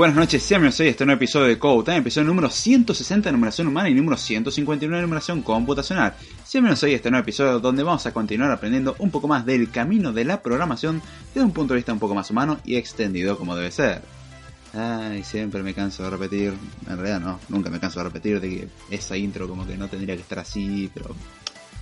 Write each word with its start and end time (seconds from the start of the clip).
Buenas 0.00 0.16
noches, 0.16 0.42
sean 0.42 0.64
a 0.64 0.68
este 0.70 1.04
nuevo 1.04 1.18
episodio 1.18 1.48
de 1.48 1.58
Code 1.58 1.84
Time, 1.84 1.98
episodio 1.98 2.28
número 2.28 2.48
160 2.48 3.28
de 3.28 3.32
numeración 3.32 3.68
humana 3.68 3.90
y 3.90 3.92
número 3.92 4.16
159 4.16 4.96
de 4.96 5.02
numeración 5.02 5.42
computacional. 5.42 6.14
Bienvenidos 6.50 6.82
a 6.82 6.88
este 6.88 7.10
nuevo 7.10 7.22
episodio 7.22 7.60
donde 7.60 7.82
vamos 7.82 8.06
a 8.06 8.14
continuar 8.14 8.50
aprendiendo 8.50 8.96
un 8.98 9.10
poco 9.10 9.28
más 9.28 9.44
del 9.44 9.70
camino 9.70 10.10
de 10.10 10.24
la 10.24 10.40
programación 10.40 11.02
desde 11.34 11.44
un 11.44 11.52
punto 11.52 11.74
de 11.74 11.80
vista 11.80 11.92
un 11.92 11.98
poco 11.98 12.14
más 12.14 12.30
humano 12.30 12.58
y 12.64 12.76
extendido 12.76 13.36
como 13.36 13.54
debe 13.54 13.70
ser. 13.70 14.00
Ay, 14.72 15.22
siempre 15.22 15.62
me 15.62 15.74
canso 15.74 16.02
de 16.02 16.08
repetir, 16.08 16.54
en 16.88 16.96
realidad 16.96 17.20
no, 17.20 17.38
nunca 17.50 17.68
me 17.68 17.78
canso 17.78 18.00
de 18.00 18.04
repetir 18.04 18.40
de 18.40 18.48
que 18.48 18.68
esa 18.90 19.18
intro 19.18 19.46
como 19.48 19.66
que 19.66 19.76
no 19.76 19.86
tendría 19.88 20.16
que 20.16 20.22
estar 20.22 20.38
así, 20.38 20.90
pero 20.94 21.14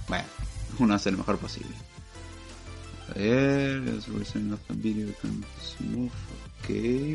bueno, 0.08 0.24
uno 0.80 0.92
hace 0.92 1.12
lo 1.12 1.18
mejor 1.18 1.38
posible. 1.38 1.70
A 3.10 3.14
ver, 3.16 3.80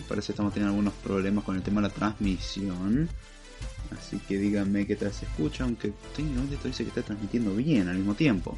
parece 0.07 0.27
que 0.27 0.31
estamos 0.31 0.53
teniendo 0.53 0.71
algunos 0.71 0.93
problemas 0.95 1.43
con 1.43 1.55
el 1.55 1.61
tema 1.61 1.81
de 1.81 1.87
la 1.89 1.93
transmisión. 1.93 3.09
Así 3.91 4.17
que 4.19 4.37
díganme 4.37 4.87
qué 4.87 4.95
tal 4.95 5.13
se 5.13 5.25
escucha, 5.25 5.63
aunque 5.63 5.93
técnicamente 6.15 6.55
esto 6.55 6.67
dice 6.67 6.83
que 6.83 6.89
está 6.89 7.03
transmitiendo 7.03 7.53
bien 7.55 7.87
al 7.87 7.97
mismo 7.97 8.15
tiempo. 8.15 8.57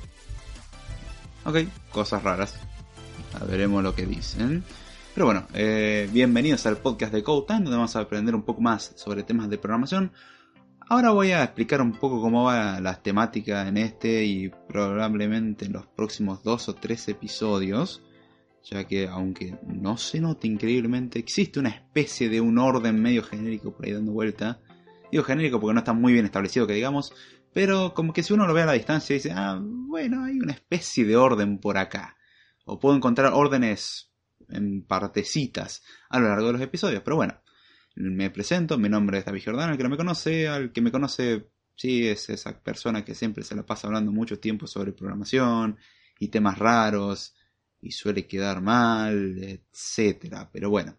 Ok, 1.43 1.57
cosas 1.91 2.23
raras. 2.23 2.55
A 3.33 3.43
veremos 3.43 3.83
lo 3.83 3.93
que 3.93 4.05
dicen. 4.05 4.63
Pero 5.13 5.25
bueno, 5.25 5.47
eh, 5.53 6.09
bienvenidos 6.11 6.65
al 6.65 6.77
podcast 6.77 7.13
de 7.13 7.23
Code 7.23 7.45
Time, 7.47 7.61
donde 7.61 7.77
vamos 7.77 7.95
a 7.95 8.01
aprender 8.01 8.35
un 8.35 8.43
poco 8.43 8.61
más 8.61 8.93
sobre 8.95 9.23
temas 9.23 9.49
de 9.49 9.57
programación. 9.57 10.11
Ahora 10.87 11.11
voy 11.11 11.31
a 11.31 11.43
explicar 11.43 11.81
un 11.81 11.93
poco 11.93 12.21
cómo 12.21 12.43
va 12.43 12.79
las 12.79 13.01
temáticas 13.01 13.67
en 13.67 13.77
este 13.77 14.23
y 14.25 14.49
probablemente 14.67 15.65
en 15.65 15.73
los 15.73 15.87
próximos 15.87 16.43
dos 16.43 16.69
o 16.69 16.75
tres 16.75 17.07
episodios 17.07 18.03
ya 18.65 18.83
que 18.85 19.07
aunque 19.07 19.57
no 19.67 19.97
se 19.97 20.19
note 20.19 20.47
increíblemente, 20.47 21.19
existe 21.19 21.59
una 21.59 21.69
especie 21.69 22.29
de 22.29 22.41
un 22.41 22.57
orden 22.57 22.99
medio 22.99 23.23
genérico 23.23 23.75
por 23.75 23.85
ahí 23.85 23.93
dando 23.93 24.11
vuelta. 24.11 24.59
Digo 25.11 25.23
genérico 25.23 25.59
porque 25.59 25.75
no 25.75 25.79
está 25.79 25.93
muy 25.93 26.13
bien 26.13 26.25
establecido 26.25 26.65
que 26.65 26.73
digamos, 26.73 27.13
pero 27.53 27.93
como 27.93 28.11
que 28.11 28.23
si 28.23 28.33
uno 28.33 28.47
lo 28.47 28.53
ve 28.53 28.63
a 28.63 28.65
la 28.65 28.73
distancia 28.73 29.13
dice, 29.13 29.31
ah, 29.33 29.59
bueno, 29.61 30.25
hay 30.25 30.39
una 30.39 30.53
especie 30.53 31.05
de 31.05 31.15
orden 31.15 31.59
por 31.59 31.77
acá. 31.77 32.17
O 32.65 32.79
puedo 32.79 32.95
encontrar 32.95 33.33
órdenes 33.33 34.11
en 34.49 34.83
partecitas 34.83 35.83
a 36.09 36.19
lo 36.19 36.27
largo 36.27 36.47
de 36.47 36.53
los 36.53 36.61
episodios, 36.61 37.03
pero 37.03 37.17
bueno, 37.17 37.39
me 37.95 38.31
presento, 38.31 38.77
mi 38.79 38.89
nombre 38.89 39.19
es 39.19 39.25
David 39.25 39.43
Jordán, 39.45 39.69
el 39.69 39.77
que 39.77 39.83
no 39.83 39.89
me 39.89 39.97
conoce, 39.97 40.47
al 40.47 40.71
que 40.71 40.81
me 40.81 40.91
conoce, 40.91 41.49
sí, 41.75 42.07
es 42.07 42.29
esa 42.29 42.59
persona 42.61 43.05
que 43.05 43.13
siempre 43.13 43.43
se 43.43 43.55
la 43.55 43.63
pasa 43.63 43.87
hablando 43.87 44.11
mucho 44.11 44.39
tiempo 44.39 44.65
sobre 44.65 44.91
programación 44.91 45.77
y 46.19 46.29
temas 46.29 46.57
raros 46.57 47.34
y 47.85 47.91
suele 47.91 48.27
quedar 48.27 48.61
mal, 48.61 49.37
etcétera. 49.37 50.49
Pero 50.51 50.69
bueno, 50.69 50.97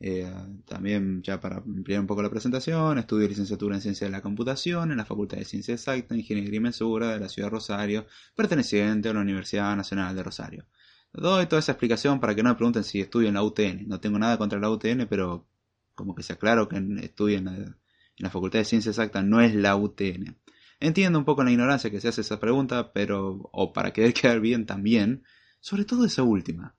eh, 0.00 0.30
también 0.66 1.22
ya 1.22 1.40
para 1.40 1.56
ampliar 1.58 2.00
un 2.00 2.06
poco 2.06 2.22
la 2.22 2.30
presentación, 2.30 2.98
estudio 2.98 3.28
licenciatura 3.28 3.76
en 3.76 3.82
Ciencia 3.82 4.06
de 4.06 4.10
la 4.10 4.22
Computación 4.22 4.90
en 4.90 4.96
la 4.96 5.04
Facultad 5.04 5.38
de 5.38 5.44
Ciencia 5.44 5.74
Exacta, 5.74 6.16
Ingeniería 6.16 6.56
y 6.56 6.60
Mensura 6.60 7.12
de 7.12 7.20
la 7.20 7.28
Ciudad 7.28 7.48
de 7.48 7.52
Rosario, 7.52 8.06
perteneciente 8.34 9.08
a 9.08 9.14
la 9.14 9.20
Universidad 9.20 9.76
Nacional 9.76 10.16
de 10.16 10.22
Rosario. 10.22 10.66
Doy 11.12 11.46
toda 11.46 11.60
esa 11.60 11.72
explicación 11.72 12.20
para 12.20 12.34
que 12.34 12.42
no 12.42 12.50
me 12.50 12.56
pregunten 12.56 12.84
si 12.84 13.00
estudio 13.00 13.28
en 13.28 13.34
la 13.34 13.42
UTN. 13.42 13.86
No 13.86 14.00
tengo 14.00 14.18
nada 14.18 14.36
contra 14.36 14.58
la 14.58 14.68
UTN, 14.70 15.06
pero 15.08 15.46
como 15.94 16.14
que 16.14 16.24
se 16.24 16.32
aclaro 16.32 16.68
que 16.68 16.76
estudio 17.02 17.38
en 17.38 17.44
la, 17.44 17.54
en 17.54 17.76
la 18.18 18.30
Facultad 18.30 18.58
de 18.58 18.64
Ciencia 18.64 18.90
Exacta 18.90 19.22
no 19.22 19.40
es 19.40 19.54
la 19.54 19.76
UTN. 19.76 20.36
Entiendo 20.80 21.18
un 21.18 21.24
poco 21.24 21.44
la 21.44 21.50
ignorancia 21.50 21.90
que 21.90 22.00
se 22.00 22.08
hace 22.08 22.20
esa 22.20 22.40
pregunta, 22.40 22.92
pero, 22.92 23.48
o 23.52 23.72
para 23.72 23.92
querer 23.92 24.12
quedar 24.20 24.40
bien 24.40 24.66
también, 24.66 25.24
sobre 25.64 25.86
todo 25.86 26.04
esa 26.04 26.22
última. 26.22 26.76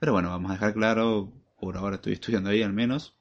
Pero 0.00 0.12
bueno, 0.12 0.30
vamos 0.30 0.50
a 0.50 0.54
dejar 0.54 0.74
claro, 0.74 1.32
por 1.60 1.76
ahora 1.76 1.94
estoy 1.94 2.14
estudiando 2.14 2.50
ahí 2.50 2.60
al 2.60 2.72
menos. 2.72 3.16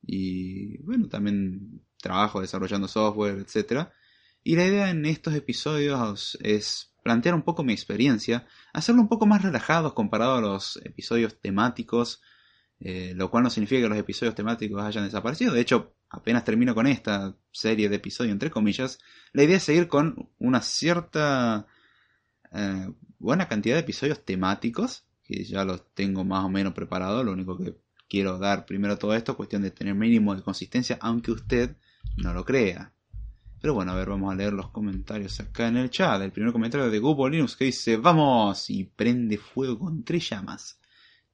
Y 0.00 0.78
bueno, 0.78 1.10
también 1.10 1.82
trabajo 2.00 2.40
desarrollando 2.40 2.88
software, 2.88 3.36
etc. 3.36 3.88
Y 4.42 4.56
la 4.56 4.64
idea 4.64 4.88
en 4.88 5.04
estos 5.04 5.34
episodios 5.34 6.38
es 6.40 6.94
plantear 7.02 7.34
un 7.34 7.42
poco 7.42 7.64
mi 7.64 7.74
experiencia, 7.74 8.46
hacerlo 8.72 9.02
un 9.02 9.08
poco 9.08 9.26
más 9.26 9.42
relajado 9.42 9.94
comparado 9.94 10.36
a 10.36 10.40
los 10.40 10.80
episodios 10.84 11.38
temáticos, 11.38 12.22
eh, 12.80 13.12
lo 13.14 13.30
cual 13.30 13.44
no 13.44 13.50
significa 13.50 13.82
que 13.82 13.90
los 13.90 13.98
episodios 13.98 14.34
temáticos 14.34 14.82
hayan 14.82 15.04
desaparecido. 15.04 15.52
De 15.52 15.60
hecho, 15.60 15.96
apenas 16.08 16.44
termino 16.44 16.74
con 16.74 16.86
esta 16.86 17.36
serie 17.52 17.90
de 17.90 17.96
episodios, 17.96 18.32
entre 18.32 18.50
comillas, 18.50 19.00
la 19.34 19.42
idea 19.42 19.58
es 19.58 19.64
seguir 19.64 19.86
con 19.86 20.30
una 20.38 20.62
cierta 20.62 21.66
eh, 22.52 22.88
buena 23.18 23.48
cantidad 23.48 23.76
de 23.76 23.80
episodios 23.80 24.24
temáticos, 24.24 25.04
que 25.24 25.44
ya 25.44 25.64
los 25.64 25.82
tengo 25.94 26.24
más 26.24 26.44
o 26.44 26.48
menos 26.48 26.72
preparados, 26.72 27.24
lo 27.24 27.32
único 27.32 27.58
que 27.58 27.76
quiero 28.08 28.38
dar 28.38 28.66
primero 28.66 28.98
todo 28.98 29.14
esto, 29.14 29.36
cuestión 29.36 29.62
de 29.62 29.70
tener 29.70 29.94
mínimo 29.94 30.34
de 30.34 30.42
consistencia, 30.42 30.98
aunque 31.00 31.32
usted 31.32 31.76
no 32.16 32.32
lo 32.32 32.44
crea. 32.44 32.92
Pero 33.60 33.74
bueno, 33.74 33.92
a 33.92 33.96
ver, 33.96 34.08
vamos 34.08 34.32
a 34.32 34.36
leer 34.36 34.52
los 34.52 34.70
comentarios 34.70 35.40
acá 35.40 35.68
en 35.68 35.78
el 35.78 35.90
chat. 35.90 36.20
El 36.20 36.30
primer 36.30 36.52
comentario 36.52 36.90
de 36.90 36.98
Google 36.98 37.32
Linux 37.32 37.56
que 37.56 37.64
dice, 37.64 37.96
vamos, 37.96 38.70
y 38.70 38.84
prende 38.84 39.38
fuego 39.38 39.78
con 39.78 40.04
tres 40.04 40.28
llamas. 40.30 40.78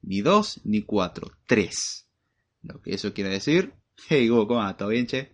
Ni 0.01 0.21
dos, 0.21 0.61
ni 0.63 0.81
cuatro, 0.81 1.31
tres. 1.45 2.07
Lo 2.63 2.81
que 2.81 2.95
eso 2.95 3.13
quiere 3.13 3.29
decir, 3.29 3.73
hey 4.09 4.27
Google, 4.29 4.47
¿cómo 4.47 4.59
va? 4.61 4.75
¿Todo 4.75 4.89
bien, 4.89 5.05
che? 5.05 5.31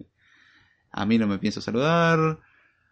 A 0.92 1.06
mí 1.06 1.18
no 1.18 1.28
me 1.28 1.38
pienso 1.38 1.62
saludar. 1.62 2.40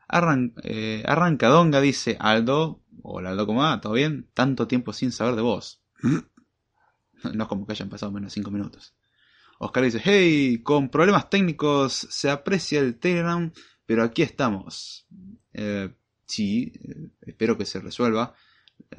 Arran 0.08 0.54
eh, 0.64 1.04
Arrancadonga 1.06 1.82
dice, 1.82 2.18
Aldo, 2.20 2.82
hola 3.02 3.32
Aldo, 3.32 3.46
¿cómo 3.46 3.62
va? 3.62 3.82
¿Todo 3.82 3.94
bien? 3.94 4.30
Tanto 4.34 4.68
tiempo 4.68 4.94
sin 4.94 5.12
saber 5.12 5.36
de 5.36 5.42
vos. 5.42 5.82
no 6.02 7.44
es 7.44 7.50
como 7.50 7.66
que 7.66 7.74
hayan 7.74 7.90
pasado 7.90 8.12
menos 8.12 8.32
de 8.32 8.36
5 8.36 8.52
minutos. 8.52 8.96
Oscar 9.60 9.84
dice, 9.84 10.02
hey, 10.04 10.62
con 10.64 10.90
problemas 10.90 11.30
técnicos 11.30 11.94
se 11.94 12.30
aprecia 12.30 12.80
el 12.80 13.00
Telegram, 13.00 13.52
pero 13.86 14.04
aquí 14.04 14.22
estamos. 14.22 15.08
Eh, 15.54 15.90
sí, 16.26 16.72
eh, 16.84 17.10
espero 17.22 17.58
que 17.58 17.66
se 17.66 17.80
resuelva. 17.80 18.36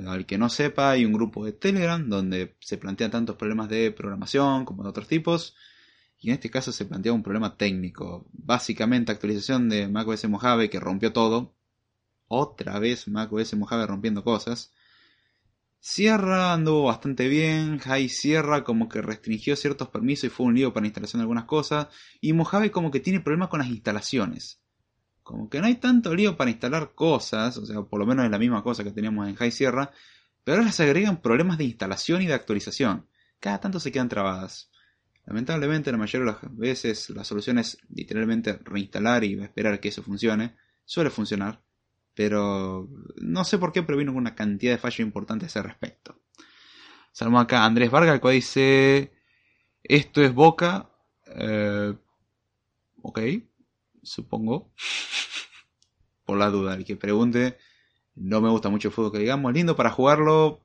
Al 0.04 0.26
que 0.26 0.36
no 0.36 0.48
sepa, 0.48 0.90
hay 0.90 1.04
un 1.04 1.12
grupo 1.12 1.44
de 1.44 1.52
Telegram 1.52 2.06
donde 2.08 2.56
se 2.58 2.76
plantean 2.76 3.12
tantos 3.12 3.36
problemas 3.36 3.68
de 3.68 3.92
programación 3.92 4.64
como 4.64 4.82
de 4.82 4.88
otros 4.88 5.06
tipos 5.06 5.54
y 6.20 6.28
en 6.28 6.34
este 6.34 6.50
caso 6.50 6.72
se 6.72 6.84
plantea 6.84 7.12
un 7.12 7.22
problema 7.22 7.56
técnico. 7.56 8.26
Básicamente 8.32 9.12
actualización 9.12 9.68
de 9.68 9.88
macOS 9.88 10.28
Mojave 10.28 10.68
que 10.68 10.80
rompió 10.80 11.12
todo. 11.12 11.54
Otra 12.26 12.78
vez 12.78 13.08
macOS 13.08 13.54
Mojave 13.54 13.86
rompiendo 13.86 14.24
cosas. 14.24 14.72
Sierra 15.80 16.52
anduvo 16.52 16.84
bastante 16.84 17.28
bien, 17.28 17.78
High 17.78 18.08
Sierra 18.08 18.64
como 18.64 18.88
que 18.88 19.00
restringió 19.00 19.54
ciertos 19.54 19.88
permisos 19.88 20.24
y 20.24 20.28
fue 20.28 20.46
un 20.46 20.54
lío 20.54 20.72
para 20.72 20.82
la 20.82 20.88
instalación 20.88 21.20
de 21.20 21.22
algunas 21.22 21.44
cosas, 21.44 21.86
y 22.20 22.32
Mojave 22.32 22.72
como 22.72 22.90
que 22.90 22.98
tiene 22.98 23.20
problemas 23.20 23.48
con 23.48 23.60
las 23.60 23.68
instalaciones. 23.68 24.60
Como 25.22 25.48
que 25.48 25.60
no 25.60 25.66
hay 25.66 25.76
tanto 25.76 26.14
lío 26.16 26.36
para 26.36 26.50
instalar 26.50 26.94
cosas, 26.96 27.56
o 27.58 27.64
sea, 27.64 27.80
por 27.82 28.00
lo 28.00 28.06
menos 28.06 28.24
es 28.24 28.30
la 28.30 28.40
misma 28.40 28.64
cosa 28.64 28.82
que 28.82 28.90
teníamos 28.90 29.28
en 29.28 29.36
High 29.36 29.52
Sierra, 29.52 29.92
pero 30.42 30.58
ahora 30.58 30.72
se 30.72 30.82
agregan 30.82 31.22
problemas 31.22 31.58
de 31.58 31.64
instalación 31.64 32.22
y 32.22 32.26
de 32.26 32.34
actualización. 32.34 33.06
Cada 33.38 33.60
tanto 33.60 33.78
se 33.78 33.92
quedan 33.92 34.08
trabadas. 34.08 34.70
Lamentablemente, 35.28 35.92
la 35.92 35.98
mayoría 35.98 36.32
de 36.32 36.38
las 36.40 36.56
veces 36.56 37.10
la 37.10 37.22
solución 37.22 37.58
es 37.58 37.76
literalmente 37.90 38.58
reinstalar 38.64 39.24
y 39.24 39.38
esperar 39.38 39.78
que 39.78 39.88
eso 39.88 40.02
funcione. 40.02 40.56
Suele 40.86 41.10
funcionar, 41.10 41.60
pero 42.14 42.88
no 43.16 43.44
sé 43.44 43.58
por 43.58 43.70
qué, 43.70 43.82
pero 43.82 43.98
vino 43.98 44.10
una 44.12 44.34
cantidad 44.34 44.72
de 44.72 44.78
fallos 44.78 45.00
importantes 45.00 45.54
a 45.54 45.60
ese 45.60 45.68
respecto. 45.68 46.18
Salmo 47.12 47.38
acá 47.38 47.66
Andrés 47.66 47.90
Vargas, 47.90 48.14
el 48.14 48.20
cual 48.22 48.36
dice: 48.36 49.12
Esto 49.82 50.22
es 50.22 50.32
Boca. 50.32 50.88
Eh, 51.26 51.94
ok, 53.02 53.20
supongo. 54.02 54.72
por 56.24 56.38
la 56.38 56.48
duda, 56.48 56.74
el 56.74 56.86
que 56.86 56.96
pregunte. 56.96 57.58
No 58.14 58.40
me 58.40 58.48
gusta 58.48 58.70
mucho 58.70 58.88
el 58.88 58.94
fútbol 58.94 59.12
que 59.12 59.18
digamos. 59.18 59.52
Lindo 59.52 59.76
para 59.76 59.90
jugarlo. 59.90 60.64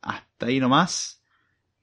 Hasta 0.00 0.46
ahí 0.46 0.60
nomás 0.60 1.15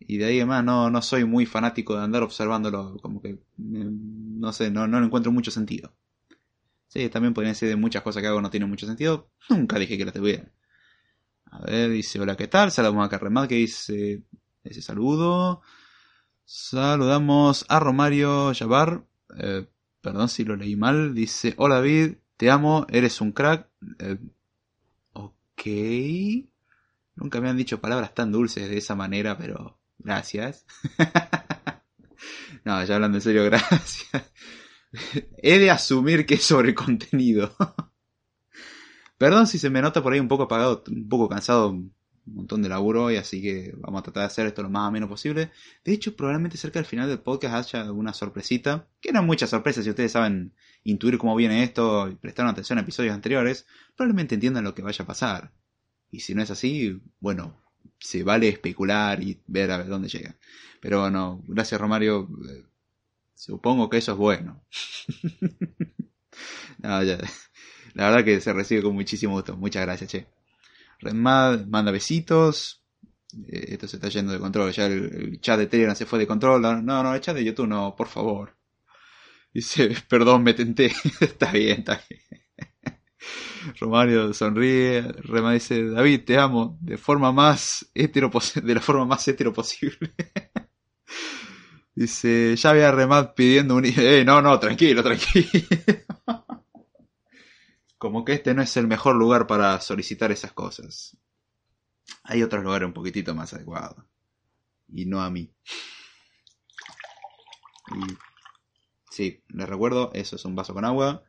y 0.07 0.17
de 0.17 0.25
ahí 0.25 0.38
además 0.38 0.63
no, 0.63 0.89
no 0.89 1.01
soy 1.01 1.25
muy 1.25 1.45
fanático 1.45 1.95
de 1.95 2.03
andar 2.03 2.23
observándolo, 2.23 2.97
como 3.01 3.21
que 3.21 3.39
no 3.57 4.53
sé, 4.53 4.71
no, 4.71 4.88
no 4.88 5.03
encuentro 5.03 5.31
mucho 5.31 5.51
sentido. 5.51 5.94
Sí, 6.88 7.09
también 7.09 7.33
podrían 7.33 7.55
ser 7.55 7.69
de 7.69 7.75
muchas 7.75 8.03
cosas 8.03 8.21
que 8.21 8.27
hago 8.27 8.41
no 8.41 8.51
tienen 8.51 8.69
mucho 8.69 8.85
sentido. 8.85 9.31
Nunca 9.50 9.79
dije 9.79 9.97
que 9.97 10.05
las 10.05 10.13
tuvieran. 10.13 10.51
A 11.45 11.59
ver, 11.61 11.89
dice, 11.89 12.19
hola, 12.19 12.35
¿qué 12.35 12.47
tal? 12.47 12.71
Saludamos 12.71 13.05
a 13.05 13.09
Carremad 13.09 13.47
que 13.47 13.55
dice 13.55 14.23
ese 14.63 14.81
saludo. 14.81 15.61
Saludamos 16.45 17.65
a 17.69 17.79
Romario 17.79 18.51
Yabar. 18.51 19.05
Eh, 19.38 19.67
perdón 20.01 20.29
si 20.29 20.44
lo 20.45 20.55
leí 20.55 20.75
mal. 20.75 21.15
Dice, 21.15 21.55
hola 21.57 21.75
David, 21.75 22.17
te 22.38 22.51
amo, 22.51 22.85
eres 22.89 23.21
un 23.21 23.31
crack. 23.31 23.69
Eh, 24.00 24.17
ok. 25.13 25.63
Nunca 27.15 27.41
me 27.41 27.50
han 27.50 27.57
dicho 27.57 27.81
palabras 27.81 28.13
tan 28.13 28.31
dulces 28.31 28.69
de 28.69 28.77
esa 28.77 28.95
manera, 28.95 29.38
pero 29.38 29.79
Gracias. 30.03 30.65
no, 32.65 32.83
ya 32.83 32.95
hablando 32.95 33.17
en 33.17 33.21
serio, 33.21 33.44
gracias. 33.45 34.31
He 35.38 35.59
de 35.59 35.71
asumir 35.71 36.25
que 36.25 36.35
es 36.35 36.44
sobre 36.44 36.75
contenido. 36.75 37.55
Perdón 39.17 39.47
si 39.47 39.57
se 39.57 39.69
me 39.69 39.81
nota 39.81 40.03
por 40.03 40.13
ahí 40.13 40.19
un 40.19 40.27
poco 40.27 40.44
apagado, 40.44 40.83
un 40.88 41.07
poco 41.07 41.29
cansado. 41.29 41.69
un 41.69 41.94
montón 42.25 42.61
de 42.61 42.69
laburo 42.69 43.05
hoy, 43.05 43.15
así 43.15 43.41
que 43.41 43.73
vamos 43.77 44.00
a 44.00 44.03
tratar 44.03 44.21
de 44.21 44.27
hacer 44.27 44.47
esto 44.47 44.61
lo 44.61 44.69
más 44.69 44.89
o 44.89 44.91
menos 44.91 45.09
posible. 45.09 45.51
De 45.83 45.94
hecho, 45.94 46.15
probablemente 46.15 46.57
cerca 46.57 46.79
del 46.79 46.85
final 46.85 47.07
del 47.09 47.19
podcast 47.19 47.73
haya 47.73 47.85
alguna 47.85 48.13
sorpresita, 48.13 48.88
que 49.01 49.11
no 49.11 49.23
muchas 49.23 49.50
sorpresas 49.50 49.83
si 49.83 49.89
ustedes 49.89 50.11
saben 50.11 50.53
intuir 50.83 51.17
cómo 51.17 51.35
viene 51.35 51.63
esto 51.63 52.09
y 52.09 52.15
prestaron 52.15 52.51
atención 52.51 52.77
a 52.77 52.81
episodios 52.81 53.13
anteriores, 53.13 53.65
probablemente 53.95 54.35
entiendan 54.35 54.65
lo 54.65 54.75
que 54.75 54.81
vaya 54.81 55.03
a 55.03 55.07
pasar. 55.07 55.53
Y 56.11 56.19
si 56.19 56.35
no 56.35 56.44
es 56.44 56.51
así, 56.51 57.01
bueno, 57.19 57.62
se 58.00 58.24
vale 58.24 58.50
especular 58.50 59.21
y 59.24 59.39
ver 59.47 59.71
a 59.71 59.83
dónde 59.83 60.09
llega. 60.09 60.35
Pero 60.80 61.01
bueno, 61.01 61.41
gracias 61.47 61.80
Romario, 61.80 62.27
eh, 62.50 62.65
supongo 63.33 63.89
que 63.89 63.97
eso 63.97 64.12
es 64.13 64.18
bueno. 64.18 64.63
no, 66.80 67.03
ya. 67.03 67.18
La 67.94 68.09
verdad 68.09 68.25
que 68.25 68.41
se 68.41 68.53
recibe 68.53 68.83
con 68.83 68.94
muchísimo 68.94 69.33
gusto. 69.33 69.56
Muchas 69.56 69.83
gracias, 69.83 70.09
che. 70.12 70.27
Redmad 71.00 71.65
manda 71.68 71.91
besitos. 71.91 72.83
Eh, 73.47 73.74
esto 73.74 73.88
se 73.88 73.97
está 73.97 74.09
yendo 74.09 74.33
de 74.33 74.39
control. 74.39 74.71
Ya 74.71 74.88
el, 74.88 75.39
chat 75.41 75.59
de 75.59 75.68
Telegram 75.68 75.95
se 75.95 76.06
fue 76.06 76.19
de 76.19 76.27
control. 76.27 76.62
No, 76.62 76.81
no, 76.81 77.13
el 77.13 77.21
chat 77.21 77.36
de 77.36 77.44
YouTube 77.44 77.68
no, 77.68 77.95
por 77.95 78.07
favor. 78.07 78.56
Dice, 79.53 79.95
perdón, 80.09 80.44
me 80.44 80.53
tenté. 80.53 80.88
está 81.21 81.51
bien, 81.51 81.79
está 81.79 82.01
bien. 82.09 82.43
Romario 83.80 84.33
sonríe. 84.33 85.01
Rema 85.01 85.54
dice, 85.54 85.89
David, 85.89 86.24
te 86.25 86.38
amo. 86.38 86.77
De 86.81 86.98
forma 86.98 87.31
más 87.31 87.89
hetero 87.94 88.30
de 88.63 88.75
la 88.75 88.81
forma 88.81 89.06
más 89.06 89.27
hetero 89.27 89.54
posible. 89.54 90.13
dice, 91.95 92.56
ya 92.56 92.69
había 92.69 92.92
Remad 92.92 93.33
pidiendo 93.33 93.75
un... 93.75 93.86
Eh, 93.86 94.24
no, 94.25 94.42
no, 94.42 94.60
tranquilo, 94.60 95.04
tranquilo. 95.04 95.50
Como 97.98 98.25
que 98.25 98.33
este 98.33 98.54
no 98.54 98.62
es 98.62 98.75
el 98.75 98.88
mejor 98.88 99.15
lugar 99.15 99.48
para 99.48 99.80
solicitar 99.80 100.31
esas 100.31 100.51
cosas. 100.51 101.18
Hay 102.24 102.44
otros 102.44 102.63
lugares 102.63 102.88
un 102.88 102.94
poquitito 102.94 103.33
más 103.33 103.54
adecuados. 103.54 104.03
Y 104.89 105.05
no 105.05 105.22
a 105.22 105.29
mí. 105.29 105.53
Sí, 109.10 109.43
les 109.50 109.70
recuerdo, 109.70 110.12
eso 110.13 110.36
es 110.36 110.46
un 110.46 110.55
vaso 110.55 110.74
con 110.74 110.86
agua. 110.86 111.24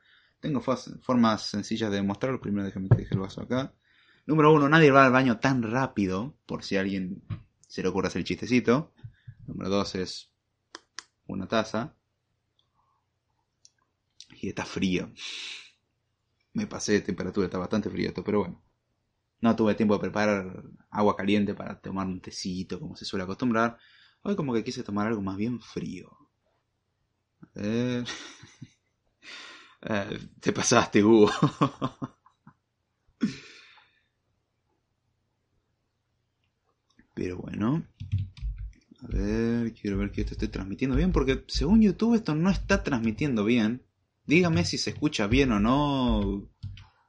Tengo 0.45 0.61
formas 0.61 1.43
sencillas 1.43 1.91
de 1.91 2.03
mostrarlo. 2.03 2.39
Primero 2.39 2.67
déjenme 2.67 2.91
que 2.91 2.97
deje 2.97 3.15
el 3.15 3.21
vaso 3.21 3.41
acá. 3.41 3.73
Número 4.27 4.53
uno, 4.53 4.69
nadie 4.69 4.91
va 4.91 5.07
al 5.07 5.13
baño 5.13 5.39
tan 5.39 5.63
rápido, 5.63 6.37
por 6.45 6.63
si 6.63 6.77
a 6.77 6.81
alguien 6.81 7.23
se 7.67 7.83
le 7.83 7.89
ocurre 7.89 8.09
hacer 8.09 8.21
el 8.21 8.27
chistecito. 8.27 8.93
Número 9.47 9.71
dos 9.71 9.95
es 9.95 10.31
una 11.27 11.49
taza. 11.49 11.95
Y 14.43 14.49
está 14.49 14.67
frío 14.67 15.11
me 16.55 16.67
pasé 16.67 16.93
de 16.93 17.01
temperatura, 17.01 17.47
está 17.47 17.59
bastante 17.59 17.91
frío 17.91 18.09
esto, 18.09 18.25
pero 18.25 18.41
bueno. 18.41 18.63
No 19.41 19.57
tuve 19.57 19.75
tiempo 19.75 19.95
de 19.95 20.01
preparar 20.01 20.65
agua 20.91 21.17
caliente 21.17 21.55
para 21.55 21.81
tomar 21.81 22.07
un 22.07 22.21
tecito, 22.21 22.81
como 22.81 22.97
se 22.97 23.05
suele 23.05 23.25
acostumbrar. 23.25 23.79
Hoy 24.23 24.37
como 24.37 24.55
que 24.55 24.65
quise 24.65 24.83
tomar 24.83 25.07
algo 25.07 25.21
más 25.21 25.37
bien 25.37 25.61
frío. 25.61 26.11
A 27.43 27.47
ver... 27.55 28.07
Eh, 29.85 30.19
te 30.41 30.53
pasaste, 30.53 31.05
Hugo. 31.05 31.31
Pero 37.15 37.39
bueno. 37.39 37.87
A 39.03 39.07
ver, 39.07 39.75
quiero 39.75 39.99
ver 39.99 40.11
que 40.11 40.23
esto 40.23 40.33
esté 40.33 40.49
transmitiendo 40.49 40.97
bien, 40.97 41.13
porque 41.13 41.45
según 41.49 41.83
YouTube 41.83 42.15
esto 42.15 42.35
no 42.35 42.51
está 42.51 42.83
transmitiendo 42.83 43.45
bien. 43.45 43.83
Dígame 44.27 44.65
si 44.65 44.79
se 44.79 44.91
escucha 44.91 45.27
bien 45.27 45.53
o 45.53 45.61
no. 45.61 46.51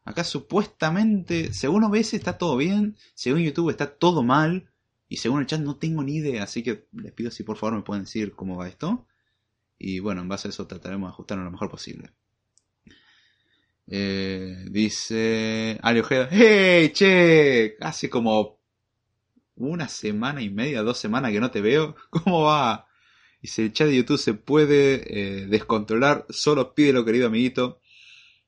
Acá 0.03 0.24
supuestamente, 0.24 1.53
según 1.53 1.86
OBS 1.86 2.13
está 2.13 2.38
todo 2.38 2.58
bien, 2.58 2.98
según 3.15 3.41
YouTube 3.41 3.70
está 3.70 3.96
todo 3.96 4.22
mal, 4.22 4.70
y 5.08 5.17
según 5.17 5.39
el 5.39 5.48
chat 5.48 5.62
no 5.62 5.77
tengo 5.77 6.03
ni 6.03 6.17
idea, 6.17 6.44
así 6.44 6.62
que 6.63 6.88
les 6.91 7.13
pido 7.13 7.32
si 7.32 7.44
por 7.44 7.58
favor 7.58 7.75
me 7.75 7.84
pueden 7.84 8.03
decir 8.03 8.34
cómo 8.36 8.58
va 8.58 8.67
esto. 8.67 9.08
Y 9.77 10.00
bueno, 10.00 10.22
en 10.22 10.27
base 10.27 10.48
a 10.48 10.51
eso 10.51 10.67
trataremos 10.67 11.10
de 11.10 11.13
ajustarlo 11.13 11.44
lo 11.44 11.51
mejor 11.51 11.70
posible. 11.70 12.13
Eh, 13.88 14.65
dice 14.72 15.80
Ali 15.82 16.00
Ojeda, 16.00 16.27
¡Hey, 16.32 16.89
che! 16.89 17.77
Hace 17.80 18.10
como 18.10 18.60
una 19.56 19.88
semana 19.88 20.42
y 20.42 20.50
media, 20.50 20.82
dos 20.82 20.98
semanas 20.98 21.32
que 21.32 21.39
no 21.39 21.51
te 21.51 21.62
veo. 21.62 21.96
¿Cómo 22.10 22.44
va? 22.44 22.88
si 23.48 23.62
el 23.62 23.74
chat 23.74 23.88
de 23.88 23.98
YouTube 23.98 24.18
se 24.18 24.34
puede 24.34 25.04
eh, 25.08 25.46
descontrolar, 25.48 26.25
solo 26.30 26.74
pídelo, 26.74 27.06
querido 27.06 27.27
amiguito. 27.27 27.80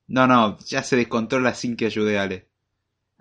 No, 0.08 0.28
no, 0.28 0.58
ya 0.66 0.84
se 0.84 0.96
descontrola 0.96 1.54
sin 1.54 1.76
que 1.76 1.86
ayude 1.86 2.18
Ale. 2.18 2.50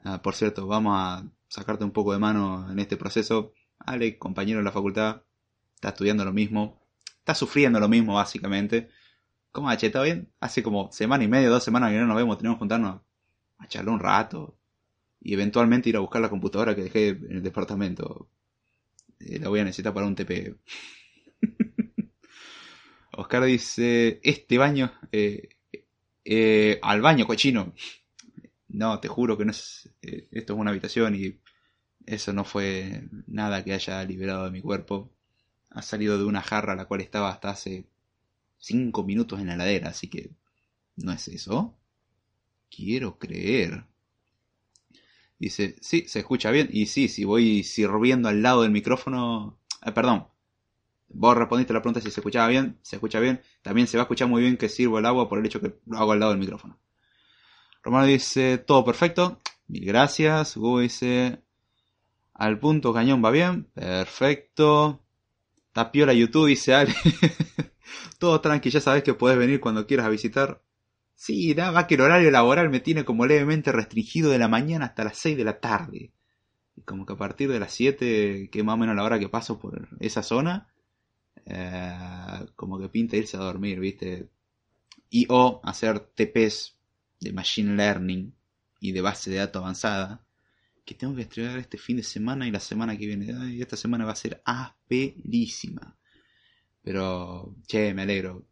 Ah, 0.04 0.22
por 0.22 0.34
cierto, 0.34 0.66
vamos 0.66 0.94
a 0.96 1.28
sacarte 1.48 1.84
un 1.84 1.90
poco 1.90 2.12
de 2.12 2.18
mano 2.18 2.70
en 2.70 2.78
este 2.78 2.96
proceso. 2.96 3.52
Ale, 3.78 4.18
compañero 4.18 4.58
de 4.58 4.64
la 4.64 4.72
facultad, 4.72 5.22
está 5.74 5.88
estudiando 5.88 6.24
lo 6.24 6.32
mismo, 6.32 6.80
está 7.18 7.34
sufriendo 7.34 7.80
lo 7.80 7.88
mismo 7.88 8.14
básicamente. 8.14 8.90
¿Cómo 9.56 9.70
ha 9.70 9.78
¿Todo 9.78 10.02
bien? 10.02 10.30
Hace 10.38 10.62
como 10.62 10.92
semana 10.92 11.24
y 11.24 11.28
media, 11.28 11.48
dos 11.48 11.64
semanas 11.64 11.90
que 11.90 11.96
no 11.96 12.06
nos 12.06 12.18
vemos, 12.18 12.36
tenemos 12.36 12.56
que 12.56 12.58
juntarnos 12.58 13.00
a 13.56 13.66
charlar 13.66 13.94
un 13.94 14.00
rato 14.00 14.58
y 15.18 15.32
eventualmente 15.32 15.88
ir 15.88 15.96
a 15.96 16.00
buscar 16.00 16.20
la 16.20 16.28
computadora 16.28 16.74
que 16.76 16.82
dejé 16.82 17.08
en 17.08 17.36
el 17.36 17.42
departamento. 17.42 18.28
Eh, 19.18 19.38
la 19.38 19.48
voy 19.48 19.60
a 19.60 19.64
necesitar 19.64 19.94
para 19.94 20.04
un 20.04 20.14
TP. 20.14 20.58
Oscar 23.12 23.44
dice, 23.44 24.20
este 24.22 24.58
baño, 24.58 24.92
eh, 25.10 25.48
eh, 26.22 26.78
al 26.82 27.00
baño, 27.00 27.26
cochino. 27.26 27.72
No, 28.68 29.00
te 29.00 29.08
juro 29.08 29.38
que 29.38 29.46
no 29.46 29.52
es, 29.52 29.88
eh, 30.02 30.28
esto 30.32 30.52
es 30.52 30.58
una 30.58 30.70
habitación 30.70 31.14
y 31.14 31.40
eso 32.04 32.34
no 32.34 32.44
fue 32.44 33.08
nada 33.26 33.64
que 33.64 33.72
haya 33.72 34.04
liberado 34.04 34.44
de 34.44 34.50
mi 34.50 34.60
cuerpo. 34.60 35.10
Ha 35.70 35.80
salido 35.80 36.18
de 36.18 36.24
una 36.24 36.42
jarra 36.42 36.76
la 36.76 36.84
cual 36.84 37.00
estaba 37.00 37.30
hasta 37.30 37.48
hace 37.48 37.86
cinco 38.66 39.04
minutos 39.04 39.40
en 39.40 39.46
la 39.48 39.54
heladera, 39.54 39.90
así 39.90 40.08
que 40.08 40.30
no 40.96 41.12
es 41.12 41.28
eso. 41.28 41.76
Quiero 42.70 43.18
creer. 43.18 43.84
Dice, 45.38 45.76
sí, 45.80 46.06
se 46.08 46.20
escucha 46.20 46.50
bien. 46.50 46.68
Y 46.72 46.86
sí, 46.86 47.08
si 47.08 47.24
voy 47.24 47.62
sirviendo 47.62 48.28
al 48.28 48.42
lado 48.42 48.62
del 48.62 48.70
micrófono... 48.70 49.58
perdón, 49.94 50.28
Vos 51.08 51.36
respondiste 51.36 51.72
la 51.72 51.80
pregunta 51.80 52.00
si 52.00 52.10
se 52.10 52.20
escuchaba 52.20 52.48
bien, 52.48 52.78
se 52.82 52.96
escucha 52.96 53.20
bien. 53.20 53.40
También 53.62 53.86
se 53.86 53.96
va 53.96 54.02
a 54.02 54.04
escuchar 54.04 54.28
muy 54.28 54.42
bien 54.42 54.56
que 54.56 54.68
sirvo 54.68 54.98
el 54.98 55.06
agua 55.06 55.28
por 55.28 55.38
el 55.38 55.46
hecho 55.46 55.60
que 55.60 55.78
lo 55.86 55.98
hago 55.98 56.12
al 56.12 56.20
lado 56.20 56.32
del 56.32 56.40
micrófono. 56.40 56.78
Romano 57.82 58.06
dice, 58.06 58.58
todo 58.58 58.84
perfecto. 58.84 59.40
Mil 59.68 59.84
gracias. 59.84 60.56
Hugo 60.56 60.80
dice, 60.80 61.42
al 62.34 62.58
punto 62.58 62.92
cañón 62.92 63.24
va 63.24 63.30
bien. 63.30 63.70
Perfecto. 63.74 65.05
Tapiola 65.76 66.14
YouTube 66.14 66.46
dice 66.46 66.72
Ale. 66.72 66.94
todo 68.18 68.40
tranqui, 68.40 68.70
ya 68.70 68.80
sabes 68.80 69.02
que 69.02 69.12
puedes 69.12 69.36
venir 69.36 69.60
cuando 69.60 69.86
quieras 69.86 70.06
a 70.06 70.08
visitar. 70.08 70.62
Sí, 71.14 71.54
nada 71.54 71.70
más 71.70 71.84
que 71.84 71.96
el 71.96 72.00
horario 72.00 72.30
laboral 72.30 72.70
me 72.70 72.80
tiene 72.80 73.04
como 73.04 73.26
levemente 73.26 73.72
restringido 73.72 74.30
de 74.30 74.38
la 74.38 74.48
mañana 74.48 74.86
hasta 74.86 75.04
las 75.04 75.18
6 75.18 75.36
de 75.36 75.44
la 75.44 75.60
tarde. 75.60 76.12
Y 76.76 76.80
como 76.80 77.04
que 77.04 77.12
a 77.12 77.16
partir 77.18 77.50
de 77.50 77.60
las 77.60 77.74
7, 77.74 78.48
que 78.50 78.62
más 78.62 78.72
o 78.72 78.78
menos 78.78 78.96
la 78.96 79.04
hora 79.04 79.18
que 79.18 79.28
paso 79.28 79.58
por 79.58 79.86
esa 80.00 80.22
zona, 80.22 80.72
eh, 81.44 82.46
como 82.54 82.78
que 82.78 82.88
pinta 82.88 83.18
irse 83.18 83.36
a 83.36 83.40
dormir, 83.40 83.78
¿viste? 83.78 84.30
Y 85.10 85.26
o 85.28 85.60
hacer 85.62 86.00
TPs 86.00 86.74
de 87.20 87.34
Machine 87.34 87.76
Learning 87.76 88.34
y 88.80 88.92
de 88.92 89.02
base 89.02 89.28
de 89.30 89.36
datos 89.36 89.60
avanzada 89.60 90.25
que 90.86 90.94
tengo 90.94 91.14
que 91.14 91.22
estrenar 91.22 91.58
este 91.58 91.76
fin 91.76 91.98
de 91.98 92.02
semana 92.02 92.48
y 92.48 92.50
la 92.50 92.60
semana 92.60 92.96
que 92.96 93.06
viene. 93.06 93.26
Y 93.52 93.60
esta 93.60 93.76
semana 93.76 94.06
va 94.06 94.12
a 94.12 94.16
ser 94.16 94.40
asperísima. 94.44 95.96
Pero, 96.82 97.54
che, 97.66 97.92
me 97.92 98.02
alegro. 98.02 98.46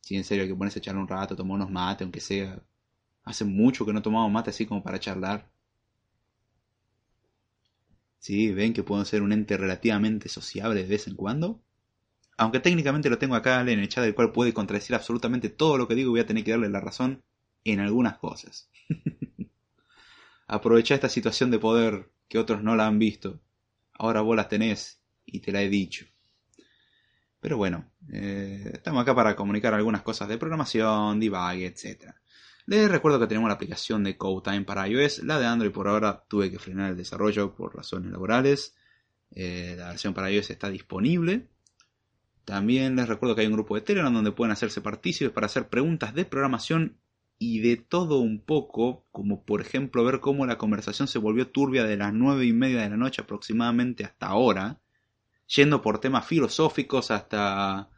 Si 0.00 0.16
en 0.16 0.24
serio 0.24 0.46
que 0.46 0.54
pones 0.54 0.74
a 0.76 0.78
echar 0.80 0.96
un 0.96 1.06
rato, 1.08 1.36
tomar 1.36 1.56
unos 1.56 1.70
mates, 1.70 2.02
aunque 2.02 2.20
sea. 2.20 2.60
Hace 3.24 3.44
mucho 3.44 3.86
que 3.86 3.92
no 3.92 4.02
tomamos 4.02 4.32
mate 4.32 4.50
así 4.50 4.66
como 4.66 4.82
para 4.82 5.00
charlar. 5.00 5.50
Sí, 8.18 8.52
ven 8.52 8.72
que 8.72 8.82
puedo 8.82 9.04
ser 9.04 9.22
un 9.22 9.32
ente 9.32 9.56
relativamente 9.56 10.28
sociable 10.28 10.82
de 10.82 10.88
vez 10.88 11.06
en 11.06 11.14
cuando 11.14 11.62
aunque 12.36 12.60
técnicamente 12.60 13.10
lo 13.10 13.18
tengo 13.18 13.34
acá 13.34 13.60
en 13.60 13.68
el 13.68 13.88
chat 13.88 14.04
del 14.04 14.14
cual 14.14 14.32
puede 14.32 14.52
contradecir 14.52 14.94
absolutamente 14.94 15.48
todo 15.48 15.78
lo 15.78 15.88
que 15.88 15.94
digo, 15.94 16.10
voy 16.10 16.20
a 16.20 16.26
tener 16.26 16.44
que 16.44 16.50
darle 16.50 16.68
la 16.68 16.80
razón 16.80 17.22
en 17.64 17.80
algunas 17.80 18.18
cosas. 18.18 18.68
Aprovecha 20.46 20.94
esta 20.94 21.08
situación 21.08 21.50
de 21.50 21.58
poder 21.58 22.10
que 22.28 22.38
otros 22.38 22.62
no 22.62 22.76
la 22.76 22.86
han 22.86 22.98
visto. 22.98 23.40
Ahora 23.92 24.20
vos 24.20 24.36
las 24.36 24.48
tenés 24.48 25.00
y 25.24 25.40
te 25.40 25.52
la 25.52 25.62
he 25.62 25.68
dicho. 25.68 26.06
Pero 27.40 27.56
bueno, 27.56 27.90
eh, 28.12 28.70
estamos 28.74 29.02
acá 29.02 29.14
para 29.14 29.36
comunicar 29.36 29.74
algunas 29.74 30.02
cosas 30.02 30.28
de 30.28 30.38
programación, 30.38 31.20
debug, 31.20 31.60
etc. 31.60 32.12
Les 32.66 32.90
recuerdo 32.90 33.20
que 33.20 33.26
tenemos 33.26 33.48
la 33.48 33.54
aplicación 33.54 34.02
de 34.02 34.16
CodeTime 34.16 34.64
para 34.64 34.88
iOS. 34.88 35.22
La 35.22 35.38
de 35.38 35.46
Android 35.46 35.70
por 35.70 35.88
ahora 35.88 36.24
tuve 36.28 36.50
que 36.50 36.58
frenar 36.58 36.90
el 36.90 36.96
desarrollo 36.96 37.54
por 37.54 37.76
razones 37.76 38.10
laborales. 38.10 38.74
Eh, 39.30 39.74
la 39.78 39.88
versión 39.88 40.14
para 40.14 40.30
iOS 40.30 40.50
está 40.50 40.70
disponible. 40.70 41.48
También 42.44 42.96
les 42.96 43.08
recuerdo 43.08 43.34
que 43.34 43.42
hay 43.42 43.46
un 43.48 43.54
grupo 43.54 43.74
de 43.74 43.80
Telegram 43.80 44.12
donde 44.12 44.32
pueden 44.32 44.52
hacerse 44.52 44.80
partícipes 44.80 45.32
para 45.32 45.46
hacer 45.46 45.68
preguntas 45.68 46.14
de 46.14 46.24
programación 46.24 46.98
y 47.38 47.60
de 47.60 47.76
todo 47.76 48.20
un 48.20 48.40
poco, 48.40 49.04
como 49.12 49.44
por 49.44 49.60
ejemplo 49.60 50.04
ver 50.04 50.20
cómo 50.20 50.46
la 50.46 50.58
conversación 50.58 51.08
se 51.08 51.18
volvió 51.18 51.48
turbia 51.48 51.84
de 51.84 51.96
las 51.96 52.12
nueve 52.12 52.46
y 52.46 52.52
media 52.52 52.82
de 52.82 52.90
la 52.90 52.96
noche 52.96 53.22
aproximadamente 53.22 54.04
hasta 54.04 54.26
ahora, 54.26 54.80
yendo 55.46 55.82
por 55.82 56.00
temas 56.00 56.26
filosóficos 56.26 57.10
hasta 57.10 57.90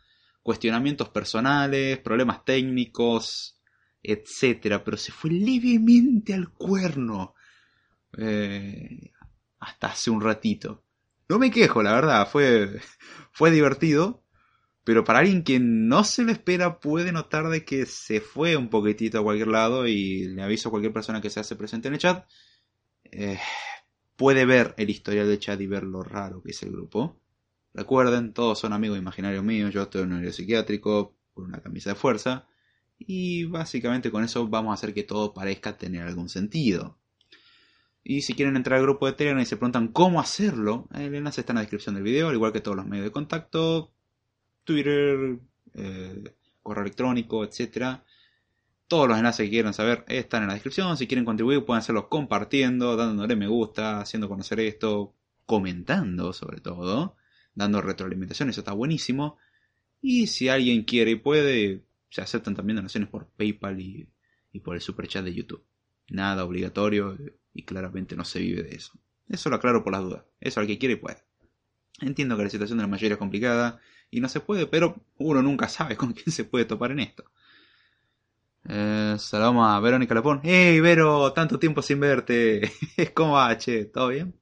cuestionamientos 0.42 1.10
personales, 1.10 1.98
problemas 1.98 2.44
técnicos, 2.44 3.60
etcétera, 4.02 4.82
pero 4.82 4.96
se 4.96 5.12
fue 5.12 5.30
levemente 5.30 6.34
al 6.34 6.50
cuerno 6.50 7.34
eh, 8.16 9.12
hasta 9.60 9.88
hace 9.88 10.10
un 10.10 10.20
ratito. 10.20 10.84
No 11.28 11.38
me 11.38 11.50
quejo, 11.50 11.82
la 11.82 11.92
verdad, 11.92 12.28
fue, 12.28 12.80
fue 13.32 13.50
divertido, 13.50 14.24
pero 14.88 15.04
para 15.04 15.18
alguien 15.18 15.44
que 15.44 15.60
no 15.60 16.02
se 16.02 16.22
lo 16.22 16.32
espera 16.32 16.80
puede 16.80 17.12
notar 17.12 17.50
de 17.50 17.62
que 17.62 17.84
se 17.84 18.22
fue 18.22 18.56
un 18.56 18.70
poquitito 18.70 19.18
a 19.18 19.22
cualquier 19.22 19.48
lado 19.48 19.86
y 19.86 20.28
le 20.28 20.40
aviso 20.40 20.68
a 20.68 20.70
cualquier 20.70 20.94
persona 20.94 21.20
que 21.20 21.28
se 21.28 21.40
hace 21.40 21.56
presente 21.56 21.88
en 21.88 21.94
el 21.94 22.00
chat, 22.00 22.26
eh, 23.04 23.38
puede 24.16 24.46
ver 24.46 24.74
el 24.78 24.88
historial 24.88 25.28
del 25.28 25.40
chat 25.40 25.60
y 25.60 25.66
ver 25.66 25.82
lo 25.82 26.02
raro 26.02 26.42
que 26.42 26.52
es 26.52 26.62
el 26.62 26.72
grupo. 26.72 27.20
Recuerden, 27.74 28.32
todos 28.32 28.60
son 28.60 28.72
amigos 28.72 28.96
imaginarios 28.96 29.44
míos, 29.44 29.74
yo 29.74 29.82
estoy 29.82 30.04
en 30.04 30.12
un 30.14 30.32
psiquiátrico, 30.32 31.14
con 31.34 31.44
una 31.44 31.60
camisa 31.60 31.90
de 31.90 31.96
fuerza, 31.96 32.46
y 32.98 33.44
básicamente 33.44 34.10
con 34.10 34.24
eso 34.24 34.48
vamos 34.48 34.70
a 34.70 34.74
hacer 34.74 34.94
que 34.94 35.02
todo 35.02 35.34
parezca 35.34 35.76
tener 35.76 36.06
algún 36.06 36.30
sentido. 36.30 36.96
Y 38.02 38.22
si 38.22 38.32
quieren 38.32 38.56
entrar 38.56 38.78
al 38.78 38.86
grupo 38.86 39.04
de 39.04 39.12
Telegram 39.12 39.42
y 39.42 39.44
se 39.44 39.58
preguntan 39.58 39.88
cómo 39.88 40.18
hacerlo, 40.18 40.88
el 40.94 41.14
enlace 41.14 41.42
está 41.42 41.52
en 41.52 41.56
la 41.56 41.60
descripción 41.60 41.94
del 41.94 42.04
video, 42.04 42.28
al 42.28 42.34
igual 42.34 42.54
que 42.54 42.62
todos 42.62 42.78
los 42.78 42.86
medios 42.86 43.04
de 43.04 43.12
contacto, 43.12 43.92
Twitter, 44.68 45.38
eh, 45.72 46.34
correo 46.62 46.82
electrónico, 46.82 47.42
etc. 47.42 48.00
Todos 48.86 49.08
los 49.08 49.16
enlaces 49.16 49.46
que 49.46 49.50
quieran 49.50 49.72
saber 49.72 50.04
están 50.08 50.42
en 50.42 50.48
la 50.48 50.52
descripción. 50.52 50.94
Si 50.98 51.06
quieren 51.06 51.24
contribuir 51.24 51.64
pueden 51.64 51.78
hacerlo 51.78 52.10
compartiendo, 52.10 52.94
dándole 52.94 53.34
me 53.34 53.46
gusta, 53.46 53.98
haciendo 53.98 54.28
conocer 54.28 54.60
esto, 54.60 55.14
comentando 55.46 56.34
sobre 56.34 56.60
todo, 56.60 57.16
dando 57.54 57.80
retroalimentación, 57.80 58.50
eso 58.50 58.60
está 58.60 58.74
buenísimo. 58.74 59.38
Y 60.02 60.26
si 60.26 60.50
alguien 60.50 60.84
quiere 60.84 61.12
y 61.12 61.16
puede, 61.16 61.84
se 62.10 62.20
aceptan 62.20 62.54
también 62.54 62.76
donaciones 62.76 63.08
por 63.08 63.26
PayPal 63.26 63.80
y, 63.80 64.06
y 64.52 64.60
por 64.60 64.74
el 64.74 64.82
super 64.82 65.08
chat 65.08 65.24
de 65.24 65.32
YouTube. 65.32 65.64
Nada 66.10 66.44
obligatorio, 66.44 67.16
y 67.54 67.62
claramente 67.62 68.16
no 68.16 68.26
se 68.26 68.40
vive 68.40 68.64
de 68.64 68.76
eso. 68.76 68.92
Eso 69.30 69.48
lo 69.48 69.56
aclaro 69.56 69.82
por 69.82 69.94
las 69.94 70.02
dudas. 70.02 70.24
Eso 70.40 70.60
al 70.60 70.66
que 70.66 70.78
quiere 70.78 70.98
puede. 70.98 71.24
Entiendo 72.02 72.36
que 72.36 72.44
la 72.44 72.50
situación 72.50 72.76
de 72.76 72.82
la 72.82 72.88
mayoría 72.88 73.14
es 73.14 73.18
complicada 73.18 73.80
y 74.10 74.20
no 74.20 74.28
se 74.28 74.40
puede, 74.40 74.66
pero 74.66 74.96
uno 75.18 75.42
nunca 75.42 75.68
sabe 75.68 75.96
con 75.98 76.12
quién 76.12 76.32
se 76.32 76.44
puede 76.44 76.64
topar 76.64 76.92
en 76.92 77.00
esto. 77.00 77.24
Eh, 78.68 79.16
a 79.32 79.80
Verónica 79.80 80.14
Lapón. 80.14 80.40
¡Hey, 80.42 80.80
Vero! 80.80 81.32
Tanto 81.32 81.58
tiempo 81.58 81.80
sin 81.82 82.00
verte. 82.00 82.70
¿Cómo 83.14 83.32
va, 83.32 83.56
che? 83.56 83.86
¿Todo 83.86 84.08
bien? 84.08 84.34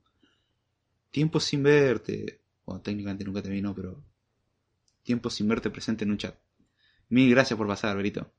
Tiempo 1.11 1.39
sin 1.39 1.63
verte. 1.63 2.41
Bueno, 2.65 2.83
técnicamente 2.83 3.25
nunca 3.25 3.43
terminó, 3.43 3.75
pero... 3.75 4.03
Tiempo 5.03 5.31
sin 5.31 5.47
verte 5.47 5.71
presente 5.71 6.05
en 6.05 6.11
un 6.11 6.19
chat. 6.19 6.37
Mil 7.09 7.31
gracias 7.31 7.57
por 7.57 7.69
pasar, 7.69 7.97
Verito. 7.97 8.33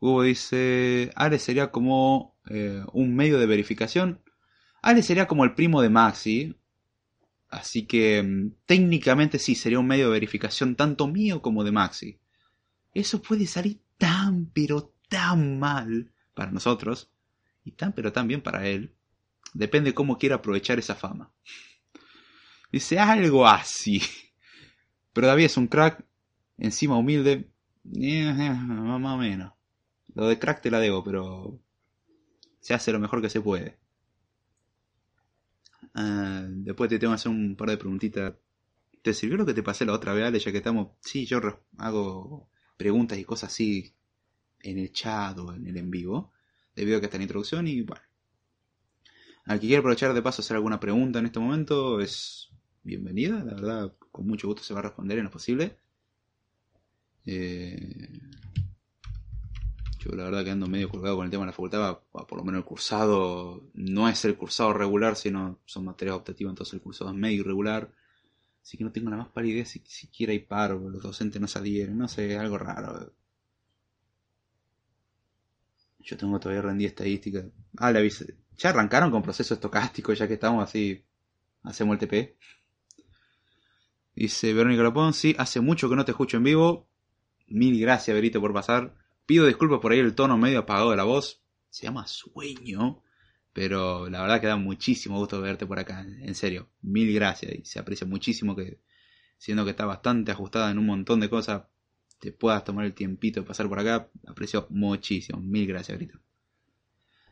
Hugo 0.00 0.22
dice, 0.22 1.10
Ale 1.14 1.38
sería 1.38 1.70
como 1.70 2.36
eh, 2.48 2.82
un 2.92 3.14
medio 3.14 3.38
de 3.38 3.46
verificación. 3.46 4.20
Ale 4.80 5.02
sería 5.02 5.26
como 5.26 5.44
el 5.44 5.54
primo 5.54 5.82
de 5.82 5.90
Maxi. 5.90 6.56
Así 7.48 7.86
que 7.86 8.22
mm, 8.22 8.52
técnicamente 8.66 9.38
sí, 9.38 9.54
sería 9.54 9.78
un 9.78 9.86
medio 9.86 10.06
de 10.06 10.12
verificación 10.12 10.76
tanto 10.76 11.06
mío 11.06 11.40
como 11.42 11.64
de 11.64 11.72
Maxi. 11.72 12.18
Eso 12.94 13.22
puede 13.22 13.46
salir 13.46 13.80
tan 13.96 14.46
pero 14.46 14.92
tan 15.08 15.58
mal 15.58 16.12
para 16.34 16.50
nosotros. 16.50 17.10
Y 17.64 17.72
tan 17.72 17.92
pero 17.92 18.12
tan 18.12 18.28
bien 18.28 18.42
para 18.42 18.66
él. 18.66 18.94
Depende 19.54 19.94
cómo 19.94 20.18
quiera 20.18 20.36
aprovechar 20.36 20.78
esa 20.78 20.94
fama. 20.94 21.30
Dice 22.70 22.98
algo 22.98 23.46
así. 23.46 24.02
Pero 25.12 25.26
David 25.26 25.44
es 25.46 25.56
un 25.56 25.66
crack. 25.66 26.04
Encima 26.58 26.96
humilde. 26.96 27.48
Eh, 27.94 28.32
más 28.32 29.14
o 29.14 29.18
menos. 29.18 29.52
Lo 30.14 30.26
de 30.26 30.38
crack 30.38 30.62
te 30.62 30.70
la 30.70 30.80
debo, 30.80 31.04
pero 31.04 31.58
se 32.60 32.74
hace 32.74 32.92
lo 32.92 32.98
mejor 32.98 33.22
que 33.22 33.30
se 33.30 33.40
puede. 33.40 33.78
Ah, 35.94 36.44
después 36.48 36.88
te 36.88 36.98
tengo 36.98 37.12
que 37.12 37.16
hacer 37.16 37.32
un 37.32 37.56
par 37.56 37.70
de 37.70 37.76
preguntitas. 37.76 38.34
¿Te 39.02 39.14
sirvió 39.14 39.36
lo 39.36 39.46
que 39.46 39.54
te 39.54 39.62
pasé 39.62 39.84
la 39.84 39.92
otra 39.92 40.12
vez? 40.12 40.44
Ya 40.44 40.52
que 40.52 40.58
estamos... 40.58 40.88
Sí, 41.00 41.26
yo 41.26 41.40
hago 41.78 42.50
preguntas 42.76 43.18
y 43.18 43.24
cosas 43.24 43.52
así 43.52 43.94
en 44.60 44.78
el 44.78 44.92
chat 44.92 45.38
o 45.38 45.54
en 45.54 45.66
el 45.66 45.76
en 45.76 45.90
vivo. 45.90 46.32
Debido 46.74 46.98
a 46.98 47.00
que 47.00 47.06
está 47.06 47.16
en 47.16 47.22
introducción 47.22 47.66
y 47.66 47.82
bueno. 47.82 48.02
Al 49.46 49.60
que 49.60 49.66
quiera 49.66 49.80
aprovechar 49.80 50.12
de 50.12 50.22
paso 50.22 50.42
hacer 50.42 50.56
alguna 50.56 50.78
pregunta 50.78 51.18
en 51.18 51.26
este 51.26 51.40
momento 51.40 52.00
es 52.00 52.50
bienvenida. 52.82 53.42
La 53.44 53.54
verdad, 53.54 53.94
con 54.10 54.26
mucho 54.26 54.46
gusto 54.46 54.62
se 54.62 54.74
va 54.74 54.80
a 54.80 54.84
responder 54.84 55.18
en 55.18 55.24
lo 55.24 55.30
posible. 55.30 55.78
Eh, 57.24 58.20
yo 59.98 60.12
la 60.12 60.24
verdad 60.24 60.44
que 60.44 60.50
ando 60.50 60.66
medio 60.66 60.88
colgado 60.88 61.16
con 61.16 61.24
el 61.24 61.30
tema 61.30 61.42
de 61.42 61.48
la 61.48 61.52
facultad, 61.52 61.98
por 62.12 62.36
lo 62.36 62.44
menos 62.44 62.60
el 62.60 62.64
cursado 62.64 63.68
no 63.74 64.08
es 64.08 64.24
el 64.24 64.36
cursado 64.36 64.72
regular, 64.72 65.16
sino 65.16 65.58
son 65.64 65.84
materias 65.84 66.16
optativas, 66.16 66.52
entonces 66.52 66.74
el 66.74 66.80
cursado 66.80 67.10
es 67.10 67.16
medio 67.16 67.40
irregular. 67.40 67.92
Así 68.62 68.76
que 68.76 68.84
no 68.84 68.92
tengo 68.92 69.10
la 69.10 69.16
más 69.16 69.28
pálida 69.28 69.54
idea 69.54 69.64
si 69.64 69.82
siquiera 69.86 70.32
hay 70.32 70.40
paro, 70.40 70.78
los 70.90 71.02
docentes 71.02 71.40
no 71.40 71.48
salieron, 71.48 71.98
no 71.98 72.06
sé, 72.06 72.36
algo 72.38 72.58
raro. 72.58 73.12
Yo 76.00 76.16
tengo 76.16 76.38
todavía 76.38 76.62
rendida 76.62 76.88
estadística. 76.88 77.44
Ah, 77.76 77.90
le 77.90 77.98
avisé. 77.98 78.36
Ya 78.56 78.70
arrancaron 78.70 79.10
con 79.10 79.22
proceso 79.22 79.54
estocástico, 79.54 80.12
ya 80.12 80.28
que 80.28 80.34
estamos 80.34 80.62
así. 80.62 81.04
Hacemos 81.62 81.94
el 81.94 82.08
TP. 82.08 82.36
Dice 84.14 84.52
Verónica 84.52 84.82
Lopón, 84.82 85.12
sí, 85.12 85.34
hace 85.38 85.60
mucho 85.60 85.88
que 85.88 85.96
no 85.96 86.04
te 86.04 86.12
escucho 86.12 86.38
en 86.38 86.44
vivo. 86.44 86.88
Mil 87.46 87.80
gracias, 87.80 88.14
Verito, 88.14 88.40
por 88.40 88.52
pasar. 88.52 88.94
Pido 89.28 89.44
disculpas 89.44 89.80
por 89.80 89.92
ahí 89.92 89.98
el 89.98 90.14
tono 90.14 90.38
medio 90.38 90.60
apagado 90.60 90.90
de 90.90 90.96
la 90.96 91.04
voz. 91.04 91.42
Se 91.68 91.84
llama 91.84 92.06
sueño. 92.06 93.02
Pero 93.52 94.08
la 94.08 94.22
verdad 94.22 94.40
que 94.40 94.46
da 94.46 94.56
muchísimo 94.56 95.18
gusto 95.18 95.38
verte 95.42 95.66
por 95.66 95.78
acá. 95.78 96.00
En 96.00 96.34
serio. 96.34 96.70
Mil 96.80 97.12
gracias. 97.12 97.54
Y 97.54 97.62
se 97.66 97.78
aprecia 97.78 98.06
muchísimo 98.06 98.56
que, 98.56 98.80
siendo 99.36 99.66
que 99.66 99.72
está 99.72 99.84
bastante 99.84 100.32
ajustada 100.32 100.70
en 100.70 100.78
un 100.78 100.86
montón 100.86 101.20
de 101.20 101.28
cosas, 101.28 101.64
te 102.18 102.32
puedas 102.32 102.64
tomar 102.64 102.86
el 102.86 102.94
tiempito 102.94 103.40
de 103.40 103.46
pasar 103.46 103.68
por 103.68 103.78
acá. 103.78 104.08
Aprecio 104.26 104.66
muchísimo. 104.70 105.42
Mil 105.42 105.66
gracias, 105.66 105.98
Grito. 105.98 106.18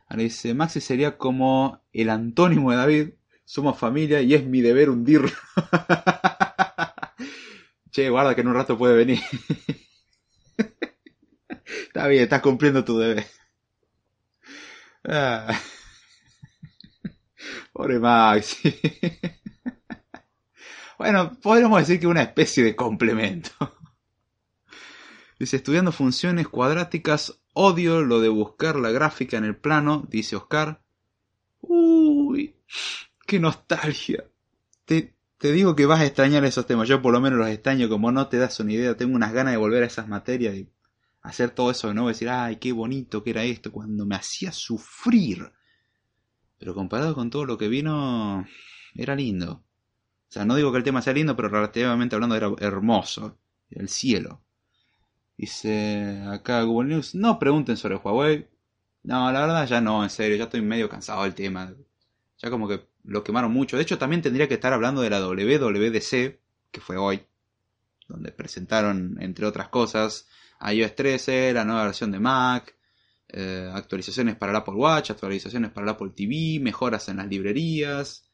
Ahora 0.07 0.21
dice, 0.21 0.53
Maxi 0.53 0.81
sería 0.81 1.17
como 1.17 1.81
el 1.93 2.11
antónimo 2.11 2.69
de 2.69 2.77
David. 2.77 3.09
Somos 3.43 3.75
familia 3.75 4.21
y 4.21 4.35
es 4.35 4.45
mi 4.45 4.61
deber 4.61 4.91
hundirlo. 4.91 5.31
che, 7.89 8.07
guarda 8.11 8.35
que 8.35 8.41
en 8.41 8.49
un 8.49 8.53
rato 8.53 8.77
puede 8.77 8.95
venir. 8.95 9.19
Está 11.87 12.07
bien, 12.07 12.23
estás 12.23 12.41
cumpliendo 12.41 12.83
tu 12.83 12.99
deber. 12.99 13.25
Ah. 15.09 15.57
Pobre 17.71 17.97
Maxi. 17.97 18.75
bueno, 20.97 21.39
podríamos 21.41 21.79
decir 21.79 21.99
que 21.99 22.07
una 22.07 22.23
especie 22.23 22.63
de 22.63 22.75
complemento. 22.75 23.51
Dice, 25.39 25.57
estudiando 25.57 25.91
funciones 25.91 26.47
cuadráticas, 26.49 27.39
odio 27.53 28.01
lo 28.01 28.19
de 28.19 28.29
buscar 28.29 28.75
la 28.75 28.91
gráfica 28.91 29.37
en 29.37 29.45
el 29.45 29.55
plano, 29.55 30.05
dice 30.09 30.35
Oscar. 30.35 30.81
Uy, 31.61 32.55
qué 33.25 33.39
nostalgia. 33.39 34.25
Te, 34.85 35.15
te 35.37 35.51
digo 35.53 35.75
que 35.75 35.85
vas 35.85 36.01
a 36.01 36.05
extrañar 36.05 36.43
esos 36.43 36.65
temas. 36.67 36.87
Yo 36.87 37.01
por 37.01 37.13
lo 37.13 37.21
menos 37.21 37.39
los 37.39 37.49
extraño 37.49 37.87
como 37.87 38.11
no 38.11 38.27
te 38.27 38.37
das 38.37 38.59
una 38.59 38.73
idea. 38.73 38.97
Tengo 38.97 39.15
unas 39.15 39.31
ganas 39.31 39.53
de 39.53 39.57
volver 39.57 39.83
a 39.83 39.87
esas 39.87 40.07
materias 40.07 40.55
y 40.55 40.69
hacer 41.27 41.51
todo 41.51 41.71
eso 41.71 41.89
de 41.89 41.93
nuevo, 41.93 42.07
decir, 42.07 42.29
ay, 42.29 42.55
qué 42.55 42.71
bonito 42.71 43.23
que 43.23 43.31
era 43.31 43.43
esto, 43.43 43.71
cuando 43.71 44.05
me 44.05 44.15
hacía 44.15 44.51
sufrir. 44.51 45.51
Pero 46.57 46.73
comparado 46.73 47.13
con 47.15 47.29
todo 47.29 47.45
lo 47.45 47.57
que 47.57 47.67
vino, 47.67 48.47
era 48.95 49.15
lindo. 49.15 49.63
O 50.29 50.31
sea, 50.31 50.45
no 50.45 50.55
digo 50.55 50.71
que 50.71 50.77
el 50.77 50.83
tema 50.83 51.01
sea 51.01 51.13
lindo, 51.13 51.35
pero 51.35 51.49
relativamente 51.49 52.15
hablando 52.15 52.35
era 52.35 52.51
hermoso. 52.59 53.37
El 53.69 53.89
cielo. 53.89 54.41
Dice 55.37 56.23
acá 56.27 56.61
Google 56.63 56.95
News, 56.95 57.13
no 57.13 57.37
pregunten 57.37 57.75
sobre 57.75 57.97
Huawei. 57.97 58.47
No, 59.03 59.31
la 59.31 59.41
verdad 59.41 59.67
ya 59.67 59.81
no, 59.81 60.03
en 60.03 60.09
serio, 60.09 60.37
ya 60.37 60.45
estoy 60.45 60.61
medio 60.61 60.89
cansado 60.89 61.23
del 61.23 61.35
tema. 61.35 61.73
Ya 62.37 62.49
como 62.49 62.67
que 62.67 62.87
lo 63.03 63.23
quemaron 63.23 63.51
mucho. 63.51 63.75
De 63.75 63.83
hecho, 63.83 63.97
también 63.97 64.21
tendría 64.21 64.47
que 64.47 64.53
estar 64.55 64.71
hablando 64.71 65.01
de 65.01 65.09
la 65.09 65.19
WWDC, 65.19 66.39
que 66.71 66.81
fue 66.81 66.97
hoy, 66.97 67.25
donde 68.07 68.31
presentaron, 68.31 69.17
entre 69.21 69.45
otras 69.45 69.67
cosas, 69.67 70.27
iOS 70.61 70.95
13, 70.95 71.53
la 71.53 71.65
nueva 71.65 71.85
versión 71.85 72.11
de 72.11 72.19
Mac, 72.19 72.75
eh, 73.29 73.69
actualizaciones 73.73 74.35
para 74.35 74.51
el 74.51 74.57
Apple 74.57 74.75
Watch, 74.75 75.11
actualizaciones 75.11 75.71
para 75.71 75.85
el 75.85 75.89
Apple 75.89 76.11
TV, 76.15 76.59
mejoras 76.61 77.09
en 77.09 77.17
las 77.17 77.27
librerías. 77.27 78.29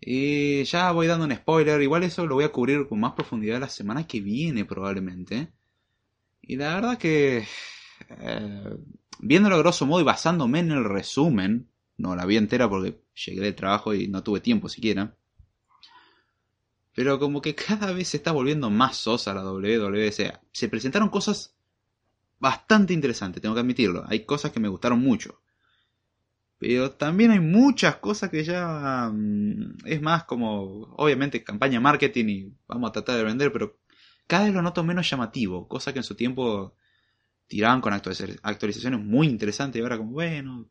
Y 0.00 0.64
ya 0.64 0.90
voy 0.92 1.06
dando 1.06 1.24
un 1.26 1.34
spoiler, 1.34 1.80
igual 1.80 2.02
eso 2.02 2.26
lo 2.26 2.34
voy 2.34 2.44
a 2.44 2.52
cubrir 2.52 2.88
con 2.88 2.98
más 3.00 3.12
profundidad 3.12 3.60
la 3.60 3.68
semana 3.68 4.06
que 4.06 4.20
viene 4.20 4.64
probablemente. 4.64 5.52
Y 6.42 6.56
la 6.56 6.74
verdad 6.74 6.98
que 6.98 7.46
eh, 8.08 8.76
viéndolo 9.20 9.54
a 9.54 9.58
grosso 9.58 9.86
modo 9.86 10.00
y 10.00 10.04
basándome 10.04 10.58
en 10.58 10.72
el 10.72 10.84
resumen, 10.84 11.68
no 11.96 12.16
la 12.16 12.26
vi 12.26 12.36
entera 12.36 12.68
porque 12.68 13.00
llegué 13.14 13.40
de 13.40 13.52
trabajo 13.52 13.94
y 13.94 14.08
no 14.08 14.22
tuve 14.22 14.40
tiempo 14.40 14.68
siquiera. 14.68 15.16
Pero 16.94 17.18
como 17.18 17.40
que 17.40 17.54
cada 17.54 17.92
vez 17.92 18.08
se 18.08 18.18
está 18.18 18.32
volviendo 18.32 18.70
más 18.70 18.96
sosa 18.96 19.34
la 19.34 19.44
WWE. 19.50 20.12
se 20.12 20.68
presentaron 20.68 21.08
cosas 21.08 21.54
bastante 22.38 22.92
interesantes, 22.92 23.40
tengo 23.40 23.54
que 23.54 23.60
admitirlo. 23.60 24.04
Hay 24.08 24.24
cosas 24.24 24.52
que 24.52 24.60
me 24.60 24.68
gustaron 24.68 25.00
mucho. 25.00 25.40
Pero 26.62 26.92
también 26.92 27.32
hay 27.32 27.40
muchas 27.40 27.96
cosas 27.96 28.30
que 28.30 28.44
ya 28.44 29.10
mm, 29.12 29.78
es 29.84 30.00
más 30.00 30.22
como, 30.22 30.94
obviamente, 30.96 31.42
campaña 31.42 31.80
marketing 31.80 32.24
y 32.28 32.52
vamos 32.68 32.90
a 32.90 32.92
tratar 32.92 33.16
de 33.16 33.24
vender, 33.24 33.52
pero 33.52 33.80
cada 34.28 34.44
vez 34.44 34.54
lo 34.54 34.62
noto 34.62 34.84
menos 34.84 35.10
llamativo. 35.10 35.66
Cosa 35.66 35.92
que 35.92 35.98
en 35.98 36.04
su 36.04 36.14
tiempo 36.14 36.76
tiraban 37.48 37.80
con 37.80 37.92
actualizaciones 37.92 39.00
muy 39.00 39.26
interesantes 39.26 39.80
y 39.80 39.82
ahora 39.82 39.98
como, 39.98 40.12
bueno, 40.12 40.68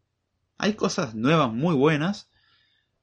hay 0.57 0.75
cosas 0.75 1.13
nuevas 1.13 1.51
muy 1.51 1.75
buenas, 1.75 2.29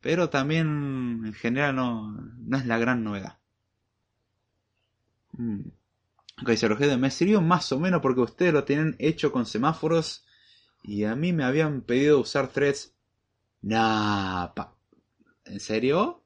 pero 0.00 0.30
también 0.30 1.22
en 1.24 1.34
general 1.34 1.76
no, 1.76 2.12
no 2.12 2.56
es 2.56 2.66
la 2.66 2.78
gran 2.78 3.02
novedad. 3.04 3.38
Mm. 5.32 5.70
Me 6.98 7.10
sirvió 7.10 7.40
más 7.40 7.72
o 7.72 7.80
menos 7.80 8.00
porque 8.00 8.20
ustedes 8.20 8.52
lo 8.52 8.64
tienen 8.64 8.94
hecho 8.98 9.32
con 9.32 9.44
semáforos 9.44 10.24
y 10.82 11.04
a 11.04 11.16
mí 11.16 11.32
me 11.32 11.44
habían 11.44 11.80
pedido 11.82 12.20
usar 12.20 12.48
threads. 12.48 12.94
Nah, 13.62 14.48
¿en 15.44 15.60
serio? 15.60 16.22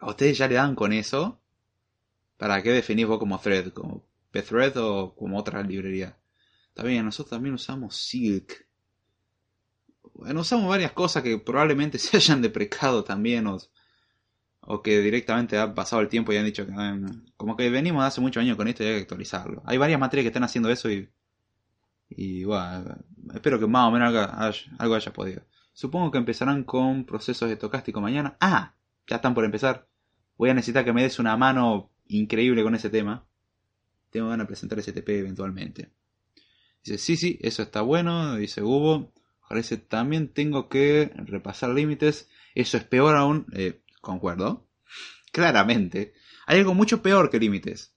¿A 0.00 0.10
ustedes 0.10 0.38
ya 0.38 0.48
le 0.48 0.56
dan 0.56 0.74
con 0.74 0.92
eso? 0.92 1.40
¿Para 2.36 2.62
qué 2.62 2.70
definís 2.70 3.06
vos 3.06 3.18
como 3.18 3.38
thread? 3.38 3.72
¿Como 3.72 4.04
pthread 4.30 4.76
o 4.76 5.14
como 5.14 5.38
otra 5.38 5.62
librería? 5.62 6.18
Está 6.68 6.82
bien, 6.82 7.04
nosotros 7.04 7.30
también 7.30 7.54
usamos 7.54 7.96
Silk. 7.96 8.65
Bueno, 10.18 10.40
usamos 10.40 10.68
varias 10.68 10.92
cosas 10.92 11.22
que 11.22 11.38
probablemente 11.38 11.98
se 11.98 12.16
hayan 12.16 12.42
deprecado 12.42 13.04
también 13.04 13.46
o, 13.46 13.58
o 14.60 14.82
que 14.82 15.00
directamente 15.00 15.58
ha 15.58 15.74
pasado 15.74 16.02
el 16.02 16.08
tiempo 16.08 16.32
y 16.32 16.36
han 16.36 16.44
dicho 16.44 16.66
que 16.66 16.72
como 17.36 17.56
que 17.56 17.70
venimos 17.70 18.04
hace 18.04 18.20
muchos 18.20 18.40
años 18.40 18.56
con 18.56 18.68
esto 18.68 18.82
y 18.82 18.86
hay 18.86 18.94
que 18.94 19.02
actualizarlo. 19.02 19.62
Hay 19.66 19.78
varias 19.78 20.00
materias 20.00 20.24
que 20.24 20.28
están 20.28 20.44
haciendo 20.44 20.70
eso 20.70 20.90
y 20.90 21.08
y 22.08 22.44
bueno, 22.44 22.96
espero 23.34 23.58
que 23.58 23.66
más 23.66 23.88
o 23.88 23.90
menos 23.90 24.14
algo 24.78 24.94
haya, 24.94 25.12
podido. 25.12 25.42
Supongo 25.72 26.10
que 26.10 26.18
empezarán 26.18 26.64
con 26.64 27.04
procesos 27.04 27.50
estocásticos 27.50 28.02
mañana. 28.02 28.36
Ah, 28.40 28.74
ya 29.06 29.16
están 29.16 29.34
por 29.34 29.44
empezar. 29.44 29.88
Voy 30.38 30.50
a 30.50 30.54
necesitar 30.54 30.84
que 30.84 30.92
me 30.92 31.02
des 31.02 31.18
una 31.18 31.36
mano 31.36 31.90
increíble 32.06 32.62
con 32.62 32.74
ese 32.74 32.90
tema. 32.90 33.26
Tengo 34.10 34.28
ganas 34.28 34.46
de 34.46 34.48
presentar 34.48 34.80
STP 34.80 35.08
eventualmente. 35.08 35.90
Dice, 36.84 36.98
sí, 36.98 37.16
sí, 37.16 37.38
eso 37.42 37.62
está 37.62 37.82
bueno. 37.82 38.36
Dice 38.36 38.62
Hugo. 38.62 39.12
Parece 39.48 39.76
también 39.76 40.28
tengo 40.28 40.68
que 40.68 41.12
repasar 41.16 41.70
límites. 41.70 42.28
Eso 42.54 42.76
es 42.76 42.84
peor 42.84 43.16
aún. 43.16 43.46
Eh, 43.52 43.80
concuerdo. 44.00 44.66
Claramente. 45.32 46.14
Hay 46.46 46.58
algo 46.58 46.74
mucho 46.74 47.02
peor 47.02 47.30
que 47.30 47.38
límites 47.38 47.96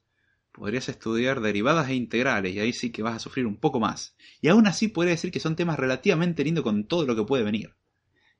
podrías 0.59 0.89
estudiar 0.89 1.39
derivadas 1.39 1.89
e 1.89 1.95
integrales 1.95 2.53
y 2.53 2.59
ahí 2.59 2.73
sí 2.73 2.91
que 2.91 3.01
vas 3.01 3.15
a 3.15 3.19
sufrir 3.19 3.45
un 3.45 3.55
poco 3.55 3.79
más. 3.79 4.15
Y 4.41 4.49
aún 4.49 4.67
así 4.67 4.89
podría 4.89 5.11
decir 5.11 5.31
que 5.31 5.39
son 5.39 5.55
temas 5.55 5.79
relativamente 5.79 6.43
lindos 6.43 6.65
con 6.65 6.85
todo 6.85 7.05
lo 7.05 7.15
que 7.15 7.23
puede 7.23 7.43
venir. 7.43 7.75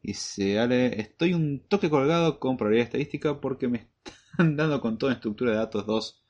Dice, 0.01 0.59
Ale, 0.59 0.99
estoy 0.99 1.33
un 1.33 1.65
toque 1.67 1.89
colgado 1.89 2.39
con 2.39 2.57
probabilidad 2.57 2.87
estadística 2.87 3.39
porque 3.39 3.67
me 3.69 3.89
están 4.05 4.55
dando 4.57 4.81
con 4.81 4.97
toda 4.97 5.13
estructura 5.13 5.51
de 5.51 5.57
datos 5.57 5.85
2. 5.85 6.23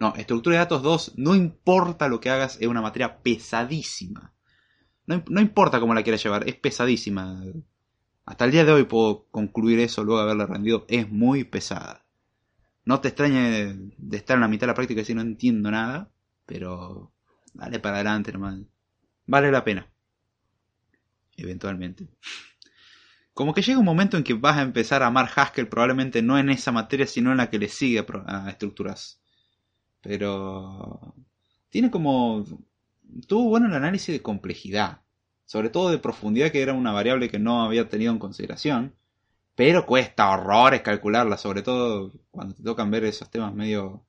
No, 0.00 0.14
estructura 0.16 0.56
de 0.56 0.60
datos 0.64 0.82
2, 0.82 1.12
no 1.16 1.34
importa 1.34 2.08
lo 2.08 2.20
que 2.20 2.30
hagas, 2.30 2.58
es 2.60 2.66
una 2.66 2.82
materia 2.82 3.22
pesadísima. 3.22 4.34
No, 5.06 5.22
no 5.28 5.40
importa 5.40 5.80
cómo 5.80 5.94
la 5.94 6.02
quieras 6.02 6.22
llevar, 6.22 6.48
es 6.48 6.56
pesadísima. 6.56 7.42
Hasta 8.24 8.44
el 8.44 8.50
día 8.50 8.64
de 8.64 8.72
hoy 8.72 8.84
puedo 8.84 9.26
concluir 9.30 9.78
eso 9.78 10.02
luego 10.04 10.18
de 10.18 10.24
haberla 10.24 10.46
rendido, 10.46 10.84
es 10.88 11.08
muy 11.10 11.44
pesada. 11.44 12.04
No 12.84 13.00
te 13.00 13.08
extrañe 13.08 13.74
de 13.96 14.16
estar 14.16 14.36
en 14.36 14.40
la 14.40 14.48
mitad 14.48 14.62
de 14.62 14.68
la 14.68 14.74
práctica 14.74 15.00
decir 15.00 15.16
no 15.16 15.22
entiendo 15.22 15.70
nada, 15.70 16.10
pero 16.44 17.12
dale 17.54 17.80
para 17.80 17.96
adelante 17.96 18.32
nomás. 18.32 18.60
Vale 19.26 19.50
la 19.50 19.64
pena. 19.64 19.88
Eventualmente. 21.36 22.08
Como 23.34 23.52
que 23.52 23.62
llega 23.62 23.78
un 23.78 23.84
momento 23.84 24.16
en 24.16 24.24
que 24.24 24.34
vas 24.34 24.56
a 24.56 24.62
empezar 24.62 25.02
a 25.02 25.08
amar 25.08 25.28
Haskell 25.34 25.68
probablemente 25.68 26.22
no 26.22 26.38
en 26.38 26.48
esa 26.48 26.72
materia, 26.72 27.06
sino 27.06 27.32
en 27.32 27.36
la 27.36 27.50
que 27.50 27.58
le 27.58 27.68
sigue 27.68 28.06
a 28.26 28.48
estructuras. 28.48 29.20
Pero 30.00 31.14
tiene 31.68 31.90
como... 31.90 32.44
Tuvo 33.26 33.48
bueno 33.48 33.66
el 33.66 33.74
análisis 33.74 34.14
de 34.14 34.22
complejidad. 34.22 35.02
Sobre 35.44 35.70
todo 35.70 35.90
de 35.90 35.98
profundidad, 35.98 36.50
que 36.50 36.62
era 36.62 36.72
una 36.72 36.92
variable 36.92 37.28
que 37.28 37.38
no 37.38 37.62
había 37.62 37.88
tenido 37.88 38.12
en 38.12 38.18
consideración. 38.18 38.94
Pero 39.54 39.86
cuesta 39.86 40.30
horrores 40.30 40.82
calcularla, 40.82 41.38
sobre 41.38 41.62
todo 41.62 42.12
cuando 42.30 42.54
te 42.54 42.62
tocan 42.62 42.90
ver 42.90 43.04
esos 43.04 43.30
temas 43.30 43.54
medio 43.54 44.04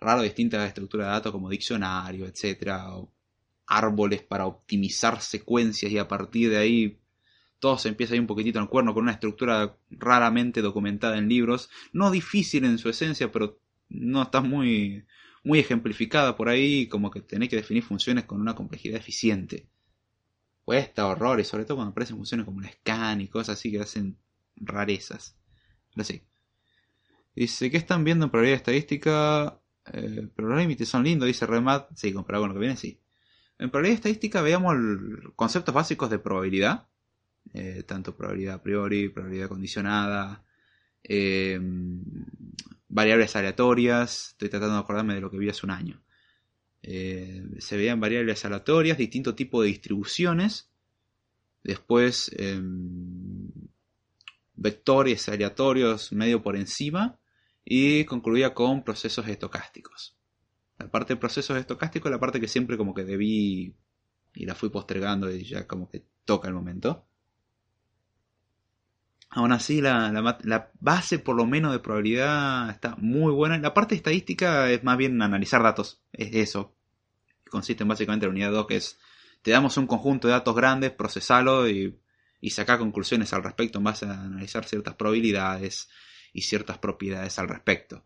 raros, 0.00 0.24
distintas 0.24 0.66
estructuras 0.66 1.06
de 1.06 1.12
datos 1.12 1.32
como 1.32 1.48
diccionario, 1.48 2.26
etcétera, 2.26 2.96
o 2.96 3.12
árboles 3.66 4.22
para 4.22 4.46
optimizar 4.46 5.20
secuencias 5.20 5.92
y 5.92 5.98
a 5.98 6.08
partir 6.08 6.50
de 6.50 6.56
ahí 6.56 6.98
todo 7.58 7.76
se 7.78 7.88
empieza 7.88 8.14
ahí 8.14 8.20
un 8.20 8.26
poquitito 8.26 8.58
en 8.58 8.66
cuerno 8.66 8.94
con 8.94 9.02
una 9.02 9.12
estructura 9.12 9.76
raramente 9.90 10.62
documentada 10.62 11.18
en 11.18 11.28
libros, 11.28 11.68
no 11.92 12.10
difícil 12.10 12.64
en 12.64 12.78
su 12.78 12.88
esencia, 12.88 13.30
pero 13.30 13.58
no 13.88 14.22
está 14.22 14.40
muy 14.40 15.04
muy 15.48 15.60
ejemplificada 15.60 16.36
por 16.36 16.50
ahí, 16.50 16.88
como 16.88 17.10
que 17.10 17.22
tenés 17.22 17.48
que 17.48 17.56
definir 17.56 17.82
funciones 17.82 18.24
con 18.24 18.38
una 18.38 18.54
complejidad 18.54 18.98
eficiente. 18.98 19.66
Cuesta 20.62 21.06
horrores, 21.06 21.48
sobre 21.48 21.64
todo 21.64 21.78
cuando 21.78 21.92
aparecen 21.92 22.18
funciones 22.18 22.44
como 22.44 22.60
el 22.60 22.68
scan 22.68 23.22
y 23.22 23.28
cosas 23.28 23.58
así 23.58 23.70
que 23.70 23.80
hacen 23.80 24.18
rarezas. 24.56 25.38
Pero. 25.96 26.22
Dice, 27.34 27.70
¿qué 27.70 27.78
están 27.78 28.04
viendo 28.04 28.26
en 28.26 28.30
probabilidad 28.30 28.58
estadística? 28.58 29.58
Eh, 29.90 30.28
pero 30.36 30.48
los 30.48 30.58
límites 30.58 30.86
son 30.86 31.02
lindos, 31.02 31.26
dice 31.26 31.46
Remat. 31.46 31.88
Sí, 31.96 32.12
comparado 32.12 32.42
con 32.42 32.50
lo 32.50 32.54
que 32.54 32.60
viene, 32.60 32.76
sí. 32.76 33.00
En 33.58 33.70
probabilidad 33.70 34.00
estadística 34.00 34.42
veamos 34.42 34.76
conceptos 35.34 35.74
básicos 35.74 36.10
de 36.10 36.18
probabilidad. 36.18 36.88
Eh, 37.54 37.84
tanto 37.86 38.14
probabilidad 38.14 38.56
a 38.56 38.62
priori, 38.62 39.08
probabilidad 39.08 39.48
condicionada, 39.48 40.44
eh, 41.02 41.58
variables 42.88 43.36
aleatorias. 43.36 44.30
Estoy 44.30 44.48
tratando 44.48 44.74
de 44.74 44.80
acordarme 44.80 45.14
de 45.14 45.20
lo 45.20 45.30
que 45.30 45.38
vi 45.38 45.48
hace 45.48 45.66
un 45.66 45.70
año. 45.70 46.02
se 46.82 47.76
veían 47.76 48.00
variables 48.00 48.44
aleatorias, 48.44 48.98
distinto 48.98 49.34
tipo 49.34 49.62
de 49.62 49.68
distribuciones. 49.68 50.70
Después 51.62 52.30
em, 52.36 53.50
vectores 54.54 55.28
aleatorios 55.28 56.12
medio 56.12 56.42
por 56.42 56.56
encima 56.56 57.18
y 57.64 58.04
concluía 58.04 58.54
con 58.54 58.82
procesos 58.84 59.28
estocásticos. 59.28 60.16
La 60.78 60.90
parte 60.90 61.14
de 61.14 61.20
procesos 61.20 61.58
estocásticos 61.58 62.08
es 62.08 62.12
la 62.12 62.20
parte 62.20 62.40
que 62.40 62.48
siempre 62.48 62.76
como 62.76 62.94
que 62.94 63.04
debí 63.04 63.74
y 64.34 64.46
la 64.46 64.54
fui 64.54 64.70
postergando 64.70 65.30
y 65.30 65.44
ya 65.44 65.66
como 65.66 65.88
que 65.88 66.04
toca 66.24 66.48
el 66.48 66.54
momento. 66.54 67.07
Aún 69.30 69.52
así, 69.52 69.80
la, 69.80 70.10
la, 70.10 70.70
base 70.80 71.18
por 71.18 71.36
lo 71.36 71.44
menos 71.46 71.72
de 71.72 71.80
probabilidad 71.80 72.70
está 72.70 72.96
muy 72.96 73.32
buena. 73.32 73.58
La 73.58 73.74
parte 73.74 73.94
estadística 73.94 74.70
es 74.70 74.82
más 74.84 74.96
bien 74.96 75.20
analizar 75.20 75.62
datos. 75.62 76.02
Es 76.12 76.34
eso. 76.34 76.74
Consiste 77.50 77.82
en 77.84 77.88
básicamente 77.88 78.26
la 78.26 78.30
unidad 78.30 78.52
2 78.52 78.66
que 78.66 78.76
es 78.76 78.98
te 79.42 79.50
damos 79.52 79.76
un 79.76 79.86
conjunto 79.86 80.28
de 80.28 80.32
datos 80.32 80.56
grandes, 80.56 80.90
procesalo 80.90 81.68
y 81.68 81.98
y 82.40 82.50
sacar 82.50 82.78
conclusiones 82.78 83.32
al 83.32 83.42
respecto 83.42 83.78
en 83.78 83.84
base 83.84 84.06
a 84.06 84.20
analizar 84.22 84.64
ciertas 84.64 84.94
probabilidades 84.94 85.88
y 86.32 86.42
ciertas 86.42 86.78
propiedades 86.78 87.38
al 87.38 87.48
respecto. 87.48 88.04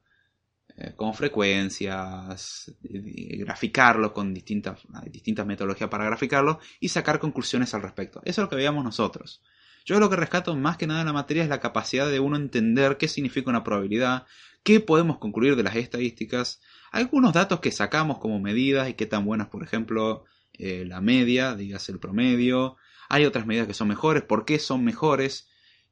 Eh, 0.76 0.94
con 0.96 1.12
frecuencias, 1.12 2.74
graficarlo 2.80 4.12
con 4.12 4.32
distintas, 4.32 4.80
distintas 5.10 5.46
metodologías 5.46 5.90
para 5.90 6.06
graficarlo 6.06 6.60
y 6.80 6.88
sacar 6.88 7.18
conclusiones 7.18 7.74
al 7.74 7.82
respecto. 7.82 8.20
Eso 8.24 8.40
es 8.40 8.44
lo 8.44 8.48
que 8.48 8.56
veíamos 8.56 8.84
nosotros. 8.84 9.42
Yo 9.84 9.98
lo 9.98 10.08
que 10.10 10.16
rescato 10.16 10.54
más 10.56 10.76
que 10.76 10.86
nada 10.86 11.00
en 11.00 11.06
la 11.06 11.12
materia 11.12 11.42
es 11.42 11.48
la 11.48 11.60
capacidad 11.60 12.08
de 12.08 12.20
uno 12.20 12.36
entender 12.36 12.96
qué 12.96 13.08
significa 13.08 13.50
una 13.50 13.64
probabilidad, 13.64 14.26
qué 14.62 14.80
podemos 14.80 15.18
concluir 15.18 15.56
de 15.56 15.62
las 15.62 15.76
estadísticas, 15.76 16.60
algunos 16.92 17.32
datos 17.32 17.60
que 17.60 17.72
sacamos 17.72 18.18
como 18.18 18.38
medidas 18.38 18.88
y 18.88 18.94
qué 18.94 19.06
tan 19.06 19.24
buenas, 19.24 19.48
por 19.48 19.62
ejemplo, 19.64 20.24
eh, 20.52 20.84
la 20.86 21.00
media, 21.00 21.54
digas 21.54 21.88
el 21.88 21.98
promedio, 21.98 22.76
hay 23.08 23.24
otras 23.24 23.46
medidas 23.46 23.66
que 23.66 23.74
son 23.74 23.88
mejores, 23.88 24.22
por 24.22 24.44
qué 24.44 24.58
son 24.58 24.84
mejores. 24.84 25.48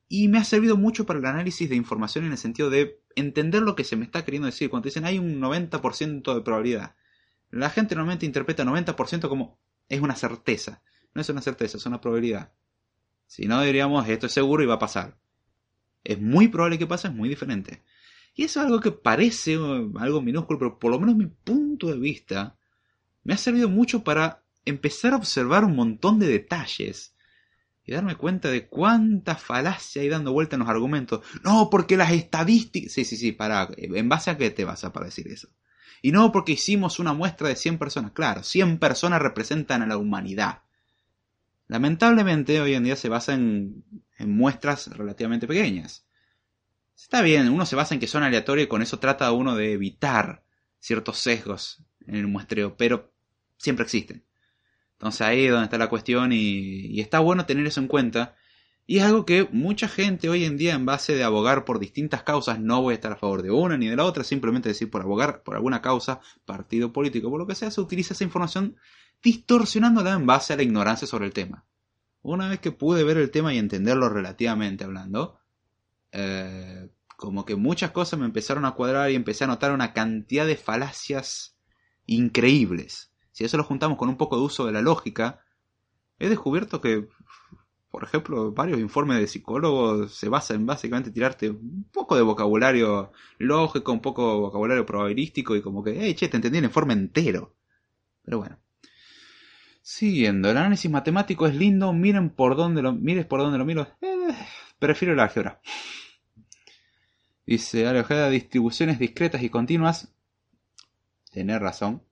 Y 0.08 0.28
me 0.28 0.38
ha 0.38 0.44
servido 0.44 0.76
mucho 0.76 1.06
para 1.06 1.18
el 1.18 1.26
análisis 1.26 1.68
de 1.68 1.76
información 1.76 2.24
en 2.24 2.32
el 2.32 2.38
sentido 2.38 2.70
de 2.70 3.00
entender 3.14 3.62
lo 3.62 3.76
que 3.76 3.84
se 3.84 3.96
me 3.96 4.04
está 4.04 4.24
queriendo 4.24 4.46
decir. 4.46 4.70
Cuando 4.70 4.86
dicen 4.86 5.04
hay 5.04 5.18
un 5.18 5.40
90% 5.40 6.34
de 6.34 6.40
probabilidad. 6.42 6.96
La 7.50 7.70
gente 7.70 7.94
normalmente 7.94 8.26
interpreta 8.26 8.64
90% 8.64 9.28
como 9.28 9.58
es 9.88 10.00
una 10.00 10.16
certeza. 10.16 10.82
No 11.14 11.20
es 11.20 11.28
una 11.28 11.42
certeza, 11.42 11.76
es 11.76 11.86
una 11.86 12.00
probabilidad. 12.00 12.52
Si 13.30 13.46
no, 13.46 13.62
diríamos 13.62 14.08
esto 14.08 14.26
es 14.26 14.32
seguro 14.32 14.60
y 14.64 14.66
va 14.66 14.74
a 14.74 14.80
pasar. 14.80 15.16
Es 16.02 16.20
muy 16.20 16.48
probable 16.48 16.78
que 16.78 16.88
pase, 16.88 17.06
es 17.06 17.14
muy 17.14 17.28
diferente. 17.28 17.84
Y 18.34 18.42
eso 18.42 18.58
es 18.58 18.66
algo 18.66 18.80
que 18.80 18.90
parece 18.90 19.54
algo 19.54 20.20
minúsculo, 20.20 20.58
pero 20.58 20.78
por 20.80 20.90
lo 20.90 20.98
menos 20.98 21.14
mi 21.14 21.26
punto 21.26 21.86
de 21.86 21.96
vista 22.00 22.58
me 23.22 23.32
ha 23.32 23.36
servido 23.36 23.68
mucho 23.68 24.02
para 24.02 24.42
empezar 24.64 25.12
a 25.12 25.16
observar 25.16 25.64
un 25.64 25.76
montón 25.76 26.18
de 26.18 26.26
detalles 26.26 27.14
y 27.84 27.92
darme 27.92 28.16
cuenta 28.16 28.50
de 28.50 28.66
cuánta 28.66 29.36
falacia 29.36 30.02
hay 30.02 30.08
dando 30.08 30.32
vuelta 30.32 30.56
en 30.56 30.60
los 30.60 30.68
argumentos. 30.68 31.24
No, 31.44 31.70
porque 31.70 31.96
las 31.96 32.10
estadísticas... 32.10 32.92
Sí, 32.92 33.04
sí, 33.04 33.16
sí, 33.16 33.30
para... 33.30 33.68
¿En 33.76 34.08
base 34.08 34.32
a 34.32 34.38
qué 34.38 34.50
te 34.50 34.64
vas 34.64 34.82
a 34.82 34.92
para 34.92 35.06
decir 35.06 35.28
eso? 35.28 35.50
Y 36.02 36.10
no 36.10 36.32
porque 36.32 36.52
hicimos 36.52 36.98
una 36.98 37.12
muestra 37.12 37.46
de 37.46 37.54
100 37.54 37.78
personas. 37.78 38.10
Claro, 38.10 38.42
100 38.42 38.80
personas 38.80 39.22
representan 39.22 39.82
a 39.82 39.86
la 39.86 39.98
humanidad. 39.98 40.62
Lamentablemente 41.70 42.60
hoy 42.60 42.74
en 42.74 42.82
día 42.82 42.96
se 42.96 43.08
basa 43.08 43.32
en, 43.32 43.84
muestras 44.18 44.88
relativamente 44.88 45.46
pequeñas. 45.46 46.04
Está 46.96 47.22
bien, 47.22 47.48
uno 47.48 47.64
se 47.64 47.76
basa 47.76 47.94
en 47.94 48.00
que 48.00 48.08
son 48.08 48.24
aleatorios 48.24 48.66
y 48.66 48.68
con 48.68 48.82
eso 48.82 48.98
trata 48.98 49.30
uno 49.30 49.54
de 49.54 49.72
evitar 49.72 50.42
ciertos 50.80 51.18
sesgos 51.18 51.84
en 52.08 52.16
el 52.16 52.26
muestreo, 52.26 52.76
pero 52.76 53.12
siempre 53.56 53.84
existen. 53.84 54.24
Entonces 54.94 55.20
ahí 55.20 55.44
es 55.44 55.52
donde 55.52 55.66
está 55.66 55.78
la 55.78 55.88
cuestión 55.88 56.32
y, 56.32 57.00
está 57.00 57.20
bueno 57.20 57.46
tener 57.46 57.64
eso 57.64 57.78
en 57.78 57.86
cuenta. 57.86 58.34
Y 58.84 58.98
es 58.98 59.04
algo 59.04 59.24
que 59.24 59.48
mucha 59.52 59.86
gente 59.86 60.28
hoy 60.28 60.46
en 60.46 60.56
día 60.56 60.74
en 60.74 60.84
base 60.84 61.14
de 61.14 61.22
abogar 61.22 61.64
por 61.64 61.78
distintas 61.78 62.24
causas, 62.24 62.58
no 62.58 62.82
voy 62.82 62.92
a 62.92 62.94
estar 62.96 63.12
a 63.12 63.16
favor 63.16 63.42
de 63.42 63.52
una 63.52 63.78
ni 63.78 63.86
de 63.86 63.94
la 63.94 64.06
otra, 64.06 64.24
simplemente 64.24 64.68
decir 64.68 64.90
por 64.90 65.02
abogar 65.02 65.44
por 65.44 65.54
alguna 65.54 65.80
causa, 65.80 66.18
partido 66.44 66.92
político, 66.92 67.30
por 67.30 67.38
lo 67.38 67.46
que 67.46 67.54
sea, 67.54 67.70
se 67.70 67.80
utiliza 67.80 68.12
esa 68.12 68.24
información 68.24 68.76
distorsionándola 69.22 70.12
en 70.12 70.26
base 70.26 70.52
a 70.52 70.56
la 70.56 70.62
ignorancia 70.62 71.06
sobre 71.06 71.26
el 71.26 71.32
tema. 71.32 71.64
Una 72.22 72.48
vez 72.48 72.60
que 72.60 72.72
pude 72.72 73.04
ver 73.04 73.16
el 73.16 73.30
tema 73.30 73.54
y 73.54 73.58
entenderlo 73.58 74.08
relativamente 74.08 74.84
hablando, 74.84 75.38
eh, 76.12 76.90
como 77.16 77.44
que 77.44 77.56
muchas 77.56 77.90
cosas 77.90 78.18
me 78.18 78.26
empezaron 78.26 78.64
a 78.64 78.72
cuadrar 78.72 79.10
y 79.10 79.14
empecé 79.14 79.44
a 79.44 79.46
notar 79.46 79.72
una 79.72 79.92
cantidad 79.92 80.46
de 80.46 80.56
falacias 80.56 81.56
increíbles. 82.06 83.12
Si 83.32 83.44
eso 83.44 83.56
lo 83.56 83.64
juntamos 83.64 83.98
con 83.98 84.08
un 84.08 84.16
poco 84.16 84.36
de 84.36 84.42
uso 84.42 84.66
de 84.66 84.72
la 84.72 84.82
lógica, 84.82 85.40
he 86.18 86.28
descubierto 86.28 86.80
que, 86.80 87.08
por 87.90 88.04
ejemplo, 88.04 88.52
varios 88.52 88.80
informes 88.80 89.18
de 89.18 89.26
psicólogos 89.26 90.14
se 90.14 90.28
basan 90.28 90.60
en 90.60 90.66
básicamente 90.66 91.10
tirarte 91.10 91.50
un 91.50 91.88
poco 91.92 92.16
de 92.16 92.22
vocabulario 92.22 93.12
lógico, 93.38 93.92
un 93.92 94.00
poco 94.00 94.34
de 94.34 94.40
vocabulario 94.40 94.86
probabilístico 94.86 95.56
y 95.56 95.62
como 95.62 95.82
que, 95.82 95.98
hey, 95.98 96.14
che, 96.14 96.28
te 96.28 96.36
entendí 96.36 96.58
el 96.58 96.64
informe 96.64 96.94
entero. 96.94 97.54
Pero 98.22 98.38
bueno. 98.38 98.58
Siguiendo, 99.82 100.50
el 100.50 100.56
análisis 100.56 100.90
matemático 100.90 101.46
es 101.46 101.54
lindo, 101.54 101.92
miren 101.92 102.30
por 102.30 102.56
dónde 102.56 102.82
lo, 102.82 102.92
mires 102.92 103.26
por 103.26 103.40
dónde 103.40 103.58
lo 103.58 103.64
miro. 103.64 103.88
Eh, 104.02 104.34
prefiero 104.78 105.14
la 105.14 105.24
álgebra. 105.24 105.60
Dice, 107.46 107.90
distribuciones 108.30 108.98
discretas 108.98 109.42
y 109.42 109.48
continuas. 109.48 110.12
Tener 111.32 111.60
razón. 111.60 112.02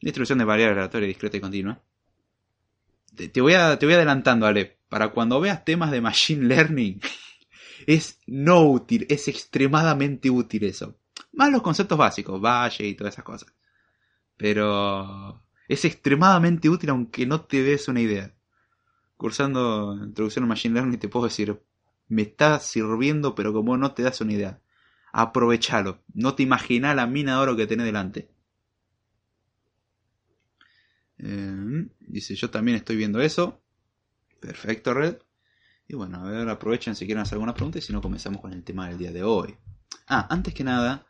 Distribución 0.00 0.38
de 0.38 0.44
variables 0.44 0.78
aleatoria, 0.78 1.08
discreta 1.08 1.38
y 1.38 1.40
continua. 1.40 1.82
Te, 3.32 3.40
voy 3.40 3.54
a, 3.54 3.78
te 3.78 3.86
voy 3.86 3.94
adelantando, 3.94 4.46
Ale. 4.46 4.78
Para 4.88 5.08
cuando 5.08 5.40
veas 5.40 5.64
temas 5.64 5.90
de 5.90 6.00
Machine 6.00 6.44
Learning, 6.48 7.00
es 7.86 8.20
no 8.26 8.62
útil, 8.62 9.06
es 9.08 9.26
extremadamente 9.28 10.30
útil 10.30 10.64
eso. 10.64 10.98
Más 11.32 11.50
los 11.50 11.62
conceptos 11.62 11.98
básicos, 11.98 12.40
valle 12.40 12.86
y 12.86 12.94
todas 12.94 13.14
esas 13.14 13.24
cosas. 13.24 13.52
Pero 14.36 15.42
es 15.68 15.84
extremadamente 15.84 16.68
útil 16.68 16.90
aunque 16.90 17.26
no 17.26 17.42
te 17.42 17.62
des 17.62 17.88
una 17.88 18.00
idea. 18.00 18.34
Cursando 19.16 19.98
introducción 20.02 20.44
a 20.44 20.48
Machine 20.48 20.74
Learning 20.74 20.98
te 20.98 21.08
puedo 21.08 21.26
decir, 21.26 21.60
me 22.08 22.22
está 22.22 22.58
sirviendo 22.60 23.34
pero 23.34 23.52
como 23.52 23.76
no 23.76 23.92
te 23.92 24.02
das 24.02 24.20
una 24.20 24.32
idea. 24.32 24.60
Aprovechalo. 25.12 26.02
No 26.14 26.34
te 26.34 26.42
imaginas 26.42 26.94
la 26.94 27.06
mina 27.06 27.32
de 27.32 27.38
oro 27.38 27.56
que 27.56 27.66
tenés 27.66 27.86
delante. 27.86 28.28
Eh, 31.18 31.88
dice, 32.00 32.34
yo 32.34 32.50
también 32.50 32.76
estoy 32.76 32.96
viendo 32.96 33.20
eso. 33.20 33.62
Perfecto, 34.40 34.92
Red. 34.92 35.16
Y 35.88 35.94
bueno, 35.94 36.18
a 36.18 36.30
ver, 36.30 36.48
aprovechen 36.48 36.94
si 36.94 37.06
quieren 37.06 37.22
hacer 37.22 37.34
alguna 37.34 37.54
pregunta 37.54 37.78
y 37.78 37.82
si 37.82 37.92
no, 37.92 38.02
comenzamos 38.02 38.40
con 38.40 38.52
el 38.52 38.64
tema 38.64 38.88
del 38.88 38.98
día 38.98 39.12
de 39.12 39.22
hoy. 39.22 39.56
Ah, 40.08 40.26
antes 40.30 40.52
que 40.52 40.64
nada, 40.64 41.06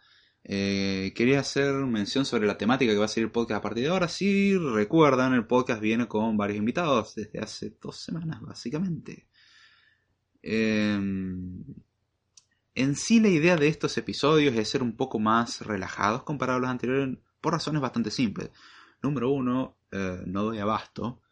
eh, 0.49 1.13
quería 1.17 1.41
hacer 1.41 1.75
mención 1.75 2.25
sobre 2.25 2.47
la 2.47 2.57
temática 2.57 2.93
que 2.93 2.99
va 2.99 3.07
a 3.07 3.09
ser 3.09 3.25
el 3.25 3.33
podcast 3.33 3.59
a 3.59 3.63
partir 3.63 3.83
de 3.83 3.91
ahora. 3.91 4.07
Si 4.07 4.57
recuerdan, 4.57 5.35
el 5.35 5.45
podcast 5.45 5.81
viene 5.81 6.07
con 6.07 6.37
varios 6.37 6.59
invitados 6.59 7.17
desde 7.17 7.41
hace 7.41 7.77
dos 7.83 7.97
semanas, 7.97 8.41
básicamente. 8.43 9.27
Em, 10.43 11.65
en 12.77 12.95
sí, 12.95 13.19
la 13.19 13.29
idea 13.29 13.57
de 13.57 13.67
estos 13.67 13.99
episodios 13.99 14.55
es 14.55 14.69
ser 14.69 14.85
un 14.85 14.97
poco 14.97 15.19
más 15.19 15.63
relajados 15.63 16.23
comparado 16.23 16.59
a 16.59 16.61
los 16.61 16.71
anteriores 16.71 17.19
por 17.41 17.53
razones 17.53 17.83
bastante 17.83 18.13
simples. 18.13 18.51
Número 19.03 19.31
uno, 19.33 19.79
eh, 19.91 20.23
no 20.27 20.45
doy 20.45 20.59
abasto. 20.61 21.23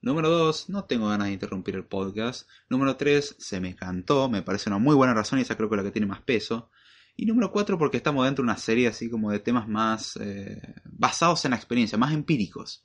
Número 0.00 0.28
dos, 0.28 0.68
no 0.68 0.84
tengo 0.86 1.08
ganas 1.08 1.28
de 1.28 1.34
interrumpir 1.34 1.76
el 1.76 1.84
podcast. 1.84 2.48
Número 2.68 2.96
tres, 2.96 3.36
se 3.38 3.60
me 3.60 3.76
cantó, 3.76 4.28
me 4.28 4.42
parece 4.42 4.70
una 4.70 4.78
muy 4.78 4.96
buena 4.96 5.14
razón 5.14 5.38
y 5.38 5.42
esa 5.42 5.56
creo 5.56 5.68
que 5.68 5.76
es 5.76 5.82
la 5.82 5.84
que 5.84 5.92
tiene 5.92 6.08
más 6.08 6.22
peso. 6.22 6.68
Y 7.16 7.24
número 7.24 7.50
cuatro, 7.50 7.78
porque 7.78 7.96
estamos 7.96 8.26
dentro 8.26 8.42
de 8.42 8.50
una 8.50 8.58
serie 8.58 8.88
así 8.88 9.08
como 9.08 9.30
de 9.30 9.38
temas 9.38 9.66
más 9.66 10.16
eh, 10.20 10.74
basados 10.84 11.44
en 11.46 11.52
la 11.52 11.56
experiencia, 11.56 11.96
más 11.96 12.12
empíricos. 12.12 12.84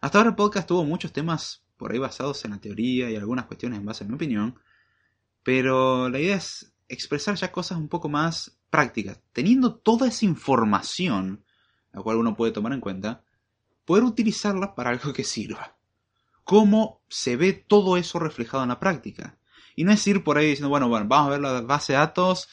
Hasta 0.00 0.18
ahora 0.18 0.30
el 0.30 0.36
podcast 0.36 0.66
tuvo 0.66 0.84
muchos 0.84 1.12
temas 1.12 1.64
por 1.76 1.92
ahí 1.92 1.98
basados 1.98 2.44
en 2.44 2.50
la 2.50 2.60
teoría 2.60 3.08
y 3.08 3.14
algunas 3.14 3.46
cuestiones 3.46 3.78
en 3.78 3.84
base 3.84 4.02
a 4.02 4.08
mi 4.08 4.14
opinión. 4.14 4.58
Pero 5.44 6.08
la 6.08 6.18
idea 6.18 6.36
es 6.36 6.74
expresar 6.88 7.36
ya 7.36 7.52
cosas 7.52 7.78
un 7.78 7.88
poco 7.88 8.08
más 8.08 8.58
prácticas. 8.68 9.20
Teniendo 9.32 9.76
toda 9.76 10.08
esa 10.08 10.24
información, 10.24 11.44
la 11.92 12.02
cual 12.02 12.16
uno 12.16 12.36
puede 12.36 12.52
tomar 12.52 12.72
en 12.72 12.80
cuenta, 12.80 13.22
poder 13.84 14.02
utilizarla 14.02 14.74
para 14.74 14.90
algo 14.90 15.12
que 15.12 15.24
sirva. 15.24 15.76
¿Cómo 16.42 17.02
se 17.08 17.36
ve 17.36 17.52
todo 17.52 17.96
eso 17.96 18.18
reflejado 18.18 18.64
en 18.64 18.70
la 18.70 18.80
práctica? 18.80 19.38
Y 19.76 19.84
no 19.84 19.92
es 19.92 20.04
ir 20.08 20.24
por 20.24 20.36
ahí 20.36 20.48
diciendo, 20.48 20.68
bueno, 20.68 20.88
bueno, 20.88 21.06
vamos 21.06 21.28
a 21.28 21.30
ver 21.30 21.40
la 21.40 21.60
base 21.60 21.92
de 21.92 21.98
datos 21.98 22.48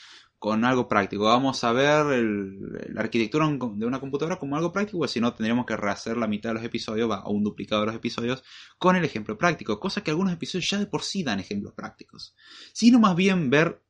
con 0.46 0.64
algo 0.64 0.88
práctico. 0.88 1.24
Vamos 1.24 1.64
a 1.64 1.72
ver 1.72 2.06
la 2.06 3.02
arquitectura 3.02 3.48
de 3.48 3.84
una 3.84 4.00
computadora 4.00 4.38
como 4.38 4.56
algo 4.56 4.72
práctico, 4.72 5.00
pues 5.00 5.10
si 5.10 5.20
no 5.20 5.34
tendríamos 5.34 5.66
que 5.66 5.76
rehacer 5.76 6.18
la 6.18 6.28
mitad 6.28 6.52
de 6.52 6.54
los 6.54 6.64
episodios 6.64 7.10
o 7.24 7.32
un 7.32 7.44
duplicado 7.44 7.82
de 7.82 7.88
los 7.88 7.96
episodios 7.96 8.44
con 8.78 8.96
el 8.96 9.04
ejemplo 9.04 9.40
práctico, 9.40 9.80
cosa 9.80 10.04
que 10.04 10.12
algunos 10.12 10.32
episodios 10.34 10.70
ya 10.70 10.78
de 10.78 10.86
por 10.86 11.02
sí 11.02 11.24
dan 11.24 11.40
ejemplos 11.40 11.74
prácticos. 11.74 12.36
Sino 12.74 13.00
más 13.00 13.16
bien 13.16 13.50
ver 13.50 13.82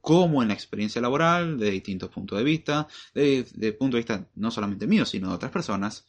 cómo 0.00 0.42
en 0.42 0.48
la 0.48 0.54
experiencia 0.54 1.00
laboral, 1.00 1.56
de 1.60 1.70
distintos 1.70 2.10
puntos 2.10 2.38
de 2.38 2.44
vista, 2.44 2.88
de, 3.14 3.46
de 3.54 3.72
punto 3.72 3.96
de 3.96 4.00
vista 4.00 4.28
no 4.34 4.50
solamente 4.50 4.88
mío, 4.88 5.06
sino 5.06 5.28
de 5.28 5.34
otras 5.36 5.52
personas, 5.52 6.08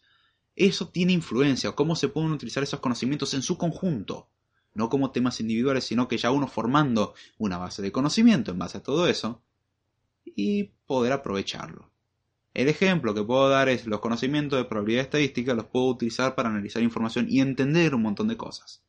eso 0.55 0.89
tiene 0.89 1.13
influencia, 1.13 1.73
cómo 1.73 1.95
se 1.95 2.07
pueden 2.07 2.31
utilizar 2.31 2.63
esos 2.63 2.79
conocimientos 2.79 3.35
en 3.35 3.43
su 3.43 3.55
conjunto, 3.55 4.29
no 4.73 4.89
como 4.89 5.11
temas 5.11 5.39
individuales, 5.41 5.83
sino 5.83 6.07
que 6.07 6.17
ya 6.17 6.31
uno 6.31 6.47
formando 6.47 7.13
una 7.37 7.59
base 7.59 7.83
de 7.83 7.91
conocimiento 7.91 8.49
en 8.49 8.57
base 8.57 8.79
a 8.79 8.83
todo 8.83 9.05
eso 9.05 9.43
y 10.35 10.71
poder 10.85 11.13
aprovecharlo. 11.13 11.91
El 12.53 12.67
ejemplo 12.67 13.13
que 13.13 13.23
puedo 13.23 13.49
dar 13.49 13.69
es 13.69 13.87
los 13.87 14.01
conocimientos 14.01 14.59
de 14.59 14.65
probabilidad 14.65 15.03
estadística 15.03 15.53
los 15.53 15.67
puedo 15.67 15.87
utilizar 15.87 16.35
para 16.35 16.49
analizar 16.49 16.83
información 16.83 17.27
y 17.29 17.39
entender 17.39 17.95
un 17.95 18.01
montón 18.01 18.27
de 18.27 18.37
cosas. 18.37 18.83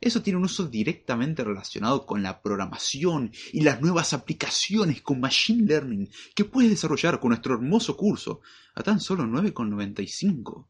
Eso 0.00 0.22
tiene 0.22 0.38
un 0.38 0.44
uso 0.44 0.66
directamente 0.66 1.44
relacionado 1.44 2.06
con 2.06 2.22
la 2.22 2.40
programación 2.40 3.32
y 3.52 3.60
las 3.60 3.82
nuevas 3.82 4.14
aplicaciones 4.14 5.02
con 5.02 5.20
Machine 5.20 5.66
Learning 5.66 6.08
que 6.34 6.46
puedes 6.46 6.70
desarrollar 6.70 7.20
con 7.20 7.30
nuestro 7.30 7.54
hermoso 7.54 7.96
curso 7.96 8.40
a 8.74 8.82
tan 8.82 9.00
solo 9.00 9.24
9,95. 9.24 10.66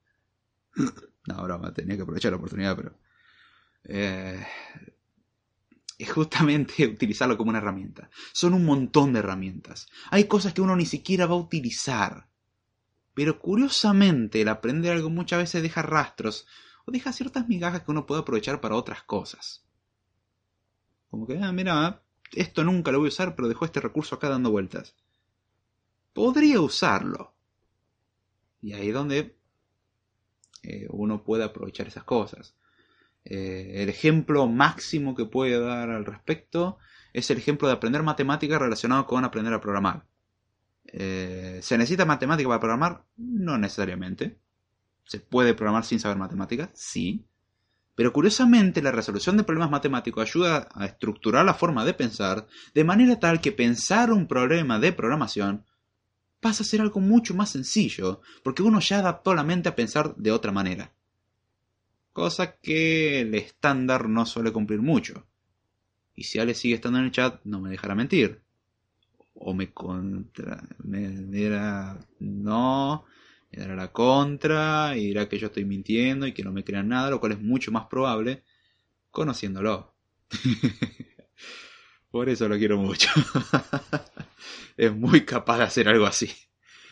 No, 1.27 1.43
broma, 1.45 1.73
tenía 1.75 1.97
que 1.97 2.03
aprovechar 2.03 2.33
la 2.33 2.38
oportunidad, 2.38 2.75
pero... 2.75 2.99
Eh, 3.85 4.43
es 6.03 6.13
justamente 6.13 6.87
utilizarlo 6.87 7.37
como 7.37 7.51
una 7.51 7.59
herramienta. 7.59 8.11
Son 8.33 8.55
un 8.55 8.65
montón 8.65 9.13
de 9.13 9.19
herramientas. 9.19 9.89
Hay 10.11 10.25
cosas 10.25 10.55
que 10.55 10.63
uno 10.63 10.75
ni 10.75 10.87
siquiera 10.87 11.27
va 11.27 11.35
a 11.35 11.39
utilizar. 11.39 12.29
Pero 13.13 13.39
curiosamente 13.39 14.41
el 14.41 14.49
aprender 14.49 14.93
algo 14.93 15.11
muchas 15.11 15.41
veces 15.41 15.63
deja 15.63 15.83
rastros 15.83 16.47
o 16.87 16.93
deja 16.93 17.13
ciertas 17.13 17.49
migajas 17.49 17.83
que 17.83 17.91
uno 17.91 18.07
puede 18.07 18.23
aprovechar 18.23 18.61
para 18.61 18.77
otras 18.77 19.03
cosas. 19.03 19.65
Como 21.11 21.27
que, 21.27 21.39
ah, 21.39 21.53
mira, 21.53 22.03
esto 22.33 22.65
nunca 22.65 22.93
lo 22.93 22.99
voy 22.99 23.09
a 23.09 23.09
usar, 23.09 23.35
pero 23.35 23.49
dejo 23.49 23.65
este 23.65 23.81
recurso 23.81 24.15
acá 24.15 24.29
dando 24.29 24.51
vueltas. 24.51 24.95
Podría 26.15 26.61
usarlo. 26.61 27.35
Y 28.63 28.73
ahí 28.73 28.89
es 28.89 28.95
donde 28.95 29.37
eh, 30.63 30.87
uno 30.91 31.25
puede 31.25 31.45
aprovechar 31.45 31.89
esas 31.89 32.05
cosas. 32.05 32.55
Eh, 33.25 33.83
el 33.83 33.89
ejemplo 33.89 34.47
máximo 34.47 35.15
que 35.15 35.27
puede 35.27 35.61
dar 35.61 35.91
al 35.91 36.07
respecto 36.07 36.79
es 37.13 37.31
el 37.31 37.39
ejemplo 37.39 37.69
de 37.69 37.75
aprender 37.75 38.03
matemática 38.03 38.59
relacionado 38.59 39.07
con 39.07 39.25
aprender 39.25 39.53
a 39.53 39.61
programar. 39.61 40.07
Eh, 40.87 41.61
¿Se 41.63 41.79
necesita 41.79 42.05
matemática 42.05 42.49
para 42.49 42.61
programar? 42.61 43.05
No 43.17 43.59
necesariamente. 43.59 44.39
¿Se 45.05 45.21
puede 45.21 45.55
programar 45.55 45.85
sin 45.85 46.01
saber 46.01 46.19
matemáticas? 46.19 46.71
Sí. 46.75 47.25
Pero 47.95 48.13
curiosamente 48.13 48.81
la 48.81 48.93
resolución 48.93 49.37
de 49.37 49.45
problemas 49.45 49.71
matemáticos 49.71 50.23
ayuda 50.23 50.69
a 50.73 50.87
estructurar 50.87 51.45
la 51.45 51.55
forma 51.55 51.85
de 51.85 51.95
pensar 51.95 52.47
de 52.75 52.85
manera 52.85 53.19
tal 53.21 53.41
que 53.41 53.53
pensar 53.53 54.13
un 54.13 54.27
problema 54.27 54.79
de 54.79 54.93
programación 54.93 55.65
pasa 56.41 56.63
a 56.63 56.67
ser 56.67 56.81
algo 56.81 57.01
mucho 57.01 57.35
más 57.35 57.51
sencillo, 57.51 58.23
porque 58.43 58.63
uno 58.63 58.81
ya 58.81 59.01
adaptó 59.01 59.35
la 59.35 59.45
mente 59.45 59.69
a 59.69 59.77
pensar 59.77 60.15
de 60.17 60.33
otra 60.33 60.53
manera. 60.53 60.93
Cosa 62.21 62.59
que 62.61 63.23
el 63.23 63.35
estándar 63.35 64.07
no 64.07 64.27
suele 64.27 64.53
cumplir 64.53 64.83
mucho. 64.83 65.27
Y 66.15 66.25
si 66.25 66.39
Ale 66.39 66.53
sigue 66.53 66.75
estando 66.75 66.99
en 66.99 67.07
el 67.07 67.13
chat, 67.13 67.41
no 67.45 67.63
me 67.63 67.71
dejará 67.71 67.95
mentir. 67.95 68.43
O 69.33 69.55
me 69.55 69.73
contra. 69.73 70.63
Me 70.85 71.09
dirá. 71.09 71.99
No. 72.19 73.07
Me 73.51 73.63
dará 73.63 73.75
la 73.75 73.91
contra. 73.91 74.99
Y 74.99 75.07
dirá 75.07 75.31
que 75.31 75.39
yo 75.39 75.47
estoy 75.47 75.65
mintiendo 75.65 76.27
y 76.27 76.35
que 76.35 76.45
no 76.45 76.53
me 76.53 76.63
crean 76.63 76.89
nada. 76.89 77.09
Lo 77.09 77.21
cual 77.21 77.33
es 77.33 77.41
mucho 77.41 77.73
más 77.73 77.87
probable. 77.87 78.45
Conociéndolo. 79.11 79.95
Por 82.11 82.29
eso 82.29 82.51
lo 82.51 82.59
quiero 82.59 82.77
mucho. 82.77 83.09
es 84.77 84.95
muy 84.95 85.25
capaz 85.25 85.57
de 85.57 85.65
hacer 85.65 85.89
algo 85.89 86.05
así. 86.05 86.29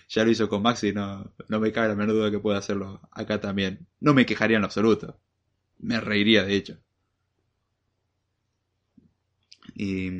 Ya 0.08 0.24
lo 0.24 0.30
hizo 0.30 0.48
con 0.48 0.62
Max 0.62 0.84
y 0.84 0.92
no, 0.92 1.34
no 1.48 1.60
me 1.60 1.70
cabe 1.70 1.88
la 1.88 1.94
menor 1.94 2.14
duda 2.14 2.30
que 2.30 2.38
pueda 2.38 2.58
hacerlo 2.58 3.00
acá 3.12 3.40
también. 3.40 3.86
No 4.00 4.14
me 4.14 4.24
quejaría 4.26 4.56
en 4.56 4.64
absoluto. 4.64 5.20
Me 5.78 6.00
reiría, 6.00 6.44
de 6.44 6.56
hecho. 6.56 6.78
Y, 9.74 10.10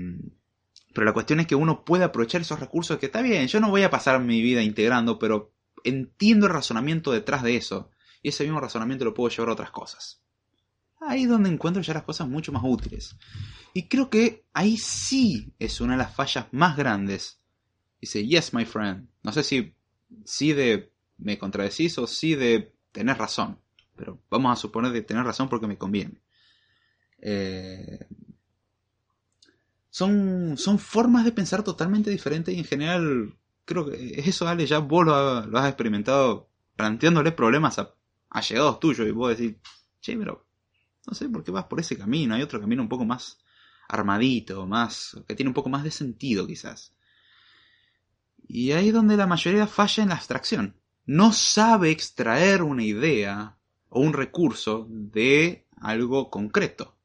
pero 0.94 1.06
la 1.06 1.12
cuestión 1.12 1.40
es 1.40 1.46
que 1.46 1.54
uno 1.54 1.84
puede 1.84 2.04
aprovechar 2.04 2.40
esos 2.40 2.60
recursos 2.60 2.98
que 2.98 3.06
está 3.06 3.22
bien, 3.22 3.46
yo 3.46 3.60
no 3.60 3.70
voy 3.70 3.82
a 3.82 3.90
pasar 3.90 4.20
mi 4.20 4.42
vida 4.42 4.62
integrando, 4.62 5.18
pero 5.18 5.52
entiendo 5.84 6.46
el 6.46 6.52
razonamiento 6.52 7.12
detrás 7.12 7.42
de 7.42 7.56
eso. 7.56 7.90
Y 8.22 8.30
ese 8.30 8.44
mismo 8.44 8.60
razonamiento 8.60 9.04
lo 9.04 9.14
puedo 9.14 9.30
llevar 9.30 9.50
a 9.50 9.52
otras 9.52 9.70
cosas. 9.70 10.22
Ahí 11.00 11.22
es 11.22 11.28
donde 11.28 11.50
encuentro 11.50 11.82
ya 11.82 11.94
las 11.94 12.02
cosas 12.02 12.28
mucho 12.28 12.52
más 12.52 12.62
útiles. 12.64 13.16
Y 13.72 13.88
creo 13.88 14.10
que 14.10 14.44
ahí 14.52 14.76
sí 14.76 15.54
es 15.58 15.80
una 15.80 15.92
de 15.92 15.98
las 15.98 16.14
fallas 16.14 16.46
más 16.50 16.76
grandes. 16.76 17.40
Dice, 18.00 18.26
yes, 18.26 18.52
my 18.52 18.64
friend. 18.64 19.08
No 19.22 19.32
sé 19.32 19.44
si, 19.44 19.74
si 20.24 20.52
de 20.52 20.92
me 21.18 21.38
contradecís 21.38 21.98
o 21.98 22.06
si 22.06 22.34
de 22.34 22.74
tener 22.92 23.18
razón. 23.18 23.58
Pero 23.96 24.20
vamos 24.30 24.52
a 24.52 24.60
suponer 24.60 24.92
de 24.92 25.02
tener 25.02 25.24
razón 25.24 25.48
porque 25.48 25.66
me 25.66 25.78
conviene. 25.78 26.22
Eh, 27.20 28.06
son, 29.90 30.56
son 30.56 30.78
formas 30.78 31.24
de 31.24 31.32
pensar 31.32 31.64
totalmente 31.64 32.10
diferentes 32.10 32.54
y 32.54 32.58
en 32.58 32.64
general 32.64 33.34
creo 33.64 33.86
que 33.86 34.14
eso, 34.24 34.46
Ale, 34.46 34.66
ya 34.66 34.78
vos 34.78 35.04
lo, 35.04 35.14
has 35.14 35.68
experimentado 35.68 36.48
planteándole 36.76 37.32
problemas 37.32 37.78
a, 37.78 37.94
a 38.30 38.40
llegados 38.40 38.78
tuyos 38.80 39.06
y 39.06 39.10
vos 39.10 39.36
decís, 39.36 39.56
che, 40.00 40.16
pero 40.16 40.46
no 41.06 41.14
sé 41.14 41.28
por 41.28 41.42
qué 41.42 41.50
vas 41.50 41.64
por 41.64 41.80
ese 41.80 41.98
camino, 41.98 42.34
hay 42.34 42.42
otro 42.42 42.60
camino 42.60 42.82
un 42.82 42.88
poco 42.88 43.04
más 43.04 43.38
armadito, 43.88 44.66
más 44.66 45.16
que 45.26 45.34
tiene 45.34 45.48
un 45.48 45.54
poco 45.54 45.68
más 45.68 45.82
de 45.82 45.90
sentido 45.90 46.46
quizás. 46.46 46.94
Y 48.48 48.72
ahí 48.72 48.88
es 48.88 48.94
donde 48.94 49.16
la 49.16 49.26
mayoría 49.26 49.66
falla 49.66 50.02
en 50.02 50.08
la 50.08 50.14
abstracción. 50.16 50.74
No 51.04 51.32
sabe 51.32 51.90
extraer 51.90 52.62
una 52.62 52.82
idea 52.82 53.58
o 53.90 54.00
un 54.00 54.14
recurso 54.14 54.86
de 54.88 55.66
algo 55.76 56.30
concreto. 56.30 56.96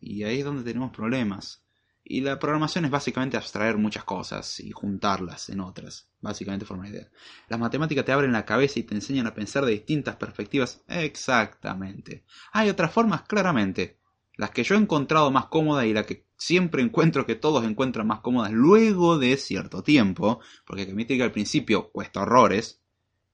Y 0.00 0.24
ahí 0.24 0.38
es 0.38 0.44
donde 0.44 0.64
tenemos 0.64 0.90
problemas. 0.90 1.62
Y 2.04 2.22
la 2.22 2.38
programación 2.38 2.84
es 2.84 2.90
básicamente 2.90 3.36
abstraer 3.36 3.76
muchas 3.76 4.04
cosas 4.04 4.58
y 4.60 4.72
juntarlas 4.72 5.48
en 5.50 5.60
otras. 5.60 6.08
Básicamente 6.20 6.66
forma 6.66 6.88
idea. 6.88 7.08
Las 7.48 7.60
matemáticas 7.60 8.04
te 8.04 8.12
abren 8.12 8.32
la 8.32 8.44
cabeza 8.44 8.80
y 8.80 8.82
te 8.82 8.94
enseñan 8.94 9.26
a 9.26 9.34
pensar 9.34 9.64
de 9.64 9.72
distintas 9.72 10.16
perspectivas. 10.16 10.82
Exactamente. 10.88 12.24
Hay 12.52 12.68
otras 12.70 12.92
formas, 12.92 13.22
claramente. 13.22 13.98
Las 14.36 14.50
que 14.50 14.64
yo 14.64 14.74
he 14.74 14.78
encontrado 14.78 15.30
más 15.30 15.46
cómodas 15.46 15.84
y 15.84 15.92
las 15.92 16.06
que 16.06 16.26
siempre 16.42 16.82
encuentro 16.82 17.24
que 17.24 17.36
todos 17.36 17.64
encuentran 17.64 18.06
más 18.06 18.20
cómodas 18.20 18.52
luego 18.52 19.18
de 19.18 19.36
cierto 19.36 19.82
tiempo. 19.82 20.40
Porque 20.66 20.86
que 20.86 21.06
que 21.06 21.22
al 21.22 21.32
principio 21.32 21.90
cuesta 21.90 22.22
horrores. 22.22 22.80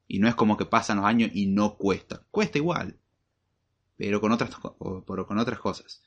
Y 0.07 0.19
no 0.19 0.29
es 0.29 0.35
como 0.35 0.57
que 0.57 0.67
pasan 0.67 0.99
los 0.99 1.07
años 1.07 1.31
y 1.33 1.47
no 1.47 1.77
cuesta. 1.77 2.23
Cuesta 2.31 2.59
igual. 2.59 2.97
Pero 3.97 4.21
con 4.21 4.33
otras, 4.33 4.51
con 4.55 5.39
otras 5.39 5.59
cosas. 5.59 6.03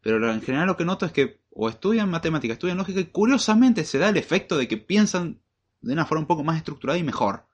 Pero 0.00 0.32
en 0.32 0.40
general 0.42 0.68
lo 0.68 0.76
que 0.76 0.84
noto 0.84 1.06
es 1.06 1.12
que 1.12 1.40
o 1.50 1.68
estudian 1.68 2.08
matemática, 2.08 2.52
estudian 2.52 2.78
lógica 2.78 3.00
y 3.00 3.06
curiosamente 3.06 3.84
se 3.84 3.98
da 3.98 4.08
el 4.08 4.16
efecto 4.16 4.56
de 4.56 4.68
que 4.68 4.76
piensan 4.76 5.40
de 5.80 5.92
una 5.92 6.06
forma 6.06 6.20
un 6.20 6.28
poco 6.28 6.44
más 6.44 6.56
estructurada 6.56 6.98
y 6.98 7.02
mejor. 7.02 7.46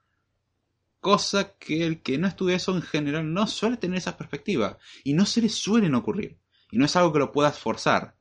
Cosa 0.99 1.57
que 1.57 1.85
el 1.85 2.01
que 2.01 2.17
no 2.17 2.27
estudia 2.27 2.55
eso 2.55 2.75
en 2.75 2.83
general 2.83 3.33
no 3.33 3.47
suele 3.47 3.77
tener 3.77 3.97
esa 3.97 4.17
perspectiva 4.17 4.77
y 5.03 5.13
no 5.13 5.25
se 5.25 5.41
le 5.41 5.49
suelen 5.49 5.95
ocurrir. 5.95 6.37
Y 6.71 6.77
no 6.77 6.85
es 6.85 6.95
algo 6.95 7.13
que 7.13 7.19
lo 7.19 7.31
puedas 7.31 7.57
forzar. 7.57 8.14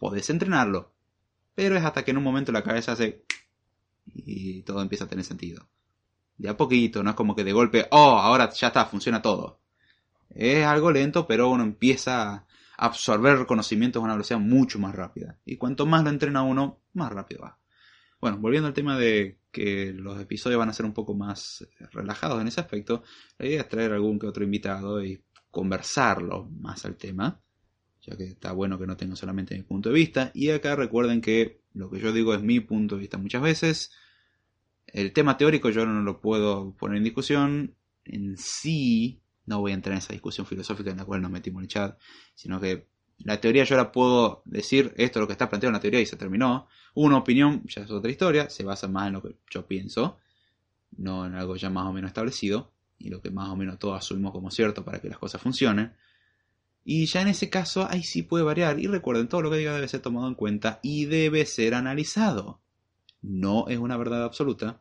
Podés 0.00 0.28
entrenarlo, 0.30 0.92
pero 1.54 1.76
es 1.76 1.84
hasta 1.84 2.04
que 2.04 2.10
en 2.10 2.16
un 2.16 2.24
momento 2.24 2.50
la 2.50 2.64
cabeza 2.64 2.92
hace 2.92 3.24
y 4.06 4.62
todo 4.62 4.82
empieza 4.82 5.04
a 5.04 5.08
tener 5.08 5.24
sentido. 5.24 5.68
De 6.36 6.48
a 6.48 6.56
poquito, 6.56 7.04
no 7.04 7.10
es 7.10 7.16
como 7.16 7.36
que 7.36 7.44
de 7.44 7.52
golpe, 7.52 7.86
oh, 7.92 8.18
ahora 8.18 8.50
ya 8.50 8.68
está, 8.68 8.84
funciona 8.86 9.22
todo. 9.22 9.60
Es 10.30 10.66
algo 10.66 10.90
lento, 10.90 11.28
pero 11.28 11.50
uno 11.50 11.62
empieza 11.62 12.46
absorber 12.80 13.44
conocimientos 13.44 14.00
a 14.00 14.04
una 14.04 14.14
velocidad 14.14 14.40
mucho 14.40 14.78
más 14.78 14.94
rápida. 14.94 15.38
Y 15.44 15.56
cuanto 15.56 15.84
más 15.84 16.02
lo 16.02 16.08
entrena 16.08 16.42
uno, 16.42 16.80
más 16.94 17.12
rápido 17.12 17.42
va. 17.42 17.58
Bueno, 18.20 18.38
volviendo 18.38 18.68
al 18.68 18.74
tema 18.74 18.98
de 18.98 19.38
que 19.52 19.92
los 19.92 20.18
episodios 20.18 20.58
van 20.58 20.70
a 20.70 20.72
ser 20.72 20.86
un 20.86 20.94
poco 20.94 21.14
más 21.14 21.66
relajados 21.92 22.40
en 22.40 22.48
ese 22.48 22.60
aspecto, 22.60 23.02
la 23.38 23.46
idea 23.46 23.60
es 23.60 23.68
traer 23.68 23.92
algún 23.92 24.18
que 24.18 24.26
otro 24.26 24.44
invitado 24.44 25.04
y 25.04 25.22
conversarlo 25.50 26.48
más 26.58 26.84
al 26.86 26.96
tema, 26.96 27.38
ya 28.10 28.16
que 28.16 28.24
está 28.24 28.52
bueno 28.52 28.78
que 28.78 28.86
no 28.86 28.96
tenga 28.96 29.16
solamente 29.16 29.56
mi 29.56 29.62
punto 29.62 29.88
de 29.90 29.94
vista. 29.94 30.30
Y 30.34 30.50
acá 30.50 30.76
recuerden 30.76 31.20
que 31.20 31.60
lo 31.72 31.90
que 31.90 32.00
yo 32.00 32.12
digo 32.12 32.34
es 32.34 32.42
mi 32.42 32.60
punto 32.60 32.96
de 32.96 33.02
vista 33.02 33.18
muchas 33.18 33.42
veces. 33.42 33.92
El 34.86 35.12
tema 35.12 35.36
teórico 35.36 35.70
yo 35.70 35.86
no 35.86 36.02
lo 36.02 36.20
puedo 36.20 36.74
poner 36.76 36.98
en 36.98 37.04
discusión. 37.04 37.74
En 38.04 38.36
sí, 38.36 39.20
no 39.46 39.60
voy 39.60 39.72
a 39.72 39.74
entrar 39.74 39.92
en 39.92 39.98
esa 39.98 40.12
discusión 40.12 40.46
filosófica 40.46 40.90
en 40.90 40.96
la 40.96 41.04
cual 41.04 41.22
nos 41.22 41.30
metimos 41.30 41.60
en 41.60 41.64
el 41.64 41.68
chat, 41.68 41.98
sino 42.34 42.60
que 42.60 42.88
la 43.18 43.40
teoría 43.40 43.64
yo 43.64 43.76
la 43.76 43.92
puedo 43.92 44.42
decir, 44.46 44.94
esto 44.96 45.18
es 45.18 45.20
lo 45.20 45.26
que 45.26 45.32
está 45.32 45.48
planteado 45.48 45.70
en 45.70 45.74
la 45.74 45.80
teoría 45.80 46.00
y 46.00 46.06
se 46.06 46.16
terminó. 46.16 46.66
Una 46.94 47.18
opinión 47.18 47.62
ya 47.66 47.82
es 47.82 47.90
otra 47.90 48.10
historia, 48.10 48.48
se 48.50 48.64
basa 48.64 48.88
más 48.88 49.08
en 49.08 49.12
lo 49.14 49.22
que 49.22 49.36
yo 49.50 49.66
pienso, 49.66 50.18
no 50.96 51.26
en 51.26 51.34
algo 51.34 51.56
ya 51.56 51.70
más 51.70 51.86
o 51.86 51.92
menos 51.92 52.08
establecido, 52.08 52.72
y 52.98 53.10
lo 53.10 53.20
que 53.20 53.30
más 53.30 53.48
o 53.50 53.56
menos 53.56 53.78
todos 53.78 53.98
asumimos 53.98 54.32
como 54.32 54.50
cierto 54.50 54.84
para 54.84 55.00
que 55.00 55.08
las 55.08 55.18
cosas 55.18 55.40
funcionen. 55.40 55.92
Y 56.92 57.06
ya 57.06 57.22
en 57.22 57.28
ese 57.28 57.48
caso 57.48 57.86
ahí 57.88 58.02
sí 58.02 58.24
puede 58.24 58.42
variar, 58.42 58.80
y 58.80 58.88
recuerden, 58.88 59.28
todo 59.28 59.42
lo 59.42 59.50
que 59.52 59.58
diga 59.58 59.72
debe 59.72 59.86
ser 59.86 60.00
tomado 60.00 60.26
en 60.26 60.34
cuenta 60.34 60.80
y 60.82 61.04
debe 61.04 61.46
ser 61.46 61.74
analizado. 61.74 62.62
No 63.22 63.68
es 63.68 63.78
una 63.78 63.96
verdad 63.96 64.24
absoluta. 64.24 64.80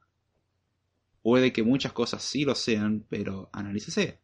Puede 1.21 1.53
que 1.53 1.61
muchas 1.61 1.93
cosas 1.93 2.23
sí 2.23 2.45
lo 2.45 2.55
sean, 2.55 3.05
pero 3.07 3.51
analícese 3.53 4.21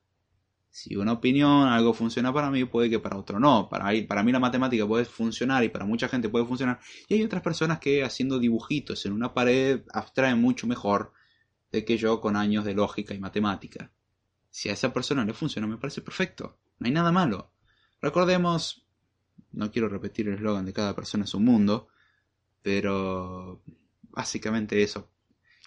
si 0.72 0.96
una 0.96 1.12
opinión, 1.12 1.68
algo 1.68 1.94
funciona 1.94 2.34
para 2.34 2.50
mí, 2.50 2.66
puede 2.66 2.90
que 2.90 2.98
para 2.98 3.18
otro 3.18 3.40
no. 3.40 3.70
Para, 3.70 3.92
para 4.08 4.24
mí 4.24 4.32
la 4.32 4.40
matemática 4.40 4.88
puede 4.88 5.06
funcionar 5.06 5.64
y 5.64 5.70
para 5.70 5.86
mucha 5.86 6.10
gente 6.10 6.28
puede 6.28 6.48
funcionar. 6.48 6.80
Y 7.08 7.14
hay 7.14 7.24
otras 7.24 7.44
personas 7.44 7.78
que 7.78 8.04
haciendo 8.04 8.40
dibujitos 8.40 9.06
en 9.06 9.14
una 9.14 9.32
pared 9.32 9.84
abstraen 9.94 10.42
mucho 10.42 10.66
mejor 10.66 11.14
de 11.72 11.86
que 11.86 11.98
yo 11.98 12.20
con 12.20 12.36
años 12.36 12.66
de 12.66 12.74
lógica 12.74 13.14
y 13.14 13.20
matemática. 13.20 13.92
Si 14.50 14.70
a 14.70 14.74
esa 14.74 14.92
persona 14.92 15.24
le 15.24 15.34
funciona, 15.34 15.68
me 15.68 15.78
parece 15.78 16.02
perfecto. 16.02 16.58
No 16.80 16.88
hay 16.88 16.92
nada 16.92 17.12
malo. 17.12 17.52
Recordemos, 18.06 18.86
no 19.52 19.72
quiero 19.72 19.90
repetir 19.90 20.28
el 20.28 20.36
eslogan 20.36 20.66
de 20.66 20.74
cada 20.74 20.96
persona 20.96 21.24
es 21.24 21.34
un 21.34 21.44
mundo, 21.44 21.88
pero 22.62 23.64
básicamente 24.12 24.84
eso 24.84 25.10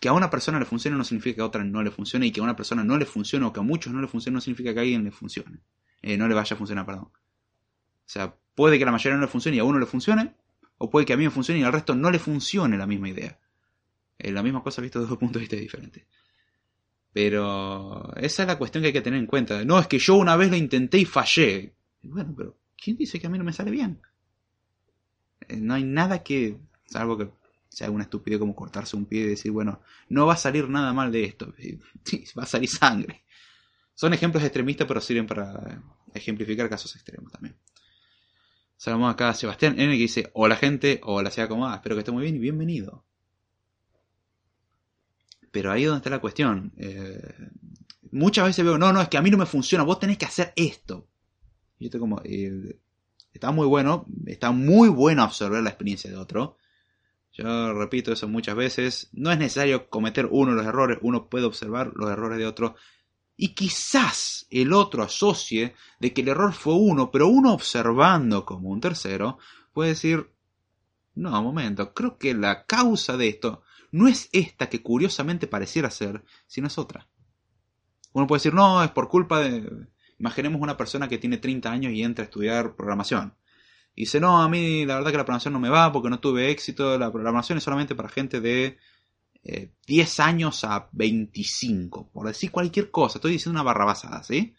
que 0.01 0.09
a 0.09 0.13
una 0.13 0.31
persona 0.31 0.61
le 0.61 0.65
funcione 0.65 0.97
no 0.97 1.03
significa 1.03 1.37
que 1.37 1.43
a 1.43 1.47
otra 1.47 1.65
no 1.65 1.83
le 1.83 1.91
funcione 1.91 2.27
y 2.27 2.31
que 2.31 2.39
a 2.41 2.45
una 2.45 2.55
persona 2.55 2.85
no 2.85 2.97
le 2.97 3.05
funcione 3.05 3.45
o 3.47 3.53
que 3.53 3.61
a 3.61 3.65
muchos 3.65 3.93
no 3.93 4.01
le 4.01 4.07
funcione 4.07 4.37
no 4.37 4.41
significa 4.41 4.73
que 4.73 4.79
a 4.79 4.83
alguien 4.83 5.03
le 5.03 5.11
funcione. 5.11 5.59
Eh, 6.03 6.17
no 6.17 6.29
le 6.29 6.35
vaya 6.35 6.55
a 6.55 6.57
funcionar, 6.57 6.87
perdón. 6.87 7.07
O 7.07 7.13
sea, 8.07 8.37
puede 8.55 8.79
que 8.79 8.85
a 8.85 8.87
la 8.87 8.93
mayoría 8.93 9.17
no 9.17 9.23
le 9.23 9.29
funcione 9.29 9.57
y 9.57 9.61
a 9.61 9.65
uno 9.65 9.81
le 9.81 9.87
funcione, 9.87 10.37
o 10.79 10.89
puede 10.89 11.05
que 11.05 11.15
a 11.15 11.17
mí 11.17 11.25
me 11.25 11.31
funcione 11.31 11.61
y 11.61 11.65
al 11.65 11.73
resto 11.73 11.97
no 11.97 12.13
le 12.13 12.21
funcione 12.21 12.79
la 12.79 12.87
misma 12.87 13.09
idea. 13.09 13.41
Eh, 14.19 14.31
la 14.31 14.45
misma 14.45 14.63
cosa 14.63 14.81
visto 14.81 15.01
desde 15.01 15.11
dos 15.11 15.19
puntos 15.19 15.35
de 15.35 15.41
vista 15.41 15.57
diferentes. 15.57 16.07
Pero 17.13 18.15
esa 18.17 18.43
es 18.43 18.47
la 18.47 18.59
cuestión 18.59 18.83
que 18.83 18.89
hay 18.89 18.93
que 18.93 19.01
tener 19.01 19.19
en 19.19 19.27
cuenta. 19.27 19.65
No, 19.65 19.81
es 19.81 19.89
que 19.89 19.99
yo 19.99 20.15
una 20.15 20.37
vez 20.37 20.51
lo 20.51 20.57
intenté 20.57 20.99
y 20.99 21.05
fallé. 21.05 21.75
Bueno, 22.03 22.35
pero 22.37 22.57
¿quién 22.77 22.97
dice 22.97 23.19
que 23.21 23.27
a 23.27 23.31
mí 23.31 23.39
no 23.39 23.45
me 23.45 23.53
sale 23.53 23.71
bien? 23.71 24.01
Eh, 25.49 25.57
no 25.57 25.75
hay 25.75 25.85
nada 25.85 26.23
que, 26.23 26.59
salvo 26.87 27.17
que 27.19 27.31
sea 27.69 27.87
alguna 27.87 28.05
estupidez 28.05 28.39
como 28.39 28.55
cortarse 28.55 28.97
un 28.97 29.07
pie 29.07 29.21
y 29.21 29.29
decir, 29.29 29.53
bueno, 29.53 29.81
no 30.09 30.27
va 30.27 30.35
a 30.35 30.37
salir 30.37 30.69
nada 30.69 30.93
mal 30.93 31.13
de 31.13 31.25
esto, 31.25 31.55
va 32.39 32.43
a 32.43 32.47
salir 32.47 32.69
sangre. 32.69 33.25
Son 33.95 34.13
ejemplos 34.15 34.45
extremistas, 34.45 34.87
pero 34.87 35.01
sirven 35.01 35.27
para 35.27 35.83
ejemplificar 36.15 36.69
casos 36.69 36.95
extremos 36.95 37.33
también. 37.33 37.57
Saludamos 38.77 39.13
acá 39.13 39.31
a 39.31 39.35
Sebastián 39.35 39.75
N 39.79 39.93
que 39.93 40.03
dice, 40.03 40.31
hola 40.35 40.55
gente, 40.55 41.01
hola 41.03 41.33
sea 41.33 41.49
como 41.49 41.73
espero 41.75 41.97
que 41.97 42.01
esté 42.01 42.13
muy 42.13 42.23
bien 42.23 42.37
y 42.37 42.39
bienvenido. 42.39 43.05
Pero 45.51 45.73
ahí 45.73 45.83
es 45.83 45.89
donde 45.89 45.99
está 45.99 46.11
la 46.11 46.21
cuestión. 46.21 46.73
Eh, 46.77 47.49
muchas 48.13 48.47
veces 48.47 48.65
veo, 48.65 48.79
no, 48.79 48.93
no, 48.93 49.01
es 49.01 49.09
que 49.09 49.17
a 49.17 49.23
mí 49.23 49.31
no 49.31 49.37
me 49.37 49.47
funciona, 49.47 49.83
vos 49.83 49.99
tenés 49.99 50.17
que 50.17 50.27
hacer 50.27 50.53
esto. 50.55 51.08
Y 51.79 51.87
eh, 51.87 52.79
está 53.33 53.51
muy 53.51 53.67
bueno, 53.67 54.07
está 54.27 54.51
muy 54.51 54.89
bueno 54.89 55.23
absorber 55.23 55.63
la 55.63 55.71
experiencia 55.71 56.11
de 56.11 56.17
otro, 56.17 56.57
yo 57.33 57.73
repito 57.73 58.13
eso 58.13 58.27
muchas 58.27 58.57
veces. 58.57 59.11
No 59.13 59.31
es 59.31 59.39
necesario 59.39 59.89
cometer 59.89 60.27
uno 60.31 60.53
los 60.53 60.67
errores, 60.67 60.99
uno 61.03 61.29
puede 61.29 61.45
observar 61.45 61.93
los 61.95 62.11
errores 62.11 62.39
de 62.39 62.47
otro 62.47 62.75
y 63.41 63.55
quizás 63.55 64.47
el 64.51 64.73
otro 64.73 65.05
asocie 65.05 65.75
de 66.01 66.13
que 66.13 66.23
el 66.23 66.29
error 66.29 66.53
fue 66.53 66.75
uno, 66.75 67.13
pero 67.13 67.29
uno 67.29 67.55
observando 67.55 68.45
como 68.45 68.71
un 68.71 68.81
tercero 68.81 69.39
puede 69.73 69.91
decir, 69.91 70.29
no, 71.15 71.41
momento, 71.41 71.95
creo 71.95 72.19
que 72.19 72.35
la 72.35 72.67
causa 72.67 73.17
de 73.17 73.29
esto 73.29 73.63
no 73.93 74.09
es 74.09 74.29
esta 74.33 74.69
que 74.69 74.83
curiosamente 74.83 75.47
pareciera 75.47 75.89
ser, 75.91 76.25
sino 76.49 76.67
es 76.67 76.79
otra. 76.79 77.07
Uno 78.13 78.27
puede 78.27 78.39
decir, 78.39 78.55
no, 78.55 78.83
es 78.83 78.91
por 78.91 79.09
culpa 79.09 79.39
de... 79.39 79.87
Imaginemos 80.19 80.61
una 80.61 80.77
persona 80.77 81.09
que 81.09 81.19
tiene 81.19 81.39
30 81.39 81.71
años 81.71 81.93
y 81.93 82.03
entra 82.03 82.25
a 82.25 82.27
estudiar 82.27 82.75
programación. 82.77 83.35
Y 83.95 84.03
dice, 84.03 84.21
no, 84.21 84.43
a 84.43 84.49
mí 84.49 84.85
la 84.85 84.97
verdad 84.97 85.11
que 85.11 85.17
la 85.17 85.25
programación 85.25 85.55
no 85.55 85.61
me 85.61 85.71
va 85.71 85.93
porque 85.93 86.11
no 86.11 86.21
tuve 86.21 86.51
éxito, 86.51 86.99
la 86.99 87.11
programación 87.11 87.59
es 87.59 87.65
solamente 87.65 87.95
para 87.95 88.09
gente 88.09 88.41
de 88.41 88.79
10 89.43 90.19
eh, 90.19 90.23
años 90.23 90.65
a 90.65 90.89
25, 90.93 92.11
por 92.11 92.27
decir 92.27 92.51
cualquier 92.51 92.91
cosa, 92.91 93.19
estoy 93.19 93.33
diciendo 93.33 93.59
una 93.59 93.65
barra 93.65 93.85
basada, 93.85 94.23
¿sí? 94.23 94.55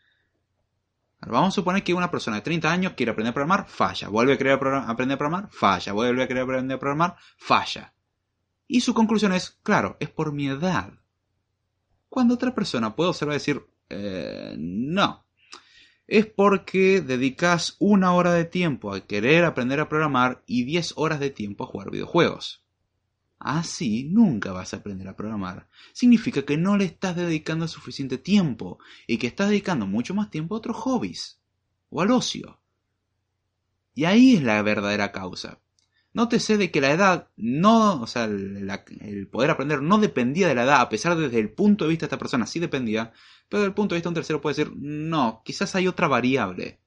vamos 1.27 1.49
a 1.49 1.55
suponer 1.55 1.83
que 1.83 1.93
una 1.93 2.09
persona 2.09 2.37
de 2.37 2.43
30 2.43 2.71
años 2.71 2.93
quiere 2.93 3.11
aprender 3.11 3.31
a 3.31 3.33
programar, 3.33 3.67
falla, 3.67 4.07
vuelve 4.07 4.33
a 4.33 4.37
querer 4.37 4.53
aprender 4.53 5.15
a 5.15 5.17
programar, 5.17 5.49
falla, 5.51 5.93
vuelve 5.93 6.23
a 6.23 6.27
querer 6.27 6.43
aprender 6.43 6.77
a 6.77 6.79
programar, 6.79 7.15
falla. 7.37 7.93
Y 8.67 8.81
su 8.81 8.93
conclusión 8.93 9.33
es, 9.33 9.51
claro, 9.63 9.97
es 9.99 10.09
por 10.09 10.31
mi 10.31 10.47
edad. 10.47 10.93
Cuando 12.07 12.35
otra 12.35 12.53
persona 12.53 12.95
puede 12.95 13.09
observar 13.09 13.33
y 13.33 13.39
decir, 13.39 13.65
eh, 13.89 14.55
no, 14.57 15.25
es 16.09 16.25
porque 16.25 17.01
dedicas 17.01 17.75
una 17.77 18.13
hora 18.13 18.33
de 18.33 18.43
tiempo 18.43 18.91
a 18.91 19.01
querer 19.01 19.45
aprender 19.45 19.79
a 19.79 19.89
programar 19.89 20.41
y 20.47 20.63
10 20.63 20.93
horas 20.95 21.19
de 21.19 21.29
tiempo 21.29 21.63
a 21.63 21.67
jugar 21.67 21.91
videojuegos. 21.91 22.63
Así 23.37 24.05
nunca 24.05 24.51
vas 24.51 24.73
a 24.73 24.77
aprender 24.77 25.07
a 25.07 25.15
programar. 25.15 25.69
Significa 25.93 26.41
que 26.41 26.57
no 26.57 26.77
le 26.77 26.85
estás 26.85 27.15
dedicando 27.15 27.67
suficiente 27.67 28.17
tiempo 28.17 28.79
y 29.05 29.19
que 29.19 29.27
estás 29.27 29.49
dedicando 29.49 29.85
mucho 29.85 30.15
más 30.15 30.31
tiempo 30.31 30.55
a 30.55 30.57
otros 30.57 30.77
hobbies 30.77 31.39
o 31.91 32.01
al 32.01 32.09
ocio. 32.09 32.59
Y 33.93 34.05
ahí 34.05 34.35
es 34.35 34.41
la 34.41 34.59
verdadera 34.63 35.11
causa. 35.11 35.59
Nótese 36.11 36.57
de 36.57 36.71
que 36.71 36.81
la 36.81 36.91
edad 36.91 37.27
no, 37.37 38.01
o 38.01 38.07
sea, 38.07 38.25
el, 38.25 39.27
poder 39.31 39.51
aprender 39.51 39.81
no 39.81 39.99
dependía 39.99 40.47
de 40.47 40.55
la 40.55 40.63
edad, 40.63 40.81
a 40.81 40.89
pesar 40.89 41.15
de 41.15 41.23
desde 41.23 41.39
el 41.39 41.51
punto 41.51 41.85
de 41.85 41.89
vista 41.89 42.05
de 42.05 42.07
esta 42.07 42.17
persona 42.17 42.47
sí 42.47 42.59
dependía, 42.59 43.13
pero 43.47 43.61
desde 43.61 43.69
el 43.69 43.75
punto 43.75 43.93
de 43.93 43.97
vista 43.97 44.07
de 44.07 44.11
un 44.11 44.15
tercero 44.15 44.41
puede 44.41 44.55
decir, 44.55 44.73
no, 44.75 45.41
quizás 45.45 45.75
hay 45.75 45.87
otra 45.87 46.07
variable. 46.07 46.79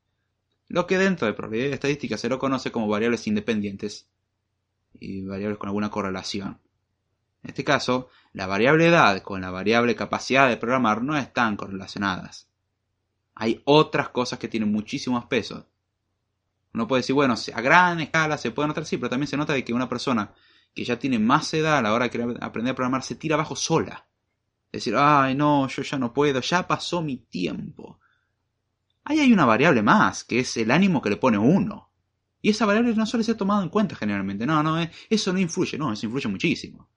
Lo 0.68 0.86
que 0.86 0.98
dentro 0.98 1.26
de 1.26 1.34
probabilidad 1.34 1.74
estadística 1.74 2.16
se 2.16 2.28
lo 2.28 2.38
conoce 2.38 2.72
como 2.72 2.88
variables 2.88 3.26
independientes 3.26 4.08
y 4.98 5.22
variables 5.22 5.58
con 5.58 5.68
alguna 5.68 5.90
correlación. 5.90 6.58
En 7.42 7.50
este 7.50 7.64
caso, 7.64 8.08
la 8.32 8.46
variable 8.46 8.86
edad 8.86 9.22
con 9.22 9.40
la 9.40 9.50
variable 9.50 9.96
capacidad 9.96 10.48
de 10.48 10.56
programar 10.56 11.02
no 11.02 11.16
están 11.16 11.56
correlacionadas. 11.56 12.48
Hay 13.34 13.62
otras 13.64 14.10
cosas 14.10 14.38
que 14.38 14.48
tienen 14.48 14.70
muchísimo 14.70 15.16
más 15.16 15.26
peso. 15.26 15.66
Uno 16.74 16.88
puede 16.88 17.00
decir, 17.00 17.14
bueno, 17.14 17.34
a 17.54 17.60
gran 17.60 18.00
escala 18.00 18.38
se 18.38 18.50
puede 18.50 18.68
notar, 18.68 18.86
sí, 18.86 18.96
pero 18.96 19.10
también 19.10 19.28
se 19.28 19.36
nota 19.36 19.52
de 19.52 19.64
que 19.64 19.74
una 19.74 19.88
persona 19.88 20.32
que 20.74 20.84
ya 20.84 20.98
tiene 20.98 21.18
más 21.18 21.52
edad 21.54 21.78
a 21.78 21.82
la 21.82 21.92
hora 21.92 22.08
de 22.08 22.38
aprender 22.40 22.72
a 22.72 22.74
programar 22.74 23.02
se 23.02 23.14
tira 23.14 23.34
abajo 23.34 23.56
sola. 23.56 24.06
Decir, 24.72 24.94
ay, 24.96 25.34
no, 25.34 25.68
yo 25.68 25.82
ya 25.82 25.98
no 25.98 26.14
puedo, 26.14 26.40
ya 26.40 26.66
pasó 26.66 27.02
mi 27.02 27.18
tiempo. 27.18 28.00
Ahí 29.04 29.20
hay 29.20 29.32
una 29.32 29.44
variable 29.44 29.82
más, 29.82 30.24
que 30.24 30.40
es 30.40 30.56
el 30.56 30.70
ánimo 30.70 31.02
que 31.02 31.10
le 31.10 31.16
pone 31.16 31.36
uno. 31.36 31.90
Y 32.40 32.50
esa 32.50 32.64
variable 32.64 32.94
no 32.94 33.04
suele 33.04 33.22
ser 33.22 33.36
tomada 33.36 33.62
en 33.62 33.68
cuenta 33.68 33.94
generalmente. 33.94 34.46
No, 34.46 34.62
no, 34.62 34.80
eh, 34.80 34.90
eso 35.10 35.32
no 35.32 35.38
influye, 35.38 35.76
no, 35.76 35.92
eso 35.92 36.06
influye 36.06 36.28
muchísimo. 36.28 36.88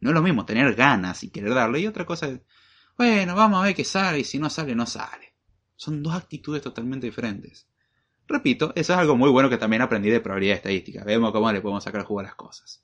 No 0.00 0.10
es 0.10 0.14
lo 0.14 0.22
mismo 0.22 0.44
tener 0.44 0.74
ganas 0.74 1.22
y 1.22 1.30
querer 1.30 1.54
darle. 1.54 1.80
Y 1.80 1.86
otra 1.86 2.04
cosa 2.04 2.26
es, 2.26 2.40
bueno, 2.98 3.34
vamos 3.36 3.60
a 3.60 3.64
ver 3.64 3.74
qué 3.74 3.84
sale 3.84 4.20
y 4.20 4.24
si 4.24 4.38
no 4.38 4.50
sale, 4.50 4.74
no 4.74 4.86
sale. 4.86 5.34
Son 5.76 6.02
dos 6.02 6.14
actitudes 6.14 6.62
totalmente 6.62 7.06
diferentes. 7.06 7.69
Repito, 8.30 8.72
eso 8.76 8.92
es 8.92 8.98
algo 8.98 9.16
muy 9.16 9.28
bueno 9.28 9.50
que 9.50 9.58
también 9.58 9.82
aprendí 9.82 10.08
de 10.08 10.20
probabilidad 10.20 10.54
estadística. 10.54 11.02
Vemos 11.02 11.32
cómo 11.32 11.50
le 11.50 11.60
podemos 11.60 11.82
sacar 11.82 12.04
jugo 12.04 12.20
a 12.20 12.22
las 12.22 12.36
cosas. 12.36 12.80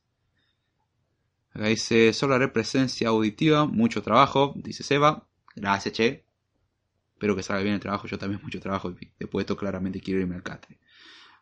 Acá 1.52 1.68
dice, 1.68 2.12
solo 2.12 2.34
haré 2.34 2.48
presencia 2.48 3.08
auditiva, 3.08 3.64
mucho 3.64 4.02
trabajo, 4.02 4.54
dice 4.56 4.82
Seba. 4.82 5.24
Gracias, 5.54 5.94
che. 5.94 6.24
Espero 7.12 7.36
que 7.36 7.44
salga 7.44 7.62
bien 7.62 7.74
el 7.74 7.80
trabajo, 7.80 8.08
yo 8.08 8.18
también 8.18 8.42
mucho 8.42 8.58
trabajo 8.58 8.90
después 8.90 9.30
de 9.34 9.40
esto 9.42 9.56
claramente 9.56 10.00
quiero 10.00 10.20
irme 10.20 10.34
al 10.34 10.42
catre. 10.42 10.80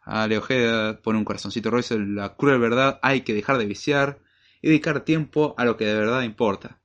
A 0.02 0.28
Ojeda 0.36 1.00
pone 1.00 1.18
un 1.18 1.24
corazoncito 1.24 1.70
rojo, 1.70 1.98
la 1.98 2.36
cruel 2.36 2.58
verdad, 2.58 3.00
hay 3.02 3.22
que 3.22 3.32
dejar 3.32 3.56
de 3.56 3.64
viciar 3.64 4.20
y 4.60 4.68
dedicar 4.68 5.00
tiempo 5.00 5.54
a 5.56 5.64
lo 5.64 5.78
que 5.78 5.86
de 5.86 5.94
verdad 5.94 6.22
importa. 6.22 6.78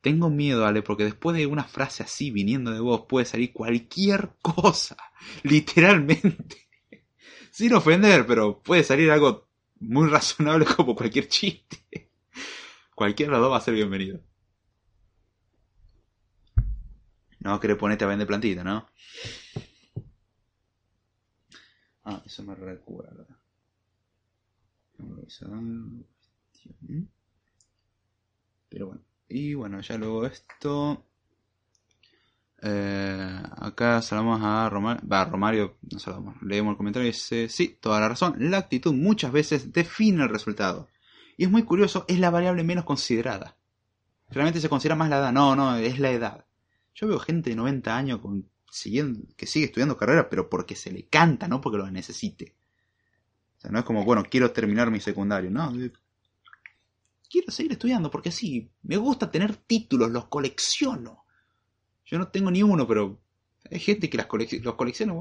Tengo 0.00 0.30
miedo, 0.30 0.64
Ale, 0.64 0.82
porque 0.82 1.04
después 1.04 1.36
de 1.36 1.46
una 1.46 1.64
frase 1.64 2.02
así 2.02 2.30
viniendo 2.30 2.70
de 2.70 2.80
vos 2.80 3.06
puede 3.08 3.26
salir 3.26 3.52
cualquier 3.52 4.30
cosa, 4.42 4.96
literalmente. 5.42 6.68
Sin 7.50 7.74
ofender, 7.74 8.26
pero 8.26 8.62
puede 8.62 8.84
salir 8.84 9.10
algo 9.10 9.48
muy 9.80 10.08
razonable 10.08 10.66
como 10.76 10.94
cualquier 10.94 11.28
chiste. 11.28 12.12
Cualquier 12.94 13.30
lado 13.30 13.50
va 13.50 13.58
a 13.58 13.60
ser 13.60 13.74
bienvenido. 13.74 14.20
No 17.40 17.60
querés 17.60 17.76
ponerte 17.76 18.04
a 18.04 18.08
vender 18.08 18.26
plantita, 18.26 18.64
¿no? 18.64 18.88
Ah, 22.04 22.22
eso 22.24 22.42
me 22.42 22.54
recuerda. 22.54 23.26
Pero 28.68 28.86
bueno. 28.86 29.07
Y 29.28 29.54
bueno, 29.54 29.80
ya 29.80 29.98
luego 29.98 30.26
esto. 30.26 31.04
Eh, 32.60 33.42
acá 33.58 34.02
saludamos 34.02 34.40
a 34.42 34.68
Romario. 34.68 35.02
Va, 35.10 35.24
Romario, 35.24 35.76
no 35.90 35.98
saludamos. 35.98 36.42
Leemos 36.42 36.72
el 36.72 36.76
comentario 36.76 37.08
y 37.08 37.12
dice: 37.12 37.48
Sí, 37.48 37.78
toda 37.80 38.00
la 38.00 38.08
razón. 38.08 38.36
La 38.38 38.58
actitud 38.58 38.92
muchas 38.92 39.32
veces 39.32 39.72
define 39.72 40.22
el 40.22 40.28
resultado. 40.28 40.88
Y 41.36 41.44
es 41.44 41.50
muy 41.50 41.62
curioso, 41.62 42.04
es 42.08 42.18
la 42.18 42.30
variable 42.30 42.64
menos 42.64 42.84
considerada. 42.84 43.56
Realmente 44.30 44.60
se 44.60 44.68
considera 44.68 44.96
más 44.96 45.08
la 45.08 45.18
edad. 45.18 45.32
No, 45.32 45.54
no, 45.54 45.76
es 45.76 45.98
la 46.00 46.10
edad. 46.10 46.44
Yo 46.94 47.06
veo 47.06 47.20
gente 47.20 47.50
de 47.50 47.56
90 47.56 47.96
años 47.96 48.20
siguiendo, 48.70 49.20
que 49.36 49.46
sigue 49.46 49.66
estudiando 49.66 49.96
carrera, 49.96 50.28
pero 50.28 50.50
porque 50.50 50.74
se 50.74 50.90
le 50.90 51.06
canta, 51.06 51.46
no 51.46 51.60
porque 51.60 51.78
lo 51.78 51.90
necesite. 51.90 52.56
O 53.56 53.60
sea, 53.60 53.70
no 53.70 53.78
es 53.78 53.84
como, 53.84 54.04
bueno, 54.04 54.24
quiero 54.28 54.50
terminar 54.50 54.90
mi 54.90 55.00
secundario, 55.00 55.50
no. 55.50 55.72
Quiero 57.28 57.52
seguir 57.52 57.72
estudiando 57.72 58.10
porque 58.10 58.30
sí, 58.30 58.70
me 58.82 58.96
gusta 58.96 59.30
tener 59.30 59.56
títulos, 59.56 60.10
los 60.10 60.26
colecciono. 60.26 61.24
Yo 62.04 62.18
no 62.18 62.28
tengo 62.28 62.50
ni 62.50 62.62
uno, 62.62 62.86
pero 62.86 63.20
hay 63.70 63.80
gente 63.80 64.08
que 64.08 64.16
las 64.16 64.28
los 64.62 64.74
colecciona. 64.74 65.14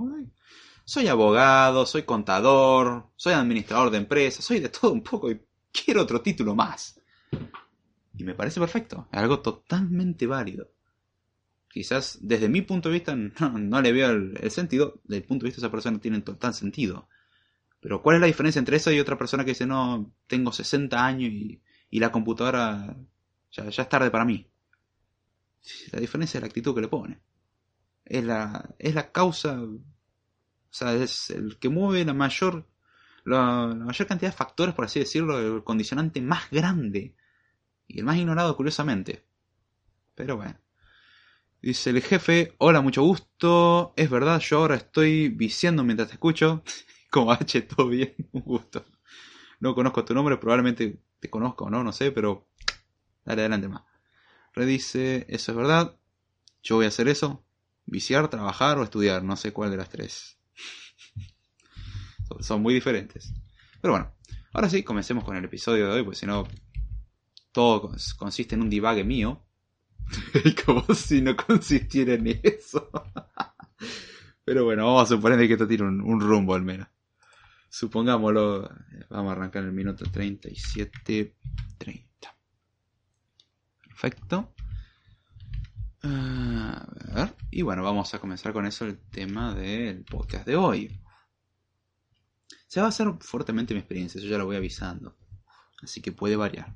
Soy 0.86 1.08
abogado, 1.08 1.86
soy 1.86 2.03
contador, 2.03 3.10
soy 3.16 3.34
administrador 3.34 3.91
de 3.91 3.97
empresas, 3.97 4.45
soy 4.45 4.60
de 4.60 4.70
todo 4.70 4.93
un 4.93 5.03
poco 5.03 5.30
y 5.30 5.41
quiero 5.72 6.01
otro 6.01 6.22
título 6.22 6.55
más. 6.55 6.99
Y 8.18 8.24
me 8.24 8.34
parece 8.34 8.60
perfecto, 8.60 9.08
es 9.12 9.20
algo 9.20 9.41
totalmente 9.41 10.26
válido 10.26 10.70
quizás 11.78 12.18
desde 12.22 12.49
mi 12.49 12.64
punto 12.64 12.89
de 12.89 12.93
vista 12.93 13.16
no, 13.16 13.82
le 13.82 13.91
veo 13.91 14.10
el, 14.10 14.51
sentido, 14.51 14.99
desde 15.03 15.18
el 15.18 15.24
punto 15.24 15.43
de 15.43 15.49
vista 15.49 15.62
de 15.62 15.68
esa 15.68 15.72
persona 15.72 15.99
tiene 15.99 16.22
total 16.22 16.53
sentido. 16.55 17.08
Pero 17.80 18.01
¿cuál 18.01 18.16
es 18.16 18.22
la 18.22 18.28
diferencia 18.28 18.58
entre 18.58 18.78
eso 18.78 18.91
y 18.91 18.99
otra 18.99 19.18
persona 19.18 19.45
que 19.45 19.51
dice, 19.51 19.68
no, 19.68 20.12
tengo 20.26 20.51
60 20.51 21.05
años 21.05 21.32
y, 21.32 21.62
la 21.92 22.12
computadora 22.12 22.96
ya, 23.52 23.64
es 23.64 23.90
tarde 23.90 24.12
para 24.12 24.26
mí? 24.26 24.50
La 25.92 26.00
diferencia 26.00 26.38
es 26.38 26.42
la 26.42 26.48
actitud 26.48 26.76
que 26.76 26.82
le 26.82 26.88
pone. 26.88 27.20
Es 28.06 28.24
la, 28.24 28.76
es 28.80 28.96
la 28.96 29.12
causa, 29.12 29.62
o 29.62 29.80
sea, 30.70 30.94
es 30.94 31.30
el 31.30 31.58
que 31.60 31.70
mueve 31.70 32.06
la 32.06 32.14
mayor, 32.14 32.68
la 33.26 33.68
mayor 33.76 34.08
cantidad 34.08 34.32
de 34.32 34.38
factores, 34.38 34.76
por 34.76 34.86
así 34.86 35.00
decirlo, 35.00 35.40
el 35.40 35.64
condicionante 35.64 36.22
más 36.22 36.50
grande 36.52 37.16
y 37.88 38.00
el 38.00 38.06
más 38.06 38.18
ignorado, 38.18 38.56
curiosamente. 38.56 39.26
Pero 40.16 40.38
bueno. 40.38 40.58
Dice 41.62 41.90
el 41.90 42.02
jefe, 42.02 42.54
hola, 42.60 42.82
mucho 42.82 43.02
gusto. 43.04 43.94
Es 43.96 44.10
verdad, 44.10 44.40
yo 44.40 44.60
ahora 44.60 44.76
estoy 44.76 45.30
viciando 45.30 45.84
mientras 45.84 46.10
te 46.10 46.14
escucho. 46.16 46.64
Como 47.12 47.32
H, 47.32 47.62
todo 47.64 47.88
bien, 47.90 48.16
un 48.32 48.42
gusto. 48.42 48.86
No 49.60 49.76
conozco 49.76 50.05
tu 50.05 50.14
nombre, 50.14 50.38
probablemente 50.38 50.99
te 51.20 51.30
conozco 51.30 51.66
o 51.66 51.70
no, 51.70 51.84
no 51.84 51.91
sé, 51.91 52.12
pero 52.12 52.47
dale 53.26 53.41
adelante 53.41 53.68
más. 53.68 53.84
Redice, 54.53 55.26
eso 55.30 55.51
es 55.51 55.58
verdad. 55.58 55.97
Yo 56.64 56.76
voy 56.76 56.86
a 56.86 56.89
hacer 56.89 57.08
eso. 57.08 57.43
Viciar, 57.86 58.28
trabajar 58.30 58.78
o 58.78 58.84
estudiar, 58.84 59.24
no 59.24 59.36
sé 59.38 59.53
cuál 59.53 59.72
de 59.72 59.78
las 59.78 59.89
tres. 59.89 60.38
Son 62.39 62.62
muy 62.62 62.74
diferentes. 62.74 63.34
Pero 63.82 63.93
bueno, 63.93 64.14
ahora 64.53 64.70
sí, 64.70 64.84
comencemos 64.84 65.24
con 65.24 65.38
el 65.38 65.45
episodio 65.45 65.88
de 65.88 65.93
hoy, 65.93 66.03
pues 66.03 66.18
si 66.18 66.26
no, 66.26 66.47
todo 67.51 67.91
consiste 68.18 68.55
en 68.55 68.62
un 68.62 68.70
divague 68.70 69.03
mío. 69.03 69.43
Como 70.66 70.84
si 70.93 71.22
no 71.22 71.36
consistiera 71.36 72.14
en 72.14 72.39
eso. 72.43 72.89
Pero 74.45 74.64
bueno, 74.64 74.86
vamos 74.86 75.03
a 75.03 75.16
suponer 75.16 75.45
que 75.47 75.53
esto 75.53 75.68
tiene 75.68 75.84
un, 75.84 76.20
rumbo 76.20 76.53
al 76.53 76.62
menos. 76.62 76.88
Supongámoslo, 77.70 78.70
vamos 79.09 79.30
a 79.30 79.34
arrancar 79.34 79.63
en 79.63 79.70
el 79.70 79.76
minuto 79.76 80.05
37.30. 80.05 82.03
Perfecto. 83.84 84.53
A 86.03 86.86
ver. 87.13 87.36
Y 87.51 87.63
bueno, 87.63 87.84
vamos 87.84 88.13
a 88.13 88.20
comenzar 88.20 88.53
con 88.53 88.65
eso 88.65 88.86
el 88.86 88.97
tema 88.97 89.55
del 89.55 90.05
podcast 90.05 90.45
de 90.45 90.55
hoy. 90.55 91.01
Se 92.68 92.80
va 92.80 92.86
a 92.88 92.89
hacer 92.89 93.07
fuertemente 93.22 93.74
mi 93.74 93.80
experiencia, 93.80 94.20
eso 94.20 94.28
ya 94.28 94.38
lo 94.38 94.45
voy 94.45 94.57
avisando. 94.57 95.18
Así 95.82 96.01
que 96.01 96.11
puede 96.11 96.36
variar. 96.36 96.76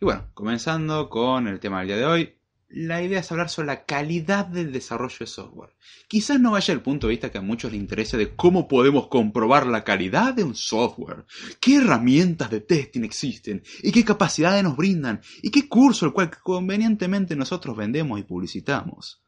Y 0.00 0.04
bueno, 0.04 0.30
comenzando 0.34 1.08
con 1.08 1.48
el 1.48 1.60
tema 1.60 1.78
del 1.78 1.88
día 1.88 1.96
de 1.96 2.06
hoy, 2.06 2.41
la 2.72 3.02
idea 3.02 3.20
es 3.20 3.30
hablar 3.30 3.50
sobre 3.50 3.66
la 3.66 3.84
calidad 3.84 4.46
del 4.46 4.72
desarrollo 4.72 5.16
de 5.20 5.26
software. 5.26 5.74
Quizás 6.08 6.40
no 6.40 6.52
vaya 6.52 6.72
el 6.72 6.80
punto 6.80 7.06
de 7.06 7.12
vista 7.12 7.30
que 7.30 7.38
a 7.38 7.42
muchos 7.42 7.70
les 7.70 7.80
interese 7.80 8.16
de 8.16 8.34
cómo 8.34 8.66
podemos 8.66 9.08
comprobar 9.08 9.66
la 9.66 9.84
calidad 9.84 10.34
de 10.34 10.44
un 10.44 10.54
software, 10.54 11.24
qué 11.60 11.76
herramientas 11.76 12.50
de 12.50 12.60
testing 12.60 13.02
existen 13.02 13.62
y 13.82 13.92
qué 13.92 14.04
capacidades 14.04 14.62
nos 14.62 14.76
brindan 14.76 15.20
y 15.42 15.50
qué 15.50 15.68
curso 15.68 16.06
el 16.06 16.12
cual 16.12 16.30
convenientemente 16.42 17.36
nosotros 17.36 17.76
vendemos 17.76 18.18
y 18.18 18.22
publicitamos. 18.22 19.22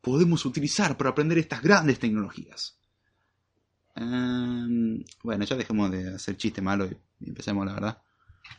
Podemos 0.00 0.44
utilizar 0.44 0.96
para 0.96 1.10
aprender 1.10 1.38
estas 1.38 1.62
grandes 1.62 2.00
tecnologías. 2.00 2.78
Em, 3.94 5.04
bueno, 5.22 5.44
ya 5.44 5.54
dejemos 5.56 5.90
de 5.90 6.14
hacer 6.14 6.36
chiste 6.36 6.60
malo 6.60 6.88
y 7.20 7.28
empecemos 7.28 7.64
la 7.64 7.74
verdad. 7.74 8.02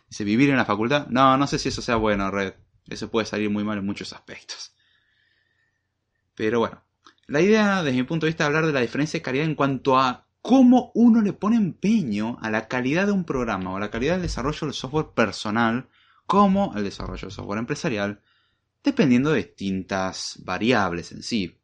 Dice, 0.09 0.24
vivir 0.24 0.49
en 0.49 0.57
la 0.57 0.65
facultad. 0.65 1.07
No, 1.07 1.38
no 1.38 1.45
sé 1.47 1.59
si 1.59 1.69
eso 1.69 1.82
sea 1.82 1.97
bueno, 1.97 2.32
Red. 2.32 2.53
Eso 2.88 3.09
puede 3.09 3.25
salir 3.25 3.49
muy 3.49 3.63
mal 3.63 3.77
en 3.77 3.86
muchos 3.86 4.13
aspectos. 4.13 4.73
Pero 6.36 6.59
bueno, 6.59 6.84
la 7.27 7.41
idea 7.41 7.84
desde 7.84 7.97
mi 7.97 8.03
punto 8.03 8.25
de 8.25 8.31
vista 8.31 8.43
es 8.43 8.47
hablar 8.47 8.65
de 8.65 8.73
la 8.73 8.81
diferencia 8.81 9.19
de 9.19 9.23
calidad 9.23 9.45
en 9.45 9.55
cuanto 9.55 9.97
a 9.97 10.27
cómo 10.41 10.91
uno 10.93 11.21
le 11.21 11.34
pone 11.34 11.55
empeño 11.55 12.38
a 12.41 12.49
la 12.49 12.67
calidad 12.67 13.05
de 13.05 13.13
un 13.13 13.23
programa 13.23 13.71
o 13.71 13.77
a 13.77 13.79
la 13.79 13.91
calidad 13.91 14.15
del 14.15 14.23
desarrollo 14.23 14.67
del 14.67 14.73
software 14.73 15.13
personal 15.15 15.88
como 16.25 16.73
el 16.75 16.84
desarrollo 16.84 17.21
del 17.21 17.31
software 17.31 17.59
empresarial, 17.59 18.21
dependiendo 18.84 19.31
de 19.31 19.38
distintas 19.38 20.39
variables 20.43 21.11
en 21.11 21.23
sí. 21.23 21.59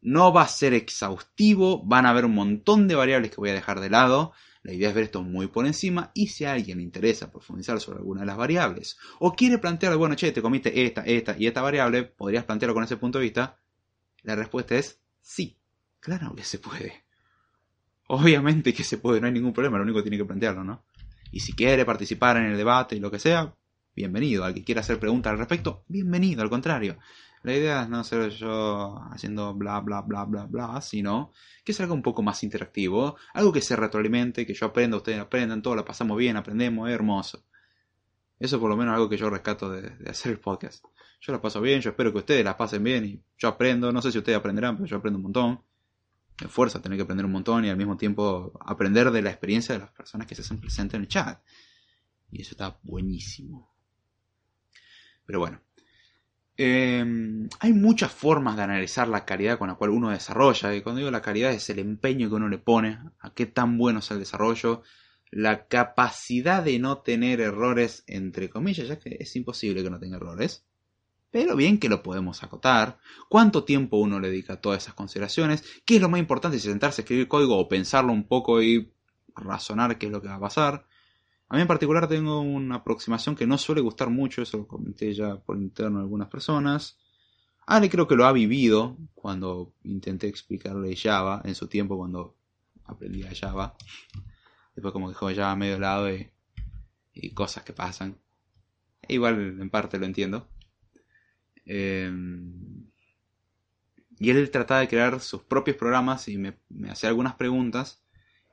No 0.00 0.32
va 0.32 0.42
a 0.42 0.48
ser 0.48 0.74
exhaustivo, 0.74 1.84
van 1.84 2.06
a 2.06 2.10
haber 2.10 2.24
un 2.24 2.34
montón 2.34 2.88
de 2.88 2.94
variables 2.96 3.30
que 3.30 3.36
voy 3.36 3.50
a 3.50 3.54
dejar 3.54 3.80
de 3.80 3.90
lado, 3.90 4.32
la 4.62 4.72
idea 4.72 4.90
es 4.90 4.94
ver 4.94 5.04
esto 5.04 5.22
muy 5.22 5.46
por 5.46 5.66
encima 5.66 6.10
y 6.14 6.28
si 6.28 6.44
a 6.44 6.52
alguien 6.52 6.78
le 6.78 6.84
interesa 6.84 7.30
profundizar 7.30 7.80
sobre 7.80 7.98
alguna 7.98 8.20
de 8.20 8.26
las 8.26 8.36
variables 8.36 8.98
o 9.18 9.34
quiere 9.34 9.58
plantear, 9.58 9.96
bueno, 9.96 10.14
che, 10.16 10.32
te 10.32 10.42
comiste 10.42 10.84
esta, 10.84 11.02
esta 11.02 11.36
y 11.38 11.46
esta 11.46 11.62
variable, 11.62 12.04
¿podrías 12.04 12.44
plantearlo 12.44 12.74
con 12.74 12.84
ese 12.84 12.96
punto 12.96 13.18
de 13.18 13.24
vista? 13.24 13.58
La 14.22 14.36
respuesta 14.36 14.76
es 14.76 15.00
sí, 15.22 15.58
claro 15.98 16.34
que 16.34 16.44
se 16.44 16.58
puede. 16.58 17.04
Obviamente 18.08 18.74
que 18.74 18.84
se 18.84 18.98
puede, 18.98 19.20
no 19.20 19.28
hay 19.28 19.32
ningún 19.32 19.52
problema, 19.52 19.78
lo 19.78 19.84
único 19.84 19.98
que 19.98 20.10
tiene 20.10 20.18
que 20.18 20.26
plantearlo, 20.26 20.64
¿no? 20.64 20.84
Y 21.32 21.40
si 21.40 21.52
quiere 21.52 21.84
participar 21.84 22.36
en 22.36 22.46
el 22.46 22.56
debate 22.56 22.96
y 22.96 23.00
lo 23.00 23.10
que 23.10 23.20
sea, 23.20 23.54
bienvenido. 23.94 24.44
Al 24.44 24.52
que 24.52 24.64
quiera 24.64 24.80
hacer 24.80 24.98
preguntas 24.98 25.30
al 25.30 25.38
respecto, 25.38 25.84
bienvenido, 25.86 26.42
al 26.42 26.50
contrario. 26.50 26.98
La 27.42 27.54
idea 27.54 27.82
es 27.82 27.88
no 27.88 28.04
ser 28.04 28.30
yo 28.30 29.00
haciendo 29.10 29.54
bla 29.54 29.80
bla 29.80 30.02
bla 30.02 30.24
bla 30.24 30.44
bla, 30.44 30.80
sino 30.82 31.32
que 31.64 31.72
es 31.72 31.80
algo 31.80 31.94
un 31.94 32.02
poco 32.02 32.22
más 32.22 32.42
interactivo, 32.42 33.16
algo 33.32 33.52
que 33.52 33.62
se 33.62 33.76
retroalimente, 33.76 34.46
que 34.46 34.52
yo 34.52 34.66
aprenda, 34.66 34.98
ustedes 34.98 35.20
aprendan, 35.20 35.62
todos 35.62 35.76
la 35.76 35.84
pasamos 35.84 36.18
bien, 36.18 36.36
aprendemos, 36.36 36.88
es 36.88 36.94
hermoso. 36.94 37.44
Eso 38.38 38.60
por 38.60 38.68
lo 38.68 38.76
menos 38.76 38.92
es 38.92 38.96
algo 38.96 39.08
que 39.08 39.16
yo 39.16 39.30
rescato 39.30 39.70
de, 39.70 40.10
hacer 40.10 40.32
el 40.32 40.40
podcast. 40.40 40.84
Yo 41.20 41.32
la 41.32 41.40
paso 41.40 41.60
bien, 41.60 41.80
yo 41.80 41.90
espero 41.90 42.12
que 42.12 42.18
ustedes 42.18 42.44
la 42.44 42.56
pasen 42.56 42.82
bien 42.82 43.04
y 43.04 43.22
yo 43.38 43.48
aprendo, 43.48 43.90
no 43.92 44.02
sé 44.02 44.12
si 44.12 44.18
ustedes 44.18 44.38
aprenderán, 44.38 44.76
pero 44.76 44.86
yo 44.86 44.96
aprendo 44.96 45.18
un 45.18 45.24
montón. 45.24 45.62
Me 46.42 46.48
fuerza 46.48 46.80
tener 46.80 46.96
que 46.96 47.02
aprender 47.02 47.26
un 47.26 47.32
montón 47.32 47.64
y 47.64 47.68
al 47.68 47.76
mismo 47.76 47.98
tiempo 47.98 48.58
aprender 48.60 49.10
de 49.10 49.20
la 49.20 49.30
experiencia 49.30 49.74
de 49.74 49.80
las 49.80 49.90
personas 49.90 50.26
que 50.26 50.34
se 50.34 50.40
hacen 50.40 50.58
presentes 50.58 50.94
en 50.94 51.02
el 51.02 51.08
chat. 51.08 51.42
Y 52.30 52.40
eso 52.40 52.52
está 52.52 52.78
buenísimo. 52.82 53.74
Pero 55.26 55.38
bueno, 55.38 55.60
Em, 56.62 57.48
hay 57.60 57.72
muchas 57.72 58.12
formas 58.12 58.54
de 58.54 58.64
analizar 58.64 59.08
la 59.08 59.24
calidad 59.24 59.56
con 59.56 59.68
la 59.68 59.76
cual 59.76 59.88
uno 59.88 60.10
desarrolla. 60.10 60.74
Y 60.74 60.82
cuando 60.82 60.98
digo 60.98 61.10
la 61.10 61.22
calidad 61.22 61.52
es 61.52 61.70
el 61.70 61.78
empeño 61.78 62.28
que 62.28 62.34
uno 62.34 62.50
le 62.50 62.58
pone, 62.58 62.98
a 63.18 63.32
qué 63.32 63.46
tan 63.46 63.78
bueno 63.78 64.00
es 64.00 64.10
el 64.10 64.18
desarrollo, 64.18 64.82
la 65.30 65.68
capacidad 65.68 66.62
de 66.62 66.78
no 66.78 66.98
tener 66.98 67.40
errores, 67.40 68.04
entre 68.06 68.50
comillas, 68.50 68.88
ya 68.88 68.98
que 68.98 69.16
es 69.18 69.34
imposible 69.36 69.82
que 69.82 69.88
no 69.88 69.98
tenga 69.98 70.18
errores. 70.18 70.66
Pero 71.30 71.56
bien 71.56 71.78
que 71.78 71.88
lo 71.88 72.02
podemos 72.02 72.42
acotar. 72.42 72.98
¿Cuánto 73.30 73.64
tiempo 73.64 73.96
uno 73.96 74.20
le 74.20 74.28
dedica 74.28 74.54
a 74.54 74.60
todas 74.60 74.82
esas 74.82 74.92
consideraciones? 74.92 75.64
¿Qué 75.86 75.96
es 75.96 76.02
lo 76.02 76.10
más 76.10 76.20
importante? 76.20 76.58
Si 76.58 76.68
sentarse 76.68 77.00
a 77.00 77.04
escribir 77.04 77.26
código 77.26 77.56
o 77.56 77.68
pensarlo 77.70 78.12
un 78.12 78.28
poco 78.28 78.60
y 78.60 78.92
razonar 79.34 79.96
qué 79.96 80.06
es 80.06 80.12
lo 80.12 80.20
que 80.20 80.28
va 80.28 80.34
a 80.34 80.40
pasar. 80.40 80.84
A 81.50 81.56
mí 81.56 81.62
en 81.62 81.68
particular 81.68 82.06
tengo 82.06 82.40
una 82.40 82.76
aproximación 82.76 83.34
que 83.34 83.44
no 83.44 83.58
suele 83.58 83.80
gustar 83.80 84.08
mucho, 84.08 84.40
eso 84.40 84.56
lo 84.56 84.68
comenté 84.68 85.12
ya 85.12 85.36
por 85.36 85.56
interno 85.56 85.98
a 85.98 86.02
algunas 86.02 86.28
personas. 86.28 86.96
Ale 87.66 87.90
creo 87.90 88.06
que 88.06 88.14
lo 88.14 88.24
ha 88.24 88.32
vivido 88.32 88.96
cuando 89.14 89.74
intenté 89.82 90.28
explicarle 90.28 90.94
Java 90.94 91.42
en 91.44 91.56
su 91.56 91.66
tiempo 91.66 91.98
cuando 91.98 92.36
aprendía 92.84 93.32
Java. 93.34 93.74
Después 94.76 94.92
como 94.92 95.08
dejó 95.08 95.26
Java 95.34 95.56
medio 95.56 95.80
lado 95.80 96.14
y, 96.14 96.30
y 97.14 97.30
cosas 97.30 97.64
que 97.64 97.72
pasan. 97.72 98.16
E 99.02 99.14
igual 99.14 99.60
en 99.60 99.70
parte 99.70 99.98
lo 99.98 100.06
entiendo. 100.06 100.48
Em, 101.64 102.86
y 104.20 104.30
él 104.30 104.48
trataba 104.52 104.80
de 104.80 104.88
crear 104.88 105.18
sus 105.18 105.42
propios 105.42 105.76
programas 105.76 106.28
y 106.28 106.38
me, 106.38 106.58
me 106.68 106.90
hacía 106.90 107.08
algunas 107.08 107.34
preguntas. 107.34 108.04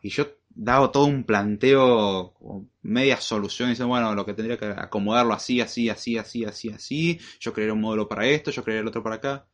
Y 0.01 0.09
yo 0.09 0.27
dado 0.49 0.91
todo 0.91 1.05
un 1.05 1.23
planteo, 1.23 2.33
media 2.81 3.17
solución, 3.21 3.71
y 3.71 3.83
bueno, 3.83 4.15
lo 4.15 4.25
que 4.25 4.33
tendría 4.33 4.57
que 4.57 4.65
acomodarlo 4.65 5.33
así, 5.33 5.61
así, 5.61 5.89
así, 5.89 6.17
así, 6.17 6.45
así, 6.45 6.69
así, 6.69 7.19
yo 7.39 7.53
crearía 7.53 7.73
un 7.73 7.81
módulo 7.81 8.07
para 8.07 8.25
esto, 8.25 8.51
yo 8.51 8.63
crearía 8.63 8.81
el 8.81 8.87
otro 8.87 9.03
para 9.03 9.15
acá. 9.15 9.47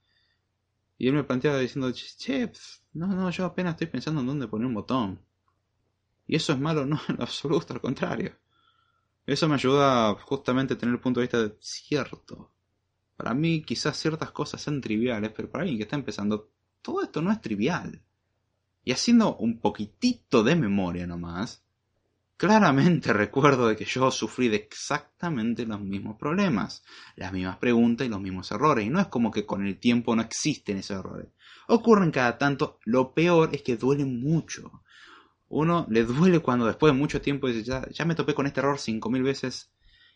Y 0.98 1.08
él 1.08 1.14
me 1.14 1.24
planteaba 1.24 1.60
diciendo, 1.60 1.92
che, 1.92 2.52
no, 2.94 3.08
no, 3.08 3.30
yo 3.30 3.46
apenas 3.46 3.74
estoy 3.74 3.88
pensando 3.88 4.22
en 4.22 4.28
dónde 4.28 4.48
poner 4.48 4.68
un 4.68 4.74
botón. 4.76 5.20
Y 6.28 6.36
eso 6.36 6.54
es 6.54 6.60
malo, 6.60 6.86
no, 6.86 7.00
en 7.10 7.22
absoluto, 7.22 7.74
al 7.74 7.82
contrario. 7.82 8.38
Eso 9.26 9.48
me 9.48 9.56
ayuda 9.56 10.16
justamente 10.16 10.74
a 10.74 10.78
tener 10.78 10.96
el 10.96 11.02
punto 11.02 11.20
de 11.20 11.26
vista 11.26 11.42
de 11.42 11.56
cierto. 11.60 12.52
Para 13.16 13.34
mí 13.34 13.62
quizás 13.64 13.98
ciertas 13.98 14.32
cosas 14.32 14.62
sean 14.62 14.82
triviales, 14.82 15.32
pero 15.36 15.50
para 15.50 15.64
alguien 15.64 15.78
que 15.78 15.84
está 15.84 15.96
empezando, 15.96 16.50
todo 16.82 17.04
esto 17.04 17.22
no 17.22 17.32
es 17.32 17.40
trivial. 17.42 18.02
Y 18.84 18.92
haciendo 18.92 19.36
un 19.38 19.60
poquitito 19.60 20.44
de 20.44 20.56
memoria 20.56 21.08
nomás, 21.08 21.64
claramente 22.38 23.14
recuerdo 23.14 23.68
de 23.68 23.76
que 23.76 23.86
yo 23.86 24.12
sufrí 24.12 24.50
de 24.50 24.58
exactamente 24.58 25.66
los 25.66 25.80
mismos 25.80 26.18
problemas, 26.18 26.84
las 27.16 27.32
mismas 27.32 27.58
preguntas 27.58 28.06
y 28.06 28.10
los 28.10 28.22
mismos 28.22 28.52
errores. 28.52 28.86
Y 28.86 28.90
no 28.90 29.00
es 29.00 29.08
como 29.08 29.32
que 29.32 29.46
con 29.46 29.66
el 29.66 29.80
tiempo 29.80 30.16
no 30.16 30.22
existen 30.22 30.78
esos 30.78 31.00
errores. 31.00 31.28
Ocurren 31.68 32.12
cada 32.12 32.38
tanto. 32.38 32.80
Lo 32.86 33.14
peor 33.14 33.50
es 33.54 33.62
que 33.62 33.78
duele 33.78 34.06
mucho. 34.06 34.84
Uno 35.48 35.86
le 35.90 36.04
duele 36.04 36.40
cuando 36.40 36.66
después 36.66 36.94
de 36.94 37.00
mucho 37.00 37.22
tiempo 37.22 37.48
dice, 37.48 37.64
ya, 37.64 37.88
ya 37.92 38.06
me 38.06 38.16
topé 38.16 38.34
con 38.34 38.48
este 38.48 38.60
error 38.60 38.80
cinco 38.80 39.10
mil 39.10 39.24
veces 39.24 39.72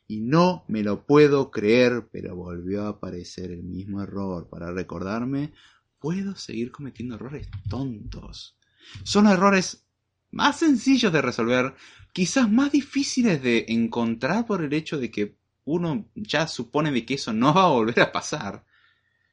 y 0.08 0.22
no 0.22 0.64
me 0.68 0.84
lo 0.84 1.06
puedo 1.06 1.52
creer, 1.52 2.08
pero 2.12 2.36
volvió 2.36 2.86
a 2.86 2.90
aparecer 2.90 3.52
el 3.52 3.64
mismo 3.64 4.02
error 4.02 4.50
para 4.50 4.72
recordarme, 4.72 5.54
puedo 6.00 6.36
seguir 6.36 6.72
cometiendo 6.72 7.16
errores 7.16 7.50
tontos. 7.70 8.57
Son 9.04 9.28
errores 9.28 9.86
más 10.32 10.60
sencillos 10.60 11.12
de 11.14 11.22
resolver, 11.22 11.76
quizás 12.14 12.50
más 12.50 12.72
difíciles 12.72 13.42
de 13.42 13.66
encontrar 13.70 14.46
por 14.46 14.64
el 14.64 14.74
hecho 14.74 14.98
de 14.98 15.12
que 15.12 15.38
uno 15.66 16.10
ya 16.16 16.48
supone 16.48 16.92
de 16.92 17.06
que 17.06 17.16
eso 17.16 17.34
no 17.34 17.54
va 17.54 17.64
a 17.64 17.70
volver 17.70 18.00
a 18.02 18.12
pasar. 18.12 18.66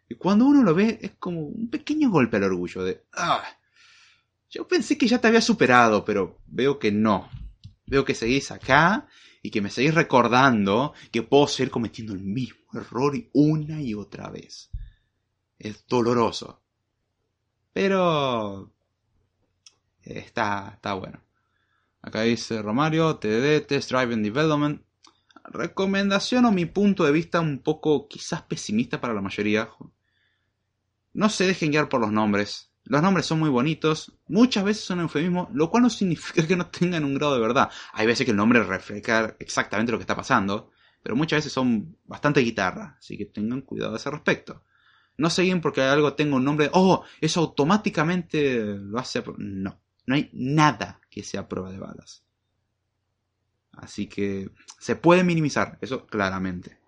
Y 0.09 0.17
cuando 0.17 0.47
uno 0.47 0.63
lo 0.63 0.75
ve 0.75 0.99
es 1.01 1.13
como 1.19 1.41
un 1.41 1.71
pequeño 1.71 2.11
golpe 2.11 2.37
al 2.37 2.45
orgullo 2.45 2.85
de, 2.85 3.05
ah, 3.13 3.43
yo 4.51 4.69
pensé 4.69 4.99
que 4.99 5.09
ya 5.09 5.21
te 5.21 5.29
había 5.29 5.41
superado, 5.41 6.05
pero 6.05 6.39
veo 6.47 6.79
que 6.79 6.93
no. 6.93 7.29
Veo 7.87 8.05
que 8.05 8.15
seguís 8.15 8.51
acá 8.51 9.09
y 9.43 9.51
que 9.51 9.61
me 9.61 9.71
seguís 9.71 9.95
recordando 9.95 10.95
que 11.11 11.23
puedo 11.23 11.47
seguir 11.47 11.71
cometiendo 11.71 12.15
el 12.15 12.21
mismo 12.21 12.65
error 12.73 13.15
una 13.33 13.81
y 13.81 13.95
otra 13.95 14.31
vez. 14.31 14.71
Es 15.59 15.87
doloroso. 15.87 16.63
Pero 17.73 18.73
está, 20.05 20.73
está 20.75 20.95
bueno. 20.95 21.21
Acá 22.03 22.23
dice 22.23 22.61
Romario, 22.61 23.17
TDD, 23.17 23.67
Test 23.67 23.91
Drive 23.91 24.13
and 24.13 24.25
Development. 24.25 24.83
Recomendación 25.45 26.45
o 26.45 26.53
mi 26.53 26.67
punto 26.67 27.05
de 27.05 27.13
vista 27.13 27.41
un 27.41 27.61
poco 27.61 28.09
quizás 28.09 28.43
pesimista 28.43 29.01
para 29.01 29.15
la 29.15 29.21
mayoría. 29.21 29.71
No 31.13 31.29
se 31.29 31.47
dejen 31.47 31.71
guiar 31.71 31.89
por 31.89 32.01
los 32.01 32.13
nombres. 32.13 32.71
Los 32.85 33.01
nombres 33.01 33.25
son 33.25 33.39
muy 33.39 33.49
bonitos, 33.49 34.13
muchas 34.29 34.63
veces 34.63 34.85
son 34.85 35.01
eufemismos, 35.01 35.49
lo 35.55 35.71
cual 35.71 35.85
no 35.85 35.91
significa 35.91 36.47
que 36.47 36.57
no 36.57 36.67
tengan 36.67 37.05
un 37.05 37.15
grado 37.15 37.35
de 37.35 37.41
verdad. 37.41 37.71
Hay 37.95 38.07
veces 38.07 38.27
que 38.27 38.33
el 38.33 38.37
nombre 38.37 38.63
refleja 38.63 39.35
exactamente 39.39 39.91
lo 39.91 39.97
que 39.97 40.03
está 40.03 40.15
pasando, 40.15 40.71
pero 41.03 41.17
muchas 41.17 41.39
veces 41.39 41.53
son 41.53 41.97
bastante 42.05 42.41
guitarra, 42.41 42.97
así 42.99 43.17
que 43.17 43.25
tengan 43.25 43.63
cuidado 43.63 43.95
a 43.95 43.97
ese 43.97 44.11
respecto. 44.11 44.63
No 45.17 45.31
se 45.31 45.57
porque 45.57 45.81
algo 45.81 46.15
tenga 46.15 46.37
un 46.37 46.45
nombre, 46.45 46.69
oh, 46.73 47.05
eso 47.21 47.41
automáticamente 47.41 48.77
lo 48.77 48.99
hace. 48.99 49.23
No. 49.39 49.81
No 50.07 50.15
hay 50.15 50.31
nada 50.33 51.01
que 51.11 51.23
sea 51.23 51.49
prueba 51.49 51.71
de 51.71 51.79
balas. 51.79 52.25
Así 53.73 54.07
que 54.07 54.51
se 54.79 54.97
puede 54.97 55.25
minimizar, 55.25 55.79
eso 55.81 56.07
claramente. 56.07 56.79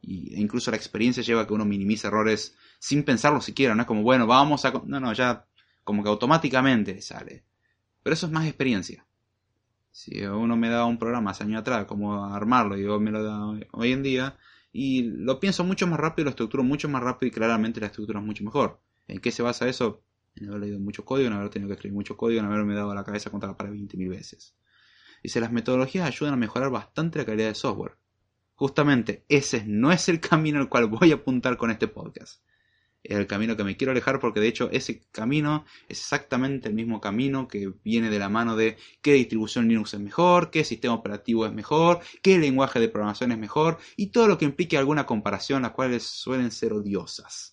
Y, 0.00 0.34
e 0.34 0.40
incluso 0.40 0.70
la 0.70 0.76
experiencia 0.76 1.22
lleva 1.22 1.42
a 1.42 1.46
que 1.46 1.54
uno 1.54 1.64
minimice 1.64 2.08
errores 2.08 2.56
sin 2.78 3.04
pensarlo 3.04 3.40
siquiera, 3.40 3.74
no 3.74 3.82
es 3.82 3.86
como, 3.86 4.02
bueno, 4.02 4.26
vamos 4.26 4.64
a... 4.64 4.72
No, 4.84 5.00
no, 5.00 5.12
ya 5.12 5.46
como 5.84 6.02
que 6.02 6.08
automáticamente 6.08 7.00
sale. 7.00 7.44
Pero 8.02 8.14
eso 8.14 8.26
es 8.26 8.32
más 8.32 8.46
experiencia. 8.46 9.06
Si 9.90 10.24
uno 10.24 10.56
me 10.56 10.68
da 10.68 10.86
un 10.86 10.98
programa 10.98 11.30
hace 11.30 11.44
años 11.44 11.60
atrás, 11.60 11.84
como 11.84 12.24
armarlo, 12.24 12.76
y 12.76 13.00
me 13.00 13.10
lo 13.10 13.22
da 13.22 13.46
hoy 13.72 13.92
en 13.92 14.02
día, 14.02 14.36
y 14.72 15.02
lo 15.02 15.38
pienso 15.38 15.64
mucho 15.64 15.86
más 15.86 16.00
rápido, 16.00 16.24
lo 16.24 16.30
estructuro 16.30 16.64
mucho 16.64 16.88
más 16.88 17.02
rápido 17.02 17.28
y 17.28 17.32
claramente 17.32 17.80
la 17.80 17.86
estructura 17.86 18.20
es 18.20 18.26
mucho 18.26 18.42
mejor. 18.42 18.80
¿En 19.06 19.20
qué 19.20 19.30
se 19.30 19.42
basa 19.42 19.68
eso? 19.68 20.02
En 20.34 20.48
haber 20.48 20.60
leído 20.60 20.78
mucho 20.80 21.04
código, 21.04 21.28
en 21.28 21.34
haber 21.34 21.50
tenido 21.50 21.68
que 21.68 21.74
escribir 21.74 21.94
mucho 21.94 22.16
código, 22.16 22.40
en 22.40 22.46
haberme 22.46 22.74
dado 22.74 22.94
la 22.94 23.04
cabeza 23.04 23.30
contra 23.30 23.50
la 23.50 23.56
pared 23.56 23.72
20.000 23.72 24.08
veces. 24.08 24.54
Dice, 25.22 25.40
las 25.40 25.52
metodologías 25.52 26.06
ayudan 26.06 26.34
a 26.34 26.36
mejorar 26.36 26.70
bastante 26.70 27.18
la 27.18 27.24
calidad 27.24 27.48
de 27.48 27.54
software. 27.54 27.96
Justamente 28.54 29.24
ese 29.28 29.64
no 29.66 29.92
es 29.92 30.08
el 30.08 30.20
camino 30.20 30.60
al 30.60 30.68
cual 30.68 30.86
voy 30.86 31.12
a 31.12 31.16
apuntar 31.16 31.56
con 31.56 31.70
este 31.70 31.88
podcast 31.88 32.42
es 33.02 33.16
el 33.16 33.26
camino 33.26 33.56
que 33.56 33.64
me 33.64 33.76
quiero 33.76 33.90
alejar 33.90 34.20
porque 34.20 34.40
de 34.40 34.48
hecho 34.48 34.70
ese 34.70 35.02
camino 35.10 35.64
es 35.88 35.98
exactamente 36.00 36.68
el 36.68 36.74
mismo 36.74 37.00
camino 37.00 37.48
que 37.48 37.72
viene 37.84 38.10
de 38.10 38.18
la 38.18 38.28
mano 38.28 38.56
de 38.56 38.76
qué 39.00 39.14
distribución 39.14 39.68
Linux 39.68 39.94
es 39.94 40.00
mejor, 40.00 40.50
qué 40.50 40.64
sistema 40.64 40.94
operativo 40.94 41.44
es 41.46 41.52
mejor, 41.52 42.00
qué 42.22 42.38
lenguaje 42.38 42.80
de 42.80 42.88
programación 42.88 43.32
es 43.32 43.38
mejor 43.38 43.78
y 43.96 44.08
todo 44.08 44.28
lo 44.28 44.38
que 44.38 44.44
implique 44.44 44.78
alguna 44.78 45.06
comparación, 45.06 45.62
las 45.62 45.72
cuales 45.72 46.04
suelen 46.04 46.50
ser 46.52 46.72
odiosas. 46.72 47.51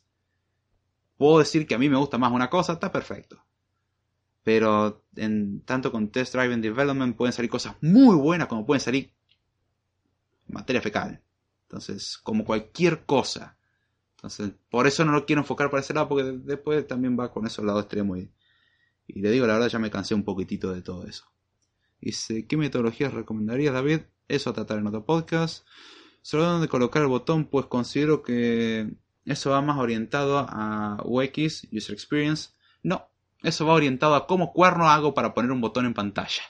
Puedo 1.20 1.38
decir 1.38 1.67
que 1.67 1.76
a 1.76 1.78
mí 1.78 1.88
me 1.88 1.97
gusta 1.97 2.17
más 2.17 2.32
una 2.32 2.49
cosa, 2.49 2.74
está 2.74 2.91
perfecto. 2.91 3.45
Pero 4.41 5.05
en 5.15 5.61
tanto 5.61 5.91
con 5.91 6.09
Test 6.09 6.34
Driven 6.34 6.61
Development 6.61 7.15
pueden 7.15 7.34
salir 7.34 7.51
cosas 7.51 7.76
muy 7.82 8.15
buenas 8.15 8.47
como 8.47 8.65
pueden 8.65 8.82
salir 8.82 9.13
materia 10.47 10.82
fecal. 10.82 11.22
Entonces, 11.67 12.17
como 12.17 12.43
cualquier 12.43 13.05
cosa 13.05 13.59
entonces, 14.20 14.51
por 14.70 14.86
eso 14.86 15.05
no 15.05 15.13
lo 15.13 15.26
quiero 15.26 15.41
enfocar 15.41 15.70
para 15.70 15.80
ese 15.80 15.93
lado, 15.93 16.09
porque 16.09 16.24
después 16.24 16.86
también 16.86 17.17
va 17.17 17.32
con 17.32 17.47
eso 17.47 17.61
al 17.61 17.67
lado 17.67 17.80
extremo. 17.80 18.17
Y, 18.17 18.30
y 19.07 19.22
le 19.22 19.32
digo, 19.32 19.47
la 19.47 19.53
verdad, 19.53 19.70
ya 19.70 19.80
me 19.80 19.89
cansé 19.89 20.13
un 20.13 20.26
poquitito 20.26 20.74
de 20.74 20.82
todo 20.82 21.05
eso. 21.07 21.24
Dice, 22.01 22.45
¿qué 22.45 22.57
metodologías 22.57 23.13
recomendarías, 23.13 23.74
David? 23.74 24.01
Eso 24.28 24.49
a 24.49 24.53
tratar 24.53 24.80
en 24.80 24.88
otro 24.88 25.05
podcast. 25.05 25.65
Sobre 26.22 26.43
dónde 26.43 26.67
colocar 26.67 27.01
el 27.01 27.07
botón, 27.07 27.45
pues 27.45 27.67
considero 27.67 28.22
que 28.22 28.91
eso 29.32 29.51
va 29.51 29.61
más 29.61 29.77
orientado 29.77 30.39
a 30.39 30.97
UX, 31.03 31.67
User 31.71 31.93
Experience. 31.93 32.49
No, 32.84 33.09
eso 33.43 33.65
va 33.65 33.73
orientado 33.73 34.15
a 34.15 34.25
cómo 34.25 34.53
cuerno 34.53 34.89
hago 34.89 35.13
para 35.13 35.34
poner 35.34 35.51
un 35.51 35.61
botón 35.61 35.86
en 35.86 35.93
pantalla. 35.93 36.41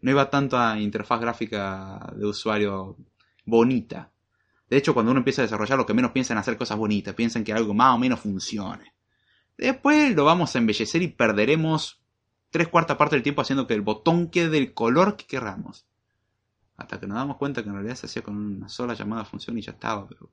No 0.00 0.10
iba 0.10 0.30
tanto 0.30 0.58
a 0.58 0.78
interfaz 0.80 1.20
gráfica 1.20 2.12
de 2.16 2.26
usuario 2.26 2.96
bonita. 3.44 4.10
De 4.68 4.76
hecho, 4.76 4.94
cuando 4.94 5.12
uno 5.12 5.20
empieza 5.20 5.42
a 5.42 5.44
desarrollar, 5.44 5.78
lo 5.78 5.86
que 5.86 5.94
menos 5.94 6.12
piensa 6.12 6.32
en 6.32 6.38
hacer 6.38 6.56
cosas 6.56 6.78
bonitas, 6.78 7.14
piensan 7.14 7.44
que 7.44 7.52
algo 7.52 7.74
más 7.74 7.94
o 7.94 7.98
menos 7.98 8.20
funcione. 8.20 8.94
Después 9.56 10.14
lo 10.14 10.24
vamos 10.24 10.54
a 10.54 10.58
embellecer 10.58 11.02
y 11.02 11.08
perderemos 11.08 12.02
tres 12.50 12.68
cuartas 12.68 12.96
partes 12.96 13.16
del 13.16 13.22
tiempo 13.22 13.42
haciendo 13.42 13.66
que 13.66 13.74
el 13.74 13.82
botón 13.82 14.28
quede 14.28 14.48
del 14.48 14.74
color 14.74 15.16
que 15.16 15.26
queramos. 15.26 15.86
Hasta 16.76 16.98
que 16.98 17.06
nos 17.06 17.16
damos 17.16 17.36
cuenta 17.36 17.62
que 17.62 17.68
en 17.68 17.74
realidad 17.74 17.94
se 17.94 18.06
hacía 18.06 18.22
con 18.22 18.36
una 18.36 18.68
sola 18.68 18.94
llamada 18.94 19.24
función 19.24 19.56
y 19.58 19.62
ya 19.62 19.72
estaba, 19.72 20.08
pero. 20.08 20.30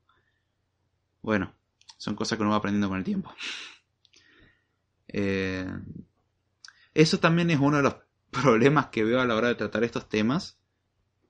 Bueno, 1.21 1.53
son 2.01 2.15
cosas 2.15 2.35
que 2.35 2.41
uno 2.41 2.49
va 2.49 2.57
aprendiendo 2.57 2.89
con 2.89 2.97
el 2.97 3.03
tiempo. 3.03 3.31
Eh, 5.07 5.71
eso 6.95 7.19
también 7.19 7.51
es 7.51 7.59
uno 7.59 7.77
de 7.77 7.83
los 7.83 7.95
problemas 8.31 8.87
que 8.87 9.03
veo 9.03 9.21
a 9.21 9.25
la 9.25 9.35
hora 9.35 9.49
de 9.49 9.55
tratar 9.55 9.83
estos 9.83 10.09
temas. 10.09 10.57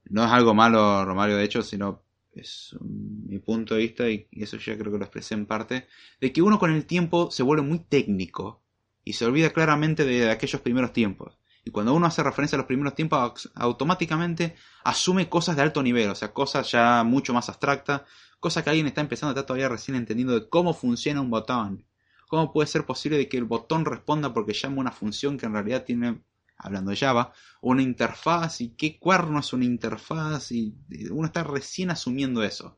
No 0.06 0.24
es 0.24 0.32
algo 0.32 0.54
malo, 0.54 1.04
Romario, 1.04 1.36
de 1.36 1.44
hecho, 1.44 1.62
sino 1.62 2.06
es 2.32 2.74
mi 2.80 3.40
punto 3.40 3.76
de 3.76 3.82
vista, 3.82 4.10
y 4.10 4.30
eso 4.32 4.56
ya 4.56 4.78
creo 4.78 4.94
que 4.94 4.98
lo 4.98 5.04
expresé 5.04 5.34
en 5.34 5.46
parte, 5.46 5.88
de 6.22 6.32
que 6.32 6.42
uno 6.42 6.58
con 6.58 6.72
el 6.72 6.86
tiempo 6.86 7.32
se 7.32 7.44
vuelve 7.44 7.64
muy 7.64 7.80
técnico 7.80 8.64
y 9.04 9.12
se 9.12 9.26
olvida 9.26 9.50
claramente 9.50 10.06
de 10.06 10.32
aquellos 10.32 10.62
primeros 10.62 10.94
tiempos. 10.94 11.38
Y 11.64 11.72
cuando 11.72 11.93
uno 11.93 12.07
hace 12.07 12.24
referencia 12.24 12.55
a 12.55 12.59
los 12.59 12.68
primeros 12.68 12.95
tiempos, 12.95 13.51
automáticamente 13.53 14.55
asume 14.84 15.30
cosas 15.30 15.55
de 15.55 15.62
alto 15.62 15.84
nivel, 15.84 16.09
o 16.09 16.16
sea, 16.16 16.34
cosas 16.34 16.72
ya 16.72 17.03
mucho 17.03 17.34
más 17.34 17.49
abstractas, 17.49 18.01
cosas 18.39 18.64
que 18.64 18.72
alguien 18.72 18.88
está 18.88 19.01
empezando 19.01 19.30
a 19.30 19.34
estar 19.34 19.45
todavía 19.45 19.70
recién 19.70 19.95
entendiendo 19.95 20.34
de 20.34 20.49
cómo 20.49 20.74
funciona 20.74 21.22
un 21.22 21.30
botón. 21.30 21.86
¿Cómo 22.28 22.51
puede 22.51 22.68
ser 22.68 22.86
posible 22.86 23.18
de 23.18 23.28
que 23.28 23.38
el 23.38 23.43
botón 23.43 23.86
responda 23.86 24.34
porque 24.34 24.53
llama 24.53 24.80
una 24.80 24.91
función 24.91 25.38
que 25.38 25.45
en 25.45 25.53
realidad 25.53 25.84
tiene 25.84 26.22
hablando 26.62 26.91
de 26.91 26.97
Java, 26.97 27.34
una 27.62 27.82
interfaz 27.82 28.62
y 28.62 28.70
qué 28.70 28.99
cuerno 28.99 29.39
es 29.39 29.51
una 29.51 29.66
interfaz 29.66 30.51
y 30.51 30.76
uno 31.09 31.26
está 31.26 31.43
recién 31.43 31.91
asumiendo 31.91 32.43
eso. 32.43 32.78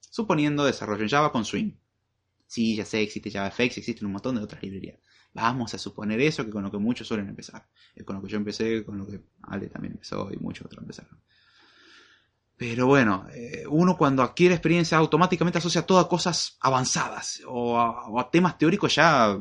Suponiendo 0.00 0.64
desarrollo 0.64 1.02
en 1.02 1.08
Java 1.08 1.32
con 1.32 1.44
Swing. 1.44 1.72
Sí, 2.46 2.76
ya 2.76 2.84
sé, 2.84 3.02
existe 3.02 3.30
JavaFX, 3.30 3.78
existen 3.78 4.06
un 4.06 4.12
montón 4.12 4.36
de 4.36 4.42
otras 4.42 4.62
librerías. 4.62 4.98
Vamos 5.34 5.74
a 5.74 5.78
suponer 5.78 6.20
eso, 6.20 6.44
que 6.44 6.50
con 6.50 6.62
lo 6.62 6.70
que 6.70 6.78
muchos 6.78 7.06
suelen 7.06 7.28
empezar. 7.28 7.66
Es 7.94 8.04
con 8.04 8.16
lo 8.16 8.22
que 8.22 8.28
yo 8.28 8.36
empecé, 8.36 8.84
con 8.84 8.98
lo 8.98 9.06
que 9.06 9.20
Ale 9.42 9.66
también 9.66 9.94
empezó 9.94 10.30
y 10.32 10.36
muchos 10.36 10.66
otros 10.66 10.82
empezaron. 10.82 11.18
Pero 12.56 12.86
bueno, 12.86 13.26
eh, 13.34 13.64
uno 13.68 13.96
cuando 13.96 14.22
adquiere 14.22 14.54
experiencia 14.54 14.96
automáticamente 14.96 15.58
asocia 15.58 15.82
todo 15.82 15.98
a 15.98 16.08
cosas 16.08 16.56
avanzadas 16.60 17.42
o 17.46 17.78
a 17.78 18.30
temas 18.30 18.56
teóricos 18.56 18.94
ya 18.94 19.36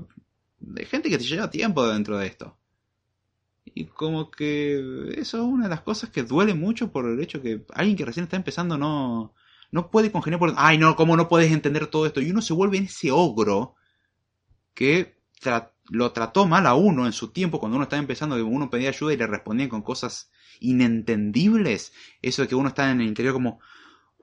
de 0.60 0.86
gente 0.86 1.10
que 1.10 1.18
te 1.18 1.26
lleva 1.26 1.50
tiempo 1.50 1.88
dentro 1.88 2.18
de 2.18 2.28
esto. 2.28 2.58
Y 3.66 3.86
como 3.86 4.30
que 4.32 5.14
eso 5.16 5.38
es 5.38 5.44
una 5.44 5.66
de 5.66 5.70
las 5.70 5.82
cosas 5.82 6.10
que 6.10 6.24
duele 6.24 6.54
mucho 6.54 6.92
por 6.92 7.08
el 7.08 7.20
hecho 7.20 7.42
que 7.42 7.66
alguien 7.74 7.98
que 7.98 8.06
recién 8.06 8.26
está 8.26 8.36
empezando 8.36 8.78
no, 8.78 9.34
no 9.72 9.90
puede 9.90 10.12
congeniar 10.12 10.40
por... 10.40 10.54
Ay, 10.58 10.78
no, 10.78 10.96
¿cómo 10.96 11.16
no 11.18 11.28
puedes 11.28 11.52
entender 11.52 11.88
todo 11.88 12.06
esto? 12.06 12.22
Y 12.22 12.30
uno 12.30 12.42
se 12.42 12.54
vuelve 12.54 12.78
en 12.78 12.86
ese 12.86 13.12
ogro 13.12 13.76
que 14.74 15.13
lo 15.90 16.12
trató 16.12 16.48
mal 16.48 16.66
a 16.68 16.76
uno 16.76 17.06
en 17.06 17.14
su 17.14 17.30
tiempo 17.30 17.60
cuando 17.60 17.76
uno 17.76 17.84
estaba 17.84 18.00
empezando, 18.00 18.36
que 18.36 18.42
uno 18.42 18.70
pedía 18.70 18.90
ayuda 18.90 19.14
y 19.14 19.18
le 19.18 19.28
respondían 19.28 19.70
con 19.70 19.82
cosas 19.82 20.32
inentendibles. 20.60 21.94
Eso 22.22 22.42
de 22.42 22.48
que 22.48 22.56
uno 22.56 22.70
está 22.70 22.90
en 22.92 23.02
el 23.02 23.08
interior 23.08 23.34
como... 23.34 23.60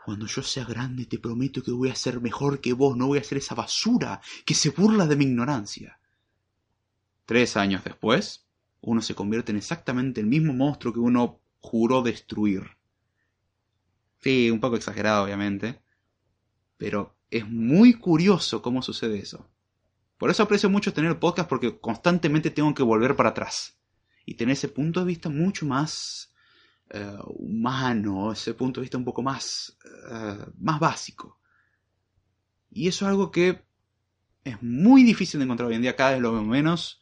Cuando 0.02 0.26
yo 0.26 0.42
sea 0.42 0.64
grande 0.64 1.04
te 1.04 1.18
prometo 1.18 1.62
que 1.62 1.70
voy 1.70 1.90
a 1.90 1.94
ser 1.94 2.22
mejor 2.22 2.60
que 2.60 2.72
vos, 2.72 2.96
no 2.96 3.06
voy 3.06 3.18
a 3.18 3.24
ser 3.24 3.38
esa 3.38 3.54
basura 3.54 4.22
que 4.46 4.54
se 4.54 4.70
burla 4.70 5.06
de 5.06 5.14
mi 5.14 5.26
ignorancia. 5.26 6.00
Tres 7.26 7.56
años 7.56 7.84
después, 7.84 8.46
uno 8.80 9.02
se 9.02 9.14
convierte 9.14 9.52
en 9.52 9.58
exactamente 9.58 10.20
el 10.20 10.26
mismo 10.26 10.54
monstruo 10.54 10.94
que 10.94 11.00
uno 11.00 11.40
juró 11.60 12.02
destruir. 12.02 12.62
Sí, 14.20 14.50
un 14.50 14.58
poco 14.58 14.76
exagerado, 14.76 15.24
obviamente. 15.24 15.80
Pero 16.76 17.14
es 17.30 17.46
muy 17.48 17.94
curioso 17.94 18.62
cómo 18.62 18.82
sucede 18.82 19.18
eso. 19.18 19.46
Por 20.20 20.28
eso 20.28 20.42
aprecio 20.42 20.68
mucho 20.68 20.92
tener 20.92 21.18
podcast 21.18 21.48
porque 21.48 21.80
constantemente 21.80 22.50
tengo 22.50 22.74
que 22.74 22.82
volver 22.82 23.16
para 23.16 23.30
atrás. 23.30 23.80
Y 24.26 24.34
tener 24.34 24.52
ese 24.52 24.68
punto 24.68 25.00
de 25.00 25.06
vista 25.06 25.30
mucho 25.30 25.64
más 25.64 26.34
eh, 26.90 27.16
humano, 27.24 28.30
ese 28.30 28.52
punto 28.52 28.80
de 28.80 28.82
vista 28.82 28.98
un 28.98 29.04
poco 29.06 29.22
más, 29.22 29.78
eh, 30.12 30.44
más 30.58 30.78
básico. 30.78 31.40
Y 32.70 32.86
eso 32.86 33.06
es 33.06 33.08
algo 33.08 33.30
que 33.30 33.62
es 34.44 34.62
muy 34.62 35.04
difícil 35.04 35.40
de 35.40 35.44
encontrar 35.44 35.70
hoy 35.70 35.76
en 35.76 35.82
día, 35.82 35.96
cada 35.96 36.10
vez 36.10 36.20
lo 36.20 36.32
veo 36.34 36.44
menos. 36.44 37.00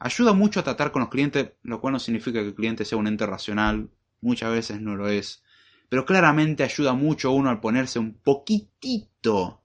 Ayuda 0.00 0.32
mucho 0.32 0.58
a 0.58 0.64
tratar 0.64 0.90
con 0.90 0.98
los 0.98 1.10
clientes, 1.10 1.52
lo 1.62 1.80
cual 1.80 1.92
no 1.92 2.00
significa 2.00 2.40
que 2.40 2.48
el 2.48 2.54
cliente 2.56 2.84
sea 2.84 2.98
un 2.98 3.06
ente 3.06 3.24
racional, 3.24 3.88
muchas 4.20 4.50
veces 4.50 4.80
no 4.80 4.96
lo 4.96 5.06
es, 5.08 5.44
pero 5.88 6.04
claramente 6.04 6.64
ayuda 6.64 6.94
mucho 6.94 7.28
a 7.28 7.34
uno 7.34 7.50
al 7.50 7.60
ponerse 7.60 8.00
un 8.00 8.14
poquitito 8.14 9.62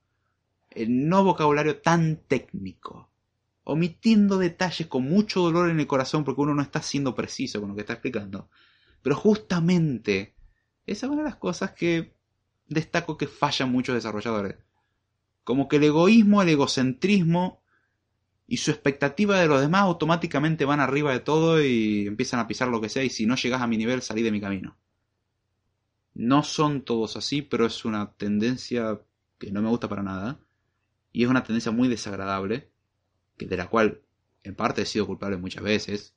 no 0.88 1.24
vocabulario 1.24 1.78
tan 1.80 2.16
técnico, 2.26 3.10
omitiendo 3.64 4.38
detalles 4.38 4.86
con 4.88 5.04
mucho 5.04 5.40
dolor 5.40 5.70
en 5.70 5.80
el 5.80 5.86
corazón 5.86 6.24
porque 6.24 6.42
uno 6.42 6.54
no 6.54 6.62
está 6.62 6.82
siendo 6.82 7.14
preciso 7.14 7.60
con 7.60 7.70
lo 7.70 7.74
que 7.74 7.82
está 7.82 7.94
explicando. 7.94 8.48
Pero 9.02 9.16
justamente 9.16 10.34
esa 10.86 11.06
es 11.06 11.12
una 11.12 11.22
de 11.22 11.28
las 11.28 11.36
cosas 11.36 11.72
que 11.72 12.14
destaco 12.68 13.16
que 13.16 13.26
fallan 13.26 13.70
muchos 13.70 13.94
desarrolladores. 13.94 14.56
Como 15.44 15.68
que 15.68 15.76
el 15.76 15.84
egoísmo, 15.84 16.42
el 16.42 16.48
egocentrismo 16.48 17.62
y 18.46 18.58
su 18.58 18.70
expectativa 18.70 19.38
de 19.38 19.46
los 19.46 19.60
demás 19.60 19.82
automáticamente 19.82 20.64
van 20.64 20.80
arriba 20.80 21.12
de 21.12 21.20
todo 21.20 21.62
y 21.62 22.06
empiezan 22.06 22.40
a 22.40 22.46
pisar 22.46 22.68
lo 22.68 22.80
que 22.80 22.88
sea 22.88 23.02
y 23.02 23.10
si 23.10 23.26
no 23.26 23.36
llegas 23.36 23.62
a 23.62 23.66
mi 23.66 23.76
nivel 23.76 24.02
salí 24.02 24.22
de 24.22 24.32
mi 24.32 24.40
camino. 24.40 24.76
No 26.14 26.42
son 26.42 26.82
todos 26.82 27.16
así, 27.16 27.42
pero 27.42 27.66
es 27.66 27.84
una 27.84 28.12
tendencia 28.12 29.00
que 29.38 29.50
no 29.50 29.62
me 29.62 29.68
gusta 29.68 29.88
para 29.88 30.02
nada 30.02 30.38
y 31.14 31.22
es 31.22 31.30
una 31.30 31.44
tendencia 31.44 31.70
muy 31.70 31.86
desagradable, 31.86 32.72
que 33.38 33.46
de 33.46 33.56
la 33.56 33.68
cual 33.68 34.02
en 34.42 34.56
parte 34.56 34.82
he 34.82 34.84
sido 34.84 35.06
culpable 35.06 35.36
muchas 35.36 35.62
veces, 35.62 36.16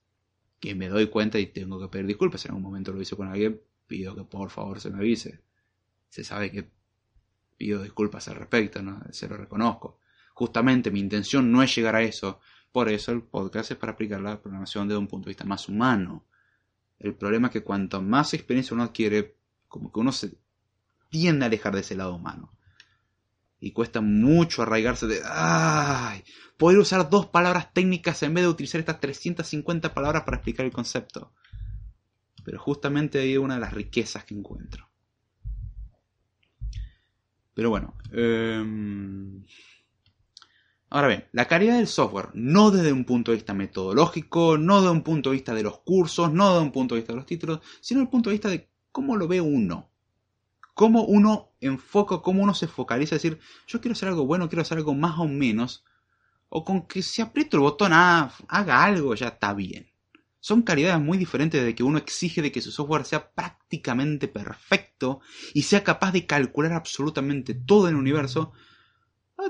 que 0.59 0.73
me 0.73 0.89
doy 0.89 1.07
cuenta 1.07 1.37
y 1.37 1.45
tengo 1.45 1.79
que 1.79 1.87
pedir 1.87 2.07
disculpas, 2.07 2.43
en 2.43 2.51
algún 2.51 2.63
momento 2.63 2.91
lo 2.91 2.99
hice 2.99 3.15
con 3.15 3.27
alguien, 3.27 3.61
pido 3.85 4.15
que 4.15 4.23
por 4.23 4.49
favor 4.49 4.81
se 4.81 4.89
me 4.89 4.97
avise. 4.97 5.39
Se 6.09 6.23
sabe 6.23 6.51
que 6.51 6.71
pido 7.57 7.83
disculpas 7.83 8.27
al 8.27 8.37
respecto, 8.37 8.81
¿no? 8.81 8.99
se 9.11 9.27
lo 9.27 9.37
reconozco 9.37 9.99
Justamente 10.33 10.89
mi 10.89 10.99
intención 10.99 11.51
no 11.51 11.61
es 11.61 11.75
llegar 11.75 11.95
a 11.95 12.01
eso. 12.01 12.39
Por 12.71 12.89
eso 12.89 13.11
el 13.11 13.21
podcast 13.21 13.71
es 13.71 13.77
para 13.77 13.91
aplicar 13.93 14.21
la 14.21 14.41
programación 14.41 14.87
desde 14.87 14.99
un 14.99 15.07
punto 15.07 15.25
de 15.25 15.31
vista 15.31 15.45
más 15.45 15.69
humano. 15.69 16.25
El 16.97 17.13
problema 17.13 17.47
es 17.47 17.53
que 17.53 17.63
cuanto 17.63 18.01
más 18.01 18.33
experiencia 18.33 18.73
uno 18.73 18.83
adquiere, 18.83 19.35
como 19.67 19.91
que 19.91 19.99
uno 19.99 20.11
se 20.11 20.37
tiende 21.09 21.45
a 21.45 21.47
alejar 21.47 21.73
de 21.73 21.81
ese 21.81 21.95
lado 21.95 22.15
humano. 22.15 22.56
Y 23.59 23.71
cuesta 23.71 24.01
mucho 24.01 24.61
arraigarse 24.61 25.07
de... 25.07 25.21
¡Ay! 25.25 26.23
Poder 26.57 26.77
usar 26.77 27.09
dos 27.09 27.27
palabras 27.27 27.73
técnicas 27.73 28.21
en 28.23 28.33
vez 28.33 28.43
de 28.43 28.49
utilizar 28.49 28.79
estas 28.79 28.99
350 28.99 29.93
palabras 29.93 30.23
para 30.23 30.37
explicar 30.37 30.65
el 30.65 30.71
concepto. 30.71 31.33
Pero 32.43 32.59
justamente 32.59 33.19
ahí 33.19 33.33
es 33.33 33.39
una 33.39 33.55
de 33.55 33.61
las 33.61 33.73
riquezas 33.73 34.23
que 34.23 34.35
encuentro. 34.35 34.87
Pero 37.53 37.71
bueno. 37.71 37.95
Em, 38.11 39.43
ahora 40.91 41.07
bien, 41.07 41.25
la 41.31 41.47
calidad 41.47 41.77
del 41.77 41.87
software, 41.87 42.29
no 42.35 42.69
desde 42.69 42.93
un 42.93 43.03
punto 43.03 43.31
de 43.31 43.37
vista 43.37 43.55
metodológico, 43.55 44.59
no 44.59 44.79
desde 44.81 44.91
un 44.91 45.01
punto 45.01 45.31
de 45.31 45.37
vista 45.37 45.55
de 45.55 45.63
los 45.63 45.79
cursos, 45.79 46.31
no 46.31 46.53
desde 46.53 46.61
un 46.61 46.71
punto 46.71 46.93
de 46.93 47.01
vista 47.01 47.13
de 47.13 47.17
los 47.17 47.25
títulos, 47.25 47.59
sino 47.81 47.99
desde 47.99 48.05
el 48.07 48.11
punto 48.11 48.29
de 48.29 48.35
vista 48.35 48.49
de 48.49 48.69
cómo 48.91 49.15
lo 49.15 49.27
ve 49.27 49.41
uno. 49.41 49.89
Cómo 50.75 51.03
uno 51.05 51.46
enfoca, 51.61 52.19
cómo 52.19 52.43
uno 52.43 52.53
se 52.53 52.67
focaliza, 52.67 53.15
decir, 53.15 53.39
yo 53.67 53.81
quiero 53.81 53.93
hacer 53.93 54.09
algo 54.09 54.25
bueno, 54.25 54.49
quiero 54.49 54.61
hacer 54.61 54.77
algo 54.77 54.93
más 54.93 55.19
o 55.19 55.27
menos, 55.27 55.83
o 56.49 56.63
con 56.63 56.87
que 56.87 57.01
si 57.01 57.21
aprieto 57.21 57.57
el 57.57 57.61
botón, 57.61 57.91
ah, 57.93 58.31
haga 58.47 58.83
algo, 58.83 59.15
ya 59.15 59.27
está 59.29 59.53
bien. 59.53 59.87
Son 60.39 60.61
calidades 60.61 61.01
muy 61.01 61.17
diferentes 61.17 61.63
de 61.63 61.75
que 61.75 61.83
uno 61.83 61.97
exige 61.97 62.41
de 62.41 62.51
que 62.51 62.61
su 62.61 62.71
software 62.71 63.03
sea 63.03 63.31
prácticamente 63.31 64.27
perfecto 64.27 65.19
y 65.53 65.63
sea 65.63 65.83
capaz 65.83 66.11
de 66.13 66.25
calcular 66.25 66.73
absolutamente 66.73 67.53
todo 67.53 67.89
el 67.89 67.95
universo. 67.95 68.53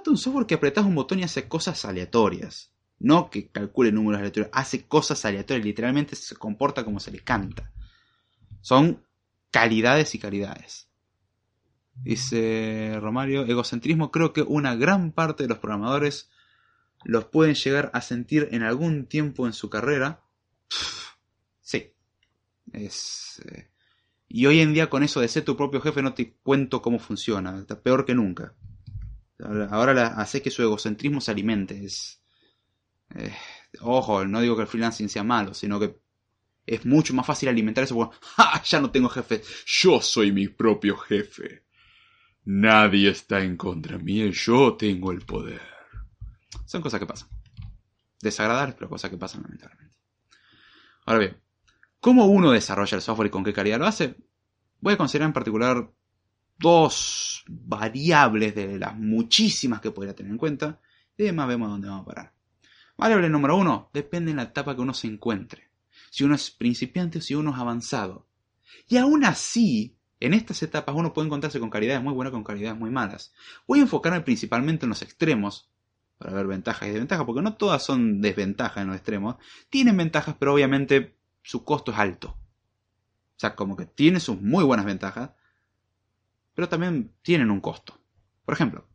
Un 0.07 0.17
software 0.17 0.47
que 0.47 0.55
apretas 0.55 0.85
un 0.85 0.95
botón 0.95 1.19
y 1.19 1.23
hace 1.23 1.47
cosas 1.47 1.85
aleatorias. 1.85 2.73
No 2.99 3.29
que 3.29 3.49
calcule 3.49 3.91
números 3.91 4.19
aleatorios, 4.19 4.49
hace 4.53 4.87
cosas 4.87 5.23
aleatorias, 5.23 5.65
literalmente 5.65 6.15
se 6.15 6.35
comporta 6.35 6.83
como 6.83 6.99
se 6.99 7.11
le 7.11 7.19
canta. 7.19 7.71
Son 8.61 9.05
calidades 9.51 10.15
y 10.15 10.19
calidades. 10.19 10.86
Dice 12.03 12.97
Romario, 13.01 13.45
egocentrismo 13.45 14.11
creo 14.11 14.33
que 14.33 14.41
una 14.41 14.75
gran 14.75 15.11
parte 15.11 15.43
de 15.43 15.49
los 15.49 15.59
programadores 15.59 16.29
los 17.03 17.25
pueden 17.25 17.55
llegar 17.55 17.91
a 17.93 18.01
sentir 18.01 18.49
en 18.51 18.63
algún 18.63 19.05
tiempo 19.05 19.47
en 19.47 19.53
su 19.53 19.69
carrera. 19.69 20.21
Sí. 21.61 21.93
Es, 22.71 23.41
eh, 23.51 23.69
Y 24.27 24.45
hoy 24.45 24.59
en 24.59 24.73
día 24.73 24.89
con 24.89 25.03
eso 25.03 25.21
de 25.21 25.27
ser 25.27 25.43
tu 25.43 25.55
propio 25.55 25.81
jefe 25.81 26.01
no 26.01 26.13
te 26.13 26.33
cuento 26.43 26.81
cómo 26.81 26.99
funciona. 26.99 27.57
Está 27.59 27.81
peor 27.81 28.05
que 28.05 28.15
nunca. 28.15 28.53
Ahora, 29.69 30.07
hace 30.17 30.41
que 30.41 30.51
su 30.51 30.63
egocentrismo 30.63 31.21
se 31.21 31.31
alimente. 31.31 31.85
Es, 31.85 32.21
eh, 33.15 33.33
ojo, 33.81 34.25
no 34.25 34.41
digo 34.41 34.55
que 34.55 34.63
el 34.63 34.67
freelancing 34.67 35.09
sea 35.09 35.23
malo, 35.23 35.53
sino 35.53 35.79
que 35.79 35.99
es 36.65 36.85
mucho 36.85 37.13
más 37.13 37.25
fácil 37.25 37.49
alimentar 37.49 37.83
eso 37.83 37.95
porque 37.95 38.17
ya 38.65 38.81
no 38.81 38.91
tengo 38.91 39.09
jefe. 39.09 39.41
Yo 39.65 40.01
soy 40.01 40.31
mi 40.31 40.47
propio 40.47 40.97
jefe. 40.97 41.66
Nadie 42.49 43.09
está 43.09 43.43
en 43.43 43.57
contra 43.57 43.97
mí, 43.97 44.31
yo 44.31 44.77
tengo 44.77 45.11
el 45.11 45.19
poder. 45.19 45.59
Son 46.65 46.81
cosas 46.81 46.97
que 46.97 47.05
pasan. 47.05 47.27
Desagradables, 48.21 48.73
pero 48.75 48.89
cosas 48.89 49.11
que 49.11 49.17
pasan 49.17 49.41
lamentablemente. 49.43 49.97
Ahora 51.05 51.19
bien, 51.19 51.37
¿cómo 51.99 52.25
uno 52.27 52.51
desarrolla 52.51 52.95
el 52.95 53.01
software 53.01 53.27
y 53.27 53.31
con 53.31 53.43
qué 53.43 53.51
calidad 53.51 53.79
lo 53.79 53.85
hace? 53.85 54.15
Voy 54.79 54.93
a 54.93 54.97
considerar 54.97 55.27
en 55.27 55.33
particular 55.33 55.91
dos 56.57 57.43
variables 57.49 58.55
de 58.55 58.79
las 58.79 58.97
muchísimas 58.97 59.81
que 59.81 59.91
podría 59.91 60.15
tener 60.15 60.31
en 60.31 60.37
cuenta 60.37 60.79
y 61.17 61.23
además 61.23 61.49
vemos 61.49 61.69
dónde 61.69 61.89
vamos 61.89 62.03
a 62.03 62.07
parar. 62.07 62.33
Variable 62.95 63.27
número 63.27 63.57
uno, 63.57 63.89
depende 63.93 64.31
de 64.31 64.37
la 64.37 64.43
etapa 64.43 64.73
que 64.73 64.81
uno 64.81 64.93
se 64.93 65.07
encuentre. 65.07 65.69
Si 66.09 66.23
uno 66.23 66.35
es 66.35 66.49
principiante 66.49 67.17
o 67.17 67.21
si 67.21 67.35
uno 67.35 67.51
es 67.51 67.57
avanzado. 67.57 68.29
Y 68.87 68.95
aún 68.95 69.25
así, 69.25 69.96
en 70.19 70.33
estas 70.33 70.61
etapas 70.63 70.95
uno 70.95 71.13
puede 71.13 71.27
encontrarse 71.27 71.59
con 71.59 71.69
calidades 71.69 72.03
muy 72.03 72.13
buenas 72.13 72.31
con 72.31 72.43
calidades 72.43 72.77
muy 72.77 72.89
malas. 72.89 73.33
Voy 73.67 73.79
a 73.79 73.83
enfocarme 73.83 74.21
principalmente 74.21 74.85
en 74.85 74.89
los 74.89 75.01
extremos, 75.01 75.69
para 76.17 76.33
ver 76.33 76.47
ventajas 76.47 76.87
y 76.87 76.91
desventajas, 76.91 77.25
porque 77.25 77.41
no 77.41 77.55
todas 77.55 77.83
son 77.83 78.21
desventajas 78.21 78.81
en 78.81 78.87
los 78.87 78.95
extremos. 78.95 79.35
Tienen 79.69 79.97
ventajas, 79.97 80.35
pero 80.39 80.53
obviamente 80.53 81.15
su 81.43 81.63
costo 81.63 81.91
es 81.91 81.99
alto. 81.99 82.29
O 82.29 83.39
sea, 83.39 83.55
como 83.55 83.77
que 83.77 83.85
tiene 83.85 84.19
sus 84.19 84.41
muy 84.41 84.63
buenas 84.63 84.85
ventajas, 84.85 85.31
pero 86.55 86.67
también 86.67 87.13
tienen 87.21 87.51
un 87.51 87.61
costo. 87.61 87.99
Por 88.45 88.55
ejemplo, 88.55 88.87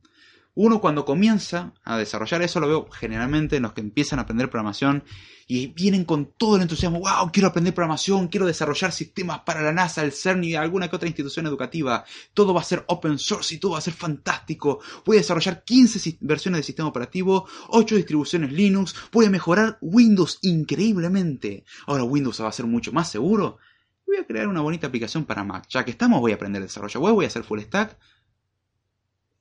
uno 0.54 0.80
cuando 0.80 1.04
comienza 1.04 1.72
a 1.82 1.96
desarrollar 1.96 2.42
eso 2.42 2.60
lo 2.60 2.68
veo 2.68 2.90
generalmente 2.90 3.56
en 3.56 3.62
los 3.62 3.72
que 3.72 3.80
empiezan 3.80 4.18
a 4.18 4.22
aprender 4.22 4.50
programación 4.50 5.04
y 5.46 5.68
vienen 5.68 6.04
con 6.04 6.32
todo 6.36 6.56
el 6.56 6.62
entusiasmo, 6.62 7.00
wow, 7.00 7.30
quiero 7.32 7.48
aprender 7.48 7.74
programación, 7.74 8.28
quiero 8.28 8.46
desarrollar 8.46 8.92
sistemas 8.92 9.40
para 9.40 9.62
la 9.62 9.72
NASA, 9.72 10.02
el 10.02 10.12
CERN 10.12 10.44
y 10.44 10.54
alguna 10.54 10.88
que 10.88 10.96
otra 10.96 11.08
institución 11.08 11.46
educativa, 11.46 12.04
todo 12.34 12.54
va 12.54 12.60
a 12.60 12.64
ser 12.64 12.84
open 12.88 13.18
source 13.18 13.54
y 13.54 13.58
todo 13.58 13.72
va 13.72 13.78
a 13.78 13.82
ser 13.82 13.94
fantástico, 13.94 14.80
voy 15.04 15.16
a 15.16 15.20
desarrollar 15.20 15.64
15 15.64 16.18
versiones 16.20 16.60
de 16.60 16.64
sistema 16.64 16.88
operativo, 16.88 17.46
8 17.68 17.96
distribuciones 17.96 18.52
Linux, 18.52 18.94
voy 19.10 19.26
a 19.26 19.30
mejorar 19.30 19.78
Windows 19.80 20.38
increíblemente, 20.42 21.64
ahora 21.86 22.04
Windows 22.04 22.40
va 22.40 22.48
a 22.48 22.52
ser 22.52 22.66
mucho 22.66 22.92
más 22.92 23.10
seguro, 23.10 23.58
voy 24.06 24.18
a 24.18 24.26
crear 24.26 24.48
una 24.48 24.60
bonita 24.60 24.86
aplicación 24.86 25.24
para 25.24 25.44
Mac, 25.44 25.66
ya 25.68 25.84
que 25.84 25.90
estamos 25.90 26.20
voy 26.20 26.32
a 26.32 26.36
aprender 26.36 26.62
desarrollo 26.62 27.00
web, 27.00 27.14
voy 27.14 27.24
a 27.24 27.28
hacer 27.28 27.44
full 27.44 27.60
stack, 27.60 27.98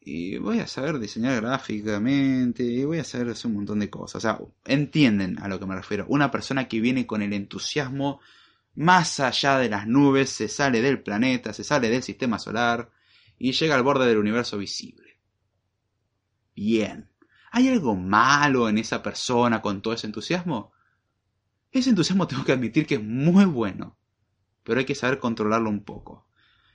y 0.03 0.37
voy 0.37 0.59
a 0.59 0.67
saber 0.67 0.97
diseñar 0.97 1.41
gráficamente, 1.41 2.63
y 2.63 2.83
voy 2.83 2.97
a 2.97 3.03
saber 3.03 3.29
hacer 3.29 3.47
un 3.47 3.57
montón 3.57 3.79
de 3.79 3.89
cosas. 3.89 4.15
O 4.15 4.19
sea, 4.19 4.39
entienden 4.65 5.37
a 5.39 5.47
lo 5.47 5.59
que 5.59 5.67
me 5.67 5.75
refiero. 5.75 6.05
Una 6.09 6.31
persona 6.31 6.67
que 6.67 6.81
viene 6.81 7.05
con 7.05 7.21
el 7.21 7.33
entusiasmo 7.33 8.19
más 8.73 9.19
allá 9.19 9.59
de 9.59 9.69
las 9.69 9.85
nubes, 9.85 10.29
se 10.31 10.47
sale 10.47 10.81
del 10.81 11.01
planeta, 11.03 11.53
se 11.53 11.63
sale 11.63 11.89
del 11.89 12.01
sistema 12.01 12.39
solar 12.39 12.89
y 13.37 13.51
llega 13.51 13.75
al 13.75 13.83
borde 13.83 14.07
del 14.07 14.17
universo 14.17 14.57
visible. 14.57 15.19
Bien. 16.55 17.09
¿Hay 17.51 17.67
algo 17.67 17.95
malo 17.95 18.69
en 18.69 18.77
esa 18.77 19.03
persona 19.03 19.61
con 19.61 19.81
todo 19.81 19.93
ese 19.93 20.07
entusiasmo? 20.07 20.71
Ese 21.71 21.89
entusiasmo 21.89 22.27
tengo 22.27 22.43
que 22.43 22.53
admitir 22.53 22.87
que 22.87 22.95
es 22.95 23.03
muy 23.03 23.45
bueno, 23.45 23.97
pero 24.63 24.79
hay 24.79 24.85
que 24.85 24.95
saber 24.95 25.19
controlarlo 25.19 25.69
un 25.69 25.83
poco. 25.83 26.27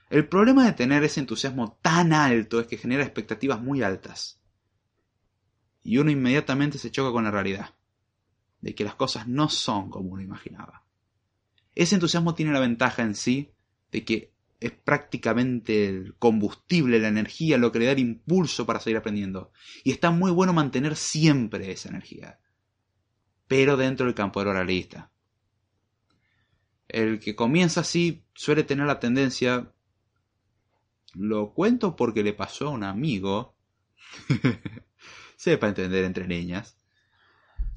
El 0.09 0.27
problema 0.27 0.65
de 0.65 0.73
tener 0.73 1.03
ese 1.03 1.19
entusiasmo 1.19 1.77
tan 1.81 2.13
alto 2.13 2.59
es 2.59 2.67
que 2.67 2.77
genera 2.77 3.03
expectativas 3.03 3.61
muy 3.61 3.83
altas. 3.83 4.39
Y 5.83 5.97
uno 5.97 6.11
inmediatamente 6.11 6.77
se 6.77 6.91
choca 6.91 7.11
con 7.11 7.25
la 7.25 7.31
realidad, 7.31 7.75
de 8.61 8.73
que 8.73 8.83
las 8.83 8.95
cosas 8.95 9.27
no 9.27 9.49
son 9.49 9.89
como 9.89 10.09
uno 10.09 10.21
imaginaba. 10.21 10.85
Ese 11.75 11.95
entusiasmo 11.95 12.35
tiene 12.35 12.53
la 12.53 12.59
ventaja 12.59 13.03
en 13.03 13.15
sí 13.15 13.51
de 13.91 14.03
que 14.03 14.33
es 14.59 14.71
prácticamente 14.71 15.87
el 15.87 16.15
combustible, 16.15 16.99
la 16.99 17.09
energía, 17.09 17.57
lo 17.57 17.71
que 17.71 17.79
le 17.79 17.85
da 17.85 17.91
el 17.91 17.99
impulso 17.99 18.65
para 18.65 18.79
seguir 18.79 18.97
aprendiendo. 18.97 19.51
Y 19.83 19.91
está 19.91 20.09
muy 20.09 20.31
bueno 20.31 20.53
mantener 20.53 20.95
siempre 20.95 21.71
esa 21.71 21.89
energía. 21.89 22.39
Pero 23.47 23.77
dentro 23.77 24.05
del 24.05 24.15
campo 24.15 24.43
de 24.43 24.51
realista. 24.51 25.11
El 26.87 27.19
que 27.19 27.35
comienza 27.35 27.81
así 27.81 28.23
suele 28.33 28.63
tener 28.63 28.87
la 28.87 28.99
tendencia 28.99 29.71
lo 31.17 31.53
cuento 31.53 31.95
porque 31.95 32.23
le 32.23 32.33
pasó 32.33 32.67
a 32.67 32.71
un 32.71 32.83
amigo. 32.83 33.55
Sepa 35.35 35.67
entender 35.67 36.05
entre 36.05 36.27
niñas 36.27 36.76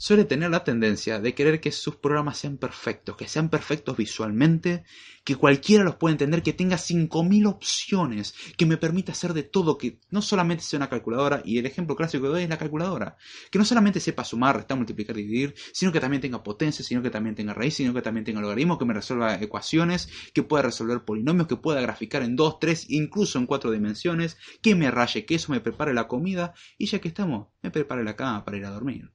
suele 0.00 0.24
tener 0.24 0.50
la 0.50 0.64
tendencia 0.64 1.20
de 1.20 1.34
querer 1.34 1.60
que 1.60 1.70
sus 1.72 1.96
programas 1.96 2.38
sean 2.38 2.56
perfectos, 2.56 3.16
que 3.18 3.28
sean 3.28 3.50
perfectos 3.50 3.98
visualmente, 3.98 4.82
que 5.24 5.36
cualquiera 5.36 5.84
los 5.84 5.96
pueda 5.96 6.12
entender, 6.12 6.42
que 6.42 6.54
tenga 6.54 6.78
5.000 6.78 7.46
opciones, 7.46 8.34
que 8.56 8.64
me 8.64 8.78
permita 8.78 9.12
hacer 9.12 9.34
de 9.34 9.42
todo, 9.42 9.76
que 9.76 10.00
no 10.08 10.22
solamente 10.22 10.64
sea 10.64 10.78
una 10.78 10.88
calculadora, 10.88 11.42
y 11.44 11.58
el 11.58 11.66
ejemplo 11.66 11.96
clásico 11.96 12.22
que 12.22 12.28
doy 12.30 12.42
es 12.44 12.48
la 12.48 12.56
calculadora, 12.56 13.18
que 13.50 13.58
no 13.58 13.64
solamente 13.66 14.00
sepa 14.00 14.24
sumar, 14.24 14.56
restar, 14.56 14.78
multiplicar 14.78 15.14
dividir, 15.14 15.54
sino 15.74 15.92
que 15.92 16.00
también 16.00 16.22
tenga 16.22 16.42
potencia, 16.42 16.82
sino 16.82 17.02
que 17.02 17.10
también 17.10 17.34
tenga 17.34 17.52
raíz, 17.52 17.74
sino 17.74 17.92
que 17.92 18.00
también 18.00 18.24
tenga 18.24 18.40
logaritmos, 18.40 18.78
que 18.78 18.86
me 18.86 18.94
resuelva 18.94 19.34
ecuaciones, 19.34 20.08
que 20.32 20.42
pueda 20.42 20.62
resolver 20.62 21.04
polinomios, 21.04 21.46
que 21.46 21.56
pueda 21.56 21.82
graficar 21.82 22.22
en 22.22 22.36
2, 22.36 22.58
3, 22.58 22.86
incluso 22.88 23.38
en 23.38 23.44
4 23.44 23.70
dimensiones, 23.70 24.38
que 24.62 24.74
me 24.74 24.90
raye, 24.90 25.26
que 25.26 25.34
eso 25.34 25.52
me 25.52 25.60
prepare 25.60 25.92
la 25.92 26.08
comida, 26.08 26.54
y 26.78 26.86
ya 26.86 27.00
que 27.00 27.08
estamos, 27.08 27.48
me 27.60 27.70
prepare 27.70 28.02
la 28.02 28.16
cama 28.16 28.46
para 28.46 28.56
ir 28.56 28.64
a 28.64 28.70
dormir. 28.70 29.12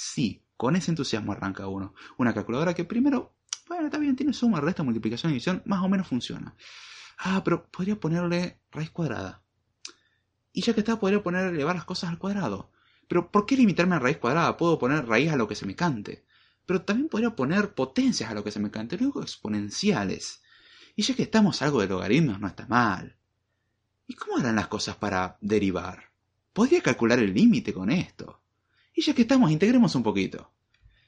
Sí, 0.00 0.44
con 0.56 0.76
ese 0.76 0.92
entusiasmo 0.92 1.32
arranca 1.32 1.66
uno. 1.66 1.92
Una 2.18 2.32
calculadora 2.32 2.72
que 2.72 2.84
primero, 2.84 3.34
bueno, 3.66 3.86
está 3.86 3.98
bien, 3.98 4.14
tiene 4.14 4.32
suma, 4.32 4.60
resta, 4.60 4.84
multiplicación 4.84 5.32
división, 5.32 5.60
más 5.66 5.82
o 5.82 5.88
menos 5.88 6.06
funciona. 6.06 6.54
Ah, 7.18 7.42
pero 7.42 7.68
podría 7.68 7.98
ponerle 7.98 8.60
raíz 8.70 8.90
cuadrada. 8.90 9.42
Y 10.52 10.62
ya 10.62 10.72
que 10.72 10.82
está, 10.82 11.00
podría 11.00 11.20
poner 11.20 11.52
elevar 11.52 11.74
las 11.74 11.84
cosas 11.84 12.10
al 12.10 12.18
cuadrado. 12.18 12.70
Pero 13.08 13.32
¿por 13.32 13.44
qué 13.44 13.56
limitarme 13.56 13.96
a 13.96 13.98
raíz 13.98 14.18
cuadrada? 14.18 14.56
Puedo 14.56 14.78
poner 14.78 15.04
raíz 15.04 15.32
a 15.32 15.36
lo 15.36 15.48
que 15.48 15.56
se 15.56 15.66
me 15.66 15.74
cante. 15.74 16.24
Pero 16.64 16.82
también 16.82 17.08
podría 17.08 17.34
poner 17.34 17.74
potencias 17.74 18.30
a 18.30 18.34
lo 18.34 18.44
que 18.44 18.52
se 18.52 18.60
me 18.60 18.70
cante, 18.70 18.98
luego 18.98 19.20
exponenciales. 19.20 20.42
Y 20.94 21.02
ya 21.02 21.16
que 21.16 21.24
estamos 21.24 21.60
algo 21.60 21.80
de 21.80 21.88
logaritmos, 21.88 22.38
no 22.38 22.46
está 22.46 22.68
mal. 22.68 23.16
¿Y 24.06 24.14
cómo 24.14 24.36
harán 24.38 24.54
las 24.54 24.68
cosas 24.68 24.94
para 24.94 25.38
derivar? 25.40 26.12
Podría 26.52 26.82
calcular 26.82 27.18
el 27.18 27.34
límite 27.34 27.74
con 27.74 27.90
esto. 27.90 28.37
Y 28.98 29.02
ya 29.02 29.14
que 29.14 29.22
estamos, 29.22 29.52
integremos 29.52 29.94
un 29.94 30.02
poquito. 30.02 30.50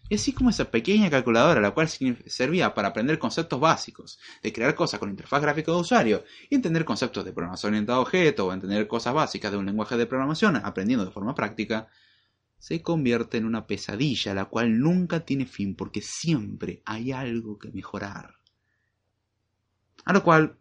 Y 0.08 0.14
así 0.14 0.32
como 0.32 0.50
esa 0.50 0.70
pequeña 0.70 1.10
calculadora, 1.10 1.60
la 1.60 1.72
cual 1.72 1.88
servía 1.88 2.72
para 2.72 2.86
aprender 2.86 3.18
conceptos 3.18 3.58
básicos, 3.58 4.20
de 4.44 4.52
crear 4.52 4.76
cosas 4.76 5.00
con 5.00 5.10
interfaz 5.10 5.42
gráfica 5.42 5.72
de 5.72 5.78
usuario, 5.78 6.24
y 6.48 6.54
entender 6.54 6.84
conceptos 6.84 7.24
de 7.24 7.32
programación 7.32 7.72
orientada 7.72 7.98
a 7.98 8.02
objetos, 8.02 8.46
o 8.46 8.52
entender 8.52 8.86
cosas 8.86 9.12
básicas 9.12 9.50
de 9.50 9.58
un 9.58 9.66
lenguaje 9.66 9.96
de 9.96 10.06
programación, 10.06 10.54
aprendiendo 10.62 11.04
de 11.04 11.10
forma 11.10 11.34
práctica, 11.34 11.88
se 12.60 12.80
convierte 12.80 13.38
en 13.38 13.44
una 13.44 13.66
pesadilla, 13.66 14.34
la 14.34 14.44
cual 14.44 14.78
nunca 14.78 15.24
tiene 15.24 15.44
fin, 15.46 15.74
porque 15.74 16.00
siempre 16.00 16.82
hay 16.84 17.10
algo 17.10 17.58
que 17.58 17.72
mejorar. 17.72 18.36
A 20.04 20.12
lo 20.12 20.22
cual, 20.22 20.56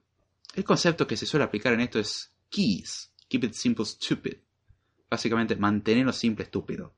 el 0.56 0.64
concepto 0.64 1.06
que 1.06 1.16
se 1.16 1.28
suele 1.28 1.44
aplicar 1.44 1.74
en 1.74 1.82
esto 1.82 2.00
es 2.00 2.34
keys, 2.50 3.14
keep 3.28 3.44
it 3.44 3.54
simple 3.54 3.86
stupid. 3.86 4.38
Básicamente, 5.08 5.56
mantenerlo 5.56 6.12
simple 6.12 6.46
estúpido 6.46 6.96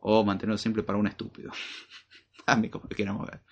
o 0.00 0.24
mantenerlo 0.24 0.58
simple 0.58 0.82
para 0.82 0.98
un 0.98 1.06
estúpido. 1.06 1.52
A 2.46 2.56
mí 2.56 2.70
como 2.70 2.86
lo 2.88 2.96
quieramos 2.96 3.26
ver. 3.26 3.42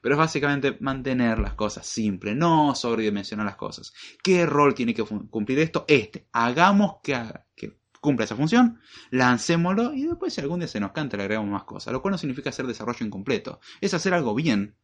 Pero 0.00 0.14
es 0.14 0.18
básicamente 0.18 0.76
mantener 0.80 1.38
las 1.38 1.54
cosas 1.54 1.86
simples, 1.86 2.36
no 2.36 2.74
sobredimensionar 2.74 3.46
las 3.46 3.56
cosas. 3.56 3.92
¿Qué 4.22 4.46
rol 4.46 4.74
tiene 4.74 4.94
que 4.94 5.02
cumplir 5.02 5.58
esto? 5.58 5.84
Este. 5.88 6.28
Hagamos 6.32 6.98
que, 7.02 7.20
que 7.56 7.80
cumpla 8.00 8.24
esa 8.24 8.36
función, 8.36 8.78
lancémoslo 9.10 9.94
y 9.94 10.06
después 10.06 10.32
si 10.32 10.40
algún 10.40 10.60
día 10.60 10.68
se 10.68 10.78
nos 10.78 10.92
canta 10.92 11.16
le 11.16 11.24
agregamos 11.24 11.50
más 11.50 11.64
cosas. 11.64 11.92
Lo 11.92 12.02
cual 12.02 12.12
no 12.12 12.18
significa 12.18 12.50
hacer 12.50 12.66
desarrollo 12.66 13.04
incompleto. 13.04 13.58
Es 13.80 13.94
hacer 13.94 14.14
algo 14.14 14.34
bien. 14.34 14.76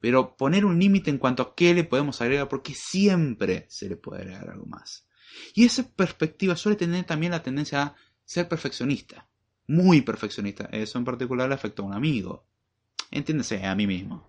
Pero 0.00 0.36
poner 0.36 0.64
un 0.64 0.78
límite 0.78 1.10
en 1.10 1.18
cuanto 1.18 1.42
a 1.42 1.54
qué 1.54 1.74
le 1.74 1.84
podemos 1.84 2.20
agregar 2.22 2.48
porque 2.48 2.74
siempre 2.74 3.66
se 3.68 3.88
le 3.88 3.96
puede 3.96 4.22
agregar 4.22 4.50
algo 4.50 4.66
más. 4.66 5.06
Y 5.54 5.64
esa 5.64 5.86
perspectiva 5.86 6.56
suele 6.56 6.76
tener 6.76 7.04
también 7.04 7.32
la 7.32 7.42
tendencia 7.42 7.82
a 7.82 7.94
ser 8.24 8.48
perfeccionista 8.48 9.28
muy 9.66 10.02
perfeccionista. 10.02 10.68
Eso 10.72 10.98
en 10.98 11.04
particular 11.04 11.48
le 11.48 11.54
afectó 11.54 11.82
a 11.82 11.86
un 11.86 11.94
amigo. 11.94 12.44
Entiéndese, 13.10 13.64
a 13.64 13.74
mí 13.74 13.86
mismo. 13.86 14.28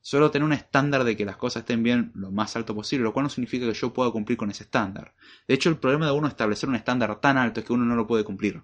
Suelo 0.00 0.30
tener 0.30 0.44
un 0.44 0.52
estándar 0.52 1.02
de 1.04 1.16
que 1.16 1.24
las 1.24 1.38
cosas 1.38 1.62
estén 1.62 1.82
bien 1.82 2.12
lo 2.14 2.30
más 2.30 2.54
alto 2.56 2.74
posible, 2.74 3.04
lo 3.04 3.14
cual 3.14 3.24
no 3.24 3.30
significa 3.30 3.66
que 3.66 3.72
yo 3.72 3.94
pueda 3.94 4.10
cumplir 4.10 4.36
con 4.36 4.50
ese 4.50 4.64
estándar. 4.64 5.14
De 5.48 5.54
hecho, 5.54 5.70
el 5.70 5.78
problema 5.78 6.06
de 6.06 6.12
uno 6.12 6.28
establecer 6.28 6.68
un 6.68 6.74
estándar 6.74 7.20
tan 7.20 7.38
alto 7.38 7.60
es 7.60 7.66
que 7.66 7.72
uno 7.72 7.86
no 7.86 7.96
lo 7.96 8.06
puede 8.06 8.22
cumplir. 8.22 8.62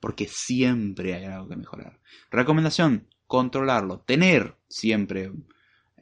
Porque 0.00 0.26
siempre 0.26 1.14
hay 1.14 1.26
algo 1.26 1.48
que 1.48 1.56
mejorar. 1.56 2.00
Recomendación, 2.30 3.06
controlarlo. 3.26 4.00
Tener 4.00 4.56
siempre 4.68 5.32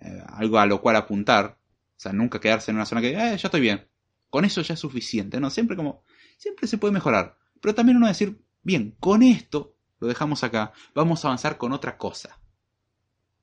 eh, 0.00 0.22
algo 0.28 0.60
a 0.60 0.66
lo 0.66 0.80
cual 0.80 0.94
apuntar. 0.94 1.58
O 1.96 2.00
sea, 2.00 2.12
nunca 2.12 2.38
quedarse 2.38 2.70
en 2.70 2.76
una 2.76 2.86
zona 2.86 3.00
que, 3.00 3.10
eh, 3.10 3.36
ya 3.36 3.48
estoy 3.48 3.60
bien. 3.60 3.88
Con 4.30 4.44
eso 4.44 4.62
ya 4.62 4.74
es 4.74 4.80
suficiente, 4.80 5.40
¿no? 5.40 5.50
Siempre 5.50 5.76
como, 5.76 6.04
siempre 6.36 6.68
se 6.68 6.78
puede 6.78 6.92
mejorar. 6.92 7.36
Pero 7.60 7.74
también 7.74 7.96
uno 7.96 8.06
decir, 8.06 8.38
Bien, 8.68 8.94
con 9.00 9.22
esto 9.22 9.78
lo 9.98 10.08
dejamos 10.08 10.44
acá. 10.44 10.74
Vamos 10.94 11.24
a 11.24 11.28
avanzar 11.28 11.56
con 11.56 11.72
otra 11.72 11.96
cosa. 11.96 12.38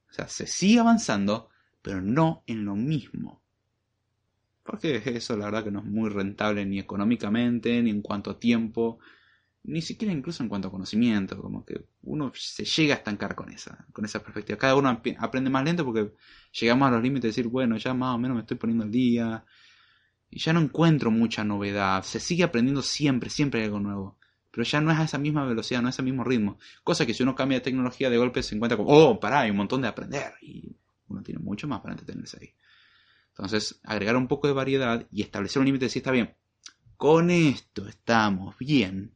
O 0.07 0.13
sea, 0.13 0.27
se 0.27 0.45
sigue 0.45 0.79
avanzando, 0.79 1.49
pero 1.81 1.99
no 1.99 2.43
en 2.45 2.63
lo 2.63 2.75
mismo. 2.75 3.41
Porque 4.61 5.01
eso 5.03 5.35
la 5.35 5.45
verdad 5.45 5.63
que 5.63 5.71
no 5.71 5.79
es 5.79 5.85
muy 5.85 6.11
rentable 6.11 6.63
ni 6.67 6.77
económicamente, 6.77 7.81
ni 7.81 7.89
en 7.89 8.03
cuanto 8.03 8.29
a 8.29 8.39
tiempo, 8.39 8.99
ni 9.63 9.81
siquiera 9.81 10.13
incluso 10.13 10.43
en 10.43 10.49
cuanto 10.49 10.67
a 10.67 10.71
conocimiento. 10.71 11.41
Como 11.41 11.65
que 11.65 11.87
uno 12.03 12.31
se 12.35 12.63
llega 12.63 12.93
a 12.93 12.97
estancar 12.97 13.33
con 13.33 13.51
esa, 13.51 13.83
con 13.93 14.05
esa 14.05 14.21
perspectiva. 14.21 14.59
Cada 14.59 14.75
uno 14.75 14.89
aprende 15.17 15.49
más 15.49 15.65
lento 15.65 15.83
porque 15.83 16.13
llegamos 16.51 16.87
a 16.87 16.91
los 16.91 17.01
límites 17.01 17.23
de 17.23 17.29
decir, 17.29 17.47
bueno, 17.47 17.77
ya 17.77 17.95
más 17.95 18.13
o 18.13 18.19
menos 18.19 18.35
me 18.35 18.41
estoy 18.41 18.57
poniendo 18.57 18.83
al 18.83 18.91
día. 18.91 19.43
Y 20.29 20.37
ya 20.37 20.53
no 20.53 20.59
encuentro 20.59 21.09
mucha 21.09 21.43
novedad. 21.43 22.03
Se 22.03 22.19
sigue 22.19 22.43
aprendiendo 22.43 22.83
siempre, 22.83 23.31
siempre 23.31 23.61
hay 23.61 23.65
algo 23.65 23.79
nuevo 23.79 24.19
pero 24.55 24.63
ya 24.63 24.79
no 24.79 24.89
es 24.89 24.97
a 24.97 25.03
esa 25.03 25.17
misma 25.17 25.43
velocidad, 25.43 25.81
no 25.81 25.89
es 25.89 25.95
a 25.95 25.97
ese 25.97 26.03
mismo 26.03 26.23
ritmo. 26.23 26.57
Cosa 26.81 27.05
que 27.05 27.13
si 27.13 27.23
uno 27.23 27.35
cambia 27.35 27.57
de 27.57 27.63
tecnología 27.65 28.09
de 28.09 28.15
golpe 28.15 28.41
se 28.41 28.55
encuentra 28.55 28.77
como, 28.77 28.89
oh, 28.89 29.19
pará, 29.19 29.41
hay 29.41 29.51
un 29.51 29.57
montón 29.57 29.81
de 29.81 29.89
aprender. 29.89 30.31
Y 30.41 30.77
uno 31.09 31.21
tiene 31.23 31.41
mucho 31.41 31.67
más 31.67 31.81
para 31.81 31.91
entretenerse 31.91 32.37
ahí. 32.39 32.53
Entonces, 33.31 33.81
agregar 33.83 34.15
un 34.15 34.29
poco 34.29 34.47
de 34.47 34.53
variedad 34.53 35.05
y 35.11 35.23
establecer 35.23 35.59
un 35.59 35.65
límite 35.65 35.89
si 35.89 35.99
está 35.99 36.11
bien. 36.11 36.37
Con 36.95 37.31
esto 37.31 37.85
estamos 37.85 38.57
bien. 38.57 39.13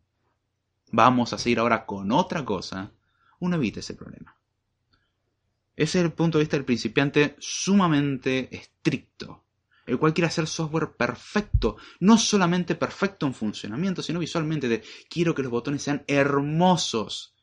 Vamos 0.92 1.32
a 1.32 1.38
seguir 1.38 1.60
ahora 1.60 1.86
con 1.86 2.12
otra 2.12 2.44
cosa. 2.44 2.92
Uno 3.40 3.56
evita 3.56 3.80
ese 3.80 3.94
problema. 3.94 4.36
Ese 5.78 6.00
es 6.00 6.04
el 6.04 6.12
punto 6.12 6.38
de 6.38 6.44
vista 6.44 6.58
del 6.58 6.66
principiante 6.66 7.38
sumamente 7.40 8.54
estricto 8.54 9.46
el 9.90 9.98
cual 9.98 10.14
quiere 10.14 10.28
hacer 10.28 10.48
software 10.48 10.92
perfecto, 10.92 11.78
no 12.00 12.18
solamente 12.18 12.76
perfecto 12.76 13.26
en 13.26 13.34
funcionamiento, 13.34 14.02
sino 14.02 14.20
visualmente 14.20 14.68
de 14.68 14.84
quiero 15.10 15.34
que 15.34 15.42
los 15.42 15.52
botones 15.52 15.84
sean 15.84 16.04
hermosos. 16.08 17.34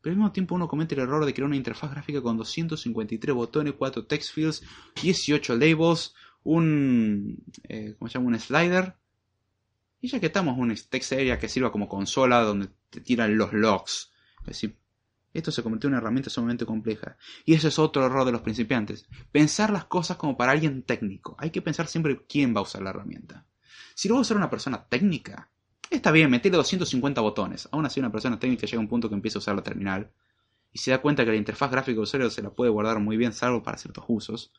Pero 0.00 0.12
al 0.12 0.16
mismo 0.18 0.32
tiempo 0.32 0.56
uno 0.56 0.66
comete 0.66 0.96
el 0.96 1.02
error 1.02 1.24
de 1.24 1.32
crear 1.32 1.46
una 1.46 1.56
interfaz 1.56 1.92
gráfica 1.92 2.20
con 2.20 2.36
253 2.36 3.34
botones, 3.34 3.74
4 3.78 4.06
text 4.06 4.34
fields, 4.34 4.62
18 5.00 5.54
labels, 5.56 6.14
un, 6.42 7.44
eh, 7.68 7.94
¿cómo 7.98 8.08
se 8.08 8.18
llama? 8.18 8.30
un 8.30 8.40
slider. 8.40 8.96
Y 10.00 10.08
ya 10.08 10.18
que 10.18 10.26
estamos, 10.26 10.58
un 10.58 10.74
text 10.90 11.12
area 11.12 11.38
que 11.38 11.48
sirva 11.48 11.70
como 11.70 11.88
consola 11.88 12.40
donde 12.40 12.68
te 12.90 13.00
tiran 13.00 13.38
los 13.38 13.52
logs. 13.52 14.10
Es 14.40 14.46
decir, 14.46 14.76
esto 15.32 15.50
se 15.50 15.62
convirtió 15.62 15.88
en 15.88 15.94
una 15.94 15.98
herramienta 16.00 16.30
sumamente 16.30 16.66
compleja. 16.66 17.16
Y 17.44 17.54
ese 17.54 17.68
es 17.68 17.78
otro 17.78 18.04
error 18.04 18.24
de 18.24 18.32
los 18.32 18.42
principiantes. 18.42 19.06
Pensar 19.30 19.70
las 19.70 19.86
cosas 19.86 20.16
como 20.16 20.36
para 20.36 20.52
alguien 20.52 20.82
técnico. 20.82 21.36
Hay 21.38 21.50
que 21.50 21.62
pensar 21.62 21.86
siempre 21.86 22.24
quién 22.28 22.54
va 22.54 22.60
a 22.60 22.64
usar 22.64 22.82
la 22.82 22.90
herramienta. 22.90 23.46
Si 23.94 24.08
lo 24.08 24.14
va 24.14 24.18
a 24.18 24.22
usar 24.22 24.36
una 24.36 24.50
persona 24.50 24.84
técnica, 24.88 25.50
está 25.90 26.10
bien, 26.10 26.30
meterle 26.30 26.56
250 26.58 27.20
botones. 27.20 27.68
Aún 27.72 27.86
así, 27.86 28.00
una 28.00 28.12
persona 28.12 28.38
técnica 28.38 28.66
llega 28.66 28.78
a 28.78 28.80
un 28.80 28.88
punto 28.88 29.08
que 29.08 29.14
empieza 29.14 29.38
a 29.38 29.40
usar 29.40 29.54
la 29.56 29.62
terminal 29.62 30.10
y 30.72 30.78
se 30.78 30.90
da 30.90 31.00
cuenta 31.00 31.24
que 31.24 31.30
la 31.30 31.36
interfaz 31.36 31.70
gráfica 31.70 31.96
de 31.96 32.02
usuario 32.02 32.30
se 32.30 32.42
la 32.42 32.50
puede 32.50 32.70
guardar 32.70 32.98
muy 32.98 33.16
bien, 33.16 33.32
salvo 33.32 33.62
para 33.62 33.78
ciertos 33.78 34.04
usos. 34.08 34.52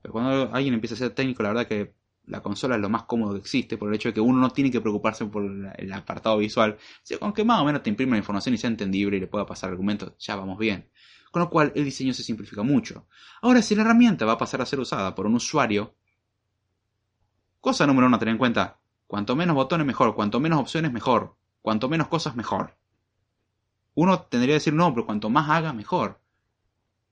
Pero 0.00 0.12
cuando 0.12 0.54
alguien 0.54 0.74
empieza 0.74 0.94
a 0.94 0.98
ser 0.98 1.10
técnico, 1.10 1.42
la 1.42 1.50
verdad 1.50 1.66
que 1.66 1.94
la 2.26 2.42
consola 2.42 2.76
es 2.76 2.80
lo 2.80 2.88
más 2.88 3.04
cómodo 3.04 3.34
que 3.34 3.40
existe, 3.40 3.76
por 3.76 3.88
el 3.88 3.94
hecho 3.94 4.08
de 4.08 4.14
que 4.14 4.20
uno 4.20 4.40
no 4.40 4.50
tiene 4.50 4.70
que 4.70 4.80
preocuparse 4.80 5.26
por 5.26 5.44
el 5.44 5.92
apartado 5.92 6.38
visual. 6.38 6.78
Si 7.02 7.16
con 7.16 7.32
que 7.32 7.44
más 7.44 7.60
o 7.60 7.64
menos 7.64 7.82
te 7.82 7.90
imprime 7.90 8.12
la 8.12 8.18
información 8.18 8.54
y 8.54 8.58
sea 8.58 8.70
entendible 8.70 9.16
y 9.16 9.20
le 9.20 9.26
pueda 9.26 9.46
pasar 9.46 9.70
argumentos, 9.70 10.14
ya 10.18 10.36
vamos 10.36 10.58
bien. 10.58 10.88
Con 11.30 11.42
lo 11.42 11.50
cual 11.50 11.72
el 11.74 11.84
diseño 11.84 12.14
se 12.14 12.22
simplifica 12.22 12.62
mucho. 12.62 13.06
Ahora, 13.42 13.60
si 13.60 13.74
la 13.74 13.82
herramienta 13.82 14.24
va 14.24 14.32
a 14.32 14.38
pasar 14.38 14.62
a 14.62 14.66
ser 14.66 14.80
usada 14.80 15.14
por 15.14 15.26
un 15.26 15.34
usuario, 15.34 15.94
cosa 17.60 17.86
número 17.86 18.06
uno 18.06 18.16
a 18.16 18.18
tener 18.18 18.32
en 18.32 18.38
cuenta, 18.38 18.78
cuanto 19.06 19.36
menos 19.36 19.54
botones 19.54 19.86
mejor, 19.86 20.14
cuanto 20.14 20.40
menos 20.40 20.60
opciones 20.60 20.92
mejor, 20.92 21.36
cuanto 21.60 21.88
menos 21.88 22.08
cosas 22.08 22.36
mejor. 22.36 22.76
Uno 23.94 24.22
tendría 24.22 24.52
que 24.52 24.60
decir 24.60 24.74
no, 24.74 24.92
pero 24.92 25.06
cuanto 25.06 25.30
más 25.30 25.50
haga 25.50 25.72
mejor. 25.72 26.20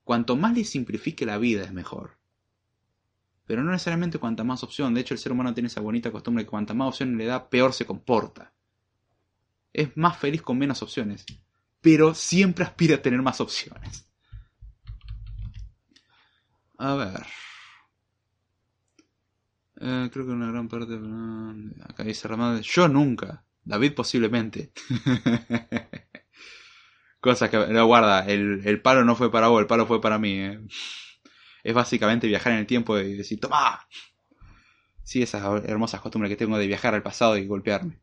Cuanto 0.03 0.35
más 0.35 0.53
le 0.53 0.65
simplifique 0.65 1.25
la 1.25 1.37
vida 1.37 1.63
es 1.63 1.71
mejor. 1.71 2.17
Pero 3.45 3.63
no 3.63 3.71
necesariamente 3.71 4.19
cuanta 4.19 4.43
más 4.43 4.63
opción. 4.63 4.93
De 4.93 5.01
hecho, 5.01 5.13
el 5.13 5.19
ser 5.19 5.31
humano 5.31 5.53
tiene 5.53 5.67
esa 5.67 5.81
bonita 5.81 6.11
costumbre 6.11 6.45
que 6.45 6.49
cuanta 6.49 6.73
más 6.73 6.89
opciones 6.89 7.17
le 7.17 7.25
da, 7.25 7.49
peor 7.49 7.73
se 7.73 7.85
comporta. 7.85 8.53
Es 9.73 9.95
más 9.97 10.17
feliz 10.17 10.41
con 10.41 10.57
menos 10.57 10.81
opciones. 10.81 11.25
Pero 11.81 12.13
siempre 12.13 12.63
aspira 12.63 12.95
a 12.95 13.01
tener 13.01 13.21
más 13.21 13.41
opciones. 13.41 14.07
A 16.77 16.95
ver. 16.95 17.25
Eh, 19.81 20.09
creo 20.11 20.25
que 20.25 20.31
una 20.31 20.51
gran 20.51 20.69
parte. 20.69 20.97
Acá 21.83 22.03
dice 22.03 22.27
Ramón. 22.27 22.61
Yo 22.61 22.87
nunca. 22.87 23.43
David 23.65 23.93
posiblemente. 23.93 24.71
Cosa 27.19 27.49
que. 27.49 27.57
No, 27.57 27.85
guarda. 27.85 28.25
El, 28.25 28.61
el, 28.65 28.81
palo 28.81 29.03
no 29.03 29.15
fue 29.15 29.29
para 29.31 29.47
vos, 29.49 29.59
el 29.59 29.67
palo 29.67 29.85
fue 29.85 29.99
para 29.99 30.17
mí. 30.17 30.39
Eh 30.39 30.59
es 31.63 31.73
básicamente 31.73 32.27
viajar 32.27 32.53
en 32.53 32.59
el 32.59 32.67
tiempo 32.67 32.97
y 32.99 33.13
decir, 33.15 33.39
¡toma! 33.39 33.87
Sí, 35.03 35.21
esas 35.21 35.63
hermosas 35.65 36.01
costumbres 36.01 36.29
que 36.29 36.37
tengo 36.37 36.57
de 36.57 36.67
viajar 36.67 36.93
al 36.93 37.03
pasado 37.03 37.37
y 37.37 37.45
golpearme. 37.45 37.99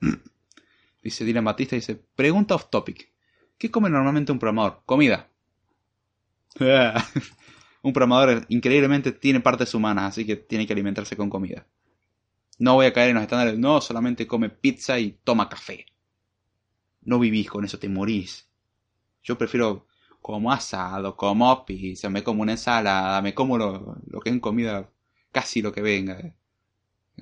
Dice 1.02 1.24
Dylan 1.24 1.44
Batista, 1.44 1.76
dice, 1.76 1.94
pregunta 1.94 2.56
off 2.56 2.68
topic. 2.68 3.12
¿Qué 3.56 3.70
come 3.70 3.88
normalmente 3.88 4.32
un 4.32 4.40
programador? 4.40 4.82
Comida. 4.84 5.30
un 7.82 7.92
programador 7.92 8.44
increíblemente 8.48 9.12
tiene 9.12 9.38
partes 9.38 9.72
humanas, 9.72 10.08
así 10.08 10.26
que 10.26 10.34
tiene 10.34 10.66
que 10.66 10.72
alimentarse 10.72 11.16
con 11.16 11.30
comida. 11.30 11.64
No 12.58 12.74
voy 12.74 12.86
a 12.86 12.92
caer 12.92 13.10
en 13.10 13.14
los 13.14 13.22
estándares, 13.22 13.56
no, 13.56 13.80
solamente 13.80 14.26
come 14.26 14.50
pizza 14.50 14.98
y 14.98 15.12
toma 15.22 15.48
café. 15.48 15.86
No 17.02 17.20
vivís 17.20 17.48
con 17.48 17.64
eso, 17.64 17.78
te 17.78 17.88
morís. 17.88 18.48
Yo 19.22 19.38
prefiero 19.38 19.86
como 20.26 20.50
asado, 20.52 21.16
como 21.16 21.64
pizza, 21.64 22.10
me 22.10 22.24
como 22.24 22.42
una 22.42 22.50
ensalada, 22.50 23.22
me 23.22 23.32
como 23.32 23.56
lo, 23.56 23.94
que 24.24 24.30
es 24.30 24.34
en 24.34 24.40
comida, 24.40 24.90
casi 25.30 25.62
lo 25.62 25.70
que 25.70 25.82
venga. 25.82 26.34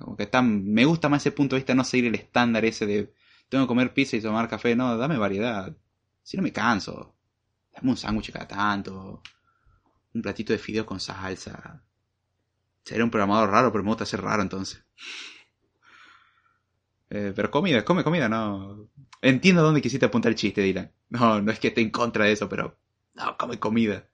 Como 0.00 0.16
que 0.16 0.26
me 0.42 0.86
gusta 0.86 1.11
más 1.11 1.20
ese 1.20 1.30
punto 1.32 1.55
de 1.55 1.61
vista, 1.61 1.74
no 1.74 1.84
seguir 1.84 2.07
el 2.07 2.14
estándar 2.14 2.64
ese 2.64 2.86
de 2.86 3.12
tengo 3.50 3.64
que 3.64 3.68
comer 3.68 3.92
pizza 3.92 4.16
y 4.16 4.22
tomar 4.22 4.48
café, 4.48 4.74
no, 4.74 4.96
dame 4.96 5.18
variedad. 5.18 5.76
Si 6.22 6.38
no 6.38 6.42
me 6.42 6.50
canso. 6.50 7.14
Dame 7.74 7.90
un 7.90 7.96
sándwich 7.98 8.32
cada 8.32 8.48
tanto. 8.48 9.22
Un 10.14 10.22
platito 10.22 10.55
de 10.55 10.59
fideo 10.59 10.86
con 10.86 10.98
salsa. 10.98 11.82
Sería 12.84 13.05
un 13.05 13.11
programador 13.11 13.50
raro, 13.50 13.70
pero 13.70 13.84
me 13.84 13.90
gusta 13.90 14.07
ser 14.07 14.22
raro 14.22 14.40
entonces. 14.40 14.82
Eh, 17.11 17.34
pero 17.36 17.50
comida, 17.50 17.84
come 17.84 18.02
comida, 18.02 18.30
no. 18.30 18.88
Entiendo 19.20 19.62
dónde 19.62 19.82
quisiste 19.82 20.07
apuntar 20.07 20.32
el 20.32 20.36
chiste, 20.36 20.62
Dylan. 20.62 20.90
No, 21.11 21.42
no 21.42 21.52
es 21.52 21.59
que 21.59 21.68
esté 21.68 21.82
en 21.82 21.90
contra 21.90 22.24
de 22.24 22.32
eso, 22.32 22.48
pero. 22.48 22.78
No, 23.14 23.36
come 23.36 23.58
comida. 23.58 24.08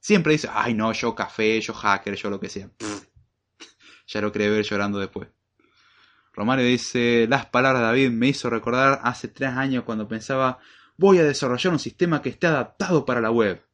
Siempre 0.00 0.32
dice, 0.32 0.48
ay 0.52 0.74
no, 0.74 0.92
yo 0.92 1.14
café, 1.14 1.60
yo 1.60 1.74
hacker, 1.74 2.14
yo 2.14 2.30
lo 2.30 2.40
que 2.40 2.48
sea. 2.48 2.70
Ya 4.06 4.20
lo 4.20 4.30
cree 4.32 4.50
ver 4.50 4.62
llorando 4.62 4.98
después. 4.98 5.28
Romario 6.34 6.66
dice, 6.66 7.26
las 7.26 7.46
palabras 7.46 7.80
de 7.80 7.86
David 7.86 8.10
me 8.10 8.28
hizo 8.28 8.50
recordar 8.50 9.00
hace 9.02 9.28
tres 9.28 9.50
años 9.50 9.84
cuando 9.84 10.06
pensaba, 10.06 10.58
voy 10.98 11.18
a 11.18 11.24
desarrollar 11.24 11.72
un 11.72 11.78
sistema 11.78 12.20
que 12.20 12.28
esté 12.28 12.46
adaptado 12.46 13.06
para 13.06 13.22
la 13.22 13.30
web. 13.30 13.64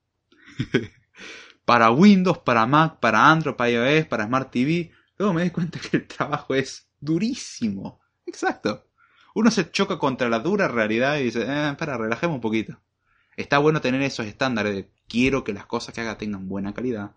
para 1.64 1.90
Windows, 1.90 2.38
para 2.38 2.66
Mac, 2.66 3.00
para 3.00 3.28
Android, 3.28 3.56
para 3.56 3.70
iOS, 3.70 4.06
para 4.06 4.26
Smart 4.26 4.50
TV. 4.50 4.92
Luego 5.18 5.34
me 5.34 5.42
di 5.42 5.50
cuenta 5.50 5.80
que 5.80 5.96
el 5.96 6.06
trabajo 6.06 6.54
es 6.54 6.88
durísimo. 7.00 8.00
Exacto. 8.26 8.90
Uno 9.34 9.50
se 9.50 9.70
choca 9.70 9.98
contra 9.98 10.28
la 10.28 10.40
dura 10.40 10.68
realidad 10.68 11.18
y 11.18 11.24
dice, 11.24 11.42
eh, 11.42 11.70
espera, 11.70 11.96
relajemos 11.96 12.36
un 12.36 12.40
poquito. 12.40 12.80
Está 13.40 13.56
bueno 13.56 13.80
tener 13.80 14.02
esos 14.02 14.26
estándares 14.26 14.74
de 14.74 14.90
quiero 15.08 15.44
que 15.44 15.54
las 15.54 15.64
cosas 15.64 15.94
que 15.94 16.02
haga 16.02 16.18
tengan 16.18 16.46
buena 16.46 16.74
calidad, 16.74 17.16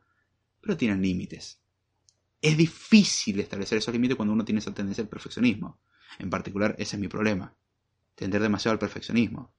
pero 0.62 0.78
tienen 0.78 1.02
límites. 1.02 1.60
Es 2.42 2.56
difícil 2.56 3.42
establecer 3.42 3.78
esos 3.78 3.94
límites 3.94 4.16
cuando 4.16 4.34
uno 4.34 4.46
tiene 4.46 4.60
esa 4.60 4.74
tendencia 4.74 5.02
al 5.02 5.10
perfeccionismo. 5.10 5.82
En 6.20 6.30
particular, 6.30 6.76
ese 6.80 6.96
es 6.96 7.00
mi 7.02 7.10
problema. 7.10 7.54
Tender 8.16 8.42
demasiado 8.42 8.72
al 8.72 8.80
perfeccionismo. 8.80 9.54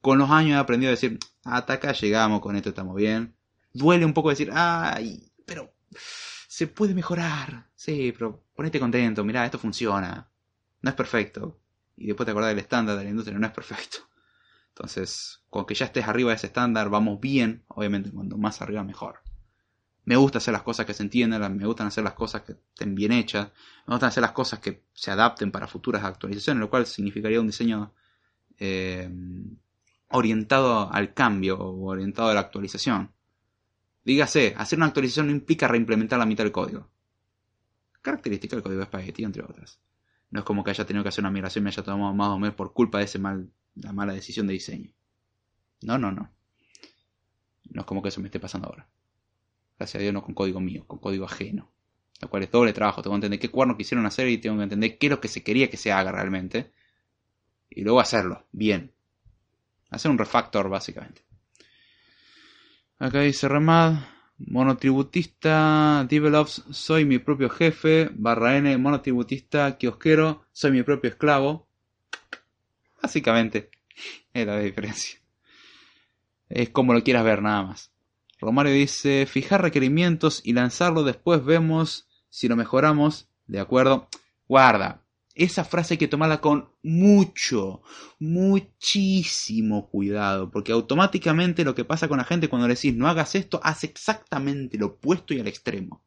Con 0.00 0.18
los 0.18 0.30
años 0.30 0.52
he 0.52 0.60
aprendido 0.60 0.90
a 0.90 0.94
decir, 0.94 1.18
hasta 1.42 1.72
acá 1.72 1.90
llegamos, 1.90 2.40
con 2.40 2.54
esto 2.54 2.68
estamos 2.68 2.94
bien. 2.94 3.34
Duele 3.72 4.04
un 4.04 4.14
poco 4.14 4.30
decir, 4.30 4.50
ay, 4.52 5.32
pero 5.44 5.74
se 6.46 6.68
puede 6.68 6.94
mejorar. 6.94 7.68
Sí, 7.74 8.12
pero 8.12 8.44
ponete 8.54 8.78
contento, 8.78 9.24
mirá, 9.24 9.44
esto 9.44 9.58
funciona. 9.58 10.30
No 10.82 10.90
es 10.90 10.94
perfecto. 10.94 11.58
Y 11.96 12.06
después 12.06 12.26
te 12.26 12.30
acordás 12.30 12.50
del 12.50 12.60
estándar 12.60 12.96
de 12.96 13.02
la 13.02 13.10
industria, 13.10 13.36
no 13.36 13.46
es 13.46 13.52
perfecto. 13.52 13.98
Entonces, 14.76 15.40
con 15.48 15.64
que 15.64 15.74
ya 15.74 15.86
estés 15.86 16.06
arriba 16.06 16.30
de 16.30 16.36
ese 16.36 16.48
estándar, 16.48 16.90
vamos 16.90 17.18
bien. 17.18 17.64
Obviamente, 17.68 18.10
cuando 18.10 18.36
más 18.36 18.60
arriba, 18.60 18.84
mejor. 18.84 19.20
Me 20.04 20.16
gusta 20.16 20.36
hacer 20.36 20.52
las 20.52 20.62
cosas 20.62 20.84
que 20.84 20.92
se 20.92 21.02
entiendan, 21.02 21.56
me 21.56 21.66
gustan 21.66 21.86
hacer 21.86 22.04
las 22.04 22.12
cosas 22.12 22.42
que 22.42 22.52
estén 22.52 22.94
bien 22.94 23.10
hechas, 23.10 23.52
me 23.86 23.94
gustan 23.94 24.08
hacer 24.08 24.20
las 24.20 24.32
cosas 24.32 24.60
que 24.60 24.84
se 24.92 25.10
adapten 25.10 25.50
para 25.50 25.66
futuras 25.66 26.04
actualizaciones, 26.04 26.60
lo 26.60 26.68
cual 26.68 26.84
significaría 26.84 27.40
un 27.40 27.46
diseño 27.46 27.94
eh, 28.58 29.10
orientado 30.10 30.92
al 30.92 31.14
cambio 31.14 31.58
o 31.58 31.86
orientado 31.86 32.28
a 32.28 32.34
la 32.34 32.40
actualización. 32.40 33.12
Dígase, 34.04 34.54
hacer 34.58 34.78
una 34.78 34.86
actualización 34.86 35.28
no 35.28 35.32
implica 35.32 35.68
reimplementar 35.68 36.18
la 36.18 36.26
mitad 36.26 36.44
del 36.44 36.52
código. 36.52 36.90
Característica 38.02 38.54
del 38.54 38.62
código 38.62 38.80
de 38.80 38.86
Spaghetti, 38.86 39.24
entre 39.24 39.42
otras. 39.42 39.80
No 40.30 40.40
es 40.40 40.44
como 40.44 40.62
que 40.62 40.70
haya 40.70 40.84
tenido 40.84 41.02
que 41.02 41.08
hacer 41.08 41.22
una 41.22 41.30
migración 41.30 41.62
y 41.62 41.64
me 41.64 41.70
haya 41.70 41.82
tomado 41.82 42.12
más 42.12 42.28
o 42.28 42.38
menos 42.38 42.54
por 42.54 42.74
culpa 42.74 42.98
de 42.98 43.04
ese 43.04 43.18
mal, 43.18 43.50
la 43.76 43.92
mala 43.92 44.12
decisión 44.12 44.46
de 44.46 44.54
diseño. 44.54 44.92
No, 45.82 45.98
no, 45.98 46.10
no. 46.10 46.30
No 47.70 47.80
es 47.80 47.86
como 47.86 48.02
que 48.02 48.08
eso 48.08 48.20
me 48.20 48.28
esté 48.28 48.40
pasando 48.40 48.68
ahora. 48.68 48.88
Gracias 49.78 50.00
a 50.00 50.02
Dios 50.02 50.14
no 50.14 50.22
con 50.22 50.34
código 50.34 50.60
mío, 50.60 50.84
con 50.86 50.98
código 50.98 51.26
ajeno. 51.26 51.70
Lo 52.20 52.30
cual 52.30 52.44
es 52.44 52.50
doble 52.50 52.72
trabajo. 52.72 53.02
Tengo 53.02 53.14
que 53.14 53.18
entender 53.18 53.40
qué 53.40 53.50
cuerno 53.50 53.76
quisieron 53.76 54.06
hacer 54.06 54.28
y 54.28 54.38
tengo 54.38 54.56
que 54.56 54.62
entender 54.62 54.98
qué 54.98 55.06
es 55.06 55.10
lo 55.10 55.20
que 55.20 55.28
se 55.28 55.42
quería 55.42 55.68
que 55.68 55.76
se 55.76 55.92
haga 55.92 56.12
realmente. 56.12 56.72
Y 57.68 57.82
luego 57.82 58.00
hacerlo, 58.00 58.46
bien. 58.52 58.92
Hacer 59.90 60.10
un 60.10 60.18
refactor, 60.18 60.68
básicamente. 60.68 61.22
Acá 62.98 63.20
dice 63.20 63.48
Remad. 63.48 64.16
Monotributista, 64.38 66.06
develops, 66.08 66.62
soy 66.70 67.06
mi 67.06 67.18
propio 67.18 67.48
jefe. 67.48 68.10
Barra 68.12 68.58
N, 68.58 68.76
monotributista, 68.76 69.78
kiosquero, 69.78 70.44
soy 70.52 70.72
mi 70.72 70.82
propio 70.82 71.08
esclavo. 71.08 71.66
Básicamente, 73.02 73.70
es 74.32 74.46
la 74.46 74.58
diferencia. 74.58 75.20
Es 76.48 76.70
como 76.70 76.92
lo 76.92 77.02
quieras 77.02 77.24
ver, 77.24 77.42
nada 77.42 77.62
más. 77.62 77.92
Romario 78.38 78.72
dice, 78.72 79.26
fijar 79.26 79.62
requerimientos 79.62 80.40
y 80.44 80.52
lanzarlo, 80.52 81.02
después 81.02 81.44
vemos 81.44 82.08
si 82.28 82.48
lo 82.48 82.56
mejoramos. 82.56 83.28
De 83.46 83.60
acuerdo. 83.60 84.08
Guarda, 84.48 85.06
esa 85.36 85.64
frase 85.64 85.94
hay 85.94 85.98
que 85.98 86.08
tomarla 86.08 86.40
con 86.40 86.70
mucho, 86.82 87.82
muchísimo 88.18 89.88
cuidado, 89.88 90.50
porque 90.50 90.72
automáticamente 90.72 91.64
lo 91.64 91.74
que 91.74 91.84
pasa 91.84 92.08
con 92.08 92.18
la 92.18 92.24
gente 92.24 92.48
cuando 92.48 92.66
le 92.66 92.74
decís 92.74 92.96
no 92.96 93.06
hagas 93.06 93.34
esto, 93.34 93.60
hace 93.62 93.86
exactamente 93.86 94.78
lo 94.78 94.86
opuesto 94.86 95.34
y 95.34 95.40
al 95.40 95.46
extremo. 95.46 96.02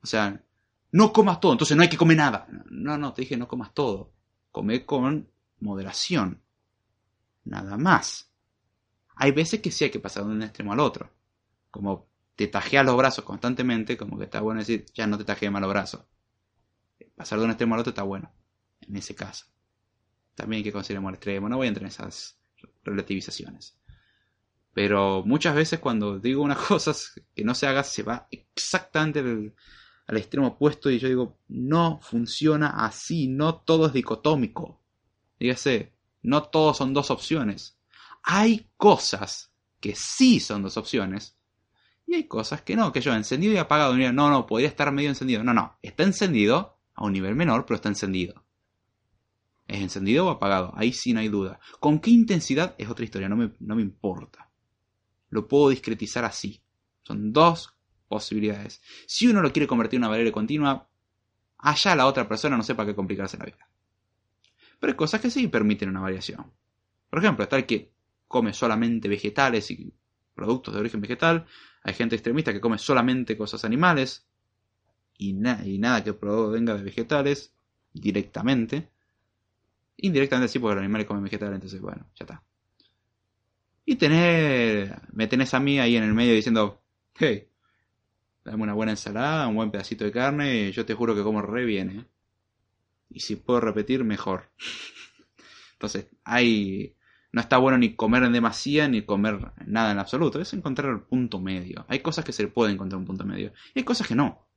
O 0.00 0.06
sea, 0.06 0.44
no 0.92 1.12
comas 1.12 1.40
todo, 1.40 1.52
entonces 1.52 1.76
no 1.76 1.82
hay 1.82 1.88
que 1.88 1.96
comer 1.96 2.18
nada. 2.18 2.46
No, 2.70 2.96
no, 2.98 3.12
te 3.12 3.22
dije 3.22 3.36
no 3.36 3.48
comas 3.48 3.74
todo. 3.74 4.12
Come 4.52 4.84
con 4.86 5.28
moderación. 5.64 6.42
Nada 7.44 7.76
más. 7.76 8.30
Hay 9.16 9.32
veces 9.32 9.60
que 9.60 9.70
sí 9.70 9.84
hay 9.84 9.90
que 9.90 10.00
pasar 10.00 10.24
de 10.24 10.30
un 10.30 10.42
extremo 10.42 10.72
al 10.72 10.80
otro. 10.80 11.10
Como 11.70 12.08
te 12.36 12.46
tajeas 12.48 12.84
los 12.84 12.96
brazos 12.96 13.24
constantemente, 13.24 13.96
como 13.96 14.18
que 14.18 14.24
está 14.24 14.40
bueno 14.40 14.60
decir, 14.60 14.86
ya 14.94 15.06
no 15.06 15.18
te 15.18 15.24
tajees 15.24 15.50
más 15.50 15.62
los 15.62 15.70
brazos. 15.70 16.04
Pasar 17.16 17.38
de 17.38 17.44
un 17.44 17.50
extremo 17.50 17.74
al 17.74 17.80
otro 17.80 17.90
está 17.90 18.02
bueno, 18.02 18.32
en 18.80 18.96
ese 18.96 19.14
caso. 19.14 19.46
También 20.34 20.58
hay 20.58 20.64
que 20.64 20.72
considerar 20.72 21.04
el 21.04 21.14
extremo, 21.14 21.48
no 21.48 21.56
voy 21.56 21.66
a 21.66 21.68
entrar 21.68 21.84
en 21.84 21.88
esas 21.88 22.38
relativizaciones. 22.82 23.78
Pero 24.72 25.22
muchas 25.24 25.54
veces 25.54 25.78
cuando 25.78 26.18
digo 26.18 26.42
unas 26.42 26.58
cosas 26.68 27.20
que 27.34 27.44
no 27.44 27.54
se 27.54 27.66
haga, 27.66 27.84
se 27.84 28.02
va 28.02 28.26
exactamente 28.30 29.20
al, 29.20 29.54
al 30.06 30.16
extremo 30.16 30.48
opuesto 30.48 30.90
y 30.90 30.98
yo 30.98 31.08
digo, 31.08 31.38
no 31.48 32.00
funciona 32.02 32.84
así, 32.84 33.28
no 33.28 33.56
todo 33.60 33.86
es 33.86 33.92
dicotómico. 33.92 34.83
Dígase, 35.44 35.92
no 36.22 36.42
todos 36.44 36.78
son 36.78 36.94
dos 36.94 37.10
opciones 37.10 37.74
hay 38.24 38.70
cosas 38.78 39.52
que 39.80 39.94
sí 39.94 40.40
son 40.40 40.62
dos 40.62 40.78
opciones 40.78 41.36
y 42.06 42.14
hay 42.14 42.24
cosas 42.24 42.62
que 42.62 42.74
no, 42.74 42.90
que 42.90 43.02
yo 43.02 43.14
encendido 43.14 43.52
y 43.52 43.58
apagado, 43.58 43.94
no, 43.96 44.30
no, 44.30 44.46
podría 44.46 44.68
estar 44.68 44.90
medio 44.92 45.10
encendido. 45.10 45.44
No, 45.44 45.54
no, 45.54 45.78
está 45.82 46.02
encendido 46.02 46.78
a 46.94 47.04
un 47.04 47.12
nivel 47.12 47.34
menor, 47.34 47.64
pero 47.66 47.76
está 47.76 47.88
encendido. 47.90 48.44
¿Es 49.66 49.80
encendido 49.80 50.26
o 50.26 50.30
apagado? 50.30 50.72
Ahí 50.76 50.92
sí 50.92 51.12
no 51.12 51.20
hay 51.20 51.28
duda. 51.28 51.60
¿Con 51.80 51.98
qué 51.98 52.10
intensidad? 52.10 52.74
Es 52.78 52.88
otra 52.88 53.04
historia, 53.04 53.28
no 53.28 53.36
me, 53.36 53.52
no 53.60 53.76
me 53.76 53.82
importa. 53.82 54.50
Lo 55.28 55.48
puedo 55.48 55.70
discretizar 55.70 56.24
así. 56.24 56.62
Son 57.02 57.32
dos 57.32 57.74
posibilidades. 58.08 58.82
Si 59.06 59.26
uno 59.26 59.40
lo 59.40 59.52
quiere 59.52 59.66
convertir 59.66 59.96
en 59.98 60.02
una 60.02 60.08
variable 60.08 60.32
continua, 60.32 60.88
allá 61.58 61.96
la 61.96 62.06
otra 62.06 62.28
persona 62.28 62.56
no 62.56 62.62
sepa 62.62 62.86
qué 62.86 62.94
complicarse 62.94 63.38
la 63.38 63.46
vida. 63.46 63.68
Pero 64.84 64.92
hay 64.92 64.96
cosas 64.98 65.22
que 65.22 65.30
sí 65.30 65.48
permiten 65.48 65.88
una 65.88 66.02
variación. 66.02 66.52
Por 67.08 67.18
ejemplo, 67.18 67.42
está 67.42 67.56
el 67.56 67.64
que 67.64 67.90
come 68.28 68.52
solamente 68.52 69.08
vegetales 69.08 69.70
y 69.70 69.94
productos 70.34 70.74
de 70.74 70.80
origen 70.80 71.00
vegetal. 71.00 71.46
Hay 71.84 71.94
gente 71.94 72.16
extremista 72.16 72.52
que 72.52 72.60
come 72.60 72.76
solamente 72.76 73.34
cosas 73.34 73.64
animales 73.64 74.26
y, 75.16 75.30
y 75.30 75.78
nada 75.78 76.04
que 76.04 76.12
provenga 76.12 76.74
de 76.74 76.82
vegetales 76.82 77.54
directamente. 77.94 78.90
Indirectamente 79.96 80.52
sí, 80.52 80.58
porque 80.58 80.74
los 80.74 80.82
animales 80.82 81.06
comen 81.06 81.24
vegetales, 81.24 81.54
entonces 81.54 81.80
bueno, 81.80 82.06
ya 82.14 82.24
está. 82.24 82.42
Y 83.86 83.96
tener, 83.96 85.00
me 85.14 85.28
tenés 85.28 85.54
a 85.54 85.60
mí 85.60 85.80
ahí 85.80 85.96
en 85.96 86.02
el 86.02 86.12
medio 86.12 86.34
diciendo, 86.34 86.82
hey, 87.14 87.48
dame 88.44 88.64
una 88.64 88.74
buena 88.74 88.92
ensalada, 88.92 89.48
un 89.48 89.54
buen 89.54 89.70
pedacito 89.70 90.04
de 90.04 90.12
carne, 90.12 90.68
y 90.68 90.72
yo 90.72 90.84
te 90.84 90.92
juro 90.92 91.14
que 91.14 91.22
como 91.22 91.40
re 91.40 91.64
bien, 91.64 91.88
¿eh? 92.00 92.04
Y 93.14 93.20
si 93.20 93.36
puedo 93.36 93.60
repetir, 93.60 94.04
mejor. 94.04 94.50
Entonces, 95.74 96.08
hay, 96.24 96.96
no 97.32 97.40
está 97.40 97.58
bueno 97.58 97.78
ni 97.78 97.94
comer 97.94 98.24
en 98.24 98.32
demasía 98.32 98.88
ni 98.88 99.02
comer 99.02 99.52
nada 99.66 99.92
en 99.92 99.98
absoluto. 100.00 100.40
Es 100.40 100.52
encontrar 100.52 100.90
el 100.90 101.00
punto 101.02 101.40
medio. 101.40 101.86
Hay 101.88 102.00
cosas 102.00 102.24
que 102.24 102.32
se 102.32 102.48
puede 102.48 102.72
encontrar 102.72 102.98
un 102.98 103.06
punto 103.06 103.24
medio. 103.24 103.52
Y 103.72 103.78
hay 103.78 103.84
cosas 103.84 104.08
que 104.08 104.16
no. 104.16 104.48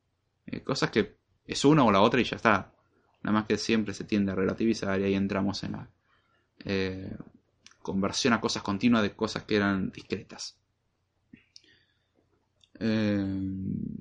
Hay 0.52 0.62
cosas 0.62 0.90
que 0.90 1.18
es 1.46 1.64
una 1.66 1.84
o 1.84 1.92
la 1.92 2.02
otra 2.02 2.20
y 2.20 2.24
ya 2.24 2.36
está. 2.36 2.74
Nada 3.22 3.40
más 3.40 3.46
que 3.46 3.58
siempre 3.58 3.94
se 3.94 4.06
tiende 4.06 4.32
a 4.32 4.36
relativizar 4.36 5.00
y 5.00 5.04
ahí 5.04 5.14
entramos 5.14 5.64
en 5.64 5.72
la 5.74 5.90
eh, 6.66 7.16
conversión 7.82 8.34
a 8.34 8.42
cosas 8.42 8.64
continuas 8.64 9.04
de 9.04 9.16
cosas 9.16 9.44
que 9.44 9.56
eran 9.56 9.92
discretas. 9.92 10.58
Eh, 12.80 13.26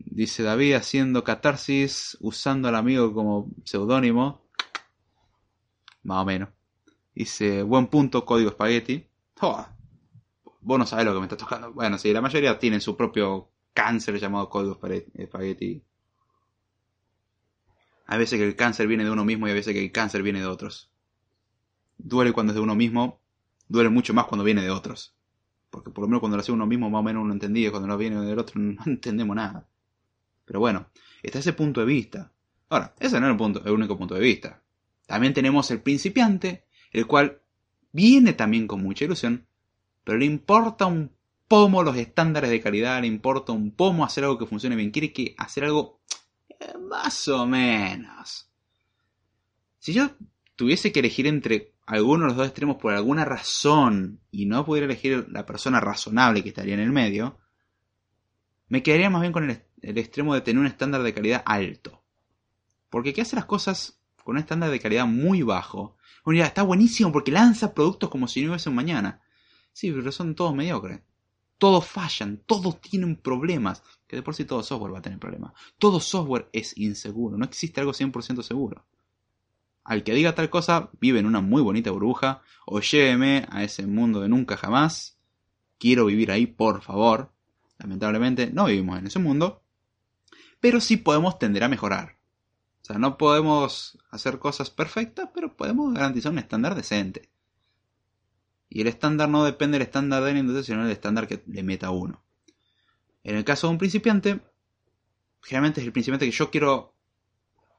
dice 0.07 0.43
David 0.43 0.75
haciendo 0.75 1.25
catarsis 1.25 2.17
usando 2.21 2.69
al 2.69 2.75
amigo 2.75 3.13
como 3.15 3.51
seudónimo. 3.65 4.46
Más 6.07 6.23
o 6.23 6.25
menos. 6.25 6.51
Dice, 7.15 7.65
buen 7.65 7.89
punto, 7.89 8.25
código 8.25 8.51
espagueti. 8.51 9.09
Oh, 9.41 9.67
vos 10.61 10.79
no 10.79 10.87
sabés 10.87 11.05
lo 11.05 11.13
que 11.13 11.19
me 11.19 11.27
está 11.27 11.37
tocando. 11.37 11.73
Bueno, 11.73 11.99
sí, 11.99 12.13
la 12.13 12.21
mayoría 12.21 12.59
tienen 12.61 12.81
su 12.81 12.97
propio 12.97 13.51
cáncer 13.75 14.19
llamado 14.21 14.49
código 14.49 14.79
espagueti. 15.15 15.83
Hay 18.07 18.19
veces 18.19 18.39
que 18.39 18.47
el 18.47 18.55
cáncer 18.55 18.87
viene 18.87 19.03
de 19.03 19.11
uno 19.11 19.25
mismo 19.25 19.47
y 19.47 19.51
hay 19.51 19.57
veces 19.57 19.75
que 19.75 19.85
el 19.85 19.91
cáncer 19.91 20.23
viene 20.23 20.39
de 20.39 20.47
otros. 20.47 20.93
Duele 21.99 22.33
cuando 22.33 22.53
es 22.53 22.55
de 22.55 22.61
uno 22.63 22.77
mismo, 22.77 23.21
duele 23.67 23.91
mucho 23.91 24.15
más 24.15 24.27
cuando 24.27 24.45
viene 24.45 24.63
de 24.63 24.71
otros. 24.71 25.17
Porque 25.71 25.91
por 25.91 26.03
lo 26.03 26.09
menos 26.09 26.21
cuando 26.21 26.37
lo 26.37 26.43
hace 26.43 26.53
uno 26.53 26.67
mismo, 26.67 26.89
más 26.89 27.01
o 27.01 27.03
menos 27.03 27.25
uno 27.25 27.33
entendía, 27.33 27.73
cuando 27.73 27.89
lo 27.89 27.99
viene 27.99 28.21
del 28.21 28.39
otro 28.39 28.61
no 28.61 28.81
entendemos 28.87 29.35
nada. 29.35 29.67
Pero 30.45 30.61
bueno, 30.61 30.87
está 31.21 31.41
ese 31.41 31.53
punto 31.53 31.81
de 31.81 31.87
vista. 31.87 32.33
Ahora, 32.69 32.95
ese 33.01 33.21
no 33.21 33.29
es 33.29 33.67
el 33.67 33.73
único 33.73 33.99
punto 33.99 34.15
de 34.15 34.21
vista. 34.21 34.63
También 35.07 35.35
tenemos 35.35 35.71
el 35.71 35.81
principiante, 35.81 36.65
el 36.93 37.07
cual 37.07 37.41
viene 37.93 38.33
también 38.33 38.67
con 38.67 38.83
mucha 38.83 39.05
ilusión, 39.05 39.47
pero 40.05 40.19
le 40.19 40.27
importa 40.27 40.87
un 40.87 41.13
pomo 41.49 41.83
los 41.83 41.97
estándares 41.97 42.51
de 42.51 42.61
calidad, 42.61 43.01
le 43.01 43.07
importa 43.07 43.53
un 43.53 43.71
pomo 43.71 44.05
hacer 44.05 44.25
algo 44.25 44.39
que 44.39 44.47
funcione 44.47 44.77
bien, 44.77 44.91
quiere 44.91 45.13
que 45.13 45.35
hacer 45.39 45.65
algo 45.65 46.01
eh, 46.49 46.77
más 46.79 47.29
o 47.29 47.47
menos. 47.47 48.51
Si 49.79 49.93
yo 49.93 50.11
tuviese 50.57 50.91
que 50.91 51.01
elegir 51.01 51.27
entre 51.27 51.73
alguno 51.87 52.25
de 52.25 52.29
los 52.29 52.37
dos 52.37 52.47
extremos 52.49 52.77
por 52.77 52.93
alguna 52.93 53.25
razón 53.25 54.21
y 54.31 54.47
no 54.47 54.65
pudiera 54.65 54.87
elegir 54.87 55.29
la 55.31 55.47
persona 55.47 55.81
razonable 55.81 56.43
que 56.43 56.49
estaría 56.49 56.75
en 56.75 56.81
el 56.81 56.91
medio, 56.91 57.39
me 58.69 58.83
quedaría 58.83 59.11
más 59.11 59.21
bien 59.21 59.33
con 59.33 59.49
el, 59.49 59.63
extremo 59.81 60.35
de 60.35 60.41
tener 60.41 60.61
un 60.61 60.67
estándar 60.67 61.03
de 61.03 61.15
calidad 61.15 61.43
alto. 61.47 62.03
Porque 62.91 63.15
que 63.15 63.23
hace 63.23 63.37
las 63.37 63.45
cosas 63.45 64.01
con 64.27 64.35
un 64.35 64.41
estándar 64.41 64.71
de 64.71 64.81
calidad 64.81 65.07
muy 65.07 65.43
bajo, 65.43 65.97
bueno, 66.25 66.43
está 66.43 66.65
buenísimo 66.65 67.13
porque 67.13 67.31
lanza 67.31 67.73
productos 67.73 68.11
como 68.11 68.27
si 68.27 68.43
no 68.43 68.51
hubiese 68.51 68.69
un 68.69 68.75
mañana. 68.75 69.23
Sí, 69.73 69.93
pero 69.93 70.11
son 70.11 70.35
todos 70.35 70.53
mediocres. 70.53 71.01
Todos 71.59 71.87
fallan, 71.87 72.43
todos 72.45 72.81
tienen 72.81 73.15
problemas. 73.15 73.85
Que 74.09 74.17
de 74.17 74.23
por 74.23 74.35
sí 74.35 74.45
todo 74.45 74.65
software 74.65 74.93
va 74.93 74.99
a 74.99 75.03
tener 75.03 75.21
problemas. 75.21 75.53
Todo 75.79 76.01
software 76.01 76.49
es 76.53 76.77
inseguro, 76.77 77.39
no 77.39 77.45
existe 77.45 77.79
algo 77.79 77.93
100% 77.93 78.43
seguro. 78.43 78.85
Al 79.85 80.03
que 80.03 80.13
diga 80.13 80.35
tal 80.35 80.51
cosa 80.51 80.91
vive 81.01 81.21
en 81.21 81.27
una 81.27 81.41
muy 81.41 81.63
bonita 81.63 81.93
burbuja, 81.93 82.43
o 82.67 82.81
lléveme 82.81 83.47
a 83.49 83.63
ese 83.63 83.87
mundo 83.87 84.21
de 84.21 84.29
nunca 84.29 84.57
jamás. 84.57 85.21
Quiero 85.79 86.07
vivir 86.07 86.33
ahí, 86.33 86.47
por 86.47 86.83
favor. 86.83 87.31
Lamentablemente 87.79 88.51
no 88.53 88.65
vivimos 88.65 88.99
en 88.99 89.07
ese 89.07 89.21
mundo, 89.21 89.63
pero 90.59 90.81
sí 90.81 90.97
podemos 90.97 91.39
tender 91.39 91.63
a 91.63 91.69
mejorar. 91.69 92.16
O 92.87 92.93
sea, 92.93 92.99
no 92.99 93.19
podemos 93.19 93.99
hacer 94.11 94.39
cosas 94.39 94.71
perfectas, 94.71 95.29
pero 95.35 95.57
podemos 95.57 95.93
garantizar 95.93 96.31
un 96.31 96.39
estándar 96.39 96.77
decente. 96.77 97.29
Y 98.69 98.83
el 98.83 98.87
estándar 98.87 99.29
no 99.29 99.45
depende 99.45 99.77
del 99.77 99.89
estándar 99.89 100.23
de 100.23 100.33
la 100.33 100.39
industria, 100.39 100.63
sino 100.63 100.83
del 100.85 100.93
estándar 100.93 101.27
que 101.27 101.43
le 101.49 101.65
meta 101.65 101.91
uno. 101.91 102.23
En 103.25 103.35
el 103.35 103.45
caso 103.45 103.67
de 103.67 103.73
un 103.73 103.79
principiante, 103.79 104.41
generalmente 105.43 105.81
es 105.81 105.87
el 105.89 105.93
principiante 105.93 106.27
que 106.27 106.31
yo 106.31 106.49
quiero 106.53 106.95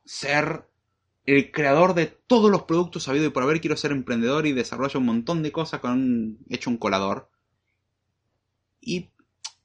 ser 0.03 0.67
el 1.23 1.53
creador 1.53 1.93
de 1.93 2.07
todos 2.07 2.51
los 2.51 2.63
productos 2.63 3.07
habido 3.07 3.27
y 3.27 3.29
por 3.29 3.43
haber, 3.43 3.61
quiero 3.61 3.77
ser 3.77 3.93
emprendedor 3.93 4.45
y 4.45 4.51
desarrollo 4.51 4.99
un 4.99 5.05
montón 5.05 5.41
de 5.41 5.53
cosas 5.53 5.79
con 5.79 5.91
un, 5.91 6.39
hecho 6.49 6.69
un 6.69 6.75
colador. 6.75 7.31
Y 8.81 9.11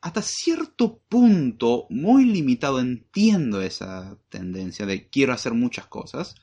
hasta 0.03 0.20
cierto 0.20 1.00
punto, 1.09 1.86
muy 1.88 2.24
limitado, 2.24 2.80
entiendo 2.80 3.62
esa 3.62 4.18
tendencia 4.28 4.84
de 4.84 5.09
quiero 5.09 5.32
hacer 5.32 5.55
muchas 5.55 5.86
cosas, 5.86 6.34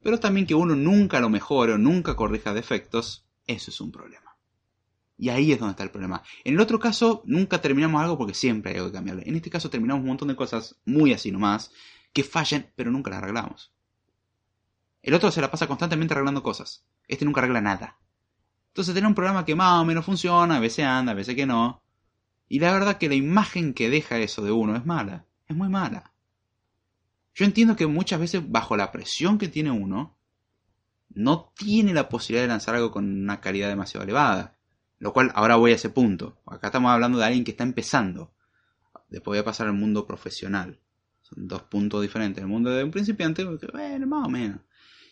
pero 0.00 0.20
también 0.20 0.46
que 0.46 0.54
uno 0.54 0.76
nunca 0.76 1.18
lo 1.18 1.28
mejore 1.28 1.72
o 1.72 1.78
nunca 1.78 2.14
corrija 2.14 2.54
defectos, 2.54 3.26
eso 3.48 3.72
es 3.72 3.80
un 3.80 3.90
problema. 3.90 4.36
Y 5.18 5.30
ahí 5.30 5.50
es 5.50 5.58
donde 5.58 5.72
está 5.72 5.82
el 5.82 5.90
problema. 5.90 6.22
En 6.44 6.54
el 6.54 6.60
otro 6.60 6.78
caso, 6.78 7.22
nunca 7.24 7.60
terminamos 7.60 8.00
algo 8.00 8.16
porque 8.16 8.34
siempre 8.34 8.70
hay 8.70 8.76
algo 8.76 8.90
que 8.90 8.96
cambiarle. 8.96 9.24
En 9.26 9.34
este 9.34 9.50
caso 9.50 9.68
terminamos 9.68 10.02
un 10.02 10.08
montón 10.08 10.28
de 10.28 10.36
cosas 10.36 10.76
muy 10.84 11.12
así 11.12 11.32
nomás, 11.32 11.72
que 12.12 12.22
fallan, 12.22 12.70
pero 12.76 12.92
nunca 12.92 13.10
las 13.10 13.22
arreglamos. 13.22 13.72
El 15.02 15.14
otro 15.14 15.32
se 15.32 15.40
la 15.40 15.50
pasa 15.50 15.66
constantemente 15.66 16.14
arreglando 16.14 16.44
cosas. 16.44 16.84
Este 17.08 17.24
nunca 17.24 17.40
arregla 17.40 17.60
nada. 17.60 17.98
Entonces 18.68 18.94
tiene 18.94 19.08
un 19.08 19.14
programa 19.14 19.44
que 19.44 19.56
más 19.56 19.80
o 19.80 19.84
menos 19.84 20.04
funciona, 20.04 20.56
a 20.56 20.60
veces 20.60 20.84
anda, 20.84 21.10
a 21.10 21.16
veces 21.16 21.34
que 21.34 21.46
no. 21.46 21.82
Y 22.48 22.60
la 22.60 22.72
verdad 22.72 22.98
que 22.98 23.08
la 23.08 23.14
imagen 23.14 23.74
que 23.74 23.90
deja 23.90 24.18
eso 24.18 24.42
de 24.42 24.52
uno 24.52 24.76
es 24.76 24.86
mala, 24.86 25.26
es 25.48 25.56
muy 25.56 25.68
mala. 25.68 26.12
Yo 27.34 27.44
entiendo 27.44 27.76
que 27.76 27.86
muchas 27.86 28.20
veces 28.20 28.42
bajo 28.50 28.76
la 28.76 28.92
presión 28.92 29.36
que 29.38 29.48
tiene 29.48 29.70
uno, 29.70 30.16
no 31.10 31.52
tiene 31.56 31.92
la 31.92 32.08
posibilidad 32.08 32.44
de 32.44 32.48
lanzar 32.48 32.74
algo 32.74 32.90
con 32.90 33.04
una 33.04 33.40
calidad 33.40 33.68
demasiado 33.68 34.04
elevada. 34.04 34.56
Lo 34.98 35.12
cual 35.12 35.30
ahora 35.34 35.56
voy 35.56 35.72
a 35.72 35.74
ese 35.74 35.90
punto. 35.90 36.40
Acá 36.46 36.68
estamos 36.68 36.90
hablando 36.90 37.18
de 37.18 37.24
alguien 37.26 37.44
que 37.44 37.50
está 37.50 37.64
empezando. 37.64 38.32
Después 39.08 39.36
voy 39.36 39.38
a 39.38 39.44
pasar 39.44 39.66
al 39.66 39.74
mundo 39.74 40.06
profesional. 40.06 40.80
Son 41.20 41.46
dos 41.46 41.62
puntos 41.62 42.00
diferentes. 42.00 42.42
El 42.42 42.48
mundo 42.48 42.70
de 42.70 42.84
un 42.84 42.90
principiante, 42.90 43.44
bueno, 43.44 44.06
más 44.06 44.26
o 44.26 44.30
menos. 44.30 44.60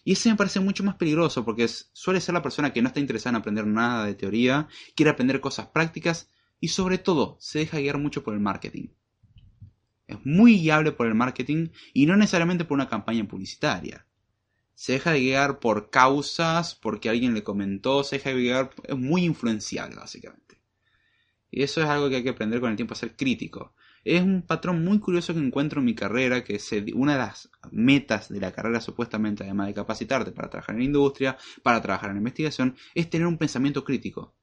Y 0.04 0.12
ese 0.12 0.30
me 0.30 0.36
parece 0.36 0.60
mucho 0.60 0.84
más 0.84 0.96
peligroso 0.96 1.44
porque 1.44 1.66
suele 1.68 2.20
ser 2.20 2.34
la 2.34 2.42
persona 2.42 2.72
que 2.72 2.82
no 2.82 2.88
está 2.88 3.00
interesada 3.00 3.30
en 3.30 3.40
aprender 3.40 3.66
nada 3.66 4.04
de 4.04 4.14
teoría, 4.14 4.68
quiere 4.94 5.10
aprender 5.10 5.40
cosas 5.40 5.66
prácticas 5.68 6.28
y 6.64 6.68
sobre 6.68 6.96
todo 6.96 7.36
se 7.40 7.58
deja 7.58 7.78
guiar 7.78 7.98
mucho 7.98 8.24
por 8.24 8.32
el 8.32 8.40
marketing. 8.40 8.88
Es 10.06 10.16
muy 10.24 10.58
guiable 10.58 10.92
por 10.92 11.06
el 11.06 11.14
marketing 11.14 11.68
y 11.92 12.06
no 12.06 12.16
necesariamente 12.16 12.64
por 12.64 12.76
una 12.76 12.88
campaña 12.88 13.28
publicitaria. 13.28 14.06
Se 14.72 14.92
deja 14.92 15.12
de 15.12 15.20
guiar 15.20 15.58
por 15.58 15.90
causas, 15.90 16.74
porque 16.74 17.10
alguien 17.10 17.34
le 17.34 17.42
comentó, 17.42 18.02
se 18.02 18.16
deja 18.16 18.30
de 18.30 18.36
guiar, 18.36 18.70
es 18.84 18.96
muy 18.96 19.26
influenciable 19.26 19.96
básicamente. 19.96 20.58
Y 21.50 21.62
eso 21.62 21.82
es 21.82 21.86
algo 21.86 22.08
que 22.08 22.16
hay 22.16 22.22
que 22.22 22.30
aprender 22.30 22.60
con 22.60 22.70
el 22.70 22.76
tiempo 22.76 22.94
a 22.94 22.96
ser 22.96 23.14
crítico. 23.14 23.74
Es 24.02 24.22
un 24.22 24.40
patrón 24.40 24.82
muy 24.82 25.00
curioso 25.00 25.34
que 25.34 25.40
encuentro 25.40 25.80
en 25.80 25.84
mi 25.84 25.94
carrera, 25.94 26.44
que 26.44 26.54
es 26.54 26.70
una 26.94 27.12
de 27.12 27.18
las 27.18 27.50
metas 27.72 28.30
de 28.30 28.40
la 28.40 28.52
carrera 28.52 28.80
supuestamente, 28.80 29.44
además 29.44 29.66
de 29.66 29.74
capacitarte 29.74 30.32
para 30.32 30.48
trabajar 30.48 30.76
en 30.76 30.78
la 30.78 30.86
industria, 30.86 31.36
para 31.62 31.82
trabajar 31.82 32.08
en 32.08 32.16
la 32.16 32.20
investigación, 32.20 32.74
es 32.94 33.10
tener 33.10 33.26
un 33.26 33.36
pensamiento 33.36 33.84
crítico. 33.84 34.34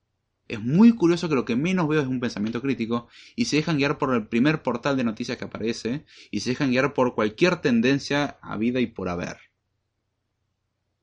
Es 0.52 0.62
muy 0.62 0.92
curioso 0.92 1.30
que 1.30 1.36
lo 1.36 1.46
que 1.46 1.56
menos 1.56 1.88
veo 1.88 2.02
es 2.02 2.08
un 2.08 2.20
pensamiento 2.20 2.62
crítico 2.62 3.08
y 3.38 3.46
se 3.46 3.56
dejan 3.56 3.78
guiar 3.78 3.98
por 3.98 4.14
el 4.14 4.28
primer 4.28 4.62
portal 4.62 4.98
de 4.98 5.06
noticias 5.06 5.38
que 5.38 5.46
aparece 5.46 6.04
y 6.30 6.42
se 6.42 6.50
dejan 6.50 6.72
guiar 6.72 6.94
por 6.94 7.16
cualquier 7.16 7.62
tendencia 7.62 8.38
a 8.42 8.58
vida 8.58 8.82
y 8.82 8.88
por 8.88 9.08
haber. 9.08 9.38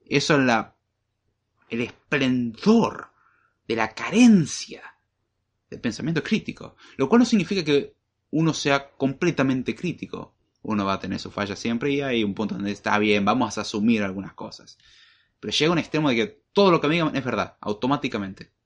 Eso 0.04 0.34
es 0.34 0.40
la, 0.40 0.76
el 1.70 1.80
esplendor 1.80 3.08
de 3.66 3.76
la 3.76 3.94
carencia 3.94 4.82
del 5.70 5.80
pensamiento 5.80 6.22
crítico, 6.22 6.76
lo 6.98 7.08
cual 7.08 7.20
no 7.20 7.24
significa 7.24 7.64
que 7.64 7.94
uno 8.32 8.52
sea 8.52 8.90
completamente 8.90 9.74
crítico. 9.74 10.34
Uno 10.60 10.84
va 10.84 10.92
a 10.92 11.00
tener 11.00 11.20
su 11.20 11.30
falla 11.30 11.56
siempre 11.56 11.90
y 11.90 12.02
hay 12.02 12.22
un 12.22 12.34
punto 12.34 12.54
donde 12.54 12.72
está 12.72 12.98
bien, 12.98 13.24
vamos 13.24 13.56
a 13.56 13.62
asumir 13.62 14.02
algunas 14.02 14.34
cosas. 14.34 14.76
Pero 15.40 15.54
llega 15.54 15.72
un 15.72 15.78
extremo 15.78 16.10
de 16.10 16.16
que 16.16 16.42
todo 16.52 16.70
lo 16.70 16.82
que 16.82 16.88
me 16.88 16.96
digan 16.96 17.16
es 17.16 17.24
verdad, 17.24 17.56
automáticamente. 17.62 18.57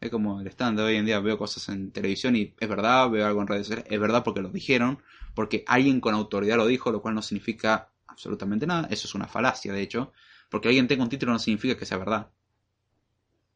Es 0.00 0.10
como 0.10 0.40
el 0.40 0.46
estándar 0.46 0.86
hoy 0.86 0.96
en 0.96 1.06
día, 1.06 1.18
veo 1.18 1.36
cosas 1.36 1.68
en 1.70 1.90
televisión 1.90 2.36
y 2.36 2.54
es 2.58 2.68
verdad, 2.68 3.10
veo 3.10 3.26
algo 3.26 3.40
en 3.40 3.48
redes 3.48 3.66
sociales, 3.66 3.86
es 3.90 4.00
verdad 4.00 4.22
porque 4.22 4.40
lo 4.40 4.48
dijeron, 4.48 5.02
porque 5.34 5.64
alguien 5.66 6.00
con 6.00 6.14
autoridad 6.14 6.56
lo 6.56 6.66
dijo, 6.66 6.92
lo 6.92 7.02
cual 7.02 7.14
no 7.14 7.22
significa 7.22 7.90
absolutamente 8.06 8.66
nada, 8.66 8.86
eso 8.90 9.08
es 9.08 9.14
una 9.14 9.26
falacia 9.26 9.72
de 9.72 9.82
hecho, 9.82 10.12
porque 10.50 10.68
alguien 10.68 10.86
tenga 10.86 11.02
un 11.02 11.08
título 11.08 11.32
no 11.32 11.38
significa 11.38 11.76
que 11.76 11.84
sea 11.84 11.98
verdad. 11.98 12.30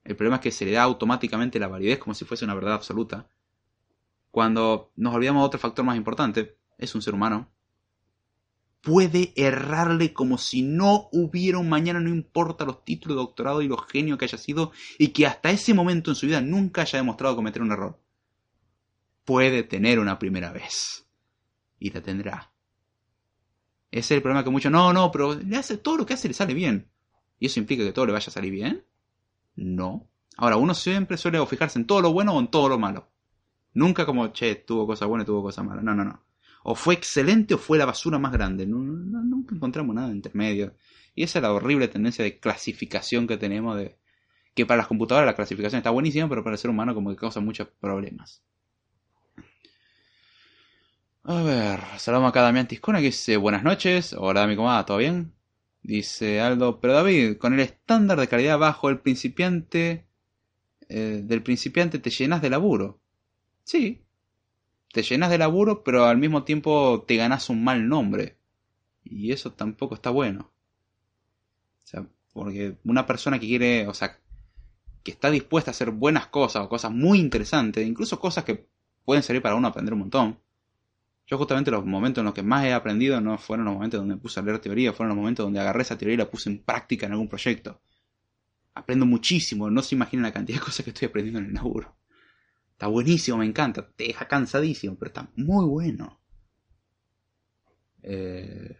El 0.04 0.16
problema 0.16 0.36
es 0.36 0.42
que 0.42 0.50
se 0.50 0.64
le 0.64 0.72
da 0.72 0.82
automáticamente 0.82 1.60
la 1.60 1.68
validez 1.68 1.98
como 1.98 2.14
si 2.14 2.24
fuese 2.24 2.44
una 2.44 2.54
verdad 2.54 2.74
absoluta. 2.74 3.28
Cuando 4.32 4.90
nos 4.96 5.14
olvidamos 5.14 5.42
de 5.42 5.46
otro 5.46 5.60
factor 5.60 5.84
más 5.84 5.96
importante, 5.96 6.56
es 6.76 6.94
un 6.96 7.02
ser 7.02 7.14
humano, 7.14 7.52
puede 8.82 9.32
errarle 9.36 10.12
como 10.12 10.36
si 10.36 10.62
no 10.62 11.08
hubiera 11.12 11.58
un 11.58 11.68
mañana, 11.68 12.00
no 12.00 12.10
importa 12.10 12.64
los 12.64 12.84
títulos 12.84 13.16
de 13.16 13.22
doctorado 13.22 13.62
y 13.62 13.68
lo 13.68 13.78
genio 13.78 14.18
que 14.18 14.24
haya 14.26 14.36
sido, 14.36 14.72
y 14.98 15.08
que 15.08 15.26
hasta 15.26 15.50
ese 15.50 15.72
momento 15.72 16.10
en 16.10 16.16
su 16.16 16.26
vida 16.26 16.40
nunca 16.40 16.82
haya 16.82 16.98
demostrado 16.98 17.36
cometer 17.36 17.62
un 17.62 17.72
error. 17.72 17.98
Puede 19.24 19.62
tener 19.62 20.00
una 20.00 20.18
primera 20.18 20.52
vez. 20.52 21.06
Y 21.78 21.90
la 21.90 22.02
tendrá. 22.02 22.52
Ese 23.90 24.00
es 24.00 24.10
el 24.10 24.22
problema 24.22 24.42
que 24.42 24.50
muchos, 24.50 24.72
no, 24.72 24.92
no, 24.92 25.12
pero 25.12 25.34
le 25.34 25.56
hace 25.56 25.78
todo 25.78 25.98
lo 25.98 26.06
que 26.06 26.14
hace 26.14 26.28
le 26.28 26.34
sale 26.34 26.52
bien. 26.52 26.88
¿Y 27.38 27.46
eso 27.46 27.60
implica 27.60 27.84
que 27.84 27.92
todo 27.92 28.06
le 28.06 28.12
vaya 28.12 28.26
a 28.26 28.32
salir 28.32 28.50
bien? 28.50 28.84
No. 29.54 30.08
Ahora, 30.36 30.56
uno 30.56 30.74
siempre 30.74 31.16
suele 31.16 31.44
fijarse 31.46 31.78
en 31.78 31.86
todo 31.86 32.00
lo 32.00 32.12
bueno 32.12 32.34
o 32.34 32.40
en 32.40 32.48
todo 32.48 32.68
lo 32.68 32.78
malo. 32.78 33.10
Nunca 33.74 34.06
como, 34.06 34.28
che, 34.28 34.56
tuvo 34.56 34.86
cosas 34.86 35.08
buenas 35.08 35.26
tuvo 35.26 35.42
cosas 35.42 35.64
malas. 35.64 35.84
No, 35.84 35.94
no, 35.94 36.04
no 36.04 36.31
o 36.64 36.74
fue 36.74 36.94
excelente 36.94 37.54
o 37.54 37.58
fue 37.58 37.78
la 37.78 37.86
basura 37.86 38.18
más 38.18 38.32
grande. 38.32 38.66
nunca 38.66 39.54
encontramos 39.54 39.94
nada 39.94 40.12
intermedio. 40.12 40.74
Y 41.14 41.24
esa 41.24 41.38
es 41.38 41.42
la 41.42 41.52
horrible 41.52 41.88
tendencia 41.88 42.24
de 42.24 42.38
clasificación 42.38 43.26
que 43.26 43.36
tenemos 43.36 43.76
de 43.76 43.96
que 44.54 44.66
para 44.66 44.78
las 44.78 44.86
computadoras 44.86 45.26
la 45.26 45.34
clasificación 45.34 45.78
está 45.78 45.90
buenísima, 45.90 46.28
pero 46.28 46.44
para 46.44 46.54
el 46.54 46.58
ser 46.58 46.70
humano 46.70 46.94
como 46.94 47.10
que 47.10 47.16
causa 47.16 47.40
muchos 47.40 47.68
problemas. 47.80 48.42
A 51.24 51.42
ver, 51.42 51.80
saludamos 51.98 52.30
acá 52.30 52.40
a 52.40 52.44
Damián 52.44 52.66
Tiscona 52.66 52.98
que 52.98 53.06
dice 53.06 53.36
buenas 53.36 53.62
noches. 53.62 54.14
Hola 54.18 54.46
mi 54.46 54.56
comadre, 54.56 54.86
¿todo 54.86 54.96
bien? 54.98 55.32
Dice 55.82 56.40
Aldo, 56.40 56.80
pero 56.80 56.94
David, 56.94 57.38
con 57.38 57.54
el 57.54 57.60
estándar 57.60 58.18
de 58.18 58.28
calidad 58.28 58.58
bajo, 58.58 58.88
el 58.88 59.00
principiante 59.00 60.06
eh, 60.88 61.22
del 61.24 61.42
principiante 61.42 61.98
te 61.98 62.10
llenas 62.10 62.42
de 62.42 62.50
laburo. 62.50 63.00
Sí, 63.64 64.04
te 64.92 65.02
llenas 65.02 65.30
de 65.30 65.38
laburo, 65.38 65.82
pero 65.82 66.04
al 66.04 66.18
mismo 66.18 66.44
tiempo 66.44 67.04
te 67.06 67.16
ganas 67.16 67.48
un 67.50 67.64
mal 67.64 67.88
nombre. 67.88 68.36
Y 69.02 69.32
eso 69.32 69.52
tampoco 69.52 69.94
está 69.94 70.10
bueno. 70.10 70.52
O 71.82 71.86
sea, 71.86 72.06
porque 72.32 72.76
una 72.84 73.06
persona 73.06 73.38
que 73.38 73.46
quiere, 73.46 73.88
o 73.88 73.94
sea, 73.94 74.18
que 75.02 75.10
está 75.10 75.30
dispuesta 75.30 75.70
a 75.70 75.72
hacer 75.72 75.90
buenas 75.90 76.26
cosas 76.28 76.64
o 76.64 76.68
cosas 76.68 76.92
muy 76.92 77.18
interesantes, 77.18 77.86
incluso 77.86 78.20
cosas 78.20 78.44
que 78.44 78.68
pueden 79.04 79.22
servir 79.22 79.42
para 79.42 79.56
uno 79.56 79.68
aprender 79.68 79.94
un 79.94 80.00
montón. 80.00 80.38
Yo 81.26 81.38
justamente 81.38 81.70
los 81.70 81.86
momentos 81.86 82.20
en 82.20 82.26
los 82.26 82.34
que 82.34 82.42
más 82.42 82.64
he 82.64 82.72
aprendido 82.72 83.20
no 83.20 83.38
fueron 83.38 83.64
los 83.64 83.74
momentos 83.74 84.00
donde 84.00 84.16
puse 84.16 84.40
a 84.40 84.42
leer 84.42 84.58
teoría, 84.58 84.92
fueron 84.92 85.08
los 85.08 85.16
momentos 85.16 85.46
donde 85.46 85.60
agarré 85.60 85.82
esa 85.82 85.96
teoría 85.96 86.14
y 86.14 86.18
la 86.18 86.30
puse 86.30 86.50
en 86.50 86.62
práctica 86.62 87.06
en 87.06 87.12
algún 87.12 87.28
proyecto. 87.28 87.80
Aprendo 88.74 89.06
muchísimo, 89.06 89.70
no 89.70 89.82
se 89.82 89.94
imaginan 89.94 90.24
la 90.24 90.32
cantidad 90.32 90.58
de 90.58 90.64
cosas 90.64 90.84
que 90.84 90.90
estoy 90.90 91.08
aprendiendo 91.08 91.40
en 91.40 91.46
el 91.46 91.54
laburo. 91.54 91.96
Está 92.82 92.90
buenísimo, 92.90 93.38
me 93.38 93.46
encanta, 93.46 93.86
te 93.94 94.08
deja 94.08 94.26
cansadísimo, 94.26 94.96
pero 94.96 95.10
está 95.10 95.30
muy 95.36 95.64
bueno. 95.66 96.18
Eh, 98.02 98.76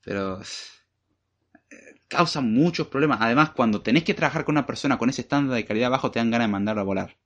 pero 0.00 0.40
eh, 0.40 2.00
causa 2.06 2.40
muchos 2.40 2.86
problemas. 2.86 3.18
Además, 3.20 3.50
cuando 3.50 3.82
tenés 3.82 4.04
que 4.04 4.14
trabajar 4.14 4.44
con 4.44 4.52
una 4.52 4.64
persona 4.64 4.96
con 4.96 5.10
ese 5.10 5.22
estándar 5.22 5.56
de 5.56 5.64
calidad 5.64 5.90
bajo, 5.90 6.12
te 6.12 6.20
dan 6.20 6.30
ganas 6.30 6.46
de 6.46 6.52
mandarla 6.52 6.82
a 6.82 6.84
volar. 6.84 7.16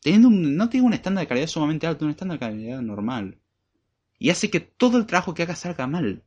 Teniendo 0.00 0.30
no 0.30 0.68
tiene 0.68 0.86
un 0.86 0.94
estándar 0.94 1.24
de 1.24 1.28
calidad 1.28 1.48
sumamente 1.48 1.88
alto, 1.88 2.04
un 2.04 2.12
estándar 2.12 2.38
de 2.38 2.46
calidad 2.46 2.82
normal. 2.82 3.40
Y 4.20 4.30
hace 4.30 4.48
que 4.48 4.60
todo 4.60 4.96
el 4.96 5.06
trabajo 5.06 5.34
que 5.34 5.42
hagas 5.42 5.58
salga 5.58 5.88
mal. 5.88 6.22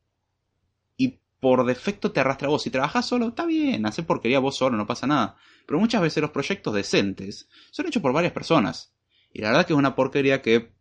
Por 1.39 1.65
defecto 1.65 2.11
te 2.11 2.19
arrastra 2.19 2.47
a 2.47 2.51
vos. 2.51 2.63
Si 2.63 2.69
trabajas 2.69 3.05
solo, 3.05 3.29
está 3.29 3.45
bien, 3.45 3.85
hace 3.85 4.03
porquería 4.03 4.39
vos 4.39 4.57
solo, 4.57 4.77
no 4.77 4.87
pasa 4.87 5.07
nada. 5.07 5.35
Pero 5.65 5.79
muchas 5.79 6.01
veces 6.01 6.21
los 6.21 6.31
proyectos 6.31 6.73
decentes 6.73 7.47
son 7.71 7.87
hechos 7.87 8.01
por 8.01 8.13
varias 8.13 8.33
personas. 8.33 8.93
Y 9.31 9.41
la 9.41 9.49
verdad 9.49 9.65
que 9.65 9.73
es 9.73 9.79
una 9.79 9.95
porquería 9.95 10.41
que 10.41 10.71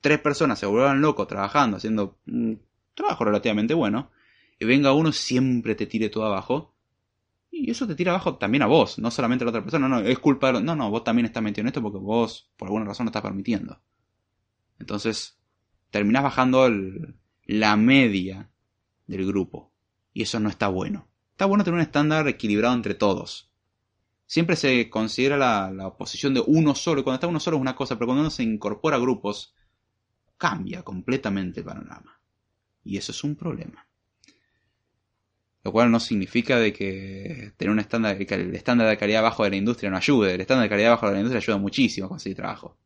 tres 0.00 0.20
personas 0.20 0.58
se 0.58 0.66
vuelvan 0.66 1.00
locos 1.00 1.26
trabajando, 1.26 1.76
haciendo 1.76 2.18
un 2.26 2.62
trabajo 2.94 3.24
relativamente 3.24 3.74
bueno, 3.74 4.10
y 4.58 4.64
venga 4.64 4.92
uno 4.92 5.12
siempre 5.12 5.74
te 5.74 5.86
tire 5.86 6.08
todo 6.08 6.24
abajo 6.24 6.76
y 7.58 7.70
eso 7.70 7.86
te 7.86 7.94
tira 7.94 8.12
abajo 8.12 8.36
también 8.36 8.62
a 8.62 8.66
vos, 8.66 8.98
no 8.98 9.10
solamente 9.10 9.42
a 9.42 9.46
la 9.46 9.50
otra 9.50 9.62
persona. 9.62 9.88
No, 9.88 10.00
es 10.00 10.18
culpa 10.18 10.52
de... 10.52 10.62
No, 10.62 10.76
no, 10.76 10.90
vos 10.90 11.04
también 11.04 11.24
estás 11.26 11.42
metido 11.42 11.62
en 11.62 11.68
esto 11.68 11.82
porque 11.82 11.98
vos, 11.98 12.50
por 12.56 12.68
alguna 12.68 12.84
razón, 12.84 13.06
lo 13.06 13.08
estás 13.08 13.22
permitiendo. 13.22 13.80
Entonces, 14.78 15.38
terminás 15.90 16.22
bajando 16.22 16.68
la 17.44 17.76
media 17.76 18.50
del 19.06 19.26
grupo. 19.26 19.72
Y 20.16 20.22
eso 20.22 20.40
no 20.40 20.48
está 20.48 20.68
bueno. 20.68 21.06
Está 21.32 21.44
bueno 21.44 21.62
tener 21.62 21.74
un 21.74 21.82
estándar 21.82 22.26
equilibrado 22.26 22.74
entre 22.74 22.94
todos. 22.94 23.50
Siempre 24.24 24.56
se 24.56 24.88
considera 24.88 25.36
la, 25.36 25.70
la 25.70 25.94
posición 25.94 26.32
de 26.32 26.42
uno 26.46 26.74
solo. 26.74 27.02
Y 27.02 27.04
cuando 27.04 27.16
está 27.16 27.26
uno 27.26 27.38
solo 27.38 27.58
es 27.58 27.60
una 27.60 27.76
cosa, 27.76 27.96
pero 27.96 28.06
cuando 28.06 28.22
uno 28.22 28.30
se 28.30 28.42
incorpora 28.42 28.96
a 28.96 28.98
grupos, 28.98 29.54
cambia 30.38 30.82
completamente 30.82 31.60
el 31.60 31.66
panorama. 31.66 32.18
Y 32.82 32.96
eso 32.96 33.12
es 33.12 33.22
un 33.24 33.36
problema. 33.36 33.86
Lo 35.62 35.70
cual 35.70 35.90
no 35.90 36.00
significa 36.00 36.58
de 36.58 36.72
que 36.72 37.52
tener 37.58 37.70
un 37.70 37.80
estándar, 37.80 38.16
el 38.18 38.54
estándar 38.54 38.88
de 38.88 38.96
calidad 38.96 39.22
bajo 39.22 39.44
de 39.44 39.50
la 39.50 39.56
industria 39.56 39.90
no 39.90 39.98
ayude. 39.98 40.32
El 40.32 40.40
estándar 40.40 40.62
de 40.62 40.70
calidad 40.70 40.92
bajo 40.92 41.08
de 41.08 41.12
la 41.12 41.18
industria 41.18 41.40
ayuda 41.40 41.58
muchísimo 41.58 42.06
a 42.06 42.08
conseguir 42.08 42.38
trabajo. 42.38 42.78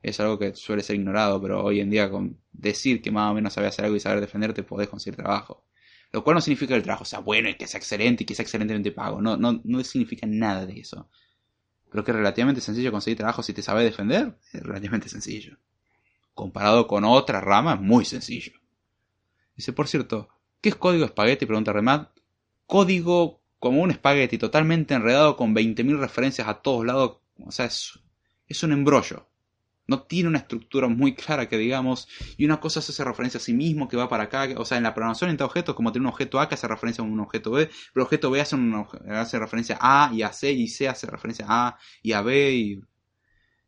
Es 0.00 0.18
algo 0.18 0.38
que 0.38 0.54
suele 0.54 0.82
ser 0.82 0.96
ignorado, 0.96 1.42
pero 1.42 1.62
hoy 1.62 1.80
en 1.80 1.90
día 1.90 2.10
con 2.10 2.38
decir 2.52 3.02
que 3.02 3.10
más 3.10 3.30
o 3.30 3.34
menos 3.34 3.52
sabes 3.52 3.68
hacer 3.68 3.84
algo 3.84 3.98
y 3.98 4.00
saber 4.00 4.22
defenderte 4.22 4.62
podés 4.62 4.88
conseguir 4.88 5.16
trabajo. 5.16 5.66
Lo 6.12 6.24
cual 6.24 6.34
no 6.34 6.40
significa 6.40 6.70
que 6.70 6.78
el 6.78 6.82
trabajo 6.82 7.04
sea 7.04 7.20
bueno 7.20 7.48
y 7.48 7.54
que 7.54 7.66
sea 7.66 7.78
excelente 7.78 8.24
y 8.24 8.26
que 8.26 8.34
sea 8.34 8.42
excelentemente 8.42 8.90
pago. 8.92 9.20
No, 9.20 9.36
no, 9.36 9.60
no 9.62 9.84
significa 9.84 10.26
nada 10.26 10.66
de 10.66 10.80
eso. 10.80 11.08
Creo 11.88 12.04
que 12.04 12.10
es 12.10 12.16
relativamente 12.16 12.60
sencillo 12.60 12.90
conseguir 12.90 13.18
trabajo 13.18 13.42
si 13.42 13.52
te 13.52 13.62
sabes 13.62 13.84
defender. 13.84 14.36
Es 14.52 14.62
relativamente 14.62 15.08
sencillo. 15.08 15.56
Comparado 16.34 16.86
con 16.86 17.04
otra 17.04 17.40
rama, 17.40 17.76
muy 17.76 18.04
sencillo. 18.04 18.52
Dice, 19.56 19.72
por 19.72 19.88
cierto, 19.88 20.28
¿qué 20.60 20.70
es 20.70 20.76
código 20.76 21.04
espagueti? 21.04 21.46
Pregunta 21.46 21.72
Remad 21.72 22.08
código 22.70 23.42
como 23.58 23.82
un 23.82 23.90
espagueti 23.90 24.38
totalmente 24.38 24.94
enredado 24.94 25.36
con 25.36 25.52
20.000 25.52 25.98
referencias 25.98 26.46
a 26.46 26.62
todos 26.62 26.86
lados. 26.86 27.18
O 27.44 27.50
sea, 27.50 27.66
es, 27.66 27.98
es 28.46 28.62
un 28.62 28.70
embrollo. 28.70 29.26
No 29.90 30.04
tiene 30.04 30.28
una 30.28 30.38
estructura 30.38 30.86
muy 30.86 31.16
clara 31.16 31.48
que 31.48 31.58
digamos, 31.58 32.06
y 32.36 32.44
una 32.44 32.60
cosa 32.60 32.80
se 32.80 32.92
hace 32.92 33.02
referencia 33.02 33.38
a 33.38 33.40
sí 33.42 33.52
mismo 33.52 33.88
que 33.88 33.96
va 33.96 34.08
para 34.08 34.22
acá. 34.24 34.48
O 34.56 34.64
sea, 34.64 34.78
en 34.78 34.84
la 34.84 34.94
programación 34.94 35.30
entre 35.30 35.44
objetos, 35.44 35.74
como 35.74 35.90
tiene 35.90 36.06
un 36.06 36.12
objeto 36.12 36.38
A 36.38 36.48
que 36.48 36.54
hace 36.54 36.68
referencia 36.68 37.02
a 37.02 37.08
un 37.08 37.18
objeto 37.18 37.50
B, 37.50 37.66
pero 37.66 37.76
el 37.96 38.02
objeto 38.02 38.30
B 38.30 38.40
hace, 38.40 38.56
hace 39.08 39.38
referencia 39.40 39.76
a 39.80 40.06
A 40.08 40.14
y 40.14 40.22
a 40.22 40.32
C, 40.32 40.52
y 40.52 40.68
C 40.68 40.88
hace 40.88 41.08
referencia 41.08 41.44
a 41.48 41.68
A 41.70 41.78
y 42.02 42.12
a 42.12 42.22
B. 42.22 42.52
Y, 42.52 42.80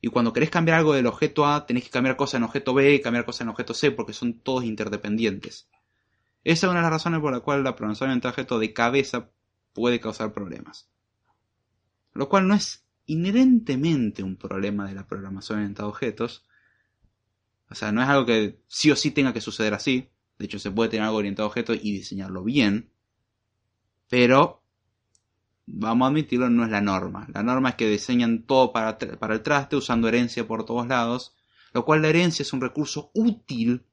y 0.00 0.08
cuando 0.08 0.32
querés 0.32 0.50
cambiar 0.50 0.78
algo 0.78 0.94
del 0.94 1.06
objeto 1.06 1.44
A, 1.44 1.66
tenés 1.66 1.82
que 1.82 1.90
cambiar 1.90 2.14
cosas 2.14 2.34
en 2.34 2.44
objeto 2.44 2.72
B 2.72 3.00
cambiar 3.00 3.24
cosas 3.24 3.40
en 3.40 3.48
objeto 3.48 3.74
C, 3.74 3.90
porque 3.90 4.12
son 4.12 4.38
todos 4.38 4.62
interdependientes. 4.62 5.68
Esa 6.44 6.66
es 6.66 6.70
una 6.70 6.78
de 6.78 6.82
las 6.82 6.92
razones 6.92 7.20
por 7.20 7.32
la 7.32 7.40
cual 7.40 7.64
la 7.64 7.74
programación 7.74 8.20
de 8.20 8.28
objeto 8.28 8.60
de 8.60 8.72
cabeza 8.72 9.30
puede 9.72 9.98
causar 9.98 10.32
problemas. 10.32 10.88
Lo 12.12 12.28
cual 12.28 12.46
no 12.46 12.54
es 12.54 12.84
inherentemente 13.06 14.22
un 14.22 14.36
problema 14.36 14.86
de 14.86 14.94
la 14.94 15.06
programación 15.06 15.58
orientada 15.58 15.86
a 15.86 15.90
objetos. 15.90 16.44
O 17.70 17.74
sea, 17.74 17.92
no 17.92 18.02
es 18.02 18.08
algo 18.08 18.26
que 18.26 18.60
sí 18.68 18.90
o 18.90 18.96
sí 18.96 19.10
tenga 19.10 19.32
que 19.32 19.40
suceder 19.40 19.74
así. 19.74 20.08
De 20.38 20.46
hecho, 20.46 20.58
se 20.58 20.70
puede 20.70 20.90
tener 20.90 21.04
algo 21.04 21.18
orientado 21.18 21.46
a 21.46 21.50
objetos 21.50 21.78
y 21.82 21.92
diseñarlo 21.92 22.44
bien. 22.44 22.90
Pero, 24.08 24.62
vamos 25.66 26.06
a 26.06 26.08
admitirlo, 26.10 26.50
no 26.50 26.64
es 26.64 26.70
la 26.70 26.80
norma. 26.80 27.26
La 27.32 27.42
norma 27.42 27.70
es 27.70 27.74
que 27.76 27.88
diseñan 27.88 28.42
todo 28.42 28.72
para, 28.72 28.98
para 28.98 29.34
el 29.34 29.42
traste 29.42 29.76
usando 29.76 30.08
herencia 30.08 30.46
por 30.46 30.64
todos 30.64 30.86
lados. 30.86 31.34
Lo 31.72 31.84
cual 31.84 32.02
la 32.02 32.08
herencia 32.08 32.42
es 32.42 32.52
un 32.52 32.60
recurso 32.60 33.10
útil 33.14 33.84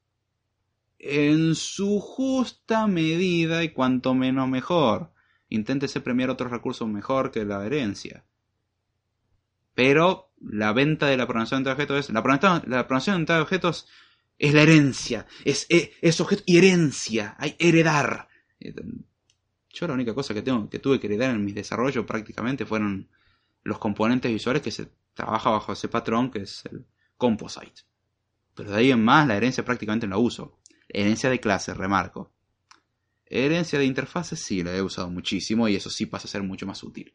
en 1.00 1.56
su 1.56 2.00
justa 2.02 2.86
medida 2.88 3.64
y 3.64 3.70
cuanto 3.70 4.14
menos 4.14 4.50
mejor. 4.50 5.14
Inténtese 5.48 6.02
premiar 6.02 6.30
otros 6.30 6.52
recursos 6.52 6.88
mejor 6.88 7.32
que 7.32 7.46
la 7.46 7.66
herencia. 7.66 8.26
Pero 9.80 10.34
la 10.42 10.74
venta 10.74 11.08
de 11.08 11.16
la 11.16 11.26
programación 11.26 11.64
de 11.64 11.72
objetos 11.72 12.00
es. 12.00 12.10
La 12.10 12.22
programación, 12.22 13.24
de 13.24 13.40
objetos 13.40 13.88
es 14.38 14.54
la 14.54 14.64
herencia. 14.64 15.26
Es, 15.46 15.68
es, 15.70 16.20
objeto 16.20 16.44
y 16.46 16.58
herencia. 16.58 17.38
Hay 17.38 17.56
heredar. 17.60 18.28
Yo 19.70 19.88
la 19.88 19.94
única 19.94 20.14
cosa 20.14 20.34
que, 20.34 20.42
tengo, 20.42 20.70
que 20.70 20.80
tuve 20.80 21.00
que 21.00 21.08
heredar 21.08 21.30
en 21.34 21.46
mi 21.46 21.54
desarrollo 21.54 22.06
prácticamente 22.06 22.66
fueron 22.66 23.08
los 23.64 23.80
componentes 23.80 24.30
visuales 24.30 24.62
que 24.62 24.72
se 24.72 24.90
trabaja 25.14 25.50
bajo 25.50 25.72
ese 25.72 25.88
patrón 25.88 26.30
que 26.30 26.40
es 26.40 26.66
el 26.70 26.86
composite. 27.16 27.84
Pero 28.56 28.72
de 28.72 28.80
ahí 28.80 28.92
en 28.92 29.02
más 29.02 29.26
la 29.30 29.38
herencia 29.38 29.64
prácticamente 29.64 30.08
no 30.08 30.18
la 30.18 30.22
uso. 30.22 30.60
Herencia 30.90 31.30
de 31.30 31.40
clase, 31.40 31.74
remarco. 31.74 32.34
Herencia 33.26 33.80
de 33.80 33.86
interfaces 33.86 34.42
sí 34.42 34.62
la 34.62 34.76
he 34.76 34.82
usado 34.82 35.10
muchísimo 35.10 35.70
y 35.70 35.78
eso 35.78 35.90
sí 35.90 36.06
pasa 36.06 36.28
a 36.28 36.32
ser 36.32 36.44
mucho 36.44 36.68
más 36.68 36.84
útil. 36.84 37.14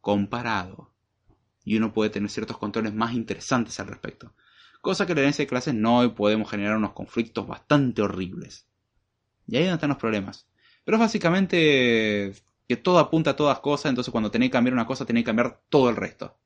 Comparado. 0.00 0.95
Y 1.66 1.76
uno 1.76 1.92
puede 1.92 2.08
tener 2.08 2.30
ciertos 2.30 2.56
controles 2.56 2.94
más 2.94 3.12
interesantes 3.12 3.78
al 3.78 3.88
respecto. 3.88 4.32
Cosa 4.80 5.06
que 5.06 5.14
la 5.14 5.20
herencia 5.20 5.42
de 5.42 5.48
clases 5.48 5.74
no 5.74 6.02
y 6.02 6.08
podemos 6.08 6.48
generar 6.48 6.78
unos 6.78 6.92
conflictos 6.92 7.46
bastante 7.46 8.00
horribles. 8.00 8.66
Y 9.46 9.56
ahí 9.56 9.64
donde 9.64 9.74
están 9.74 9.90
los 9.90 9.98
problemas. 9.98 10.46
Pero 10.84 10.96
básicamente 10.96 12.32
que 12.68 12.76
todo 12.76 12.98
apunta 12.98 13.30
a 13.30 13.36
todas 13.36 13.58
cosas, 13.60 13.90
entonces 13.90 14.10
cuando 14.10 14.30
tenéis 14.30 14.50
que 14.50 14.54
cambiar 14.54 14.74
una 14.74 14.86
cosa 14.86 15.04
tenéis 15.04 15.24
que 15.24 15.28
cambiar 15.28 15.60
todo 15.68 15.90
el 15.90 15.96
resto. 15.96 16.38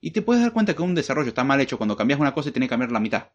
Y 0.00 0.10
te 0.10 0.22
puedes 0.22 0.42
dar 0.42 0.52
cuenta 0.52 0.74
que 0.74 0.82
un 0.82 0.94
desarrollo 0.94 1.28
está 1.28 1.44
mal 1.44 1.60
hecho 1.60 1.78
cuando 1.78 1.96
cambias 1.96 2.20
una 2.20 2.34
cosa 2.34 2.50
y 2.50 2.52
tenés 2.52 2.68
que 2.68 2.70
cambiar 2.70 2.92
la 2.92 3.00
mitad. 3.00 3.30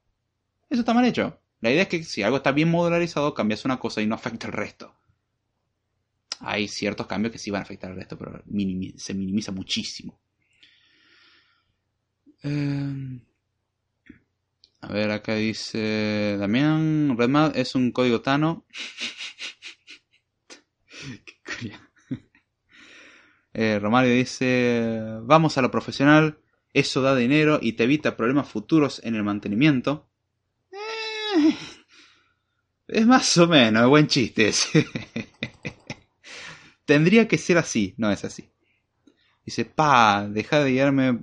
Eso 0.69 0.81
está 0.81 0.94
mal 0.94 1.06
hecho. 1.06 1.39
La 1.61 1.72
idea 1.72 1.84
es 1.84 1.88
que 1.88 2.03
si 2.03 2.22
algo 2.22 2.38
está 2.38 2.52
bien 2.52 2.69
modularizado, 2.69 3.34
cambias 3.34 3.65
una 3.65 3.80
cosa 3.80 4.02
y 4.02 4.07
no 4.07 4.15
afecta 4.15 4.45
el 4.48 4.53
resto. 4.53 4.94
Hay 6.39 6.68
ciertos 6.68 7.07
cambios 7.07 7.31
que 7.31 7.39
sí 7.39 7.49
van 7.49 7.61
a 7.61 7.64
afectar 7.64 7.89
al 7.89 7.98
resto, 7.98 8.18
pero 8.18 8.44
se 8.98 9.14
minimiza 9.15 9.52
muchísimo. 9.52 10.19
Eh, 12.48 13.19
a 14.80 14.94
ver, 14.94 15.11
acá 15.11 15.36
dice 15.36 16.38
Damián, 16.40 17.18
Redmad 17.18 17.57
es 17.57 17.76
un 17.76 17.91
código 17.91 18.22
Tano. 18.22 18.65
eh, 23.53 23.80
Romario 23.82 24.14
dice, 24.14 25.02
vamos 25.24 25.57
a 25.57 25.61
lo 25.61 25.72
profesional, 25.72 26.40
eso 26.74 27.02
da 27.02 27.15
dinero 27.15 27.60
y 27.61 27.74
te 27.74 27.84
evita 27.84 28.15
problemas 28.15 28.48
futuros 28.48 29.02
en 29.03 29.15
el 29.15 29.24
mantenimiento. 29.24 30.07
Es 32.88 33.06
más 33.06 33.38
o 33.38 33.48
menos, 33.48 33.90
buen 33.90 34.07
chiste 34.07 34.53
Tendría 36.86 37.28
que 37.28 37.38
ser 37.38 37.57
así, 37.57 37.94
no 37.98 38.10
es 38.10 38.24
así. 38.24 38.49
Dice, 39.45 39.65
pa, 39.65 40.26
deja 40.30 40.64
de 40.64 40.72
guiarme. 40.72 41.19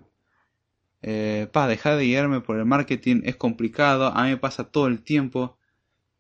Eh, 1.07 1.49
pa, 1.53 1.69
deja 1.69 1.97
de 1.97 2.07
guiarme 2.07 2.41
por 2.41 2.57
el 2.57 2.65
marketing, 2.65 3.21
es 3.25 3.37
complicado, 3.37 4.07
a 4.07 4.25
mí 4.25 4.31
me 4.31 4.37
pasa 4.39 4.71
todo 4.71 4.87
el 4.87 5.03
tiempo. 5.03 5.59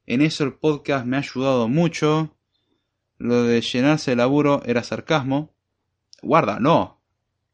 En 0.05 0.21
eso 0.21 0.45
el 0.45 0.53
podcast 0.53 1.07
me 1.07 1.17
ha 1.17 1.21
ayudado 1.21 1.69
mucho. 1.69 2.37
Lo 3.17 3.45
de 3.45 3.63
llenarse 3.63 4.11
de 4.11 4.17
laburo 4.17 4.63
era 4.67 4.83
sarcasmo. 4.83 5.55
Guarda, 6.21 6.61
no. 6.61 7.01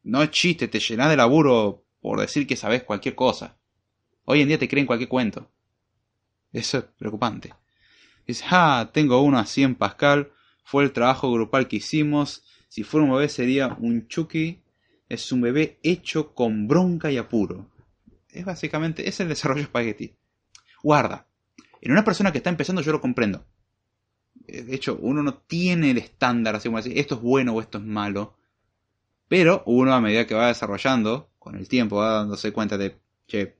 No 0.03 0.21
es 0.21 0.31
chiste, 0.31 0.67
te 0.67 0.81
llenas 0.81 1.09
de 1.09 1.15
laburo 1.15 1.85
por 2.01 2.19
decir 2.19 2.45
que 2.45 2.57
sabes 2.57 2.83
cualquier 2.83 3.15
cosa. 3.15 3.57
Hoy 4.25 4.41
en 4.41 4.49
día 4.49 4.59
te 4.59 4.67
creen 4.67 4.85
cualquier 4.85 5.07
cuento. 5.07 5.49
Eso 6.51 6.79
es 6.79 6.83
preocupante. 6.83 7.53
Dice, 8.27 8.43
ah, 8.51 8.89
tengo 8.93 9.21
uno 9.21 9.39
así 9.39 9.63
en 9.63 9.75
Pascal. 9.75 10.33
Fue 10.65 10.83
el 10.83 10.91
trabajo 10.91 11.31
grupal 11.31 11.69
que 11.69 11.77
hicimos. 11.77 12.43
Si 12.67 12.83
fuera 12.83 13.05
un 13.05 13.13
bebé 13.13 13.29
sería 13.29 13.77
un 13.79 14.09
Chucky. 14.09 14.60
Es 15.11 15.29
un 15.33 15.41
bebé 15.41 15.77
hecho 15.83 16.33
con 16.33 16.69
bronca 16.69 17.11
y 17.11 17.17
apuro. 17.17 17.69
es 18.29 18.45
básicamente, 18.45 19.09
es 19.09 19.19
el 19.19 19.27
desarrollo 19.27 19.63
espagueti. 19.63 20.15
Guarda, 20.81 21.27
en 21.81 21.91
una 21.91 22.05
persona 22.05 22.31
que 22.31 22.37
está 22.37 22.49
empezando 22.49 22.81
yo 22.81 22.93
lo 22.93 23.01
comprendo. 23.01 23.45
De 24.33 24.73
hecho, 24.73 24.97
uno 25.01 25.21
no 25.21 25.33
tiene 25.33 25.91
el 25.91 25.97
estándar, 25.97 26.55
así 26.55 26.69
como 26.69 26.77
decir, 26.77 26.97
esto 26.97 27.15
es 27.15 27.21
bueno 27.21 27.51
o 27.51 27.59
esto 27.59 27.77
es 27.77 27.83
malo. 27.83 28.37
Pero 29.27 29.63
uno 29.65 29.93
a 29.93 29.99
medida 29.99 30.25
que 30.25 30.33
va 30.33 30.47
desarrollando, 30.47 31.29
con 31.39 31.57
el 31.57 31.67
tiempo, 31.67 31.97
va 31.97 32.13
dándose 32.13 32.53
cuenta 32.53 32.77
de, 32.77 32.95
che, 33.27 33.57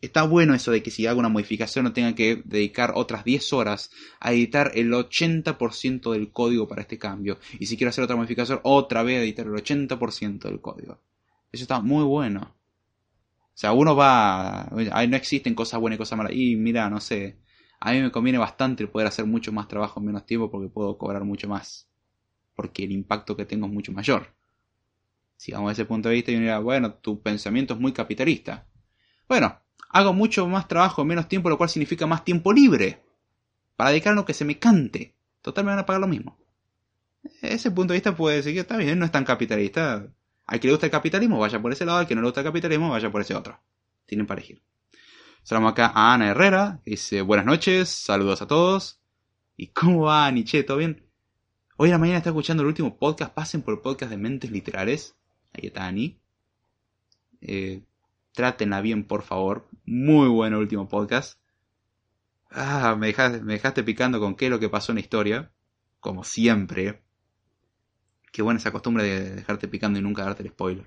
está 0.00 0.22
bueno 0.22 0.54
eso 0.54 0.70
de 0.70 0.82
que 0.82 0.90
si 0.90 1.06
hago 1.06 1.18
una 1.18 1.28
modificación 1.28 1.84
no 1.84 1.92
tenga 1.92 2.14
que 2.14 2.42
dedicar 2.44 2.92
otras 2.94 3.24
10 3.24 3.52
horas 3.52 3.90
a 4.20 4.32
editar 4.32 4.72
el 4.74 4.92
80% 4.92 6.12
del 6.12 6.30
código 6.30 6.68
para 6.68 6.82
este 6.82 6.98
cambio. 6.98 7.38
Y 7.58 7.66
si 7.66 7.76
quiero 7.76 7.90
hacer 7.90 8.04
otra 8.04 8.16
modificación, 8.16 8.60
otra 8.62 9.02
vez 9.02 9.22
editar 9.22 9.46
el 9.46 9.52
80% 9.52 10.40
del 10.40 10.60
código. 10.60 11.00
Eso 11.50 11.64
está 11.64 11.80
muy 11.80 12.04
bueno. 12.04 12.54
O 13.58 13.60
sea, 13.60 13.72
uno 13.72 13.96
va... 13.96 14.68
Ahí 14.92 15.08
no 15.08 15.16
existen 15.16 15.54
cosas 15.54 15.80
buenas 15.80 15.96
y 15.96 15.98
cosas 15.98 16.16
malas. 16.16 16.32
Y 16.32 16.54
mira, 16.54 16.88
no 16.88 17.00
sé. 17.00 17.38
A 17.80 17.92
mí 17.92 18.00
me 18.00 18.12
conviene 18.12 18.38
bastante 18.38 18.86
poder 18.86 19.08
hacer 19.08 19.24
mucho 19.26 19.52
más 19.52 19.66
trabajo 19.66 19.98
en 19.98 20.06
menos 20.06 20.26
tiempo 20.26 20.50
porque 20.50 20.68
puedo 20.68 20.96
cobrar 20.96 21.24
mucho 21.24 21.48
más. 21.48 21.88
Porque 22.54 22.84
el 22.84 22.92
impacto 22.92 23.36
que 23.36 23.46
tengo 23.46 23.66
es 23.66 23.72
mucho 23.72 23.92
mayor. 23.92 24.34
Si 25.36 25.52
vamos 25.52 25.70
a 25.70 25.72
ese 25.72 25.84
punto 25.84 26.08
de 26.08 26.16
vista, 26.16 26.32
yo 26.32 26.38
diría, 26.38 26.58
bueno, 26.58 26.94
tu 26.94 27.20
pensamiento 27.20 27.74
es 27.74 27.80
muy 27.80 27.92
capitalista. 27.92 28.66
Bueno, 29.28 29.60
hago 29.88 30.12
mucho 30.12 30.46
más 30.48 30.68
trabajo 30.68 31.02
en 31.02 31.08
menos 31.08 31.28
tiempo, 31.28 31.48
lo 31.48 31.58
cual 31.58 31.70
significa 31.70 32.06
más 32.06 32.24
tiempo 32.24 32.52
libre. 32.52 33.02
Para 33.76 33.90
dedicar 33.90 34.12
a 34.12 34.16
lo 34.16 34.24
que 34.24 34.34
se 34.34 34.44
me 34.44 34.58
cante. 34.58 35.14
Total 35.42 35.64
me 35.64 35.70
van 35.70 35.78
a 35.80 35.86
pagar 35.86 36.00
lo 36.00 36.08
mismo. 36.08 36.38
Ese 37.42 37.70
punto 37.70 37.92
de 37.92 37.98
vista 37.98 38.16
puede 38.16 38.36
decir 38.36 38.54
que 38.54 38.60
está 38.60 38.76
bien, 38.76 38.98
no 38.98 39.04
es 39.04 39.12
tan 39.12 39.24
capitalista. 39.24 40.06
Al 40.46 40.60
que 40.60 40.66
le 40.66 40.72
gusta 40.72 40.86
el 40.86 40.92
capitalismo, 40.92 41.38
vaya 41.38 41.60
por 41.60 41.72
ese 41.72 41.84
lado. 41.84 41.98
Al 41.98 42.06
que 42.06 42.14
no 42.14 42.22
le 42.22 42.28
gusta 42.28 42.40
el 42.40 42.46
capitalismo, 42.46 42.90
vaya 42.90 43.10
por 43.10 43.20
ese 43.20 43.34
otro. 43.34 43.60
Tienen 44.06 44.26
para 44.26 44.40
elegir. 44.40 44.62
Saludamos 45.42 45.72
acá 45.72 45.92
a 45.94 46.14
Ana 46.14 46.28
Herrera. 46.28 46.80
dice, 46.84 47.22
buenas 47.22 47.46
noches, 47.46 47.88
saludos 47.88 48.42
a 48.42 48.46
todos. 48.46 49.00
¿Y 49.56 49.68
cómo 49.68 50.02
va, 50.02 50.30
Nietzsche? 50.30 50.62
¿Todo 50.62 50.78
bien? 50.78 51.06
Hoy 51.76 51.88
en 51.88 51.92
la 51.92 51.98
mañana 51.98 52.18
está 52.18 52.30
escuchando 52.30 52.62
el 52.62 52.68
último 52.68 52.96
podcast. 52.96 53.32
Pasen 53.32 53.62
por 53.62 53.74
el 53.74 53.80
podcast 53.80 54.10
de 54.10 54.16
Mentes 54.16 54.50
Literales. 54.50 55.16
Ahí 55.52 55.68
está 55.68 55.86
Ani. 55.86 56.18
Eh, 57.40 57.82
trátenla 58.38 58.80
bien, 58.80 59.02
por 59.02 59.22
favor. 59.22 59.66
Muy 59.84 60.28
bueno 60.28 60.58
el 60.58 60.62
último 60.62 60.88
podcast. 60.88 61.40
Ah, 62.52 62.94
me 62.96 63.08
dejaste, 63.08 63.42
me 63.42 63.54
dejaste 63.54 63.82
picando 63.82 64.20
con 64.20 64.36
qué 64.36 64.44
es 64.44 64.50
lo 64.52 64.60
que 64.60 64.68
pasó 64.68 64.92
en 64.92 64.96
la 64.96 65.00
historia. 65.00 65.50
Como 65.98 66.22
siempre. 66.22 67.02
Qué 68.30 68.42
buena 68.42 68.58
esa 68.60 68.70
costumbre 68.70 69.02
de 69.02 69.34
dejarte 69.34 69.66
picando 69.66 69.98
y 69.98 70.02
nunca 70.02 70.22
darte 70.22 70.44
el 70.44 70.50
spoiler. 70.50 70.86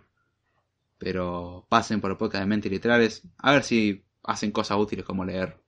Pero 0.98 1.66
pasen 1.68 2.00
por 2.00 2.12
el 2.12 2.16
podcast 2.16 2.44
de 2.44 2.48
Mentes 2.48 2.72
Literales. 2.72 3.28
A 3.40 3.52
ver 3.52 3.64
si 3.64 4.06
hacen 4.24 4.52
cosas 4.52 4.78
útiles 4.78 5.04
como 5.04 5.26
leer. 5.26 5.62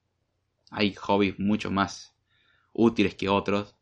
Hay 0.71 0.93
hobbies 0.93 1.37
mucho 1.37 1.69
más 1.69 2.15
útiles 2.71 3.13
que 3.15 3.27
otros. 3.27 3.75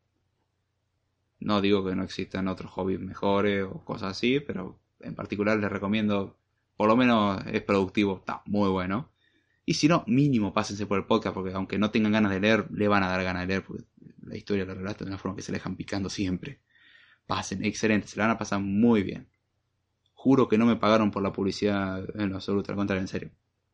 No 1.39 1.61
digo 1.61 1.85
que 1.85 1.95
no 1.95 2.01
existan 2.01 2.47
otros 2.47 2.71
hobbies 2.71 2.99
mejores 2.99 3.63
o 3.63 3.85
cosas 3.85 4.17
así, 4.17 4.39
pero 4.39 4.79
en 5.01 5.13
particular 5.13 5.59
les 5.59 5.71
recomiendo, 5.71 6.40
por 6.81 6.89
lo 6.89 6.97
menos 6.97 7.43
es 7.45 7.61
productivo, 7.61 8.17
está 8.17 8.41
muy 8.47 8.67
bueno. 8.67 9.11
Y 9.67 9.75
si 9.75 9.87
no, 9.87 10.03
mínimo 10.07 10.51
pásense 10.51 10.87
por 10.87 10.97
el 10.97 11.05
podcast, 11.05 11.35
porque 11.35 11.53
aunque 11.53 11.77
no 11.77 11.91
tengan 11.91 12.11
ganas 12.11 12.31
de 12.31 12.39
leer, 12.39 12.65
le 12.71 12.87
van 12.87 13.03
a 13.03 13.07
dar 13.07 13.23
ganas 13.23 13.43
de 13.43 13.47
leer, 13.49 13.63
porque 13.63 13.83
la 14.23 14.35
historia 14.35 14.65
la 14.65 14.73
relata 14.73 15.05
de 15.05 15.11
una 15.11 15.19
forma 15.19 15.35
que 15.35 15.43
se 15.43 15.51
le 15.51 15.59
dejan 15.59 15.75
picando 15.75 16.09
siempre. 16.09 16.59
Pasen, 17.27 17.63
excelente, 17.63 18.07
se 18.07 18.17
la 18.17 18.23
van 18.23 18.35
a 18.35 18.39
pasar 18.39 18.61
muy 18.61 19.03
bien. 19.03 19.29
Juro 20.15 20.47
que 20.47 20.57
no 20.57 20.65
me 20.65 20.75
pagaron 20.75 21.11
por 21.11 21.21
la 21.21 21.31
publicidad 21.31 22.03
en 22.19 22.31
lo 22.31 22.37
absoluto, 22.37 22.71
al 22.71 22.77
contrario, 22.77 23.01
en 23.01 23.07
serio. 23.07 23.29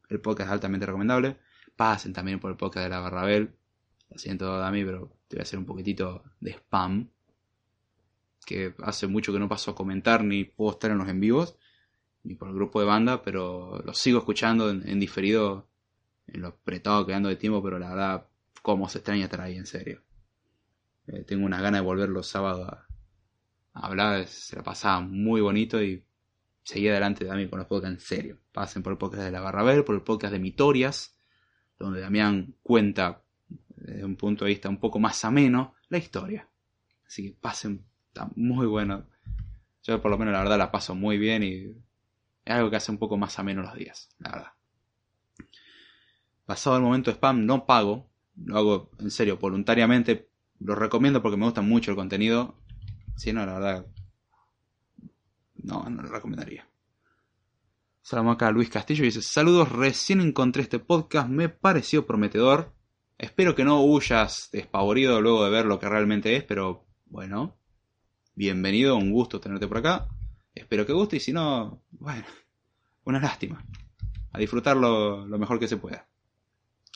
El 0.09 0.19
podcast 0.19 0.49
es 0.49 0.51
altamente 0.51 0.85
recomendable. 0.85 1.38
Pasen 1.77 2.11
también 2.11 2.41
por 2.41 2.51
el 2.51 2.57
podcast 2.57 2.84
de 2.84 2.89
la 2.89 2.99
Barrabel. 2.99 3.55
Lo 4.09 4.17
siento 4.17 4.53
a 4.53 4.69
mí, 4.69 4.84
pero 4.84 5.17
te 5.29 5.38
voy 5.38 5.39
a 5.39 5.43
hacer 5.43 5.59
un 5.59 5.65
poquitito 5.65 6.25
de 6.41 6.51
spam 6.51 7.09
que 8.45 8.73
hace 8.84 9.07
mucho 9.07 9.31
que 9.31 9.39
no 9.39 9.47
paso 9.47 9.71
a 9.71 9.75
comentar 9.75 10.25
ni 10.25 10.43
puedo 10.43 10.71
estar 10.71 10.91
en 10.91 10.97
los 10.97 11.07
en 11.07 11.21
vivos, 11.21 11.57
ni 12.28 12.36
por 12.36 12.49
el 12.49 12.56
grupo 12.56 12.82
de 12.82 12.86
banda, 12.86 13.22
pero 13.24 13.82
los 13.86 13.98
sigo 13.98 14.20
escuchando 14.20 14.70
en, 14.70 14.99
diferido, 14.99 15.70
en 16.28 16.41
lo 16.41 16.49
apretado 16.49 17.06
que 17.06 17.14
ando 17.14 17.30
de 17.30 17.38
tiempo, 17.38 17.64
pero 17.64 17.80
la 17.80 17.90
verdad, 17.90 18.28
cómo 18.62 18.90
se 18.90 18.98
extraña 18.98 19.24
estar 19.26 19.40
ahí, 19.40 19.56
en 19.56 19.66
serio. 19.66 20.02
Eh, 21.08 21.24
tengo 21.24 21.45
unas 21.45 21.62
ganas 21.62 21.82
de 21.82 21.86
volver 21.86 22.10
los 22.10 22.28
sábados 22.28 22.68
a, 22.68 22.86
hablar, 23.74 24.28
se 24.28 24.58
la 24.58 24.64
pasaba 24.64 24.99
muy 24.99 25.40
bonito 25.40 25.82
y 25.82 26.04
seguí 26.64 26.90
adelante 26.90 27.26
también 27.26 27.49
con 27.49 27.60
los 27.60 27.68
podcasts 27.68 27.95
en 27.95 28.02
serio. 28.02 28.38
Pasen 28.52 28.84
por 28.84 28.91
el 28.91 28.98
podcast 28.98 29.24
de 29.24 29.32
la 29.32 29.40
Barrabel, 29.40 29.86
por 29.86 29.95
el 29.95 30.02
podcast 30.02 30.34
de 30.34 30.40
Mitorias, 30.40 31.18
donde 31.80 32.02
Damián 32.02 32.56
cuenta 32.62 33.22
desde 33.48 34.04
un 34.04 34.18
punto 34.18 34.44
de 34.44 34.49
vista 34.49 34.68
un 34.68 34.80
poco 34.80 34.99
más 34.99 35.24
ameno 35.24 35.76
la 35.88 35.98
historia. 35.98 36.49
Así 37.06 37.24
que 37.24 37.38
pasen 37.40 37.86
muy 38.36 38.66
bueno. 38.66 39.06
Yo 39.84 40.02
por 40.02 40.12
lo 40.12 40.18
menos 40.18 40.34
la 40.34 40.40
verdad 40.40 40.58
la 40.58 40.72
paso 40.72 40.94
muy 40.94 41.18
bien 41.18 41.44
y 41.44 41.86
es 42.48 42.53
algo 42.53 42.69
que 42.69 42.78
hace 42.78 42.91
un 42.91 42.98
poco 42.98 43.18
más 43.18 43.38
ameno 43.40 43.61
los 43.61 43.76
días, 43.76 44.10
la 44.19 44.32
verdad. 44.32 44.52
Pasado 46.45 46.78
el 46.78 46.82
momento 46.82 47.11
de 47.11 47.15
spam, 47.15 47.45
no 47.45 47.65
pago, 47.65 48.10
lo 48.38 48.57
hago 48.57 48.91
en 48.99 49.11
serio, 49.11 49.38
voluntariamente, 49.38 50.30
lo 50.60 50.74
recomiendo 50.74 51.22
porque 51.22 51.36
me 51.36 51.44
gusta 51.44 51.61
mucho 51.61 51.91
el 51.91 51.98
contenido. 51.98 52.56
Si 53.18 53.34
no, 53.34 53.45
la 53.45 53.53
verdad, 53.56 53.86
no, 55.56 55.90
no 55.90 56.02
lo 56.02 56.07
recomendaría. 56.07 56.65
Saludamos 58.02 58.36
acá 58.36 58.48
a 58.48 58.52
Luis 58.52 58.69
Castillo 58.69 59.03
y 59.03 59.07
dice, 59.07 59.22
saludos, 59.22 59.69
recién 59.69 60.22
encontré 60.22 60.61
este 60.64 60.80
podcast, 60.80 61.28
me 61.28 61.49
pareció 61.49 62.07
prometedor. 62.07 62.74
Espero 63.18 63.56
que 63.56 63.65
no 63.65 63.84
huyas 63.84 64.48
despavorido 64.53 65.19
luego 65.19 65.44
de 65.44 65.52
ver 65.52 65.65
lo 65.65 65.80
que 65.80 65.90
realmente 65.90 66.38
es, 66.38 66.45
pero 66.45 66.86
bueno, 67.07 67.57
bienvenido, 68.36 68.95
un 68.95 69.11
gusto 69.11 69.41
tenerte 69.41 69.68
por 69.68 69.80
acá. 69.80 70.07
Espero 70.57 70.85
que 70.85 70.93
guste 70.93 71.17
y 71.17 71.19
si 71.19 71.34
no, 71.34 71.81
bueno, 71.91 72.25
una 73.05 73.19
lástima. 73.19 73.63
A 74.31 74.39
disfrutarlo 74.39 75.25
lo 75.25 75.38
mejor 75.38 75.59
que 75.59 75.67
se 75.67 75.77
pueda. 75.77 76.07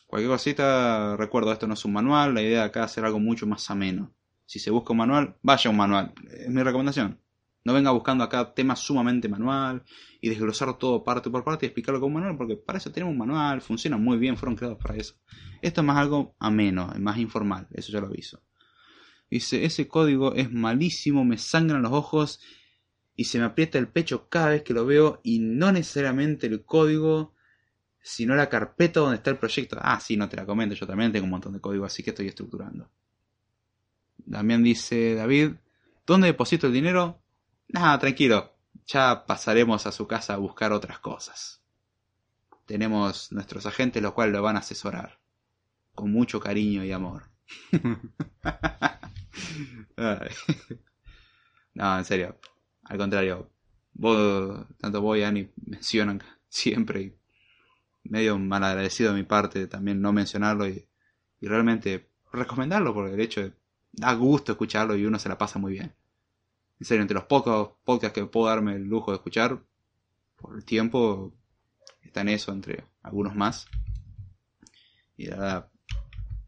Cualquier 0.07 0.31
cosita, 0.31 1.15
recuerdo, 1.15 1.53
esto 1.53 1.67
no 1.67 1.75
es 1.75 1.85
un 1.85 1.93
manual, 1.93 2.33
la 2.33 2.41
idea 2.41 2.59
de 2.59 2.65
acá 2.65 2.81
es 2.81 2.85
hacer 2.87 3.05
algo 3.05 3.19
mucho 3.19 3.47
más 3.47 3.69
ameno. 3.71 4.13
Si 4.45 4.59
se 4.59 4.69
busca 4.69 4.91
un 4.91 4.97
manual, 4.97 5.37
vaya 5.41 5.69
un 5.69 5.77
manual, 5.77 6.13
es 6.29 6.49
mi 6.49 6.61
recomendación. 6.61 7.17
No 7.63 7.73
venga 7.73 7.91
buscando 7.91 8.23
acá 8.23 8.53
temas 8.53 8.79
sumamente 8.79 9.29
manual 9.29 9.83
y 10.19 10.29
desglosar 10.29 10.77
todo 10.77 11.03
parte 11.03 11.29
por 11.29 11.43
parte 11.43 11.65
y 11.65 11.67
explicarlo 11.67 12.01
con 12.01 12.07
un 12.07 12.15
manual, 12.15 12.35
porque 12.35 12.57
para 12.57 12.79
eso 12.79 12.91
tenemos 12.91 13.13
un 13.13 13.19
manual, 13.19 13.61
funciona 13.61 13.97
muy 13.97 14.17
bien, 14.17 14.35
fueron 14.35 14.55
creados 14.55 14.79
para 14.79 14.97
eso. 14.97 15.15
Esto 15.61 15.81
es 15.81 15.87
más 15.87 15.97
algo 15.97 16.35
ameno, 16.39 16.91
más 16.99 17.17
informal, 17.17 17.67
eso 17.71 17.91
ya 17.91 18.01
lo 18.01 18.07
aviso. 18.07 18.41
Dice, 19.29 19.63
ese 19.63 19.87
código 19.87 20.33
es 20.33 20.51
malísimo, 20.51 21.23
me 21.23 21.37
sangran 21.37 21.83
los 21.83 21.93
ojos 21.93 22.41
y 23.15 23.25
se 23.25 23.39
me 23.39 23.45
aprieta 23.45 23.77
el 23.77 23.87
pecho 23.87 24.29
cada 24.29 24.49
vez 24.49 24.63
que 24.63 24.73
lo 24.73 24.85
veo 24.85 25.19
y 25.23 25.39
no 25.39 25.71
necesariamente 25.71 26.47
el 26.47 26.63
código, 26.65 27.33
sino 28.01 28.35
la 28.35 28.49
carpeta 28.49 28.99
donde 28.99 29.17
está 29.17 29.29
el 29.29 29.37
proyecto. 29.37 29.77
Ah, 29.81 29.99
sí, 29.99 30.17
no 30.17 30.27
te 30.29 30.37
la 30.37 30.45
comento, 30.45 30.75
yo 30.75 30.87
también 30.87 31.11
tengo 31.11 31.25
un 31.25 31.31
montón 31.31 31.53
de 31.53 31.59
código 31.59 31.85
así 31.85 32.03
que 32.03 32.11
estoy 32.11 32.27
estructurando. 32.27 32.89
También 34.29 34.63
dice 34.63 35.15
David, 35.15 35.53
¿dónde 36.05 36.27
deposito 36.27 36.67
el 36.67 36.73
dinero? 36.73 37.21
Nada, 37.67 37.99
tranquilo, 37.99 38.55
ya 38.85 39.25
pasaremos 39.25 39.85
a 39.85 39.91
su 39.91 40.07
casa 40.07 40.33
a 40.33 40.37
buscar 40.37 40.71
otras 40.71 40.99
cosas. 40.99 41.61
Tenemos 42.65 43.31
nuestros 43.31 43.65
agentes 43.65 44.01
los 44.01 44.13
cuales 44.13 44.33
lo 44.33 44.41
van 44.41 44.55
a 44.55 44.59
asesorar, 44.59 45.19
con 45.93 46.11
mucho 46.11 46.39
cariño 46.39 46.83
y 46.83 46.91
amor. 46.91 47.29
no, 51.73 51.97
en 51.97 52.05
serio. 52.05 52.37
Al 52.91 52.97
contrario. 52.97 53.49
Tanto 54.77 55.01
vos 55.01 55.17
y 55.17 55.23
Ani 55.23 55.49
mencionan 55.65 56.21
siempre. 56.49 57.15
Y 58.03 58.09
medio 58.09 58.37
mal 58.37 58.65
agradecido 58.65 59.11
de 59.11 59.17
mi 59.17 59.23
parte 59.23 59.65
también 59.67 60.01
no 60.01 60.11
mencionarlo 60.11 60.67
y, 60.67 60.87
realmente 61.39 62.09
recomendarlo 62.33 62.93
porque 62.93 63.13
el 63.13 63.19
hecho 63.19 63.41
de 63.41 63.53
da 63.93 64.13
gusto 64.13 64.51
escucharlo 64.51 64.95
y 64.95 65.05
uno 65.05 65.17
se 65.19 65.29
la 65.29 65.37
pasa 65.37 65.57
muy 65.57 65.73
bien. 65.73 65.95
En 66.79 66.85
serio, 66.85 67.01
entre 67.01 67.15
los 67.15 67.23
pocos 67.23 67.71
podcasts 67.85 68.13
que 68.13 68.25
puedo 68.25 68.47
darme 68.47 68.75
el 68.75 68.83
lujo 68.83 69.11
de 69.11 69.15
escuchar 69.17 69.63
por 70.35 70.55
el 70.55 70.65
tiempo, 70.65 71.33
está 72.01 72.21
en 72.21 72.29
eso, 72.29 72.51
entre 72.51 72.85
algunos 73.03 73.35
más. 73.35 73.67
Y 75.15 75.27
la 75.27 75.37
verdad, 75.37 75.71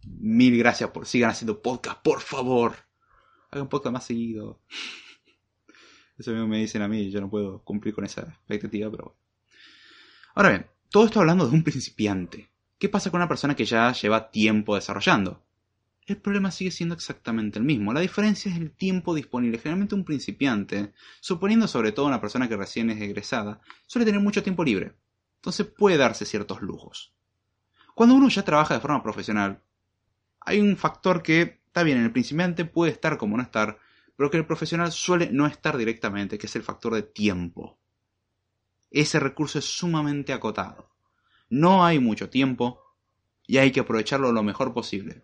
mil 0.06 0.58
gracias 0.58 0.90
por 0.90 1.06
sigan 1.06 1.30
haciendo 1.30 1.62
podcast, 1.62 2.02
por 2.02 2.20
favor. 2.20 2.76
Hagan 3.50 3.70
podcast 3.70 3.94
más 3.94 4.06
seguido. 4.06 4.60
Eso 6.18 6.32
mismo 6.32 6.48
me 6.48 6.60
dicen 6.60 6.82
a 6.82 6.88
mí, 6.88 7.10
yo 7.10 7.22
no 7.22 7.30
puedo 7.30 7.64
cumplir 7.64 7.94
con 7.94 8.06
esa 8.06 8.22
expectativa, 8.22 8.90
pero 8.92 9.04
bueno. 9.06 9.20
Ahora 10.36 10.50
bien, 10.50 10.68
todo 10.90 11.06
esto 11.06 11.20
hablando 11.20 11.48
de 11.48 11.56
un 11.56 11.64
principiante. 11.64 12.50
¿Qué 12.78 12.90
pasa 12.90 13.10
con 13.10 13.20
una 13.20 13.28
persona 13.28 13.56
que 13.56 13.66
ya 13.66 13.92
lleva 13.94 14.30
tiempo 14.30 14.76
desarrollando? 14.76 15.44
El 16.06 16.18
problema 16.18 16.52
sigue 16.52 16.72
siendo 16.72 16.96
exactamente 16.96 17.60
el 17.60 17.66
mismo. 17.66 17.94
La 17.94 18.02
diferencia 18.02 18.52
es 18.52 18.58
el 18.58 18.72
tiempo 18.72 19.16
disponible. 19.16 19.58
Generalmente 19.58 19.96
un 19.96 20.04
principiante, 20.04 20.92
suponiendo 21.22 21.68
sobre 21.68 21.94
todo 21.94 22.08
una 22.08 22.20
persona 22.20 22.50
que 22.50 22.58
recién 22.58 22.90
es 22.90 23.02
egresada, 23.02 23.62
suele 23.86 24.06
tener 24.06 24.20
mucho 24.20 24.44
tiempo 24.44 24.64
libre. 24.64 24.96
Entonces 25.38 25.66
puede 25.66 25.98
darse 25.98 26.26
ciertos 26.26 26.62
lujos. 26.62 27.14
Cuando 27.96 28.16
uno 28.16 28.28
ya 28.28 28.44
trabaja 28.44 28.74
de 28.74 28.80
forma 28.82 29.02
profesional, 29.02 29.62
hay 30.42 30.60
un 30.60 30.76
factor 30.76 31.24
que, 31.24 31.62
está 31.68 31.84
bien, 31.84 32.00
en 32.00 32.06
el 32.06 32.12
principiante 32.12 32.66
puede 32.66 32.92
estar 32.92 33.18
como 33.18 33.38
no 33.38 33.44
estar, 33.44 33.78
pero 34.16 34.30
que 34.30 34.38
el 34.38 34.46
profesional 34.46 34.92
suele 34.92 35.30
no 35.32 35.48
estar 35.48 35.78
directamente, 35.78 36.38
que 36.38 36.48
es 36.48 36.56
el 36.56 36.64
factor 36.64 36.94
de 36.94 37.04
tiempo. 37.04 37.80
Ese 38.92 39.20
recurso 39.20 39.60
es 39.60 39.66
sumamente 39.66 40.34
acotado. 40.34 40.90
No 41.50 41.86
hay 41.86 42.00
mucho 42.00 42.30
tiempo 42.30 42.82
y 43.46 43.58
hay 43.58 43.72
que 43.72 43.80
aprovecharlo 43.80 44.32
lo 44.32 44.44
mejor 44.44 44.74
posible. 44.74 45.24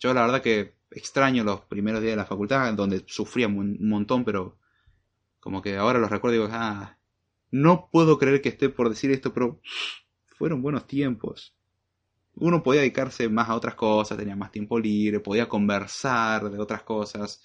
Yo 0.00 0.12
la 0.12 0.22
verdad 0.22 0.42
que 0.42 0.76
extraño 0.90 1.44
los 1.44 1.62
primeros 1.62 2.00
días 2.00 2.12
de 2.12 2.16
la 2.16 2.26
facultad, 2.26 2.72
donde 2.74 3.04
sufría 3.06 3.46
un 3.46 3.88
montón, 3.88 4.24
pero 4.24 4.58
como 5.40 5.62
que 5.62 5.76
ahora 5.76 5.98
los 5.98 6.10
recuerdo 6.10 6.36
y 6.36 6.40
digo, 6.40 6.52
ah, 6.52 6.96
no 7.50 7.88
puedo 7.90 8.18
creer 8.18 8.42
que 8.42 8.48
esté 8.48 8.68
por 8.68 8.88
decir 8.88 9.10
esto, 9.10 9.32
pero 9.32 9.60
fueron 10.38 10.62
buenos 10.62 10.86
tiempos. 10.86 11.54
Uno 12.36 12.62
podía 12.62 12.80
dedicarse 12.80 13.28
más 13.28 13.48
a 13.48 13.54
otras 13.54 13.76
cosas, 13.76 14.18
tenía 14.18 14.34
más 14.34 14.50
tiempo 14.50 14.78
libre, 14.78 15.20
podía 15.20 15.48
conversar 15.48 16.50
de 16.50 16.58
otras 16.58 16.82
cosas. 16.82 17.42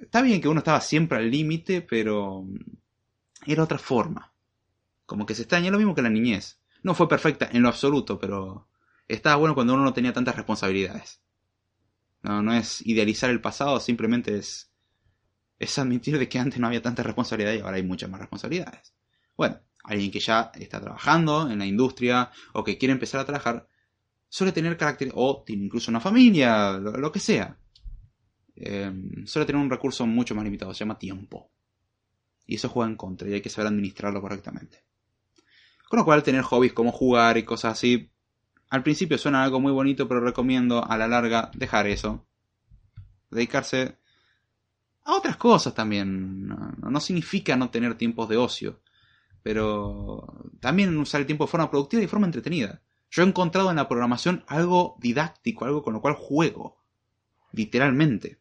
Está 0.00 0.22
bien 0.22 0.40
que 0.40 0.48
uno 0.48 0.58
estaba 0.58 0.80
siempre 0.80 1.18
al 1.18 1.30
límite, 1.30 1.82
pero 1.82 2.46
era 3.46 3.62
otra 3.62 3.78
forma. 3.78 4.32
Como 5.06 5.26
que 5.26 5.34
se 5.34 5.42
extraña 5.42 5.70
lo 5.70 5.78
mismo 5.78 5.94
que 5.94 6.02
la 6.02 6.10
niñez. 6.10 6.60
No 6.82 6.94
fue 6.94 7.08
perfecta 7.08 7.48
en 7.52 7.62
lo 7.62 7.68
absoluto, 7.68 8.18
pero 8.18 8.68
estaba 9.08 9.36
bueno 9.36 9.54
cuando 9.54 9.74
uno 9.74 9.84
no 9.84 9.92
tenía 9.92 10.12
tantas 10.12 10.36
responsabilidades. 10.36 11.20
No, 12.22 12.42
no 12.42 12.54
es 12.54 12.84
idealizar 12.86 13.30
el 13.30 13.40
pasado, 13.40 13.80
simplemente 13.80 14.36
es, 14.36 14.70
es 15.58 15.78
admitir 15.78 16.18
de 16.18 16.28
que 16.28 16.38
antes 16.38 16.58
no 16.58 16.66
había 16.66 16.82
tanta 16.82 17.02
responsabilidad 17.02 17.52
y 17.52 17.60
ahora 17.60 17.76
hay 17.76 17.82
muchas 17.82 18.08
más 18.10 18.20
responsabilidades. 18.20 18.94
Bueno, 19.36 19.60
alguien 19.84 20.10
que 20.10 20.20
ya 20.20 20.52
está 20.54 20.80
trabajando 20.80 21.50
en 21.50 21.58
la 21.58 21.66
industria 21.66 22.30
o 22.52 22.64
que 22.64 22.78
quiere 22.78 22.92
empezar 22.92 23.20
a 23.20 23.24
trabajar, 23.24 23.68
suele 24.28 24.52
tener 24.52 24.76
carácter, 24.76 25.10
o 25.14 25.42
tiene 25.44 25.64
incluso 25.64 25.90
una 25.90 26.00
familia, 26.00 26.72
lo, 26.72 27.12
que 27.12 27.20
sea. 27.20 27.58
Em, 28.54 29.26
suele 29.26 29.46
tener 29.46 29.60
un 29.60 29.70
recurso 29.70 30.06
mucho 30.06 30.34
más 30.34 30.44
limitado, 30.44 30.74
se 30.74 30.80
llama 30.80 30.98
tiempo. 30.98 31.50
Y 32.46 32.56
eso 32.56 32.68
juega 32.68 32.90
en 32.90 32.96
contra 32.96 33.28
y 33.28 33.34
hay 33.34 33.40
que 33.40 33.50
saber 33.50 33.68
administrarlo 33.68 34.20
correctamente. 34.20 34.84
Con 35.88 35.98
lo 35.98 36.04
cual, 36.04 36.22
tener 36.22 36.42
hobbies 36.42 36.72
como 36.72 36.90
jugar 36.90 37.38
y 37.38 37.44
cosas 37.44 37.72
así 37.72 38.12
al 38.72 38.82
principio 38.82 39.18
suena 39.18 39.44
algo 39.44 39.60
muy 39.60 39.70
bonito, 39.70 40.08
pero 40.08 40.22
recomiendo 40.22 40.82
a 40.82 40.96
la 40.96 41.06
larga 41.06 41.50
dejar 41.52 41.86
eso. 41.86 42.26
Dedicarse 43.30 43.98
a 45.04 45.12
otras 45.12 45.36
cosas 45.36 45.74
también. 45.74 46.48
No, 46.48 46.98
significa 46.98 47.54
no 47.54 47.68
tener 47.68 47.96
tiempos 47.96 48.30
de 48.30 48.38
ocio, 48.38 48.80
pero 49.42 50.50
también 50.58 50.96
usar 50.96 51.20
el 51.20 51.26
tiempo 51.26 51.44
de 51.44 51.50
forma 51.50 51.70
productiva 51.70 52.00
y 52.00 52.06
de 52.06 52.08
forma 52.08 52.24
entretenida. 52.24 52.80
Yo 53.10 53.22
he 53.22 53.26
encontrado 53.26 53.68
en 53.68 53.76
la 53.76 53.88
programación 53.88 54.42
algo 54.46 54.96
didáctico, 54.98 55.66
algo 55.66 55.82
con 55.82 55.92
lo 55.92 56.00
cual 56.00 56.14
juego, 56.14 56.82
literalmente. 57.52 58.40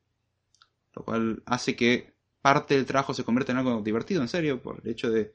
Lo 0.95 1.03
cual 1.03 1.43
hace 1.45 1.75
que 1.75 2.13
parte 2.41 2.75
del 2.75 2.85
trabajo 2.85 3.13
se 3.13 3.23
convierta 3.23 3.51
en 3.51 3.59
algo 3.59 3.81
divertido, 3.81 4.21
en 4.21 4.27
serio, 4.27 4.61
por 4.61 4.81
el 4.83 4.91
hecho 4.91 5.09
de 5.09 5.31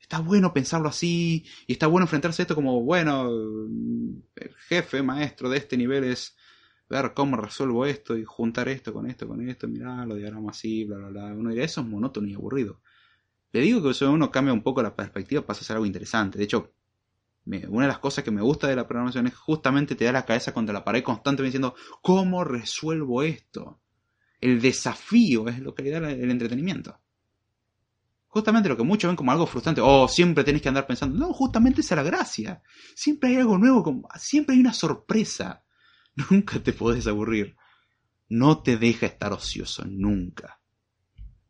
está 0.00 0.20
bueno 0.20 0.52
pensarlo 0.52 0.88
así 0.88 1.44
y 1.66 1.72
está 1.72 1.86
bueno 1.86 2.04
enfrentarse 2.04 2.42
a 2.42 2.44
esto 2.44 2.54
como, 2.54 2.82
bueno, 2.82 3.28
el 3.28 4.54
jefe, 4.68 5.02
maestro 5.02 5.48
de 5.48 5.58
este 5.58 5.76
nivel 5.76 6.04
es 6.04 6.36
ver 6.88 7.12
cómo 7.14 7.36
resuelvo 7.36 7.84
esto 7.84 8.16
y 8.16 8.24
juntar 8.24 8.68
esto 8.68 8.92
con 8.92 9.08
esto, 9.10 9.28
con 9.28 9.46
esto, 9.48 9.68
mirá, 9.68 10.06
lo 10.06 10.14
diagramo 10.14 10.50
así, 10.50 10.84
bla, 10.84 10.96
bla, 10.98 11.08
bla. 11.08 11.24
Uno 11.34 11.50
dirá, 11.50 11.64
eso 11.64 11.80
es 11.80 11.86
monótono 11.86 12.28
y 12.28 12.34
aburrido. 12.34 12.80
Le 13.52 13.60
digo 13.60 13.82
que 13.82 13.90
eso 13.90 14.10
uno 14.10 14.30
cambia 14.30 14.52
un 14.52 14.62
poco 14.62 14.82
la 14.82 14.94
perspectiva, 14.94 15.44
pasa 15.44 15.60
a 15.60 15.64
ser 15.64 15.76
algo 15.76 15.86
interesante. 15.86 16.38
De 16.38 16.44
hecho, 16.44 16.72
una 17.46 17.86
de 17.86 17.88
las 17.88 17.98
cosas 17.98 18.24
que 18.24 18.30
me 18.30 18.42
gusta 18.42 18.68
de 18.68 18.76
la 18.76 18.86
programación 18.86 19.26
es 19.26 19.34
justamente 19.34 19.94
te 19.94 20.04
da 20.04 20.12
la 20.12 20.26
cabeza 20.26 20.52
contra 20.52 20.72
la 20.72 20.84
pared 20.84 21.02
constantemente 21.02 21.58
diciendo, 21.58 21.74
¿cómo 22.02 22.44
resuelvo 22.44 23.22
esto? 23.22 23.80
El 24.40 24.60
desafío 24.60 25.48
es 25.48 25.58
lo 25.58 25.74
que 25.74 25.82
le 25.82 25.90
da 25.90 26.10
el 26.10 26.30
entretenimiento 26.30 27.00
justamente 28.28 28.68
lo 28.68 28.76
que 28.76 28.84
muchos 28.84 29.08
ven 29.08 29.16
como 29.16 29.32
algo 29.32 29.46
frustrante, 29.46 29.80
oh, 29.80 30.06
siempre 30.06 30.44
tenés 30.44 30.62
que 30.62 30.68
andar 30.68 30.86
pensando, 30.86 31.18
no, 31.18 31.32
justamente 31.32 31.80
esa 31.80 31.94
es 31.94 31.96
la 31.96 32.02
gracia, 32.04 32.62
siempre 32.94 33.30
hay 33.30 33.36
algo 33.36 33.58
nuevo, 33.58 34.08
siempre 34.16 34.54
hay 34.54 34.60
una 34.60 34.72
sorpresa, 34.72 35.64
nunca 36.30 36.62
te 36.62 36.72
podés 36.72 37.06
aburrir, 37.06 37.56
no 38.28 38.62
te 38.62 38.76
deja 38.76 39.06
estar 39.06 39.32
ocioso, 39.32 39.84
nunca. 39.86 40.60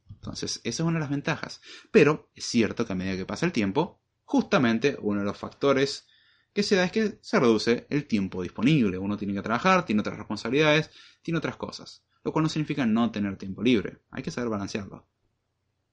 Entonces, 0.09 0.61
esa 0.65 0.83
es 0.83 0.87
una 0.87 0.95
de 0.95 1.01
las 1.01 1.11
ventajas. 1.11 1.61
Pero 1.91 2.31
es 2.35 2.45
cierto 2.45 2.85
que 2.85 2.93
a 2.93 2.97
medida 2.97 3.17
que 3.17 3.27
pasa 3.27 3.47
el 3.47 3.53
tiempo, 3.53 4.03
justamente 4.25 4.97
uno 5.01 5.21
de 5.21 5.27
los 5.27 5.39
factores 5.39 6.07
que 6.53 6.63
se 6.63 6.77
da 6.77 6.85
es 6.85 6.93
que 6.93 7.19
se 7.21 7.39
reduce 7.39 7.87
el 7.89 8.07
tiempo 8.07 8.43
disponible. 8.43 8.99
Uno 8.99 9.17
tiene 9.17 9.35
que 9.35 9.43
trabajar, 9.43 9.87
tiene 9.87 10.01
otras 10.01 10.19
responsabilidades, 10.19 10.91
tiene 11.23 11.39
otras 11.39 11.57
cosas. 11.57 12.05
Lo 12.25 12.33
cual 12.33 12.43
no 12.45 12.49
significa 12.49 12.85
no 12.87 13.11
tener 13.11 13.37
tiempo 13.37 13.63
libre. 13.63 14.01
Hay 14.11 14.23
que 14.23 14.31
saber 14.31 14.51
balancearlo. 14.51 15.07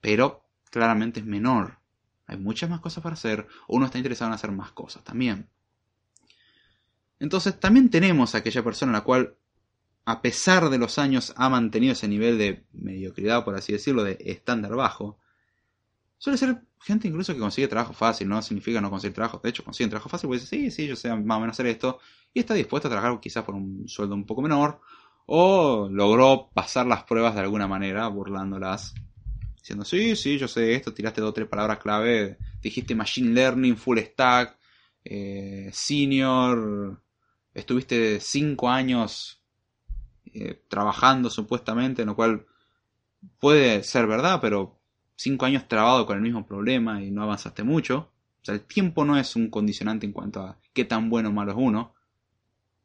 Pero 0.01 0.45
claramente 0.69 1.19
es 1.19 1.25
menor. 1.25 1.79
Hay 2.27 2.37
muchas 2.37 2.69
más 2.69 2.79
cosas 2.79 3.03
para 3.03 3.13
hacer, 3.13 3.47
o 3.67 3.75
uno 3.75 3.85
está 3.85 3.97
interesado 3.97 4.29
en 4.29 4.35
hacer 4.35 4.51
más 4.51 4.71
cosas 4.71 5.03
también. 5.03 5.49
Entonces 7.19 7.59
también 7.59 7.89
tenemos 7.89 8.35
a 8.35 8.39
aquella 8.39 8.63
persona 8.63 8.91
la 8.91 9.01
cual, 9.01 9.35
a 10.05 10.21
pesar 10.21 10.69
de 10.69 10.77
los 10.77 10.99
años, 10.99 11.33
ha 11.37 11.49
mantenido 11.49 11.93
ese 11.93 12.07
nivel 12.07 12.37
de 12.37 12.65
mediocridad, 12.73 13.43
por 13.45 13.55
así 13.55 13.73
decirlo, 13.73 14.03
de 14.03 14.17
estándar 14.19 14.75
bajo. 14.75 15.17
Suele 16.17 16.37
ser 16.37 16.61
gente 16.81 17.07
incluso 17.07 17.33
que 17.33 17.39
consigue 17.39 17.67
trabajo 17.67 17.93
fácil, 17.93 18.27
no 18.27 18.41
significa 18.41 18.81
no 18.81 18.89
conseguir 18.89 19.15
trabajo. 19.15 19.39
De 19.43 19.49
hecho, 19.49 19.63
consigue 19.63 19.89
trabajo 19.89 20.09
fácil 20.09 20.27
porque 20.27 20.41
dice, 20.41 20.55
sí, 20.55 20.71
sí, 20.71 20.87
yo 20.87 20.95
sé 20.95 21.09
más 21.15 21.37
o 21.37 21.39
menos 21.39 21.55
hacer 21.55 21.67
esto. 21.67 21.99
Y 22.33 22.39
está 22.39 22.53
dispuesto 22.53 22.87
a 22.87 22.91
trabajar 22.91 23.19
quizás 23.19 23.43
por 23.43 23.55
un 23.55 23.87
sueldo 23.87 24.15
un 24.15 24.25
poco 24.25 24.41
menor. 24.41 24.81
O 25.25 25.89
logró 25.91 26.49
pasar 26.53 26.85
las 26.85 27.03
pruebas 27.03 27.35
de 27.35 27.41
alguna 27.41 27.67
manera, 27.67 28.07
burlándolas 28.07 28.93
diciendo, 29.65 29.83
sí, 29.83 30.15
sí, 30.15 30.37
yo 30.37 30.47
sé 30.47 30.75
esto, 30.75 30.93
tiraste 30.93 31.21
dos 31.21 31.31
o 31.31 31.33
tres 31.33 31.47
palabras 31.47 31.79
clave, 31.79 32.37
dijiste 32.61 32.93
Machine 32.93 33.33
Learning, 33.33 33.75
Full 33.75 33.97
Stack, 33.97 34.59
eh, 35.03 35.71
Senior, 35.73 37.01
estuviste 37.51 38.19
cinco 38.19 38.69
años 38.69 39.41
eh, 40.33 40.61
trabajando 40.67 41.31
supuestamente, 41.31 42.03
en 42.03 42.09
lo 42.09 42.15
cual 42.15 42.45
puede 43.39 43.81
ser 43.81 44.05
verdad, 44.05 44.39
pero 44.39 44.77
cinco 45.15 45.47
años 45.47 45.67
trabado 45.67 46.05
con 46.05 46.17
el 46.17 46.21
mismo 46.21 46.45
problema 46.45 47.01
y 47.01 47.09
no 47.09 47.23
avanzaste 47.23 47.63
mucho. 47.63 48.11
O 48.41 48.45
sea, 48.45 48.53
el 48.53 48.61
tiempo 48.61 49.03
no 49.03 49.17
es 49.17 49.35
un 49.35 49.49
condicionante 49.49 50.05
en 50.05 50.11
cuanto 50.11 50.41
a 50.41 50.59
qué 50.73 50.85
tan 50.85 51.09
bueno 51.09 51.29
o 51.29 51.31
malo 51.31 51.53
es 51.53 51.57
uno. 51.59 51.95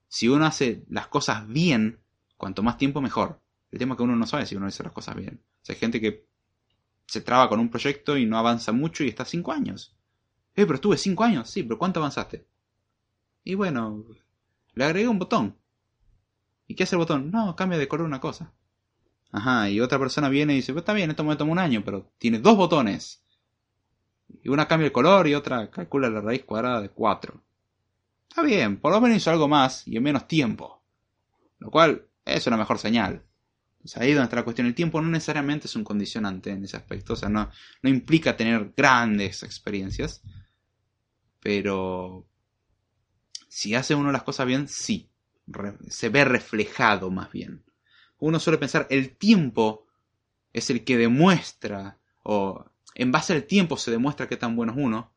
Si 0.09 0.29
uno 0.29 0.47
hace 0.47 0.83
las 0.89 1.09
cosas 1.09 1.47
bien, 1.47 1.99
cuanto 2.41 2.63
más 2.63 2.79
tiempo 2.79 3.03
mejor. 3.03 3.39
El 3.71 3.79
tema 3.79 3.93
es 3.93 3.99
que 3.99 4.03
uno 4.03 4.17
no 4.17 4.27
sabe 4.27 4.47
si 4.47 4.57
uno 4.57 4.67
hace 4.67 4.83
las 4.83 4.93
cosas 4.93 5.15
bien. 5.15 5.43
O 5.45 5.65
sea, 5.65 5.75
hay 5.75 5.79
gente 5.79 6.01
que 6.01 6.27
se 7.07 7.21
traba 7.21 7.51
con 7.51 7.61
un 7.61 7.69
proyecto 7.69 8.17
y 8.17 8.25
no 8.25 8.39
avanza 8.39 8.73
mucho 8.73 9.05
y 9.05 9.09
está 9.09 9.27
cinco 9.27 9.53
años. 9.53 9.95
Eh, 10.57 10.65
pero 10.65 10.75
estuve 10.77 10.97
cinco 10.97 11.23
años, 11.23 11.51
sí, 11.51 11.63
pero 11.63 11.79
¿cuánto 11.79 12.01
avanzaste? 12.01 12.47
Y 13.45 13.55
bueno, 13.55 14.05
le 14.73 14.85
agregué 14.85 15.07
un 15.07 15.19
botón. 15.19 15.59
¿Y 16.67 16.75
qué 16.75 16.85
hace 16.85 16.97
el 16.97 17.01
botón? 17.01 17.31
No, 17.31 17.55
cambia 17.55 17.79
de 17.79 17.87
color 17.87 18.07
una 18.07 18.21
cosa. 18.21 18.55
Ajá, 19.33 19.69
y 19.69 19.81
otra 19.81 19.99
persona 19.99 20.31
viene 20.31 20.55
y 20.55 20.57
dice, 20.57 20.73
pues 20.73 20.83
está 20.83 20.95
bien, 20.95 21.11
esto 21.11 21.23
me 21.23 21.37
toma 21.37 21.53
un 21.53 21.59
año, 21.59 21.83
pero 21.85 22.11
tiene 22.17 22.39
dos 22.39 22.57
botones. 22.57 23.23
Y 24.43 24.49
una 24.49 24.67
cambia 24.67 24.87
el 24.87 24.93
color 24.93 25.29
y 25.29 25.35
otra 25.35 25.71
calcula 25.71 26.09
la 26.09 26.23
raíz 26.23 26.45
cuadrada 26.45 26.81
de 26.81 26.89
cuatro. 26.89 27.43
Está 28.29 28.43
bien, 28.43 28.81
por 28.81 28.93
lo 28.93 29.01
menos 29.01 29.19
hizo 29.19 29.31
algo 29.31 29.47
más 29.47 29.87
y 29.87 29.99
en 29.99 30.03
menos 30.03 30.27
tiempo. 30.27 30.83
Lo 31.59 31.71
cual 31.71 32.07
es 32.25 32.47
una 32.47 32.57
mejor 32.57 32.79
señal. 32.79 33.25
Sea, 33.85 34.03
ahí 34.03 34.13
donde 34.13 34.25
está 34.25 34.37
la 34.37 34.45
cuestión. 34.45 34.67
El 34.67 34.75
tiempo 34.75 35.01
no 35.01 35.09
necesariamente 35.09 35.67
es 35.67 35.77
un 35.77 35.85
condicionante 35.85 36.51
en 36.51 36.65
ese 36.65 36.77
aspecto. 36.77 37.15
O 37.15 37.17
sea, 37.17 37.29
no, 37.29 37.51
no 37.83 37.91
implica 37.91 38.37
tener 38.37 38.73
grandes 38.77 39.43
experiencias. 39.43 40.23
Pero 41.41 42.27
si 43.49 43.75
hace 43.75 43.95
uno 43.95 44.13
las 44.13 44.23
cosas 44.23 44.47
bien, 44.47 44.69
sí. 44.69 45.11
se 45.89 46.09
ve 46.09 46.25
reflejado 46.25 47.11
más 47.11 47.33
bien. 47.33 47.65
Uno 48.19 48.39
suele 48.39 48.59
pensar, 48.59 48.87
el 48.91 49.17
tiempo 49.17 49.87
es 50.53 50.71
el 50.71 50.85
que 50.85 50.99
demuestra, 50.99 51.99
o 52.23 52.65
en 52.95 53.11
base 53.11 53.33
al 53.33 53.45
tiempo 53.45 53.77
se 53.77 53.91
demuestra 53.91 54.29
qué 54.29 54.37
tan 54.37 54.55
bueno 54.57 54.73
es 54.73 54.79
uno, 54.79 55.13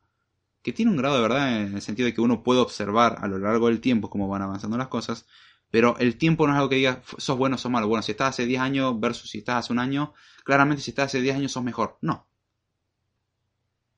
que 0.62 0.72
tiene 0.72 0.90
un 0.90 0.96
grado 0.96 1.16
de 1.16 1.22
verdad 1.22 1.60
en 1.60 1.74
el 1.74 1.82
sentido 1.82 2.06
de 2.06 2.14
que 2.14 2.22
uno 2.22 2.42
puede 2.42 2.60
observar 2.60 3.18
a 3.20 3.28
lo 3.28 3.38
largo 3.38 3.68
del 3.68 3.80
tiempo 3.80 4.08
cómo 4.08 4.26
van 4.28 4.42
avanzando 4.42 4.78
las 4.78 4.88
cosas, 4.88 5.26
pero 5.70 5.96
el 5.98 6.16
tiempo 6.16 6.46
no 6.46 6.52
es 6.52 6.56
algo 6.56 6.68
que 6.68 6.76
diga 6.76 7.02
sos 7.18 7.36
bueno 7.36 7.56
o 7.56 7.58
sos 7.58 7.70
malo. 7.70 7.88
Bueno, 7.88 8.02
si 8.02 8.12
estás 8.12 8.30
hace 8.30 8.46
10 8.46 8.60
años 8.60 9.00
versus 9.00 9.30
si 9.30 9.38
estás 9.38 9.64
hace 9.64 9.72
un 9.72 9.78
año, 9.78 10.14
claramente 10.44 10.82
si 10.82 10.90
estás 10.90 11.06
hace 11.06 11.20
10 11.20 11.36
años 11.36 11.52
sos 11.52 11.64
mejor. 11.64 11.98
No. 12.00 12.28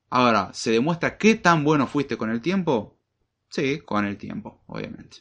Ahora, 0.09 0.51
¿se 0.53 0.71
demuestra 0.71 1.17
qué 1.17 1.35
tan 1.35 1.63
bueno 1.63 1.85
fuiste 1.85 2.17
con 2.17 2.29
el 2.29 2.41
tiempo? 2.41 2.97
Sí, 3.49 3.79
con 3.79 4.05
el 4.05 4.17
tiempo, 4.17 4.63
obviamente. 4.67 5.17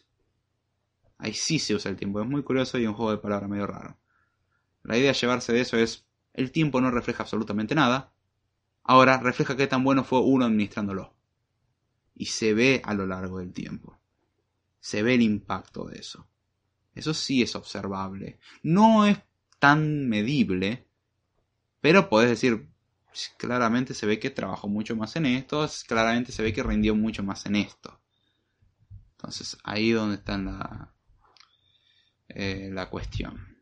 Ahí 1.18 1.32
sí 1.32 1.58
se 1.58 1.74
usa 1.74 1.90
el 1.90 1.96
tiempo. 1.96 2.20
Es 2.20 2.26
muy 2.26 2.42
curioso 2.42 2.78
y 2.78 2.86
un 2.86 2.94
juego 2.94 3.10
de 3.10 3.18
palabras 3.18 3.50
medio 3.50 3.66
raro. 3.66 3.98
La 4.82 4.96
idea 4.96 5.12
de 5.12 5.18
llevarse 5.18 5.52
de 5.52 5.60
eso 5.60 5.76
es, 5.76 6.06
el 6.32 6.52
tiempo 6.52 6.80
no 6.80 6.90
refleja 6.90 7.22
absolutamente 7.22 7.74
nada. 7.74 8.12
Ahora 8.84 9.18
refleja 9.18 9.56
qué 9.56 9.66
tan 9.66 9.82
bueno 9.82 10.04
fue 10.04 10.20
uno 10.20 10.44
administrándolo. 10.44 11.14
Y 12.14 12.26
se 12.26 12.54
ve 12.54 12.82
a 12.84 12.94
lo 12.94 13.06
largo 13.06 13.38
del 13.38 13.52
tiempo. 13.52 13.98
Se 14.78 15.02
ve 15.02 15.14
el 15.14 15.22
impacto 15.22 15.86
de 15.86 15.98
eso. 15.98 16.28
Eso 16.96 17.14
sí 17.14 17.42
es 17.42 17.54
observable. 17.54 18.40
No 18.62 19.06
es 19.06 19.18
tan 19.58 20.08
medible, 20.08 20.88
pero 21.80 22.08
podés 22.08 22.30
decir, 22.30 22.68
claramente 23.36 23.94
se 23.94 24.06
ve 24.06 24.18
que 24.18 24.30
trabajó 24.30 24.66
mucho 24.66 24.96
más 24.96 25.14
en 25.16 25.26
esto, 25.26 25.68
claramente 25.86 26.32
se 26.32 26.42
ve 26.42 26.52
que 26.52 26.62
rindió 26.62 26.94
mucho 26.94 27.22
más 27.22 27.46
en 27.46 27.56
esto. 27.56 28.00
Entonces, 29.12 29.58
ahí 29.62 29.92
donde 29.92 30.16
está 30.16 30.38
la, 30.38 30.92
eh, 32.28 32.70
la 32.72 32.88
cuestión. 32.88 33.56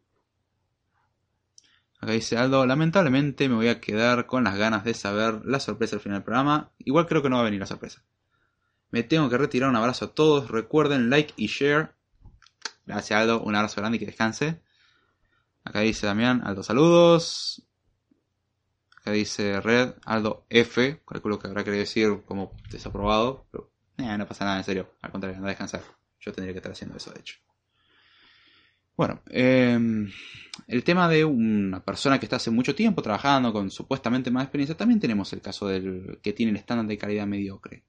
Acá 2.00 2.12
dice 2.12 2.36
Aldo, 2.36 2.66
lamentablemente 2.66 3.48
me 3.48 3.56
voy 3.56 3.68
a 3.68 3.80
quedar 3.80 4.26
con 4.26 4.44
las 4.44 4.56
ganas 4.56 4.84
de 4.84 4.94
saber 4.94 5.40
la 5.44 5.58
sorpresa 5.58 5.96
al 5.96 6.02
final 6.02 6.18
del 6.18 6.24
programa. 6.24 6.72
Igual 6.78 7.06
creo 7.06 7.22
que 7.22 7.30
no 7.30 7.36
va 7.36 7.42
a 7.42 7.46
venir 7.46 7.60
la 7.60 7.66
sorpresa. 7.66 8.04
Me 8.90 9.02
tengo 9.02 9.28
que 9.28 9.38
retirar, 9.38 9.70
un 9.70 9.76
abrazo 9.76 10.04
a 10.04 10.14
todos. 10.14 10.50
Recuerden 10.50 11.10
like 11.10 11.34
y 11.36 11.46
share. 11.46 11.93
Gracias 12.86 13.18
Aldo, 13.18 13.42
un 13.42 13.54
abrazo 13.54 13.80
grande 13.80 13.96
y 13.96 13.98
que 14.00 14.06
descanse. 14.06 14.60
Acá 15.64 15.80
dice 15.80 16.06
Damián, 16.06 16.42
Aldo 16.44 16.62
saludos. 16.62 17.66
Acá 18.98 19.12
dice 19.12 19.60
Red, 19.60 19.94
Aldo 20.04 20.46
F. 20.50 21.02
Calculo 21.06 21.38
que 21.38 21.48
habrá 21.48 21.64
querido 21.64 21.80
decir 21.80 22.22
como 22.26 22.52
desaprobado. 22.70 23.46
Pero 23.50 23.70
eh, 23.98 24.18
no 24.18 24.26
pasa 24.26 24.44
nada, 24.44 24.58
en 24.58 24.64
serio. 24.64 24.94
Al 25.00 25.10
contrario, 25.10 25.36
anda 25.36 25.48
a 25.48 25.50
descansar. 25.50 25.82
Yo 26.20 26.32
tendría 26.32 26.52
que 26.52 26.58
estar 26.58 26.72
haciendo 26.72 26.96
eso, 26.96 27.10
de 27.10 27.20
hecho. 27.20 27.36
Bueno, 28.96 29.22
em, 29.28 30.10
el 30.68 30.84
tema 30.84 31.08
de 31.08 31.24
una 31.24 31.84
persona 31.84 32.18
que 32.18 32.26
está 32.26 32.36
hace 32.36 32.50
mucho 32.50 32.74
tiempo 32.74 33.02
trabajando 33.02 33.52
con 33.52 33.70
supuestamente 33.70 34.30
más 34.30 34.44
experiencia, 34.44 34.76
también 34.76 35.00
tenemos 35.00 35.32
el 35.32 35.40
caso 35.40 35.66
del 35.66 36.20
que 36.22 36.32
tiene 36.32 36.50
el 36.50 36.56
estándar 36.56 36.86
de 36.86 36.96
calidad 36.96 37.26
mediocre 37.26 37.84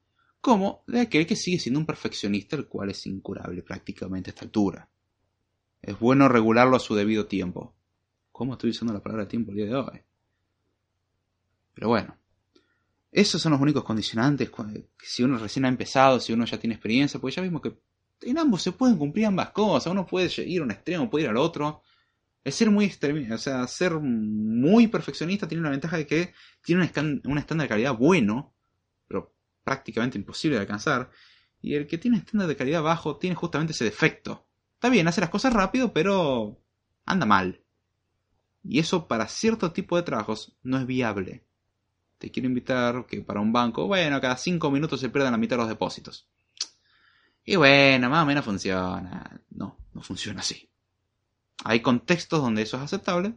como 0.45 0.83
de 0.85 0.99
aquel 0.99 1.25
que 1.25 1.35
sigue 1.35 1.57
siendo 1.57 1.79
un 1.79 1.87
perfeccionista, 1.87 2.55
el 2.55 2.67
cual 2.67 2.91
es 2.91 3.07
incurable 3.07 3.63
prácticamente 3.63 4.29
a 4.29 4.33
esta 4.33 4.45
altura. 4.45 4.87
Es 5.81 5.97
bueno 5.97 6.29
regularlo 6.29 6.75
a 6.75 6.79
su 6.79 6.93
debido 6.93 7.25
tiempo. 7.25 7.73
¿Cómo 8.31 8.53
estoy 8.53 8.69
usando 8.69 8.93
la 8.93 9.01
palabra 9.01 9.27
tiempo 9.27 9.49
el 9.49 9.57
día 9.57 9.65
de 9.65 9.75
hoy? 9.75 10.01
Pero 11.73 11.87
bueno, 11.87 12.15
esos 13.11 13.41
son 13.41 13.53
los 13.53 13.61
únicos 13.61 13.83
condicionantes. 13.83 14.51
Si 15.01 15.23
uno 15.23 15.39
recién 15.39 15.65
ha 15.65 15.67
empezado, 15.67 16.19
si 16.19 16.31
uno 16.31 16.45
ya 16.45 16.59
tiene 16.59 16.75
experiencia, 16.75 17.19
pues 17.19 17.33
ya 17.33 17.41
vimos 17.41 17.63
que 17.63 17.75
en 18.21 18.37
ambos 18.37 18.61
se 18.61 18.71
pueden 18.71 18.99
cumplir 18.99 19.25
ambas 19.25 19.49
cosas. 19.49 19.91
Uno 19.91 20.05
puede 20.05 20.29
ir 20.45 20.61
a 20.61 20.63
un 20.63 20.69
extremo, 20.69 21.09
puede 21.09 21.23
ir 21.23 21.31
al 21.31 21.37
otro. 21.37 21.81
El 22.43 22.53
ser 22.53 22.69
muy 22.69 22.85
o 23.31 23.37
sea, 23.39 23.65
ser 23.65 23.93
muy 23.99 24.89
perfeccionista 24.89 25.47
tiene 25.47 25.63
la 25.63 25.71
ventaja 25.71 25.97
de 25.97 26.05
que 26.05 26.35
tiene 26.61 26.83
un 26.83 27.37
estándar 27.39 27.65
de 27.65 27.67
calidad 27.67 27.97
bueno, 27.97 28.54
prácticamente 29.65 30.17
imposible 30.17 30.55
de 30.55 30.61
alcanzar, 30.61 31.09
y 31.61 31.73
el 31.73 31.87
que 31.87 31.97
tiene 31.97 32.17
estándar 32.17 32.47
de 32.47 32.55
calidad 32.55 32.83
bajo 32.83 33.17
tiene 33.17 33.35
justamente 33.35 33.73
ese 33.73 33.83
defecto. 33.83 34.47
Está 34.75 34.89
bien, 34.89 35.07
hace 35.07 35.19
las 35.19 35.31
cosas 35.31 35.51
rápido, 35.51 35.91
pero 35.91 36.61
anda 37.05 37.25
mal. 37.25 37.61
Y 38.63 38.79
eso 38.79 39.07
para 39.07 39.27
cierto 39.27 39.71
tipo 39.71 39.97
de 39.97 40.03
trabajos 40.03 40.55
no 40.61 40.77
es 40.77 40.85
viable. 40.85 41.43
Te 42.19 42.31
quiero 42.31 42.47
invitar 42.47 43.05
que 43.07 43.21
para 43.21 43.41
un 43.41 43.51
banco, 43.51 43.87
bueno, 43.87 44.21
cada 44.21 44.37
5 44.37 44.71
minutos 44.71 44.99
se 44.99 45.09
pierdan 45.09 45.31
la 45.31 45.37
mitad 45.37 45.55
de 45.55 45.63
los 45.63 45.69
depósitos. 45.69 46.29
Y 47.43 47.55
bueno, 47.57 48.09
más 48.09 48.23
o 48.23 48.25
menos 48.25 48.45
funciona. 48.45 49.41
No, 49.49 49.77
no 49.93 50.01
funciona 50.01 50.41
así. 50.41 50.69
Hay 51.63 51.81
contextos 51.81 52.41
donde 52.41 52.61
eso 52.61 52.77
es 52.77 52.83
aceptable, 52.83 53.33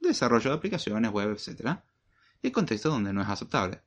desarrollo 0.00 0.50
de 0.50 0.56
aplicaciones 0.56 1.10
web, 1.12 1.30
etc. 1.30 1.78
Y 2.42 2.48
hay 2.48 2.52
contextos 2.52 2.92
donde 2.92 3.12
no 3.12 3.22
es 3.22 3.28
aceptable 3.28 3.82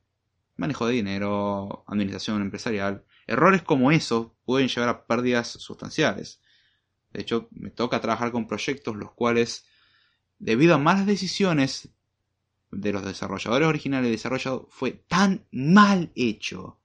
manejo 0.56 0.86
de 0.86 0.94
dinero, 0.94 1.84
administración 1.86 2.42
empresarial. 2.42 3.04
Errores 3.26 3.62
como 3.62 3.90
esos 3.90 4.32
pueden 4.44 4.68
llevar 4.68 4.88
a 4.88 5.06
pérdidas 5.06 5.48
sustanciales. 5.48 6.40
De 7.12 7.20
hecho, 7.20 7.48
me 7.50 7.70
toca 7.70 8.00
trabajar 8.00 8.32
con 8.32 8.46
proyectos 8.46 8.96
los 8.96 9.12
cuales, 9.12 9.66
debido 10.38 10.74
a 10.74 10.78
malas 10.78 11.06
decisiones 11.06 11.90
de 12.70 12.92
los 12.92 13.04
desarrolladores 13.04 13.68
originales, 13.68 14.10
desarrollado 14.10 14.66
fue 14.70 14.92
tan 14.92 15.46
mal 15.50 16.12
hecho 16.14 16.78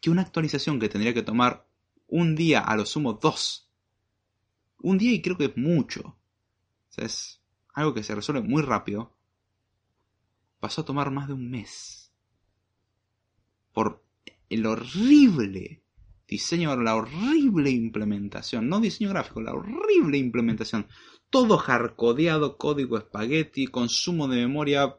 que 0.00 0.10
una 0.10 0.22
actualización 0.22 0.78
que 0.78 0.88
tendría 0.88 1.14
que 1.14 1.22
tomar 1.22 1.66
un 2.06 2.34
día, 2.36 2.60
a 2.60 2.76
lo 2.76 2.86
sumo 2.86 3.14
dos. 3.14 3.70
Un 4.80 4.98
día 4.98 5.12
y 5.12 5.22
creo 5.22 5.36
que 5.36 5.46
es 5.46 5.56
mucho. 5.56 6.16
Es 6.96 7.40
algo 7.74 7.94
que 7.94 8.02
se 8.02 8.14
resuelve 8.14 8.42
muy 8.42 8.62
rápido 8.62 9.17
pasó 10.60 10.82
a 10.82 10.84
tomar 10.84 11.10
más 11.10 11.28
de 11.28 11.34
un 11.34 11.50
mes. 11.50 12.12
Por 13.72 14.02
el 14.48 14.66
horrible 14.66 15.82
diseño, 16.26 16.76
la 16.76 16.96
horrible 16.96 17.70
implementación, 17.70 18.68
no 18.68 18.80
diseño 18.80 19.10
gráfico, 19.10 19.40
la 19.40 19.54
horrible 19.54 20.18
implementación. 20.18 20.86
Todo 21.30 21.58
hardcodeado, 21.58 22.56
código 22.56 22.98
espagueti, 22.98 23.66
consumo 23.66 24.28
de 24.28 24.36
memoria 24.36 24.96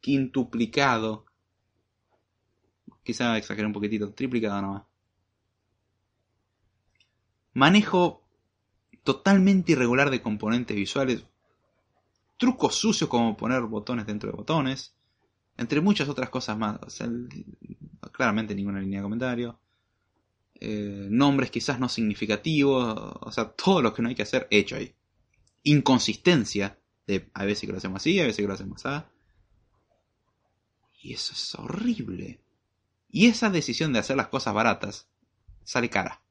quintuplicado. 0.00 1.26
Quizá 3.02 3.36
exageré 3.36 3.66
un 3.66 3.72
poquitito, 3.72 4.12
triplicado 4.12 4.62
nomás. 4.62 4.82
Manejo 7.54 8.22
totalmente 9.02 9.72
irregular 9.72 10.10
de 10.10 10.22
componentes 10.22 10.76
visuales. 10.76 11.24
Trucos 12.36 12.76
sucios 12.76 13.10
como 13.10 13.36
poner 13.36 13.62
botones 13.62 14.06
dentro 14.06 14.30
de 14.30 14.36
botones. 14.36 14.94
Entre 15.56 15.80
muchas 15.80 16.08
otras 16.08 16.30
cosas 16.30 16.56
más. 16.56 16.78
claramente 18.12 18.54
ninguna 18.54 18.80
línea 18.80 19.00
de 19.00 19.04
comentario. 19.04 19.60
Eh, 20.54 21.08
nombres 21.10 21.50
quizás 21.50 21.78
no 21.78 21.88
significativos. 21.88 23.16
O 23.20 23.32
sea, 23.32 23.50
todo 23.50 23.82
lo 23.82 23.92
que 23.92 24.02
no 24.02 24.08
hay 24.08 24.14
que 24.14 24.22
hacer, 24.22 24.46
hecho 24.50 24.76
ahí. 24.76 24.94
Inconsistencia. 25.64 26.78
De 27.06 27.30
a 27.34 27.44
veces 27.44 27.66
que 27.66 27.72
lo 27.72 27.78
hacemos 27.78 28.00
así, 28.00 28.20
a 28.20 28.24
veces 28.24 28.36
que 28.36 28.46
lo 28.46 28.54
hacemos 28.54 28.84
así. 28.86 29.04
Y 31.02 31.14
eso 31.14 31.32
es 31.32 31.54
horrible. 31.56 32.40
Y 33.10 33.26
esa 33.26 33.50
decisión 33.50 33.92
de 33.92 33.98
hacer 33.98 34.16
las 34.16 34.28
cosas 34.28 34.54
baratas 34.54 35.08
sale 35.64 35.90
cara. 35.90 36.22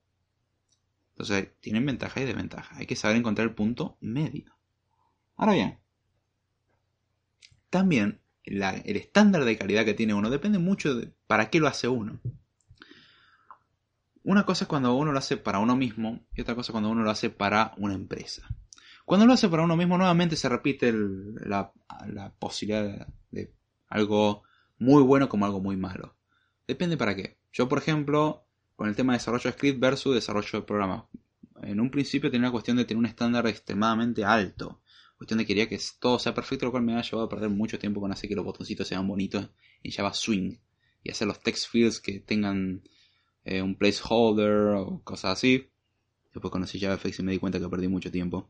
Entonces, 1.11 1.49
tienen 1.59 1.85
ventaja 1.85 2.21
y 2.21 2.25
desventaja. 2.25 2.77
Hay 2.77 2.85
que 2.85 2.95
saber 2.95 3.17
encontrar 3.17 3.47
el 3.47 3.53
punto 3.53 3.97
medio. 3.99 4.55
Ahora 5.35 5.53
bien, 5.53 5.79
también 7.69 8.21
el 8.59 8.97
estándar 8.97 9.45
de 9.45 9.57
calidad 9.57 9.85
que 9.85 9.93
tiene 9.93 10.13
uno 10.13 10.29
depende 10.29 10.59
mucho 10.59 10.95
de 10.95 11.11
para 11.27 11.49
qué 11.49 11.59
lo 11.59 11.67
hace 11.67 11.87
uno. 11.87 12.19
Una 14.23 14.45
cosa 14.45 14.65
es 14.65 14.67
cuando 14.67 14.93
uno 14.93 15.11
lo 15.11 15.19
hace 15.19 15.37
para 15.37 15.59
uno 15.59 15.75
mismo 15.75 16.19
y 16.35 16.41
otra 16.41 16.55
cosa 16.55 16.71
es 16.71 16.71
cuando 16.71 16.89
uno 16.89 17.03
lo 17.03 17.09
hace 17.09 17.29
para 17.29 17.73
una 17.77 17.93
empresa. 17.93 18.47
Cuando 19.05 19.25
lo 19.25 19.33
hace 19.33 19.49
para 19.49 19.63
uno 19.63 19.75
mismo, 19.75 19.97
nuevamente 19.97 20.35
se 20.35 20.47
repite 20.47 20.93
la, 20.93 21.71
posibilidad 22.39 23.07
de, 23.31 23.51
algo 23.87 24.43
muy 24.77 25.01
bueno 25.01 25.27
como 25.27 25.45
algo 25.45 25.59
muy 25.59 25.75
malo. 25.75 26.15
Depende 26.67 26.97
para 26.97 27.15
qué. 27.15 27.37
Yo, 27.51 27.67
por 27.67 27.79
ejemplo, 27.79 28.45
con 28.75 28.87
el 28.89 28.95
tema 28.95 29.13
de 29.13 29.19
desarrollo 29.19 29.49
de 29.49 29.53
script 29.53 29.79
versus 29.79 30.13
desarrollo 30.13 30.59
de 30.59 30.65
programa. 30.65 31.07
En 31.63 31.79
un 31.79 31.89
principio 31.89 32.29
tenía 32.31 32.47
la 32.47 32.51
cuestión 32.51 32.77
de 32.77 32.85
tener 32.85 32.99
un 32.99 33.05
estándar 33.05 33.47
extremadamente 33.47 34.23
alto 34.23 34.80
cuestión 35.21 35.37
de 35.37 35.45
quería 35.45 35.69
que 35.69 35.79
todo 35.99 36.17
sea 36.17 36.33
perfecto, 36.33 36.65
lo 36.65 36.71
cual 36.71 36.81
me 36.81 36.95
ha 36.95 37.01
llevado 37.03 37.27
a 37.27 37.29
perder 37.29 37.51
mucho 37.51 37.77
tiempo 37.77 38.01
con 38.01 38.11
hacer 38.11 38.27
que 38.27 38.35
los 38.35 38.43
botoncitos 38.43 38.87
sean 38.87 39.07
bonitos 39.07 39.51
en 39.83 39.91
Java 39.91 40.15
Swing 40.15 40.57
y 41.03 41.11
hacer 41.11 41.27
los 41.27 41.39
text 41.41 41.69
fields 41.69 41.99
que 41.99 42.21
tengan 42.21 42.81
eh, 43.45 43.61
un 43.61 43.75
placeholder 43.75 44.73
o 44.77 45.03
cosas 45.03 45.33
así. 45.33 45.69
Después 46.33 46.51
conocí 46.51 46.79
JavaFX 46.79 47.19
y 47.19 47.21
me 47.21 47.33
di 47.33 47.37
cuenta 47.37 47.59
que 47.59 47.69
perdí 47.69 47.87
mucho 47.87 48.09
tiempo. 48.09 48.49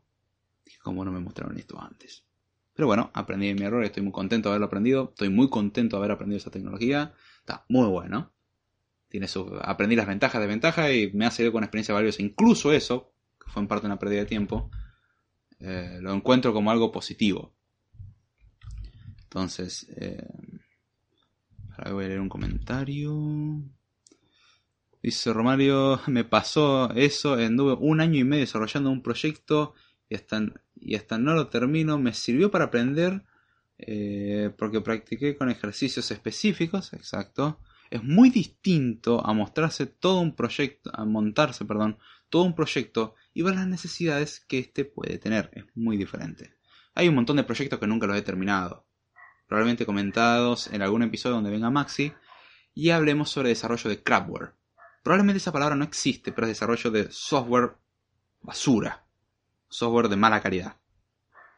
Dije, 0.64 0.78
¿cómo 0.82 1.04
no 1.04 1.12
me 1.12 1.20
mostraron 1.20 1.58
esto 1.58 1.78
antes? 1.78 2.24
Pero 2.72 2.86
bueno, 2.86 3.10
aprendí 3.12 3.52
mi 3.52 3.66
error, 3.66 3.84
estoy 3.84 4.02
muy 4.02 4.12
contento 4.12 4.48
de 4.48 4.52
haberlo 4.52 4.68
aprendido. 4.68 5.10
Estoy 5.10 5.28
muy 5.28 5.50
contento 5.50 5.96
de 5.96 5.98
haber 5.98 6.12
aprendido 6.12 6.38
esa 6.38 6.50
tecnología. 6.50 7.12
Está 7.40 7.66
muy 7.68 7.86
bueno. 7.88 8.32
Tiene 9.10 9.28
su, 9.28 9.58
aprendí 9.60 9.94
las 9.94 10.06
ventajas, 10.06 10.40
de 10.40 10.46
ventaja 10.46 10.90
y 10.90 11.12
me 11.12 11.26
ha 11.26 11.30
servido 11.30 11.52
con 11.52 11.64
experiencia 11.64 11.92
valiosa. 11.92 12.22
Incluso 12.22 12.72
eso, 12.72 13.12
que 13.38 13.50
fue 13.50 13.60
en 13.60 13.68
parte 13.68 13.84
una 13.84 13.98
pérdida 13.98 14.20
de 14.20 14.26
tiempo, 14.26 14.70
eh, 15.62 15.98
lo 16.00 16.12
encuentro 16.12 16.52
como 16.52 16.70
algo 16.70 16.90
positivo. 16.90 17.54
Entonces, 19.22 19.86
eh, 19.96 20.28
voy 21.90 22.04
a 22.04 22.08
leer 22.08 22.20
un 22.20 22.28
comentario. 22.28 23.62
Dice 25.02 25.32
Romario, 25.32 26.00
me 26.08 26.24
pasó 26.24 26.90
eso, 26.92 27.34
anduve 27.34 27.74
un 27.80 28.00
año 28.00 28.18
y 28.18 28.24
medio 28.24 28.42
desarrollando 28.42 28.90
un 28.90 29.02
proyecto 29.02 29.74
y 30.08 30.16
hasta, 30.16 30.42
y 30.80 30.96
hasta 30.96 31.16
no 31.16 31.34
lo 31.34 31.48
termino. 31.48 31.98
Me 31.98 32.12
sirvió 32.12 32.50
para 32.50 32.66
aprender 32.66 33.22
eh, 33.78 34.50
porque 34.56 34.80
practiqué 34.80 35.36
con 35.36 35.50
ejercicios 35.50 36.10
específicos, 36.10 36.92
exacto. 36.92 37.58
Es 37.90 38.02
muy 38.02 38.30
distinto 38.30 39.24
a 39.24 39.32
mostrarse 39.32 39.86
todo 39.86 40.20
un 40.20 40.34
proyecto, 40.34 40.90
a 40.94 41.04
montarse, 41.04 41.64
perdón, 41.64 41.98
todo 42.28 42.42
un 42.44 42.54
proyecto 42.54 43.14
y 43.34 43.42
ver 43.42 43.54
las 43.54 43.66
necesidades 43.66 44.40
que 44.40 44.58
éste 44.58 44.84
puede 44.84 45.18
tener. 45.18 45.50
Es 45.54 45.64
muy 45.74 45.96
diferente. 45.96 46.56
Hay 46.94 47.08
un 47.08 47.14
montón 47.14 47.36
de 47.36 47.44
proyectos 47.44 47.78
que 47.78 47.86
nunca 47.86 48.06
los 48.06 48.16
he 48.16 48.22
terminado. 48.22 48.86
Probablemente 49.46 49.86
comentados 49.86 50.68
en 50.68 50.82
algún 50.82 51.02
episodio 51.02 51.36
donde 51.36 51.50
venga 51.50 51.70
Maxi. 51.70 52.12
y 52.74 52.90
hablemos 52.90 53.30
sobre 53.30 53.50
desarrollo 53.50 53.90
de 53.90 54.02
crapware. 54.02 54.54
Probablemente 55.02 55.38
esa 55.38 55.52
palabra 55.52 55.76
no 55.76 55.84
existe, 55.84 56.32
pero 56.32 56.46
es 56.46 56.52
desarrollo 56.52 56.90
de 56.90 57.10
software 57.10 57.76
basura, 58.40 59.04
software 59.68 60.08
de 60.08 60.16
mala 60.16 60.40
calidad. 60.40 60.76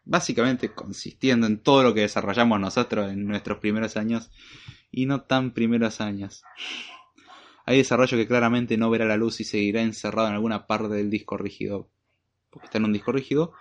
Básicamente 0.05 0.72
consistiendo 0.72 1.46
en 1.46 1.62
todo 1.62 1.82
lo 1.82 1.94
que 1.94 2.01
desarrollamos 2.01 2.59
nosotros 2.59 3.10
en 3.10 3.26
nuestros 3.26 3.59
primeros 3.59 3.96
años 3.96 4.30
y 4.90 5.06
no 5.06 5.22
tan 5.22 5.52
primeros 5.52 6.01
años. 6.01 6.42
Hay 7.65 7.78
desarrollo 7.78 8.16
que 8.16 8.27
claramente 8.27 8.77
no 8.77 8.91
verá 8.91 9.05
la 9.07 9.16
luz 9.16 9.41
y 9.41 9.45
seguirá 9.45 9.82
encerrado 9.82 10.28
en 10.28 10.35
alguna 10.35 10.66
parte 10.66 10.89
del 10.89 11.11
disco 11.11 11.36
rígido, 11.36 11.89
porque 12.51 12.66
está 12.66 12.78
en 12.78 12.85
un 12.85 12.93
disco 12.93 13.12
rígido, 13.12 13.53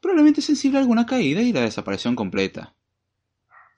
probablemente 0.00 0.40
sensible 0.40 0.78
a 0.78 0.80
alguna 0.82 1.06
caída 1.06 1.42
y 1.42 1.52
la 1.52 1.62
desaparición 1.62 2.14
completa. 2.14 2.74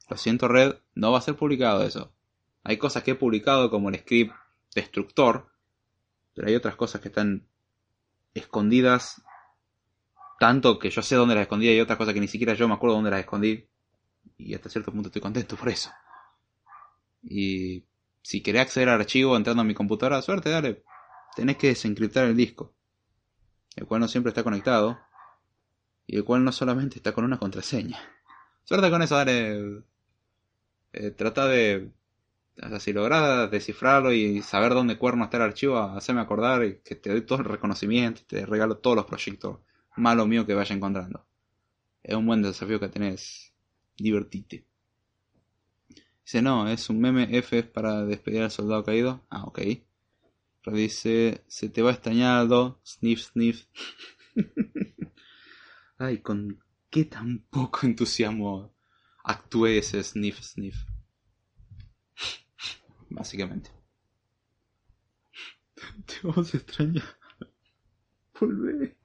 Lo 0.09 0.17
siento 0.17 0.49
Red, 0.49 0.77
no 0.95 1.13
va 1.13 1.19
a 1.19 1.23
ser 1.23 1.37
publicado 1.37 1.83
eso. 1.83 2.13
Hay 2.65 2.77
cosas 2.77 3.03
que 3.03 3.13
he 3.13 3.15
publicado 3.15 3.71
como 3.71 3.89
el 3.89 3.99
script 3.99 4.35
destructor, 4.75 5.49
pero 6.35 6.49
hay 6.49 6.55
otras 6.55 6.77
cosas 6.77 7.01
que 7.01 7.09
están 7.09 7.47
escondidas 8.35 9.23
tanto 10.39 10.79
que 10.79 10.91
yo 10.91 11.03
sé 11.03 11.15
dónde 11.17 11.35
las 11.35 11.43
escondí 11.43 11.71
y 11.71 11.81
otras 11.81 11.97
cosas 11.97 12.15
que 12.15 12.21
ni 12.21 12.29
siquiera 12.29 12.55
yo 12.55 12.69
me 12.69 12.75
acuerdo 12.75 12.97
dónde 12.97 13.11
las 13.11 13.21
escondí 13.21 13.67
y 14.37 14.55
hasta 14.55 14.69
cierto 14.69 14.93
punto 14.93 15.09
estoy 15.09 15.23
contento 15.23 15.57
por 15.57 15.69
eso. 15.69 15.91
Y 17.23 17.85
si 18.27 18.43
querés 18.43 18.63
acceder 18.63 18.89
al 18.89 19.01
archivo 19.01 19.37
entrando 19.37 19.61
a 19.63 19.65
mi 19.65 19.73
computadora, 19.73 20.21
suerte, 20.21 20.51
dale. 20.51 20.83
Tenés 21.37 21.59
que 21.59 21.69
desencriptar 21.69 22.25
el 22.25 22.37
disco, 22.37 22.75
el 23.77 23.87
cual 23.87 24.01
no 24.01 24.09
siempre 24.09 24.31
está 24.31 24.43
conectado 24.43 24.99
y 26.09 26.17
el 26.17 26.25
cual 26.25 26.43
no 26.43 26.51
solamente 26.51 26.97
está 26.97 27.13
con 27.13 27.25
una 27.25 27.39
contraseña. 27.39 28.01
Suerte 28.65 28.91
con 28.91 29.01
eso, 29.01 29.15
dale. 29.15 29.85
Eh, 30.93 31.13
trata 31.13 31.47
de 31.47 31.93
si 32.81 32.93
logras 32.93 33.49
descifrarlo 33.49 34.13
y 34.13 34.43
saber 34.43 34.75
dónde 34.75 34.99
cuerno 34.99 35.23
está 35.23 35.37
el 35.37 35.45
archivo, 35.45 35.79
hacerme 35.79 36.21
acordar 36.21 36.65
y 36.65 36.79
que 36.79 36.97
te 36.97 37.11
doy 37.11 37.21
todo 37.21 37.39
el 37.39 37.45
reconocimiento, 37.45 38.23
te 38.27 38.45
regalo 38.45 38.79
todos 38.79 38.97
los 38.97 39.07
proyectos 39.07 39.61
malos 39.95 40.27
míos 40.27 40.47
que 40.47 40.55
vaya 40.55 40.75
encontrando. 40.75 41.25
Es 42.03 42.17
un 42.17 42.27
buen 42.27 42.43
desafío 42.43 42.81
que 42.81 42.89
tenés. 42.89 43.53
Divertite. 43.97 44.67
Dice, 46.27 46.43
no, 46.43 46.67
es 46.69 46.91
un 46.91 46.99
meme 46.99 47.29
F 47.39 47.63
para 47.63 48.05
despedir 48.05 48.43
al 48.43 48.51
soldado 48.51 48.83
caído. 48.83 49.25
Ah, 49.31 49.45
ok. 49.45 49.61
Pero 50.65 50.77
dice, 50.77 51.45
se 51.47 51.69
te 51.69 51.83
va 51.83 51.93
extrañando, 51.93 52.81
sniff, 52.85 53.31
sniff. 53.31 53.67
Ay, 55.99 56.19
con 56.23 56.59
qué 56.91 57.05
tan 57.05 57.47
poco 57.49 57.87
entusiasmo 57.87 58.75
actúe 59.23 59.67
ese 59.67 60.03
sniff, 60.03 60.41
sniff 60.41 60.77
básicamente. 63.09 63.71
Te 66.07 66.15
vamos 66.25 66.53
a 66.53 66.57
extrañar. 66.57 67.05
Volvé. 68.41 68.97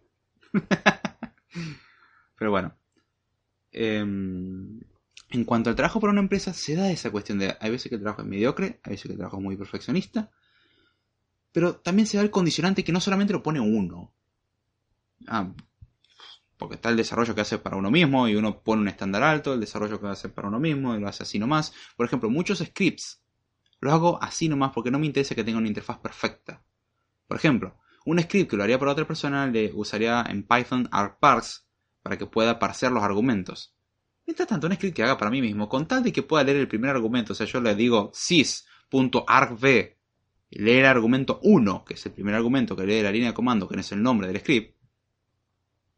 Pero 2.36 2.50
bueno. 2.50 2.76
Em, 3.72 4.82
en 5.32 5.46
cuanto 5.46 5.70
al 5.70 5.76
trabajo 5.76 6.00
para 6.00 6.12
una 6.12 6.22
empresa, 6.22 6.54
se 6.54 6.76
da 6.76 6.92
esa 6.92 7.10
cuestión 7.12 7.40
de. 7.40 7.56
Hay 7.60 7.72
veces 7.72 7.90
que 7.90 7.96
el 7.96 8.02
trabajo 8.02 8.22
es 8.22 8.28
mediocre, 8.28 8.80
hay 8.84 8.92
veces 8.92 9.08
que 9.08 9.14
el 9.14 9.18
trabajo 9.18 9.38
es 9.38 9.44
muy 9.44 9.58
perfeccionista. 9.58 10.30
Pero 11.52 11.76
también 11.76 12.08
se 12.08 12.18
da 12.18 12.24
el 12.24 12.32
condicionante 12.32 12.84
que 12.84 12.92
no 12.92 13.02
solamente 13.02 13.34
lo 13.34 13.44
pone 13.44 13.60
uno. 13.60 14.14
Ah, 15.28 15.52
porque 16.58 16.76
está 16.76 16.90
el 16.90 16.98
desarrollo 16.98 17.34
que 17.34 17.42
hace 17.42 17.58
para 17.58 17.76
uno 17.76 17.90
mismo 17.90 18.28
y 18.28 18.36
uno 18.36 18.62
pone 18.62 18.84
un 18.84 18.88
estándar 18.88 19.24
alto, 19.24 19.54
el 19.54 19.60
desarrollo 19.60 20.00
que 20.00 20.08
hace 20.08 20.30
para 20.30 20.48
uno 20.48 20.60
mismo 20.60 20.96
y 20.96 21.00
lo 21.00 21.08
hace 21.08 21.24
así 21.24 21.40
nomás. 21.40 21.74
Por 21.98 22.06
ejemplo, 22.06 22.30
muchos 22.30 22.60
scripts 22.60 23.24
lo 23.80 23.92
hago 23.92 24.22
así 24.22 24.48
nomás 24.48 24.72
porque 24.72 24.92
no 24.92 25.00
me 25.00 25.08
interesa 25.08 25.34
que 25.34 25.44
tenga 25.44 25.58
una 25.58 25.68
interfaz 25.68 25.98
perfecta. 25.98 26.64
Por 27.28 27.36
ejemplo, 27.36 27.80
un 28.06 28.20
script 28.20 28.52
que 28.52 28.58
lo 28.58 28.64
haría 28.64 28.78
para 28.78 28.92
otra 28.92 29.08
persona 29.08 29.48
le 29.48 29.72
usaría 29.74 30.24
en 30.30 30.44
Python 30.44 30.88
argparse 30.92 31.62
para 32.04 32.18
que 32.18 32.28
pueda 32.28 32.60
parsear 32.60 32.92
los 32.92 33.04
argumentos. 33.04 33.76
Mientras 34.32 34.48
tanto, 34.48 34.68
un 34.68 34.74
script 34.76 34.96
que 34.96 35.04
haga 35.04 35.18
para 35.18 35.30
mí 35.30 35.42
mismo, 35.42 35.68
con 35.68 35.86
tal 35.90 36.04
de 36.04 36.14
que 36.14 36.24
pueda 36.24 36.46
leer 36.46 36.56
el 36.56 36.68
primer 36.70 36.92
argumento, 36.92 37.34
o 37.34 37.36
sea, 37.36 37.46
yo 37.46 37.60
le 37.60 37.76
digo 37.76 38.12
sys.argv, 38.14 39.66
lee 40.52 40.72
el 40.72 40.86
argumento 40.86 41.42
1, 41.44 41.84
que 41.84 41.96
es 41.96 42.06
el 42.06 42.14
primer 42.14 42.36
argumento 42.36 42.74
que 42.74 42.86
lee 42.86 43.02
la 43.02 43.12
línea 43.12 43.32
de 43.32 43.34
comando, 43.34 43.68
que 43.68 43.76
no 43.76 43.82
es 43.82 43.92
el 43.92 44.02
nombre 44.02 44.30
del 44.30 44.40
script. 44.40 44.78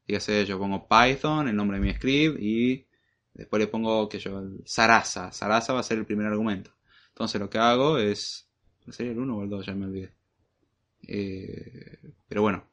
Dígase, 0.08 0.48
yo 0.48 0.58
pongo 0.58 0.88
Python, 0.88 1.48
el 1.48 1.56
nombre 1.56 1.78
de 1.78 1.86
mi 1.86 1.94
script, 1.94 2.40
y 2.40 2.88
después 3.36 3.60
le 3.60 3.68
pongo 3.68 4.10
que 4.10 4.18
yo, 4.18 4.42
Sarasa. 4.66 5.32
Sarasa 5.32 5.74
va 5.74 5.82
a 5.82 5.84
ser 5.84 6.00
el 6.00 6.06
primer 6.08 6.26
argumento. 6.26 6.72
Entonces 7.10 7.40
lo 7.40 7.52
que 7.52 7.60
hago 7.60 8.00
es... 8.00 8.50
¿Sería 8.90 9.12
el 9.12 9.20
1 9.20 9.38
o 9.38 9.44
el 9.44 9.50
2? 9.50 9.64
Ya 9.64 9.76
me 9.76 9.86
olvidé. 9.86 10.12
Eh, 11.04 12.00
pero 12.28 12.42
bueno. 12.42 12.73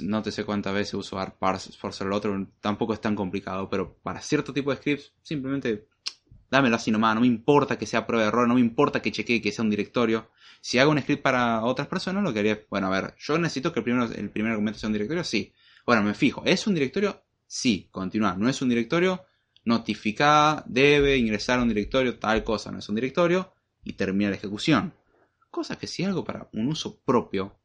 No 0.00 0.22
te 0.22 0.32
sé 0.32 0.44
cuántas 0.44 0.74
veces 0.74 0.94
uso 0.94 1.18
ARPARS 1.18 1.76
por 1.76 1.92
ser 1.92 2.06
el 2.06 2.12
otro. 2.12 2.46
Tampoco 2.60 2.94
es 2.94 3.00
tan 3.00 3.14
complicado. 3.14 3.68
Pero 3.68 3.96
para 4.02 4.20
cierto 4.20 4.52
tipo 4.52 4.70
de 4.70 4.76
scripts, 4.76 5.12
simplemente 5.22 5.88
dámelo 6.50 6.76
así 6.76 6.90
nomás. 6.90 7.14
No 7.14 7.20
me 7.20 7.26
importa 7.26 7.78
que 7.78 7.86
sea 7.86 8.06
prueba 8.06 8.22
de 8.22 8.28
error. 8.28 8.48
No 8.48 8.54
me 8.54 8.60
importa 8.60 9.02
que 9.02 9.12
chequee 9.12 9.42
que 9.42 9.52
sea 9.52 9.64
un 9.64 9.70
directorio. 9.70 10.30
Si 10.60 10.78
hago 10.78 10.92
un 10.92 11.00
script 11.00 11.22
para 11.22 11.64
otras 11.64 11.88
personas, 11.88 12.22
lo 12.22 12.32
que 12.32 12.38
haría 12.38 12.60
bueno, 12.70 12.86
a 12.86 12.90
ver, 12.90 13.14
yo 13.18 13.36
necesito 13.38 13.72
que 13.72 13.80
el, 13.80 13.84
primero, 13.84 14.04
el 14.12 14.30
primer 14.30 14.52
argumento 14.52 14.78
sea 14.78 14.88
un 14.88 14.94
directorio. 14.94 15.24
Sí. 15.24 15.52
Bueno, 15.84 16.02
me 16.02 16.14
fijo. 16.14 16.42
¿Es 16.44 16.66
un 16.66 16.74
directorio? 16.74 17.22
Sí. 17.46 17.88
Continuar. 17.90 18.38
¿No 18.38 18.48
es 18.48 18.62
un 18.62 18.68
directorio? 18.68 19.26
notificada, 19.64 20.64
debe 20.66 21.16
ingresar 21.16 21.58
a 21.58 21.62
un 21.62 21.68
directorio, 21.68 22.18
tal 22.18 22.42
cosa 22.44 22.70
no 22.70 22.78
es 22.78 22.88
un 22.88 22.94
directorio, 22.94 23.52
y 23.84 23.94
termina 23.94 24.30
la 24.30 24.36
ejecución. 24.36 24.94
Cosa 25.50 25.76
que 25.76 25.86
si 25.86 26.04
algo 26.04 26.24
para 26.24 26.48
un 26.52 26.68
uso 26.68 27.00
propio, 27.00 27.58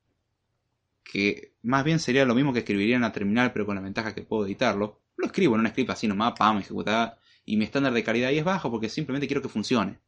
que 1.07 1.55
más 1.63 1.84
bien 1.84 1.99
sería 1.99 2.25
lo 2.25 2.35
mismo 2.35 2.53
que 2.53 2.59
escribiría 2.59 2.95
en 2.95 3.01
la 3.01 3.11
terminal, 3.11 3.53
pero 3.53 3.65
con 3.65 3.75
la 3.75 3.81
ventaja 3.81 4.13
que 4.13 4.23
puedo 4.23 4.45
editarlo, 4.45 5.01
lo 5.15 5.25
escribo 5.25 5.55
en 5.55 5.61
un 5.61 5.67
script 5.67 5.89
así 5.89 6.07
nomás, 6.07 6.34
pam, 6.38 6.57
ejecutada, 6.57 7.17
y 7.45 7.55
mi 7.57 7.63
estándar 7.63 7.93
de 7.93 8.03
calidad 8.03 8.29
ahí 8.29 8.39
es 8.39 8.43
bajo 8.43 8.69
porque 8.69 8.89
simplemente 8.89 9.27
quiero 9.27 9.41
que 9.41 9.49
funcione. 9.49 9.99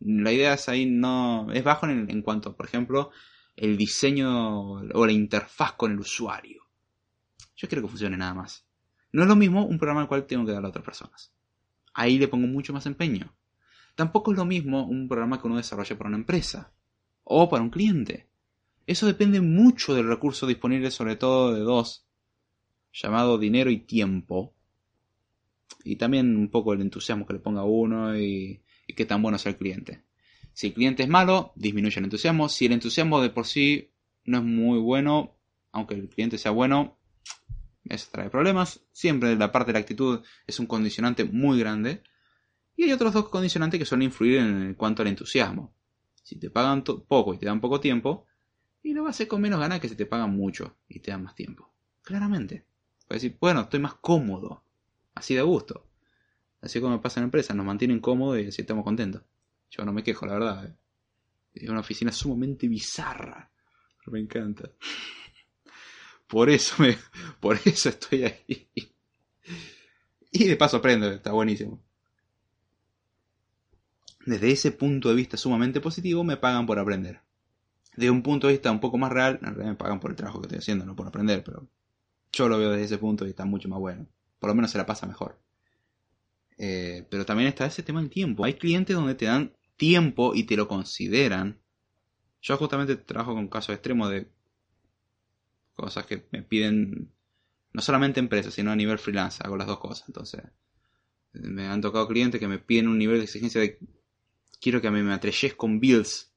La 0.00 0.32
idea 0.32 0.54
es 0.54 0.68
ahí 0.68 0.86
no. 0.86 1.52
es 1.52 1.62
bajo 1.62 1.86
en, 1.86 2.10
en 2.10 2.22
cuanto, 2.22 2.56
por 2.56 2.66
ejemplo, 2.66 3.10
el 3.54 3.76
diseño 3.76 4.72
o 4.72 5.06
la 5.06 5.12
interfaz 5.12 5.72
con 5.74 5.92
el 5.92 6.00
usuario. 6.00 6.64
Yo 7.54 7.68
quiero 7.68 7.82
que 7.82 7.88
funcione 7.88 8.16
nada 8.16 8.34
más. 8.34 8.66
No 9.12 9.22
es 9.22 9.28
lo 9.28 9.36
mismo 9.36 9.64
un 9.64 9.78
programa 9.78 10.00
al 10.00 10.08
cual 10.08 10.26
tengo 10.26 10.44
que 10.44 10.52
darle 10.52 10.66
a 10.66 10.70
otras 10.70 10.84
personas. 10.84 11.32
Ahí 11.92 12.18
le 12.18 12.28
pongo 12.28 12.46
mucho 12.46 12.72
más 12.72 12.86
empeño. 12.86 13.32
Tampoco 13.94 14.32
es 14.32 14.38
lo 14.38 14.44
mismo 14.44 14.86
un 14.86 15.06
programa 15.06 15.40
que 15.40 15.46
uno 15.46 15.56
desarrolla 15.56 15.96
para 15.96 16.08
una 16.08 16.16
empresa 16.16 16.72
o 17.22 17.48
para 17.48 17.62
un 17.62 17.70
cliente. 17.70 18.28
Eso 18.86 19.06
depende 19.06 19.40
mucho 19.40 19.94
del 19.94 20.08
recurso 20.08 20.46
disponible, 20.46 20.90
sobre 20.90 21.16
todo 21.16 21.54
de 21.54 21.60
dos, 21.60 22.06
llamado 22.92 23.38
dinero 23.38 23.70
y 23.70 23.78
tiempo. 23.78 24.54
Y 25.84 25.96
también 25.96 26.36
un 26.36 26.50
poco 26.50 26.72
el 26.72 26.80
entusiasmo 26.80 27.26
que 27.26 27.34
le 27.34 27.38
ponga 27.38 27.64
uno 27.64 28.18
y, 28.18 28.62
y 28.86 28.94
qué 28.94 29.06
tan 29.06 29.22
bueno 29.22 29.38
sea 29.38 29.52
el 29.52 29.58
cliente. 29.58 30.04
Si 30.52 30.68
el 30.68 30.74
cliente 30.74 31.02
es 31.02 31.08
malo, 31.08 31.52
disminuye 31.56 31.98
el 31.98 32.04
entusiasmo. 32.04 32.48
Si 32.48 32.66
el 32.66 32.72
entusiasmo 32.72 33.20
de 33.20 33.30
por 33.30 33.46
sí 33.46 33.90
no 34.24 34.38
es 34.38 34.44
muy 34.44 34.78
bueno, 34.78 35.36
aunque 35.72 35.94
el 35.94 36.08
cliente 36.08 36.38
sea 36.38 36.52
bueno, 36.52 36.98
eso 37.84 38.08
trae 38.12 38.30
problemas. 38.30 38.80
Siempre 38.92 39.36
la 39.36 39.52
parte 39.52 39.68
de 39.68 39.74
la 39.74 39.80
actitud 39.80 40.22
es 40.46 40.60
un 40.60 40.66
condicionante 40.66 41.24
muy 41.24 41.58
grande. 41.58 42.02
Y 42.76 42.84
hay 42.84 42.92
otros 42.92 43.12
dos 43.12 43.28
condicionantes 43.28 43.78
que 43.78 43.86
suelen 43.86 44.06
influir 44.06 44.38
en 44.38 44.74
cuanto 44.74 45.02
al 45.02 45.08
entusiasmo. 45.08 45.74
Si 46.22 46.38
te 46.38 46.50
pagan 46.50 46.82
poco 46.82 47.34
y 47.34 47.38
te 47.38 47.46
dan 47.46 47.60
poco 47.60 47.80
tiempo, 47.80 48.26
y 48.84 48.92
lo 48.92 49.02
vas 49.02 49.08
a 49.08 49.16
hacer 49.16 49.28
con 49.28 49.40
menos 49.40 49.58
ganas 49.58 49.80
que 49.80 49.88
si 49.88 49.96
te 49.96 50.06
pagan 50.06 50.36
mucho 50.36 50.76
y 50.88 51.00
te 51.00 51.10
dan 51.10 51.24
más 51.24 51.34
tiempo. 51.34 51.72
Claramente. 52.02 52.66
Puedes 53.08 53.22
decir, 53.22 53.38
bueno, 53.40 53.62
estoy 53.62 53.80
más 53.80 53.94
cómodo. 53.94 54.62
Así 55.14 55.34
de 55.34 55.40
gusto. 55.40 55.88
Así 56.60 56.80
como 56.80 57.00
pasa 57.00 57.18
en 57.18 57.22
la 57.22 57.26
empresa, 57.26 57.54
nos 57.54 57.64
mantienen 57.64 58.00
cómodos 58.00 58.40
y 58.40 58.48
así 58.48 58.60
estamos 58.60 58.84
contentos. 58.84 59.22
Yo 59.70 59.84
no 59.86 59.92
me 59.92 60.02
quejo, 60.02 60.26
la 60.26 60.34
verdad. 60.34 60.66
Eh. 60.66 60.74
Es 61.54 61.68
una 61.68 61.80
oficina 61.80 62.12
sumamente 62.12 62.68
bizarra. 62.68 63.50
Pero 63.98 64.12
me 64.12 64.20
encanta. 64.20 64.70
Por 66.26 66.50
eso 66.50 66.74
me, 66.82 66.98
por 67.40 67.58
eso 67.64 67.88
estoy 67.88 68.24
ahí. 68.24 68.68
Y 70.36 70.48
de 70.48 70.56
paso 70.56 70.78
aprendo, 70.78 71.08
está 71.12 71.30
buenísimo. 71.30 71.80
Desde 74.26 74.50
ese 74.50 74.72
punto 74.72 75.08
de 75.10 75.14
vista 75.14 75.36
sumamente 75.36 75.80
positivo, 75.80 76.24
me 76.24 76.36
pagan 76.36 76.66
por 76.66 76.76
aprender. 76.80 77.20
Desde 77.96 78.10
un 78.10 78.22
punto 78.22 78.46
de 78.46 78.54
vista 78.54 78.70
un 78.70 78.80
poco 78.80 78.98
más 78.98 79.12
real, 79.12 79.38
en 79.40 79.46
realidad 79.46 79.66
me 79.66 79.74
pagan 79.76 80.00
por 80.00 80.10
el 80.10 80.16
trabajo 80.16 80.40
que 80.40 80.46
estoy 80.46 80.58
haciendo, 80.58 80.84
no 80.84 80.96
por 80.96 81.06
aprender, 81.06 81.44
pero 81.44 81.68
yo 82.32 82.48
lo 82.48 82.58
veo 82.58 82.70
desde 82.70 82.84
ese 82.84 82.98
punto 82.98 83.26
y 83.26 83.30
está 83.30 83.44
mucho 83.44 83.68
más 83.68 83.78
bueno. 83.78 84.06
Por 84.38 84.48
lo 84.48 84.54
menos 84.54 84.70
se 84.70 84.78
la 84.78 84.86
pasa 84.86 85.06
mejor. 85.06 85.40
Eh, 86.58 87.06
pero 87.10 87.24
también 87.24 87.48
está 87.48 87.66
ese 87.66 87.82
tema 87.82 88.00
del 88.00 88.10
tiempo. 88.10 88.44
Hay 88.44 88.54
clientes 88.54 88.94
donde 88.94 89.14
te 89.14 89.26
dan 89.26 89.54
tiempo 89.76 90.34
y 90.34 90.44
te 90.44 90.56
lo 90.56 90.68
consideran. 90.68 91.60
Yo 92.42 92.56
justamente 92.56 92.96
trabajo 92.96 93.34
con 93.34 93.48
casos 93.48 93.74
extremos 93.74 94.10
de 94.10 94.28
cosas 95.74 96.06
que 96.06 96.26
me 96.30 96.42
piden, 96.42 97.12
no 97.72 97.82
solamente 97.82 98.20
empresas, 98.20 98.54
sino 98.54 98.70
a 98.70 98.76
nivel 98.76 98.98
freelance, 98.98 99.42
hago 99.44 99.56
las 99.56 99.66
dos 99.66 99.78
cosas. 99.78 100.08
Entonces, 100.08 100.42
me 101.32 101.66
han 101.66 101.80
tocado 101.80 102.06
clientes 102.06 102.40
que 102.40 102.48
me 102.48 102.58
piden 102.58 102.88
un 102.88 102.98
nivel 102.98 103.18
de 103.18 103.24
exigencia 103.24 103.60
de 103.60 103.78
quiero 104.60 104.80
que 104.80 104.90
me 104.90 105.02
matrelles 105.02 105.54
con 105.54 105.80
builds. 105.80 106.33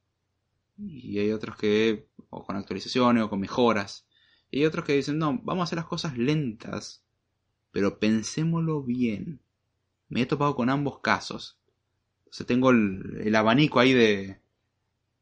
Y 0.78 1.20
hay 1.20 1.32
otros 1.32 1.58
que, 1.58 2.08
o 2.30 2.45
con 2.45 2.56
actualizaciones, 2.56 3.24
o 3.24 3.30
con 3.30 3.40
mejoras. 3.40 4.06
Y 4.52 4.60
hay 4.60 4.66
otros 4.66 4.86
que 4.86 4.94
dicen, 4.94 5.18
no, 5.18 5.40
vamos 5.44 5.62
a 5.62 5.64
hacer 5.66 5.78
las 5.78 5.88
cosas 5.88 6.18
lentas, 6.18 7.04
pero 7.72 7.99
pensémoslo 7.99 8.84
bien. 8.84 9.41
Me 10.10 10.22
he 10.22 10.26
topado 10.26 10.56
con 10.56 10.70
ambos 10.70 10.99
casos. 10.99 11.58
O 12.30 12.34
sea, 12.34 12.45
tengo 12.45 12.72
el, 12.72 13.36
abanico 13.36 13.80
ahí 13.80 13.94
de, 13.94 14.40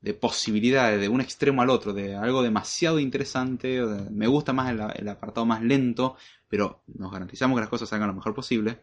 de 0.02 0.14
posibilidades, 0.14 1.00
de 1.00 1.10
un 1.10 1.22
extremo 1.22 1.62
al 1.62 1.70
otro, 1.70 1.94
de 1.94 2.16
algo 2.16 2.44
demasiado 2.44 3.00
interesante. 3.00 3.82
me 4.12 4.28
gusta 4.28 4.54
más 4.54 4.72
el, 4.72 4.82
el, 4.96 5.10
apartado 5.10 5.46
más 5.46 5.62
lento, 5.62 6.18
pero 6.48 6.84
nos 6.88 7.12
garantizamos 7.12 7.56
que 7.56 7.62
las 7.62 7.70
cosas 7.70 7.90
salgan 7.90 8.10
lo 8.10 8.16
mejor 8.16 8.34
posible. 8.34 8.82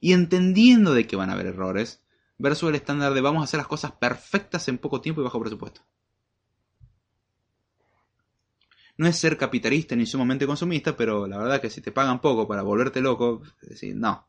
Y 0.00 0.12
entendiendo 0.12 0.94
de 0.94 1.06
que 1.06 1.16
van 1.16 1.30
a 1.30 1.34
haber 1.34 1.46
errores, 1.46 2.02
versus 2.40 2.70
el 2.70 2.74
estándar 2.74 3.12
de 3.12 3.20
vamos 3.20 3.42
a 3.42 3.44
hacer 3.44 3.58
las 3.58 3.66
cosas 3.66 3.92
perfectas 3.92 4.66
en 4.68 4.78
poco 4.78 5.00
tiempo 5.00 5.20
y 5.20 5.24
bajo 5.24 5.40
presupuesto. 5.40 5.82
No 8.96 9.06
es 9.06 9.16
ser 9.16 9.36
capitalista 9.36 9.94
ni 9.94 10.06
sumamente 10.06 10.46
consumista, 10.46 10.96
pero 10.96 11.26
la 11.26 11.38
verdad 11.38 11.60
que 11.60 11.70
si 11.70 11.80
te 11.80 11.92
pagan 11.92 12.20
poco 12.20 12.48
para 12.48 12.62
volverte 12.62 13.00
loco, 13.00 13.42
decir, 13.60 13.94
no. 13.94 14.26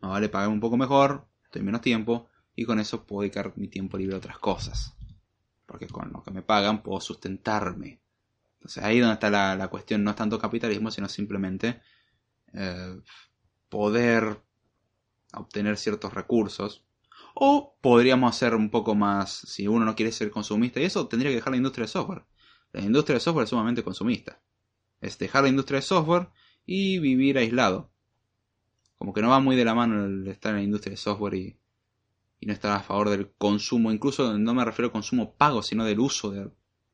No 0.00 0.10
vale, 0.10 0.28
pagar 0.28 0.48
un 0.48 0.60
poco 0.60 0.76
mejor, 0.76 1.26
estoy 1.44 1.62
menos 1.62 1.80
tiempo, 1.80 2.28
y 2.54 2.64
con 2.64 2.78
eso 2.78 3.04
puedo 3.04 3.22
dedicar 3.22 3.52
mi 3.56 3.68
tiempo 3.68 3.96
libre 3.96 4.14
a 4.14 4.18
otras 4.18 4.38
cosas. 4.38 4.94
Porque 5.64 5.86
con 5.86 6.12
lo 6.12 6.22
que 6.22 6.30
me 6.30 6.42
pagan 6.42 6.82
puedo 6.82 7.00
sustentarme. 7.00 8.00
Entonces 8.54 8.82
ahí 8.84 9.00
donde 9.00 9.14
está 9.14 9.30
la, 9.30 9.68
cuestión, 9.68 10.04
no 10.04 10.10
es 10.10 10.16
tanto 10.16 10.38
capitalismo, 10.38 10.90
sino 10.90 11.08
simplemente 11.08 11.80
eh, 12.52 13.00
poder 13.68 14.45
obtener 15.36 15.76
ciertos 15.76 16.14
recursos. 16.14 16.84
O 17.34 17.76
podríamos 17.80 18.34
hacer 18.34 18.54
un 18.54 18.70
poco 18.70 18.94
más, 18.94 19.30
si 19.30 19.68
uno 19.68 19.84
no 19.84 19.94
quiere 19.94 20.12
ser 20.12 20.30
consumista, 20.30 20.80
y 20.80 20.84
eso 20.84 21.06
tendría 21.06 21.30
que 21.30 21.36
dejar 21.36 21.52
la 21.52 21.58
industria 21.58 21.84
de 21.84 21.92
software. 21.92 22.24
La 22.72 22.82
industria 22.82 23.14
de 23.14 23.20
software 23.20 23.44
es 23.44 23.50
sumamente 23.50 23.82
consumista. 23.82 24.40
Es 25.00 25.18
dejar 25.18 25.42
la 25.42 25.48
industria 25.48 25.76
de 25.76 25.82
software 25.82 26.28
y 26.64 26.98
vivir 26.98 27.38
aislado. 27.38 27.90
Como 28.96 29.12
que 29.12 29.22
no 29.22 29.28
va 29.28 29.40
muy 29.40 29.56
de 29.56 29.64
la 29.64 29.74
mano 29.74 30.04
el 30.04 30.26
estar 30.28 30.50
en 30.50 30.56
la 30.56 30.62
industria 30.62 30.92
de 30.92 30.96
software 30.96 31.34
y, 31.34 31.58
no 32.42 32.52
estar 32.52 32.76
a 32.76 32.82
favor 32.82 33.10
del 33.10 33.32
consumo. 33.32 33.92
Incluso 33.92 34.36
no 34.38 34.54
me 34.54 34.64
refiero 34.64 34.86
al 34.86 34.92
consumo 34.92 35.34
pago, 35.36 35.62
sino 35.62 35.84
del 35.84 36.00
uso 36.00 36.30
de, 36.30 36.50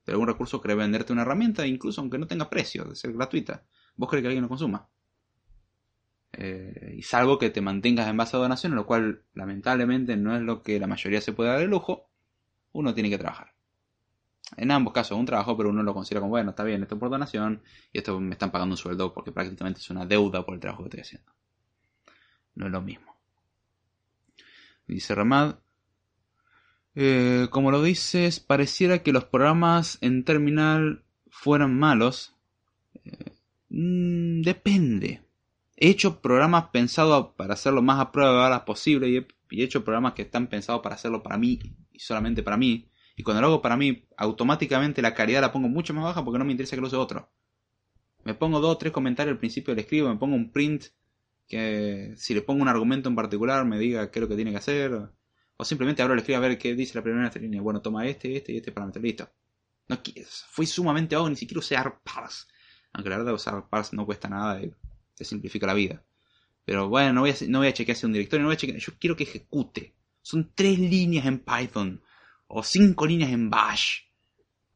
algún 0.06 0.26
recurso 0.26 0.60
que 0.60 0.74
venderte 0.74 1.12
una 1.12 1.22
herramienta, 1.22 1.66
incluso 1.66 2.00
aunque 2.00 2.18
no 2.18 2.26
tenga 2.26 2.48
precio, 2.48 2.84
de 2.84 2.96
ser 2.96 3.12
gratuita. 3.12 3.64
Vos 3.96 4.08
crees 4.08 4.22
que 4.22 4.28
alguien 4.28 4.42
lo 4.42 4.48
consuma. 4.48 4.88
Eh, 6.34 6.94
y 6.96 7.02
salvo 7.02 7.38
que 7.38 7.50
te 7.50 7.60
mantengas 7.60 8.08
en 8.08 8.16
base 8.16 8.36
a 8.36 8.40
donaciones, 8.40 8.76
lo 8.76 8.86
cual 8.86 9.22
lamentablemente 9.34 10.16
no 10.16 10.34
es 10.34 10.42
lo 10.42 10.62
que 10.62 10.80
la 10.80 10.86
mayoría 10.86 11.20
se 11.20 11.32
puede 11.32 11.50
dar 11.50 11.58
de 11.58 11.66
lujo, 11.66 12.08
uno 12.72 12.94
tiene 12.94 13.10
que 13.10 13.18
trabajar. 13.18 13.52
En 14.56 14.70
ambos 14.70 14.92
casos 14.92 15.18
un 15.18 15.26
trabajo, 15.26 15.56
pero 15.56 15.70
uno 15.70 15.82
lo 15.82 15.94
considera 15.94 16.20
como, 16.20 16.30
bueno, 16.30 16.50
está 16.50 16.64
bien, 16.64 16.82
esto 16.82 16.98
por 16.98 17.10
donación 17.10 17.62
y 17.92 17.98
esto 17.98 18.18
me 18.20 18.32
están 18.32 18.50
pagando 18.50 18.74
un 18.74 18.78
sueldo 18.78 19.12
porque 19.12 19.32
prácticamente 19.32 19.80
es 19.80 19.90
una 19.90 20.06
deuda 20.06 20.44
por 20.44 20.54
el 20.54 20.60
trabajo 20.60 20.82
que 20.82 20.88
estoy 20.88 21.00
haciendo. 21.00 21.32
No 22.54 22.66
es 22.66 22.72
lo 22.72 22.82
mismo. 22.82 23.16
Dice 24.86 25.14
Ramad, 25.14 25.56
eh, 26.94 27.48
como 27.50 27.70
lo 27.70 27.82
dices, 27.82 28.40
pareciera 28.40 29.02
que 29.02 29.12
los 29.12 29.24
programas 29.24 29.96
en 30.02 30.24
terminal 30.24 31.04
fueran 31.30 31.78
malos. 31.78 32.34
Eh, 33.04 33.32
mm, 33.70 34.42
depende 34.42 35.22
he 35.82 35.88
hecho 35.88 36.20
programas 36.22 36.66
pensados 36.70 37.30
para 37.36 37.54
hacerlo 37.54 37.82
más 37.82 37.98
a 37.98 38.12
prueba 38.12 38.30
de 38.30 38.38
balas 38.38 38.60
posible 38.60 39.08
y 39.08 39.16
he, 39.16 39.64
hecho 39.64 39.82
programas 39.82 40.12
que 40.12 40.22
están 40.22 40.46
pensados 40.46 40.80
para 40.80 40.94
hacerlo 40.94 41.24
para 41.24 41.36
mí 41.36 41.58
y 41.90 41.98
solamente 41.98 42.44
para 42.44 42.56
mí. 42.56 42.88
Y 43.16 43.24
cuando 43.24 43.40
lo 43.40 43.48
hago 43.48 43.62
para 43.62 43.76
mí, 43.76 44.06
automáticamente 44.16 45.02
la 45.02 45.12
calidad 45.12 45.40
la 45.40 45.50
pongo 45.50 45.68
mucho 45.68 45.92
más 45.92 46.04
baja 46.04 46.24
porque 46.24 46.38
no 46.38 46.44
me 46.44 46.52
interesa 46.52 46.76
que 46.76 46.82
lo 46.82 46.86
use 46.86 46.94
otro. 46.94 47.32
Me 48.22 48.32
pongo 48.34 48.60
dos 48.60 48.76
o 48.76 48.78
tres 48.78 48.92
comentarios 48.92 49.32
al 49.32 49.40
principio 49.40 49.74
del 49.74 49.82
escribo, 49.82 50.08
me 50.08 50.16
pongo 50.16 50.36
un 50.36 50.52
print 50.52 50.84
que 51.48 52.14
si 52.16 52.32
le 52.32 52.42
pongo 52.42 52.62
un 52.62 52.68
argumento 52.68 53.08
en 53.08 53.16
particular 53.16 53.64
me 53.64 53.76
diga 53.76 54.08
qué 54.12 54.20
es 54.20 54.22
lo 54.22 54.28
que 54.28 54.36
tiene 54.36 54.52
que 54.52 54.58
hacer. 54.58 55.10
O 55.56 55.64
simplemente 55.64 56.00
abro 56.00 56.14
el 56.14 56.20
escribo 56.20 56.38
a 56.38 56.42
ver 56.42 56.58
qué 56.58 56.76
dice 56.76 56.96
la 56.96 57.02
primera 57.02 57.28
línea. 57.40 57.60
Bueno, 57.60 57.82
toma 57.82 58.06
este, 58.06 58.36
este 58.36 58.52
y 58.52 58.58
este 58.58 58.70
parámetro. 58.70 59.02
Listo. 59.02 59.28
No, 59.88 59.98
fui 60.48 60.64
sumamente 60.64 61.16
vago, 61.16 61.28
ni 61.28 61.34
siquiera 61.34 61.58
usar 61.58 62.00
parse. 62.04 62.46
Aunque 62.92 63.10
la 63.10 63.16
verdad 63.16 63.34
usar 63.34 63.68
parse 63.68 63.96
no 63.96 64.06
cuesta 64.06 64.28
nada 64.28 64.60
te 65.14 65.24
simplifica 65.24 65.66
la 65.66 65.74
vida. 65.74 66.04
Pero 66.64 66.88
bueno, 66.88 67.12
no 67.12 67.20
voy 67.22 67.30
a, 67.30 67.34
no 67.48 67.70
chequear 67.70 67.96
si 67.96 68.06
un 68.06 68.12
directorio, 68.12 68.42
no 68.42 68.48
voy 68.48 68.54
a 68.54 68.58
chequear, 68.58 68.78
yo 68.78 68.92
quiero 68.98 69.16
que 69.16 69.24
ejecute. 69.24 69.94
Son 70.22 70.52
tres 70.54 70.78
líneas 70.78 71.26
en 71.26 71.40
Python 71.40 72.02
o 72.46 72.62
cinco 72.62 73.06
líneas 73.06 73.30
en 73.30 73.50
Bash. 73.50 74.02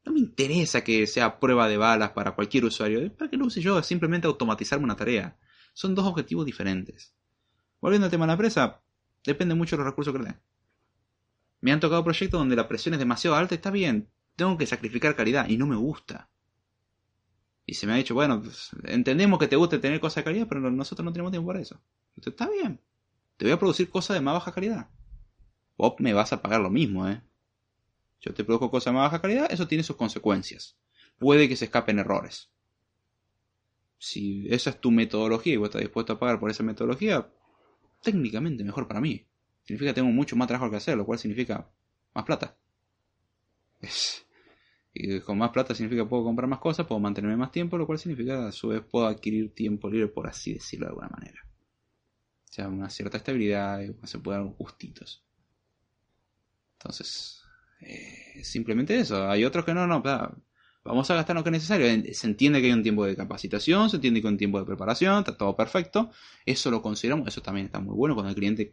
No 0.04 0.12
me 0.12 0.20
interesa 0.20 0.82
que 0.82 1.06
sea 1.06 1.38
prueba 1.38 1.68
de 1.68 1.76
balas 1.76 2.10
para 2.10 2.32
cualquier 2.34 2.64
usuario. 2.64 3.12
¿Para 3.16 3.30
qué 3.30 3.36
lo 3.36 3.46
use 3.46 3.60
yo? 3.60 3.82
Simplemente 3.82 4.26
automatizarme 4.26 4.84
una 4.84 4.96
tarea. 4.96 5.36
Son 5.74 5.94
dos 5.94 6.06
objetivos 6.06 6.46
diferentes. 6.46 7.14
Volviendo 7.80 8.06
al 8.06 8.10
tema 8.10 8.24
de 8.24 8.28
la 8.28 8.32
empresa, 8.34 8.82
depende 9.24 9.54
mucho 9.54 9.76
de 9.76 9.82
los 9.82 9.90
recursos 9.90 10.12
que 10.12 10.18
le 10.20 10.26
den. 10.26 10.40
Me 11.60 11.72
han 11.72 11.80
tocado 11.80 12.04
proyectos 12.04 12.38
donde 12.38 12.56
la 12.56 12.68
presión 12.68 12.94
es 12.94 13.00
demasiado 13.00 13.36
alta, 13.36 13.54
está 13.54 13.70
bien. 13.70 14.10
Tengo 14.36 14.56
que 14.56 14.66
sacrificar 14.66 15.16
calidad 15.16 15.48
y 15.48 15.56
no 15.56 15.66
me 15.66 15.76
gusta. 15.76 16.30
Y 17.66 17.74
se 17.74 17.86
me 17.86 17.92
ha 17.92 17.96
dicho, 17.96 18.14
bueno, 18.14 18.40
pues, 18.40 18.70
entendemos 18.84 19.40
que 19.40 19.48
te 19.48 19.56
guste 19.56 19.78
tener 19.78 19.98
cosas 19.98 20.16
de 20.16 20.24
calidad, 20.24 20.46
pero 20.48 20.70
nosotros 20.70 21.04
no 21.04 21.12
tenemos 21.12 21.32
tiempo 21.32 21.48
para 21.48 21.60
eso. 21.60 21.80
Entonces, 22.14 22.32
está 22.32 22.48
bien. 22.48 22.80
Te 23.36 23.44
voy 23.44 23.52
a 23.52 23.58
producir 23.58 23.90
cosas 23.90 24.14
de 24.14 24.20
más 24.20 24.34
baja 24.34 24.52
calidad. 24.52 24.88
Vos 25.76 25.94
me 25.98 26.12
vas 26.12 26.32
a 26.32 26.40
pagar 26.40 26.60
lo 26.60 26.70
mismo, 26.70 27.08
¿eh? 27.08 27.20
Yo 28.20 28.32
te 28.32 28.44
produzco 28.44 28.70
cosas 28.70 28.92
de 28.92 28.98
más 28.98 29.10
baja 29.10 29.20
calidad, 29.20 29.48
eso 29.50 29.66
tiene 29.66 29.82
sus 29.82 29.96
consecuencias. 29.96 30.78
Puede 31.18 31.48
que 31.48 31.56
se 31.56 31.66
escapen 31.66 31.98
errores. 31.98 32.50
Si 33.98 34.46
esa 34.48 34.70
es 34.70 34.80
tu 34.80 34.90
metodología 34.90 35.54
y 35.54 35.56
vos 35.56 35.68
estás 35.68 35.82
dispuesto 35.82 36.12
a 36.12 36.18
pagar 36.18 36.38
por 36.38 36.50
esa 36.50 36.62
metodología, 36.62 37.28
técnicamente 38.02 38.62
mejor 38.62 38.86
para 38.86 39.00
mí. 39.00 39.26
Significa 39.64 39.90
que 39.90 39.94
tengo 39.94 40.10
mucho 40.10 40.36
más 40.36 40.46
trabajo 40.46 40.70
que 40.70 40.76
hacer, 40.76 40.96
lo 40.96 41.04
cual 41.04 41.18
significa 41.18 41.68
más 42.14 42.24
plata. 42.24 42.56
Es, 43.80 44.25
y 44.98 45.20
con 45.20 45.36
más 45.36 45.50
plata 45.50 45.74
significa 45.74 46.02
que 46.02 46.08
puedo 46.08 46.24
comprar 46.24 46.48
más 46.48 46.58
cosas, 46.58 46.86
puedo 46.86 47.00
mantenerme 47.00 47.36
más 47.36 47.52
tiempo, 47.52 47.76
lo 47.76 47.86
cual 47.86 47.98
significa 47.98 48.48
a 48.48 48.52
su 48.52 48.68
vez 48.68 48.80
puedo 48.80 49.06
adquirir 49.06 49.54
tiempo 49.54 49.90
libre, 49.90 50.08
por 50.08 50.26
así 50.26 50.54
decirlo 50.54 50.86
de 50.86 50.90
alguna 50.90 51.08
manera. 51.08 51.40
O 52.48 52.52
sea, 52.52 52.68
una 52.68 52.88
cierta 52.88 53.18
estabilidad 53.18 53.80
se 54.04 54.18
puede 54.18 54.38
dar 54.38 54.46
gustitos. 54.46 55.22
Entonces, 56.78 57.42
eh, 57.80 58.42
simplemente 58.42 58.98
eso. 58.98 59.28
Hay 59.28 59.44
otros 59.44 59.66
que 59.66 59.74
no, 59.74 59.86
no, 59.86 60.02
vamos 60.82 61.10
a 61.10 61.14
gastar 61.14 61.36
lo 61.36 61.42
que 61.42 61.50
es 61.50 61.52
necesario. 61.52 61.86
Se 62.14 62.26
entiende 62.26 62.60
que 62.60 62.68
hay 62.68 62.72
un 62.72 62.82
tiempo 62.82 63.04
de 63.04 63.14
capacitación, 63.14 63.90
se 63.90 63.96
entiende 63.96 64.22
que 64.22 64.28
hay 64.28 64.32
un 64.32 64.38
tiempo 64.38 64.58
de 64.58 64.64
preparación, 64.64 65.18
está 65.18 65.36
todo 65.36 65.54
perfecto. 65.54 66.10
Eso 66.46 66.70
lo 66.70 66.80
consideramos, 66.80 67.28
eso 67.28 67.42
también 67.42 67.66
está 67.66 67.80
muy 67.80 67.94
bueno 67.94 68.14
cuando 68.14 68.30
el 68.30 68.36
cliente 68.36 68.70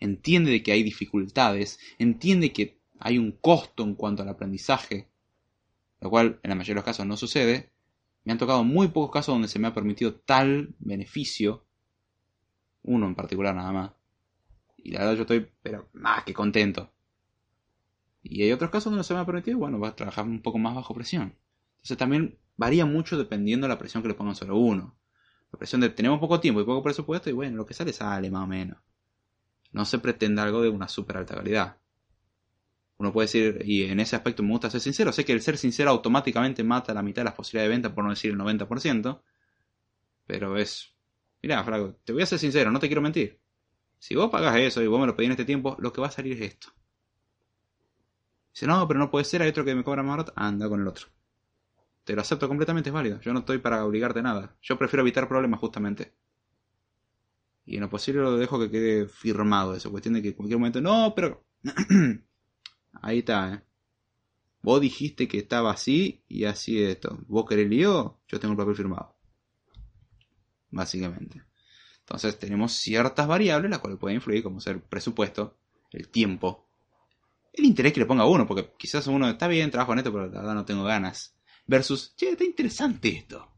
entiende 0.00 0.50
de 0.50 0.62
que 0.62 0.72
hay 0.72 0.82
dificultades, 0.82 1.78
entiende 1.98 2.52
que 2.52 2.80
hay 3.00 3.18
un 3.18 3.32
costo 3.32 3.82
en 3.82 3.94
cuanto 3.94 4.22
al 4.22 4.28
aprendizaje 4.28 5.13
lo 6.04 6.10
cual 6.10 6.38
en 6.42 6.50
la 6.50 6.54
mayoría 6.54 6.74
de 6.74 6.80
los 6.80 6.84
casos 6.84 7.06
no 7.06 7.16
sucede, 7.16 7.72
me 8.24 8.32
han 8.32 8.36
tocado 8.36 8.62
muy 8.62 8.88
pocos 8.88 9.10
casos 9.10 9.34
donde 9.34 9.48
se 9.48 9.58
me 9.58 9.68
ha 9.68 9.72
permitido 9.72 10.14
tal 10.14 10.74
beneficio, 10.78 11.64
uno 12.82 13.06
en 13.06 13.14
particular 13.14 13.54
nada 13.54 13.72
más, 13.72 13.92
y 14.76 14.90
la 14.90 14.98
verdad 14.98 15.14
yo 15.14 15.22
estoy 15.22 15.50
pero 15.62 15.88
más 15.94 16.22
que 16.24 16.34
contento. 16.34 16.92
Y 18.22 18.42
hay 18.42 18.52
otros 18.52 18.70
casos 18.70 18.92
donde 18.92 19.02
se 19.02 19.14
me 19.14 19.20
ha 19.20 19.24
permitido, 19.24 19.56
bueno, 19.56 19.78
vas 19.78 19.92
a 19.92 19.96
trabajar 19.96 20.26
un 20.26 20.42
poco 20.42 20.58
más 20.58 20.74
bajo 20.74 20.94
presión. 20.94 21.38
Entonces 21.76 21.96
también 21.96 22.38
varía 22.58 22.84
mucho 22.84 23.16
dependiendo 23.16 23.66
de 23.66 23.72
la 23.72 23.78
presión 23.78 24.02
que 24.02 24.10
le 24.10 24.14
pongan 24.14 24.36
sobre 24.36 24.52
uno. 24.52 24.94
La 25.52 25.58
presión 25.58 25.80
de 25.80 25.88
tenemos 25.88 26.20
poco 26.20 26.38
tiempo 26.38 26.60
y 26.60 26.64
poco 26.64 26.82
presupuesto 26.82 27.30
y 27.30 27.32
bueno, 27.32 27.56
lo 27.56 27.64
que 27.64 27.72
sale 27.72 27.94
sale 27.94 28.30
más 28.30 28.44
o 28.44 28.46
menos. 28.46 28.76
No 29.72 29.86
se 29.86 29.98
pretende 29.98 30.42
algo 30.42 30.60
de 30.60 30.68
una 30.68 30.86
super 30.86 31.16
alta 31.16 31.34
calidad. 31.34 31.78
Uno 33.04 33.12
puede 33.12 33.26
decir, 33.26 33.60
y 33.66 33.84
en 33.84 34.00
ese 34.00 34.16
aspecto 34.16 34.42
me 34.42 34.48
gusta 34.48 34.70
ser 34.70 34.80
sincero, 34.80 35.12
sé 35.12 35.26
que 35.26 35.32
el 35.32 35.42
ser 35.42 35.58
sincero 35.58 35.90
automáticamente 35.90 36.64
mata 36.64 36.94
la 36.94 37.02
mitad 37.02 37.20
de 37.20 37.24
las 37.26 37.34
posibilidades 37.34 37.68
de 37.68 37.74
venta, 37.74 37.94
por 37.94 38.02
no 38.02 38.08
decir 38.08 38.30
el 38.30 38.38
90%, 38.38 39.22
pero 40.26 40.56
es, 40.56 40.94
mira, 41.42 41.62
Frago, 41.62 41.96
te 42.02 42.14
voy 42.14 42.22
a 42.22 42.26
ser 42.26 42.38
sincero, 42.38 42.70
no 42.70 42.80
te 42.80 42.86
quiero 42.86 43.02
mentir. 43.02 43.42
Si 43.98 44.14
vos 44.14 44.30
pagas 44.30 44.56
eso 44.56 44.82
y 44.82 44.86
vos 44.86 44.98
me 44.98 45.06
lo 45.06 45.14
pedís 45.14 45.26
en 45.26 45.32
este 45.32 45.44
tiempo, 45.44 45.76
lo 45.80 45.92
que 45.92 46.00
va 46.00 46.06
a 46.06 46.10
salir 46.12 46.32
es 46.32 46.52
esto. 46.52 46.68
Dice, 48.54 48.66
no, 48.66 48.88
pero 48.88 48.98
no 48.98 49.10
puede 49.10 49.26
ser, 49.26 49.42
hay 49.42 49.50
otro 49.50 49.66
que 49.66 49.74
me 49.74 49.84
cobra 49.84 50.02
más 50.02 50.16
barato, 50.16 50.32
anda 50.34 50.66
con 50.66 50.80
el 50.80 50.88
otro. 50.88 51.08
Te 52.04 52.14
lo 52.14 52.22
acepto 52.22 52.48
completamente, 52.48 52.88
es 52.88 52.94
válido. 52.94 53.20
Yo 53.20 53.34
no 53.34 53.40
estoy 53.40 53.58
para 53.58 53.84
obligarte 53.84 54.20
a 54.20 54.22
nada. 54.22 54.56
Yo 54.62 54.78
prefiero 54.78 55.02
evitar 55.02 55.28
problemas 55.28 55.60
justamente. 55.60 56.14
Y 57.66 57.74
en 57.76 57.82
lo 57.82 57.90
posible 57.90 58.22
lo 58.22 58.38
dejo 58.38 58.58
que 58.58 58.70
quede 58.70 59.08
firmado 59.08 59.74
eso. 59.74 59.90
Cuestión 59.90 60.14
de 60.14 60.22
que 60.22 60.28
en 60.28 60.34
cualquier 60.34 60.58
momento, 60.58 60.80
no, 60.80 61.12
pero 61.14 61.44
Ahí 63.02 63.18
está, 63.20 63.54
¿eh? 63.54 63.62
Vos 64.62 64.80
dijiste 64.80 65.28
que 65.28 65.38
estaba 65.38 65.72
así 65.72 66.22
y 66.28 66.44
así 66.44 66.82
es 66.82 66.90
esto. 66.90 67.18
Vos 67.28 67.44
querés 67.46 67.68
lío, 67.68 68.20
yo 68.28 68.40
tengo 68.40 68.52
el 68.52 68.58
papel 68.58 68.74
firmado. 68.74 69.14
Básicamente. 70.70 71.42
Entonces 72.00 72.38
tenemos 72.38 72.72
ciertas 72.72 73.26
variables 73.26 73.70
las 73.70 73.80
cuales 73.80 73.98
pueden 73.98 74.16
influir, 74.16 74.42
como 74.42 74.60
ser 74.60 74.82
presupuesto, 74.82 75.58
el 75.90 76.08
tiempo, 76.08 76.66
el 77.54 77.64
interés 77.64 77.92
que 77.92 78.00
le 78.00 78.06
ponga 78.06 78.24
a 78.24 78.26
uno, 78.26 78.46
porque 78.46 78.72
quizás 78.76 79.06
uno 79.06 79.28
está 79.28 79.46
bien, 79.46 79.70
trabajo 79.70 79.92
en 79.92 79.98
esto, 79.98 80.12
pero 80.12 80.26
la 80.26 80.40
verdad 80.40 80.54
no 80.54 80.64
tengo 80.64 80.82
ganas. 80.84 81.36
Versus, 81.66 82.14
che, 82.16 82.30
está 82.30 82.44
interesante 82.44 83.08
esto. 83.08 83.48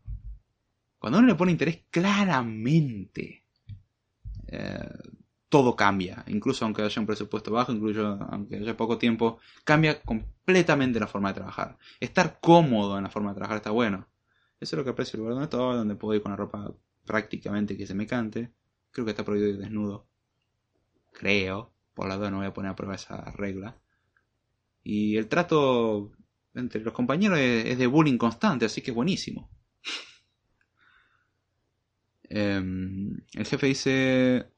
Cuando 0.98 1.18
uno 1.18 1.28
le 1.28 1.34
pone 1.34 1.52
interés 1.52 1.84
claramente, 1.90 3.44
eh, 4.48 4.88
todo 5.48 5.77
cambia. 5.77 6.24
Incluso 6.28 6.64
aunque 6.64 6.82
haya 6.82 7.01
un 7.01 7.06
presupuesto 7.06 7.51
bajo, 7.51 7.73
incluso 7.73 8.18
aunque 8.31 8.56
haya 8.56 8.77
poco 8.77 8.98
tiempo, 8.98 9.39
cambia 9.64 10.01
completamente 10.02 11.01
la 11.01 11.06
forma 11.06 11.28
de 11.28 11.35
trabajar. 11.35 11.78
Estar 12.01 12.39
cómodo 12.40 12.97
en 12.97 13.05
la 13.05 13.10
forma 13.10 13.31
de 13.31 13.36
trabajar 13.36 13.59
está 13.59 13.70
bueno. 13.70 14.09
Eso 14.60 14.74
es 14.74 14.78
lo 14.78 14.85
que 14.85 14.90
aprecio 14.90 15.16
el 15.16 15.20
lugar 15.20 15.35
donde 15.35 15.44
estoy, 15.44 15.77
donde 15.77 15.97
puedo 15.97 16.14
ir 16.14 16.23
con 16.23 16.32
la 16.32 16.36
ropa 16.36 16.74
prácticamente 17.05 17.77
que 17.77 17.86
se 17.86 17.94
me 17.94 18.06
cante. 18.06 18.52
Creo 18.90 19.05
que 19.05 19.10
está 19.10 19.24
prohibido 19.24 19.51
ir 19.51 19.59
desnudo. 19.59 20.06
Creo. 21.12 21.73
Por 21.94 22.09
la 22.09 22.16
duda 22.16 22.31
no 22.31 22.39
voy 22.39 22.47
a 22.47 22.52
poner 22.52 22.73
a 22.73 22.77
prueba 22.77 22.94
esa 22.94 23.31
regla. 23.32 23.77
Y 24.82 25.16
el 25.16 25.28
trato 25.28 26.12
entre 26.55 26.81
los 26.81 26.93
compañeros 26.93 27.39
es, 27.39 27.78
de 27.78 27.86
bullying 27.86 28.18
constante, 28.18 28.66
así 28.66 28.82
que 28.82 28.90
es 28.90 28.94
buenísimo. 28.94 29.51
Em, 32.28 33.20
el 33.35 33.47
jefe 33.47 33.68
dice, 33.68 34.51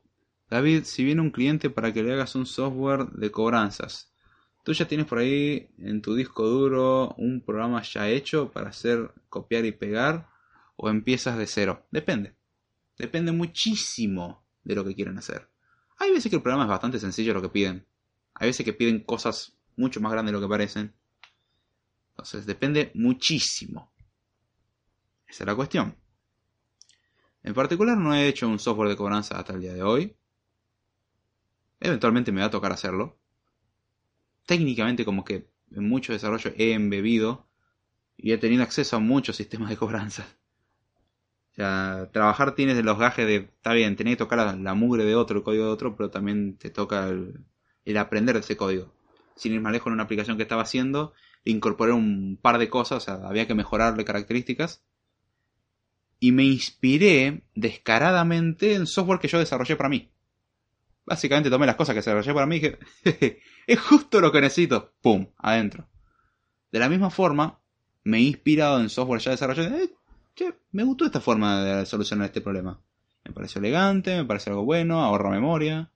David, 0.51 0.85
si 0.85 1.05
viene 1.05 1.21
un 1.21 1.31
cliente 1.31 1.69
para 1.69 1.93
que 1.93 2.03
le 2.03 2.15
hagas 2.15 2.35
un 2.35 2.47
software 2.47 3.07
de 3.11 3.31
cobranzas, 3.31 4.13
¿tú 4.65 4.73
ya 4.73 4.89
tienes 4.89 5.07
por 5.07 5.19
ahí 5.19 5.69
en 5.79 6.01
tu 6.01 6.15
disco 6.15 6.47
duro 6.47 7.15
un 7.19 7.43
programa 7.45 7.83
ya 7.83 8.09
hecho 8.09 8.51
para 8.51 8.71
hacer 8.71 9.13
copiar 9.29 9.65
y 9.67 9.73
pegar? 9.73 10.31
¿O 10.77 10.89
empiezas 10.89 11.37
de 11.37 11.47
cero? 11.47 11.87
Depende. 11.91 12.37
Depende 12.97 13.33
muchísimo 13.33 14.47
de 14.65 14.75
lo 14.75 14.85
que 14.85 14.95
quieren 14.95 15.19
hacer. 15.19 15.51
Hay 15.99 16.13
veces 16.13 16.31
que 16.31 16.37
el 16.37 16.43
programa 16.43 16.65
es 16.65 16.71
bastante 16.71 16.99
sencillo 16.99 17.35
lo 17.35 17.43
que 17.43 17.49
piden. 17.49 17.87
Hay 18.35 18.49
veces 18.49 18.65
que 18.65 18.73
piden 18.73 19.05
cosas 19.05 19.59
mucho 19.77 20.01
más 20.01 20.13
grandes 20.13 20.33
de 20.33 20.41
lo 20.41 20.47
que 20.47 20.51
parecen. 20.51 20.95
Entonces 22.11 22.47
depende 22.47 22.91
muchísimo. 22.95 23.93
Esa 25.27 25.45
es 25.45 25.47
la 25.47 25.55
cuestión. 25.55 25.97
En 27.43 27.55
particular 27.55 27.97
no 27.97 28.15
he 28.15 28.29
hecho 28.29 28.49
un 28.49 28.59
software 28.59 28.89
de 28.89 28.97
cobranza 28.97 29.39
hasta 29.39 29.53
el 29.53 29.61
día 29.61 29.75
de 29.75 29.83
hoy. 29.83 30.18
Eventualmente 31.81 32.33
me 32.33 32.41
va 32.41 32.47
a 32.47 32.51
tocar 32.51 32.73
hacerlo. 32.73 33.19
Técnicamente 34.47 35.05
como 35.05 35.25
que 35.25 35.49
en 35.71 35.89
mucho 35.89 36.13
desarrollo 36.13 36.53
he 36.57 36.73
embebido 36.73 37.47
y 38.17 38.33
he 38.33 38.39
tenido 38.39 38.63
acceso 38.63 38.97
a 38.97 39.01
muchos 39.01 39.37
sistemas 39.37 39.71
de 39.71 39.77
cobranza. 39.77 40.27
O 41.53 41.55
sea, 41.55 42.09
trabajar 42.13 42.55
tienes 42.55 42.83
los 42.85 42.99
gajes 42.99 43.27
de, 43.27 43.37
está 43.37 43.73
bien, 43.73 43.97
tenés 43.97 44.15
que 44.15 44.19
tocar 44.19 44.57
la, 44.57 44.75
mugre 44.75 45.05
de 45.05 45.15
otro, 45.15 45.39
el 45.39 45.45
código 45.45 45.65
de 45.65 45.71
otro, 45.71 45.97
pero 45.97 46.11
también 46.11 46.57
te 46.57 46.71
toca 46.71 47.09
el, 47.09 47.45
el 47.85 47.97
aprender 47.97 48.35
de 48.35 48.41
ese 48.41 48.57
código. 48.57 48.93
Sin 49.35 49.55
ir 49.55 49.61
más 49.61 49.73
lejos 49.73 49.89
en 49.89 49.95
una 49.95 50.05
aplicación 50.05 50.37
que 50.37 50.45
estaba 50.45 50.63
haciendo, 50.63 51.15
incorporé 51.45 51.93
un 51.93 52.39
par 52.41 52.59
de 52.59 52.69
cosas, 52.69 52.99
o 52.99 53.01
sea, 53.01 53.29
había 53.29 53.47
que 53.47 53.55
mejorarle 53.55 54.05
características. 54.05 54.83
Y 56.21 56.33
me 56.33 56.45
inspiré 56.45 57.43
descaradamente 57.55 58.75
en 58.75 58.87
software 58.87 59.21
que 59.21 59.29
yo 59.29 59.39
desarrollé 59.39 59.77
para 59.77 59.89
mí. 59.89 60.11
Básicamente 61.09 61.49
tomé 61.49 61.65
las 61.65 61.77
cosas 61.77 61.95
que 61.95 62.01
desarrollé 62.01 62.35
para 62.35 62.45
mí 62.45 62.57
y 62.57 62.61
dije, 63.03 63.41
es 63.67 63.81
justo 63.81 64.21
lo 64.21 64.31
que 64.31 64.43
necesito. 64.43 64.93
¡Pum! 65.01 65.29
Adentro. 65.39 65.89
De 66.71 66.79
la 66.79 66.91
misma 66.91 67.09
forma, 67.09 67.61
me 68.05 68.19
he 68.19 68.21
inspirado 68.21 68.79
en 68.79 68.91
software 68.91 69.21
ya 69.21 69.31
desarrollado. 69.31 69.75
Eh, 69.75 69.91
me 70.73 70.85
gustó 70.85 71.07
esta 71.07 71.21
forma 71.21 71.65
de 71.65 71.87
solucionar 71.87 72.27
este 72.27 72.43
problema. 72.43 72.79
Me 73.25 73.33
pareció 73.33 73.59
elegante, 73.59 74.17
me 74.17 74.27
parece 74.27 74.51
algo 74.51 74.67
bueno, 74.67 75.01
ahorra 75.03 75.31
memoria. 75.31 75.91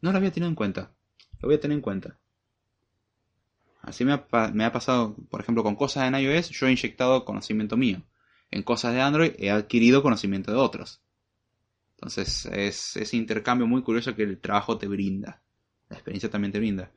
No 0.00 0.12
lo 0.12 0.18
había 0.18 0.30
tenido 0.30 0.48
en 0.48 0.54
cuenta. 0.54 0.92
Lo 1.40 1.48
voy 1.48 1.56
a 1.56 1.60
tener 1.60 1.74
en 1.74 1.82
cuenta. 1.82 2.16
Así 3.82 4.04
me 4.04 4.12
ha, 4.12 4.50
me 4.52 4.64
ha 4.64 4.72
pasado, 4.72 5.16
por 5.30 5.40
ejemplo, 5.40 5.64
con 5.64 5.74
cosas 5.74 6.06
en 6.06 6.14
iOS, 6.14 6.50
yo 6.50 6.68
he 6.68 6.70
inyectado 6.70 7.24
conocimiento 7.24 7.76
mío. 7.76 8.02
En 8.52 8.62
cosas 8.62 8.94
de 8.94 9.00
Android 9.00 9.32
he 9.38 9.50
adquirido 9.50 10.00
conocimiento 10.00 10.52
de 10.52 10.58
otros. 10.58 11.02
Entonces 11.98 12.46
es 12.46 12.96
ese 12.96 13.16
intercambio 13.16 13.66
muy 13.66 13.82
curioso 13.82 14.14
que 14.14 14.22
el 14.22 14.38
trabajo 14.38 14.78
te 14.78 14.86
brinda. 14.86 15.42
La 15.88 15.96
experiencia 15.96 16.30
también 16.30 16.52
te 16.52 16.60
brinda. 16.60 16.92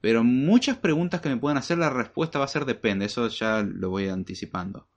Pero 0.00 0.24
muchas 0.24 0.76
preguntas 0.78 1.20
que 1.20 1.28
me 1.28 1.36
pueden 1.36 1.58
hacer, 1.58 1.78
la 1.78 1.88
respuesta 1.88 2.40
va 2.40 2.46
a 2.46 2.48
ser 2.48 2.64
depende. 2.64 3.04
Eso 3.04 3.28
ya 3.28 3.62
lo 3.62 3.90
voy 3.90 4.08
anticipando. 4.08 4.88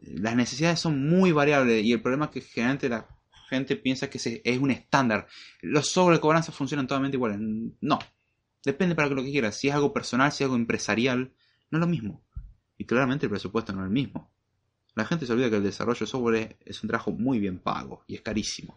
Las 0.00 0.34
necesidades 0.34 0.80
son 0.80 1.06
muy 1.06 1.30
variables 1.30 1.84
y 1.84 1.92
el 1.92 2.00
problema 2.00 2.26
es 2.26 2.30
que 2.30 2.40
generalmente 2.40 2.88
la 2.88 3.06
gente 3.50 3.76
piensa 3.76 4.08
que 4.08 4.40
es 4.42 4.58
un 4.58 4.70
estándar. 4.70 5.26
Los 5.60 5.90
sobre 5.90 6.18
cobranza 6.18 6.50
funcionan 6.50 6.86
totalmente 6.86 7.18
iguales. 7.18 7.38
No. 7.82 7.98
Depende 8.64 8.94
para 8.94 9.08
lo 9.08 9.22
que 9.22 9.30
quieras. 9.30 9.58
Si 9.58 9.68
es 9.68 9.74
algo 9.74 9.92
personal, 9.92 10.32
si 10.32 10.42
es 10.42 10.46
algo 10.46 10.56
empresarial, 10.56 11.32
no 11.70 11.78
es 11.78 11.80
lo 11.80 11.86
mismo. 11.86 12.24
Y 12.78 12.86
claramente 12.86 13.26
el 13.26 13.30
presupuesto 13.30 13.74
no 13.74 13.80
es 13.80 13.86
el 13.86 13.92
mismo. 13.92 14.30
La 14.98 15.04
gente 15.04 15.26
se 15.26 15.32
olvida 15.32 15.48
que 15.48 15.58
el 15.58 15.62
desarrollo 15.62 16.00
de 16.00 16.06
software 16.06 16.56
es, 16.64 16.82
un 16.82 16.88
trabajo 16.88 17.12
muy 17.12 17.38
bien 17.38 17.60
pago 17.60 18.02
y 18.08 18.16
es 18.16 18.20
carísimo. 18.20 18.76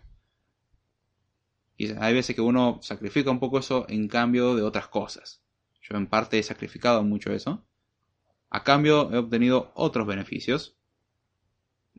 Hay 1.98 2.14
veces 2.14 2.36
que 2.36 2.44
uno 2.44 2.78
sacrifica 2.84 3.32
un 3.32 3.40
poco 3.40 3.58
eso 3.58 3.88
en 3.90 4.08
cambio 4.08 4.56
de 4.56 4.62
otras 4.62 4.88
cosas. 4.88 5.42
Yo 5.82 5.98
en 5.98 6.06
parte 6.06 6.38
he 6.38 6.44
sacrificado 6.44 7.04
mucho 7.04 7.34
eso. 7.34 7.66
A 8.52 8.64
cambio 8.64 9.12
he 9.12 9.18
obtenido 9.18 9.72
otros 9.74 10.06
beneficios. 10.06 10.78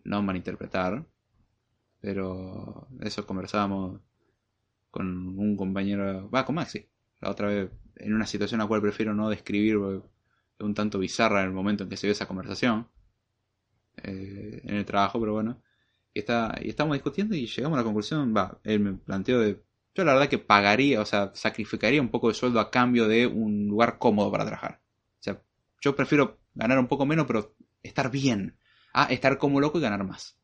No 0.04 0.22
malinterpretar. 0.22 1.04
Pero 2.00 2.86
eso 3.00 3.26
conversábamos 3.26 4.02
con 4.92 5.36
un 5.36 5.56
compañero, 5.56 6.30
va 6.30 6.44
con 6.44 6.54
Maxi, 6.54 6.86
la 7.20 7.28
otra 7.28 7.48
vez, 7.48 7.72
en 7.96 8.14
una 8.14 8.28
situación 8.28 8.60
a 8.60 8.64
la 8.64 8.68
cual 8.68 8.82
prefiero 8.82 9.14
no 9.14 9.28
describir, 9.30 9.78
un 9.78 10.74
tanto 10.74 11.00
bizarra 11.00 11.40
en 11.40 11.48
el 11.48 11.52
momento 11.52 11.82
en 11.82 11.90
que 11.90 11.96
se 11.96 12.06
ve 12.06 12.12
esa 12.12 12.28
conversación. 12.28 12.86
Eh, 13.97 14.60
en 14.64 14.77
el 14.77 14.85
trabajo, 14.85 15.20
pero 15.20 15.32
bueno. 15.35 15.62
Y, 16.14 16.20
está, 16.20 16.59
y 16.60 16.69
estamos 16.69 16.94
discutiendo 16.94 17.35
y 17.35 17.47
llegamos 17.47 17.77
a 17.77 17.81
la 17.81 17.85
conclusión, 17.85 18.35
va, 18.36 18.59
él 18.64 18.81
me 18.81 18.93
planteó 18.94 19.40
de... 19.40 19.62
Yo 19.94 20.05
la 20.05 20.14
verdad 20.14 20.28
que 20.28 20.39
pagaría, 20.39 21.01
o 21.01 21.05
sea, 21.05 21.32
sacrificaría 21.35 22.01
un 22.01 22.10
poco 22.10 22.28
de 22.28 22.35
sueldo 22.35 22.60
a 22.60 22.70
cambio 22.70 23.09
de 23.09 23.27
un 23.27 23.69
lugar 23.69 23.98
cómodo 23.98 24.31
para 24.31 24.47
trabajar. 24.47 24.81
O 25.20 25.23
sea, 25.23 25.43
yo 25.81 25.94
prefiero 25.94 26.39
ganar 26.55 26.78
un 26.78 26.89
poco 26.89 27.05
menos, 27.06 27.27
pero 27.27 27.55
estar 27.82 28.10
bien. 28.10 28.56
A 28.94 29.05
estar 29.06 29.39
como 29.39 29.60
loco 29.60 29.78
y 29.78 29.82
ganar 29.82 30.05
más. 30.05 30.39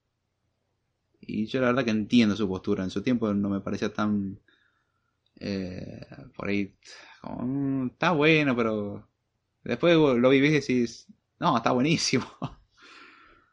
Y 1.20 1.46
yo 1.46 1.60
la 1.60 1.68
verdad 1.68 1.84
que 1.84 1.90
entiendo 1.90 2.36
su 2.36 2.48
postura. 2.48 2.84
En 2.84 2.90
su 2.90 3.02
tiempo 3.02 3.32
no 3.34 3.48
me 3.48 3.60
parecía 3.60 3.92
tan... 3.92 4.38
Eh, 5.40 6.06
por 6.36 6.48
ahí... 6.48 6.74
Como, 7.22 7.42
mm, 7.46 7.86
está 7.92 8.12
bueno, 8.12 8.54
pero... 8.56 9.08
Después 9.64 9.96
lo 9.96 10.28
vivís 10.30 10.50
y 10.50 10.54
decís... 10.54 11.06
No, 11.40 11.56
está 11.56 11.72
buenísimo. 11.72 12.26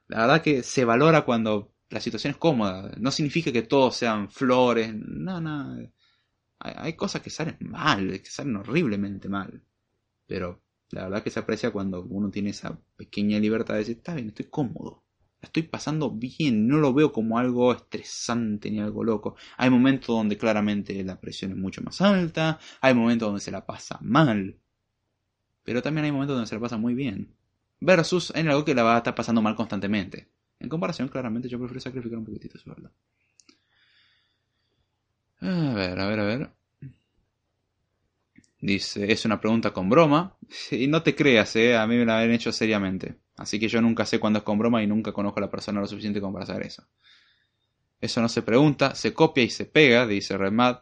La 0.08 0.22
verdad 0.22 0.42
que 0.42 0.64
se 0.64 0.86
valora 0.86 1.26
cuando 1.26 1.74
la 1.90 2.00
situación 2.00 2.32
es 2.32 2.38
cómoda. 2.38 2.92
No 3.00 3.12
significa 3.12 3.52
que 3.52 3.64
todos 3.64 3.96
sean 3.96 4.30
flores. 4.30 4.94
No, 4.96 5.42
no. 5.42 5.78
Hay, 6.60 6.94
cosas 6.94 7.22
que 7.22 7.30
salen 7.30 7.58
mal, 7.62 8.22
que 8.22 8.30
salen 8.30 8.56
horriblemente 8.58 9.30
mal. 9.30 9.64
Pero 10.28 10.64
la 10.92 11.04
verdad 11.04 11.24
que 11.24 11.30
se 11.32 11.40
aprecia 11.40 11.72
cuando 11.72 12.04
uno 12.04 12.30
tiene 12.32 12.52
esa 12.52 12.80
pequeña 12.96 13.40
libertad 13.40 13.76
de 13.76 13.80
decir, 13.82 13.98
está 13.98 14.16
bien, 14.16 14.30
estoy 14.30 14.48
cómodo. 14.50 15.04
estoy 15.42 15.64
pasando 15.64 16.12
bien, 16.12 16.68
no 16.68 16.78
lo 16.78 16.94
veo 16.94 17.12
como 17.12 17.38
algo 17.38 17.72
estresante 17.74 18.72
ni 18.72 18.80
algo 18.80 19.04
loco. 19.04 19.36
Hay 19.58 19.70
momentos 19.70 20.08
donde 20.08 20.38
claramente 20.38 21.04
la 21.04 21.20
presión 21.20 21.52
es 21.52 21.58
mucho 21.58 21.82
más 21.84 22.02
alta, 22.02 22.60
hay 22.82 22.94
momentos 22.96 23.28
donde 23.28 23.42
se 23.42 23.52
la 23.52 23.66
pasa 23.66 24.00
mal, 24.02 24.60
pero 25.64 25.82
también 25.84 26.06
hay 26.06 26.12
momentos 26.12 26.36
donde 26.36 26.48
se 26.48 26.56
la 26.56 26.62
pasa 26.62 26.78
muy 26.78 26.96
bien 26.96 27.36
versus 27.86 28.34
en 28.36 28.50
algo 28.50 28.66
que 28.66 28.76
la 28.76 28.84
va 28.84 28.96
a 28.96 28.98
estar 28.98 29.16
pasando 29.16 29.42
mal 29.42 29.56
constantemente. 29.56 30.28
En 30.60 30.70
comparación, 30.70 31.08
claramente 31.08 31.48
yo 31.48 31.60
prefiero 31.60 31.80
sacrificar 31.80 32.18
un 32.18 32.26
poquitito 32.26 32.58
su 32.58 32.70
verdad. 32.70 32.92
A 35.42 35.74
ver, 35.74 36.00
a 36.00 36.08
ver, 36.08 36.20
a 36.20 36.24
ver. 36.24 36.50
Dice, 38.60 39.12
es 39.12 39.26
una 39.26 39.40
pregunta 39.40 39.72
con 39.72 39.90
broma. 39.90 40.38
Y 40.72 40.88
no 40.88 41.04
te 41.04 41.16
creas, 41.16 41.56
eh, 41.56 41.78
a 41.78 41.86
mí 41.86 41.96
me 41.98 42.06
la 42.06 42.20
han 42.20 42.32
hecho 42.32 42.52
seriamente. 42.52 43.16
Así 43.38 43.60
que 43.60 43.68
yo 43.68 43.82
nunca 43.82 44.06
sé 44.06 44.20
cuándo 44.20 44.40
es 44.40 44.46
con 44.46 44.58
broma 44.58 44.82
y 44.82 44.88
nunca 44.88 45.12
conozco 45.12 45.40
a 45.40 45.42
la 45.42 45.52
persona 45.52 45.82
lo 45.82 45.88
suficiente 45.88 46.20
como 46.20 46.34
para 46.34 46.46
saber 46.46 46.64
eso. 46.64 46.88
Eso 48.02 48.22
no 48.22 48.30
se 48.30 48.42
pregunta, 48.42 48.96
se 48.96 49.14
copia 49.14 49.44
y 49.44 49.50
se 49.50 49.66
pega, 49.66 50.08
dice 50.08 50.38
Redmad. 50.38 50.80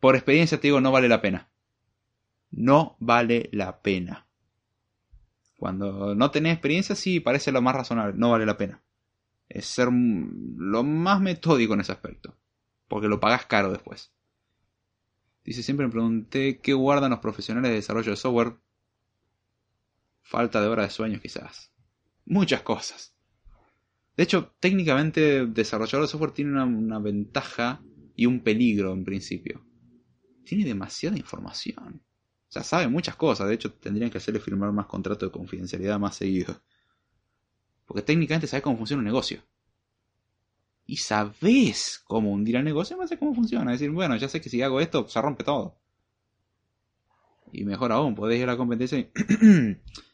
Por 0.00 0.16
experiencia 0.16 0.58
te 0.58 0.68
digo, 0.68 0.80
no 0.80 0.92
vale 0.92 1.08
la 1.08 1.20
pena. 1.20 1.48
No 2.50 2.96
vale 2.98 3.48
la 3.52 3.80
pena. 3.80 4.27
Cuando 5.58 6.14
no 6.14 6.30
tenés 6.30 6.52
experiencia, 6.52 6.94
sí 6.94 7.18
parece 7.18 7.50
lo 7.50 7.60
más 7.60 7.74
razonable, 7.74 8.14
no 8.16 8.30
vale 8.30 8.46
la 8.46 8.56
pena. 8.56 8.80
Es 9.48 9.66
ser 9.66 9.88
lo 9.90 10.84
más 10.84 11.20
metódico 11.20 11.74
en 11.74 11.80
ese 11.80 11.90
aspecto, 11.90 12.38
porque 12.86 13.08
lo 13.08 13.18
pagás 13.18 13.46
caro 13.46 13.72
después. 13.72 14.12
Dice, 15.44 15.64
siempre 15.64 15.86
me 15.86 15.90
pregunté 15.90 16.60
qué 16.60 16.74
guardan 16.74 17.10
los 17.10 17.18
profesionales 17.18 17.70
de 17.70 17.74
desarrollo 17.74 18.12
de 18.12 18.16
software. 18.16 18.54
Falta 20.22 20.60
de 20.60 20.68
horas 20.68 20.86
de 20.86 20.94
sueño 20.94 21.18
quizás. 21.20 21.72
Muchas 22.24 22.62
cosas. 22.62 23.16
De 24.16 24.22
hecho, 24.22 24.54
técnicamente 24.60 25.44
desarrollador 25.46 26.02
de 26.02 26.10
software 26.10 26.32
tiene 26.32 26.62
una 26.62 27.00
ventaja 27.00 27.82
y 28.14 28.26
un 28.26 28.44
peligro 28.44 28.92
en 28.92 29.04
principio. 29.04 29.66
tiene 30.44 30.64
demasiada 30.64 31.16
información. 31.16 32.00
O 32.48 32.52
sea, 32.52 32.64
sabe 32.64 32.88
muchas 32.88 33.16
cosas. 33.16 33.48
De 33.48 33.54
hecho, 33.54 33.72
tendrían 33.72 34.10
que 34.10 34.18
hacerle 34.18 34.40
firmar 34.40 34.72
más 34.72 34.86
contrato 34.86 35.26
de 35.26 35.32
confidencialidad 35.32 35.98
más 35.98 36.16
seguido. 36.16 36.60
Porque 37.86 38.02
técnicamente 38.02 38.46
sabes 38.46 38.62
cómo 38.62 38.76
funciona 38.76 39.00
un 39.00 39.06
negocio. 39.06 39.42
Y 40.86 40.96
sabes 40.96 42.02
cómo 42.06 42.32
hundir 42.32 42.56
el 42.56 42.64
negocio, 42.64 42.96
más 42.96 43.10
sé 43.10 43.18
cómo 43.18 43.34
funciona. 43.34 43.72
Es 43.74 43.80
decir, 43.80 43.92
bueno, 43.92 44.16
ya 44.16 44.28
sé 44.28 44.40
que 44.40 44.48
si 44.48 44.62
hago 44.62 44.80
esto, 44.80 45.06
se 45.08 45.20
rompe 45.20 45.44
todo. 45.44 45.78
Y 47.52 47.64
mejor 47.64 47.92
aún, 47.92 48.14
podéis 48.14 48.42
ir 48.42 48.48
a 48.48 48.52
la 48.52 48.58
competencia 48.58 48.98
y... 48.98 49.10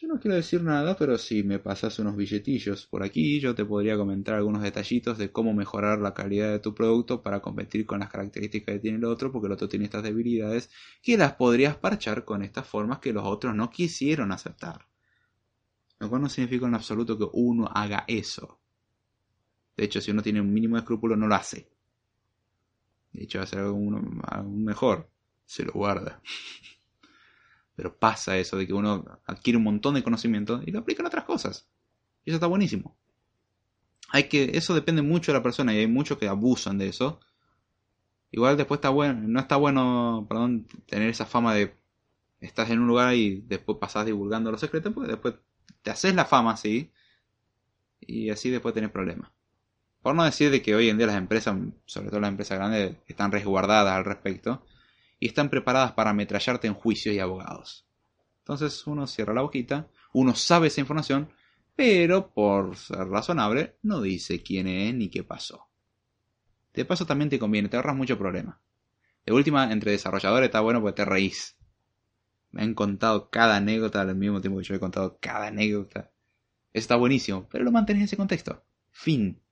Yo 0.00 0.06
no 0.06 0.20
quiero 0.20 0.36
decir 0.36 0.62
nada, 0.62 0.96
pero 0.96 1.18
si 1.18 1.42
me 1.42 1.58
pasas 1.58 1.98
unos 1.98 2.14
billetillos 2.14 2.86
por 2.86 3.02
aquí, 3.02 3.40
yo 3.40 3.56
te 3.56 3.64
podría 3.64 3.96
comentar 3.96 4.36
algunos 4.36 4.62
detallitos 4.62 5.18
de 5.18 5.32
cómo 5.32 5.54
mejorar 5.54 5.98
la 5.98 6.14
calidad 6.14 6.52
de 6.52 6.60
tu 6.60 6.72
producto 6.72 7.20
para 7.20 7.40
competir 7.40 7.84
con 7.84 7.98
las 7.98 8.08
características 8.08 8.74
que 8.74 8.78
tiene 8.78 8.98
el 8.98 9.04
otro, 9.04 9.32
porque 9.32 9.46
el 9.46 9.54
otro 9.54 9.68
tiene 9.68 9.86
estas 9.86 10.04
debilidades 10.04 10.70
que 11.02 11.16
las 11.16 11.32
podrías 11.34 11.76
parchar 11.76 12.24
con 12.24 12.44
estas 12.44 12.64
formas 12.68 13.00
que 13.00 13.12
los 13.12 13.24
otros 13.24 13.56
no 13.56 13.70
quisieron 13.70 14.30
aceptar. 14.30 14.86
Lo 15.98 16.08
cual 16.08 16.22
no 16.22 16.28
significa 16.28 16.66
en 16.66 16.76
absoluto 16.76 17.18
que 17.18 17.26
uno 17.32 17.66
haga 17.66 18.04
eso. 18.06 18.60
De 19.76 19.84
hecho, 19.84 20.00
si 20.00 20.12
uno 20.12 20.22
tiene 20.22 20.40
un 20.40 20.52
mínimo 20.52 20.76
de 20.76 20.82
escrúpulo, 20.82 21.16
no 21.16 21.26
lo 21.26 21.34
hace. 21.34 21.68
De 23.12 23.24
hecho, 23.24 23.40
hacer 23.40 23.58
algo 23.58 23.80
mejor, 24.44 25.10
se 25.44 25.64
lo 25.64 25.72
guarda. 25.72 26.22
Pero 27.78 27.96
pasa 27.96 28.36
eso 28.36 28.56
de 28.56 28.66
que 28.66 28.72
uno 28.72 29.20
adquiere 29.24 29.56
un 29.56 29.62
montón 29.62 29.94
de 29.94 30.02
conocimiento 30.02 30.60
y 30.66 30.72
lo 30.72 30.80
aplica 30.80 31.00
en 31.00 31.06
otras 31.06 31.24
cosas. 31.24 31.68
Y 32.24 32.30
eso 32.30 32.34
está 32.38 32.48
buenísimo. 32.48 32.98
Hay 34.08 34.24
que, 34.24 34.50
eso 34.54 34.74
depende 34.74 35.00
mucho 35.00 35.30
de 35.30 35.38
la 35.38 35.44
persona 35.44 35.72
y 35.72 35.78
hay 35.78 35.86
muchos 35.86 36.18
que 36.18 36.26
abusan 36.26 36.76
de 36.76 36.88
eso. 36.88 37.20
Igual 38.32 38.56
después 38.56 38.78
está 38.78 38.88
bueno, 38.88 39.20
no 39.28 39.38
está 39.38 39.54
bueno, 39.54 40.26
tener 40.86 41.08
esa 41.08 41.24
fama 41.24 41.54
de 41.54 41.72
estás 42.40 42.68
en 42.70 42.80
un 42.80 42.88
lugar 42.88 43.14
y 43.14 43.42
después 43.42 43.78
pasás 43.78 44.06
divulgando 44.06 44.50
los 44.50 44.60
secretos, 44.60 44.92
porque 44.92 45.12
después 45.12 45.34
te 45.82 45.92
haces 45.92 46.16
la 46.16 46.24
fama 46.24 46.54
así 46.54 46.90
y 48.00 48.30
así 48.30 48.50
después 48.50 48.74
tenés 48.74 48.90
problemas. 48.90 49.30
Por 50.02 50.16
no 50.16 50.24
decir 50.24 50.50
de 50.50 50.62
que 50.62 50.74
hoy 50.74 50.88
en 50.88 50.98
día 50.98 51.06
las 51.06 51.14
empresas, 51.14 51.56
sobre 51.84 52.08
todo 52.08 52.18
las 52.18 52.30
empresas 52.30 52.58
grandes, 52.58 52.96
están 53.06 53.30
resguardadas 53.30 53.94
al 53.94 54.04
respecto 54.04 54.64
y 55.20 55.26
están 55.26 55.50
preparadas 55.50 55.92
para 55.92 56.10
ametrallarte 56.10 56.66
en 56.66 56.74
juicios 56.74 57.14
y 57.14 57.18
abogados. 57.18 57.86
Entonces 58.40 58.86
uno 58.86 59.06
cierra 59.06 59.34
la 59.34 59.42
boquita, 59.42 59.88
uno 60.12 60.34
sabe 60.34 60.68
esa 60.68 60.80
información, 60.80 61.30
pero 61.76 62.32
por 62.32 62.76
ser 62.76 63.06
razonable 63.08 63.76
no 63.82 64.00
dice 64.00 64.42
quién 64.42 64.66
es 64.66 64.94
ni 64.94 65.08
qué 65.10 65.22
pasó. 65.22 65.68
De 66.72 66.84
paso 66.84 67.06
también 67.06 67.28
te 67.28 67.38
conviene, 67.38 67.68
te 67.68 67.76
ahorras 67.76 67.96
mucho 67.96 68.18
problema. 68.18 68.60
De 69.26 69.32
última, 69.32 69.70
entre 69.72 69.90
desarrolladores 69.92 70.46
está 70.46 70.60
bueno 70.60 70.80
porque 70.80 70.96
te 70.96 71.04
reís. 71.04 71.56
Me 72.50 72.62
han 72.62 72.74
contado 72.74 73.30
cada 73.30 73.56
anécdota 73.56 74.00
al 74.00 74.16
mismo 74.16 74.40
tiempo 74.40 74.58
que 74.58 74.64
yo 74.64 74.74
he 74.74 74.80
contado 74.80 75.18
cada 75.20 75.48
anécdota. 75.48 76.10
está 76.72 76.96
buenísimo, 76.96 77.46
pero 77.50 77.64
lo 77.64 77.72
mantenés 77.72 78.00
en 78.00 78.04
ese 78.04 78.16
contexto. 78.16 78.64
Fin. 78.90 79.42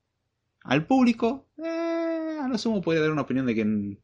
Al 0.63 0.87
público, 0.87 1.49
eh, 1.59 2.39
a 2.41 2.49
lo 2.49 2.57
sumo 2.59 2.81
puede 2.81 3.01
dar 3.01 3.11
una 3.11 3.23
opinión 3.23 3.47
de 3.47 3.55
que 3.55 3.99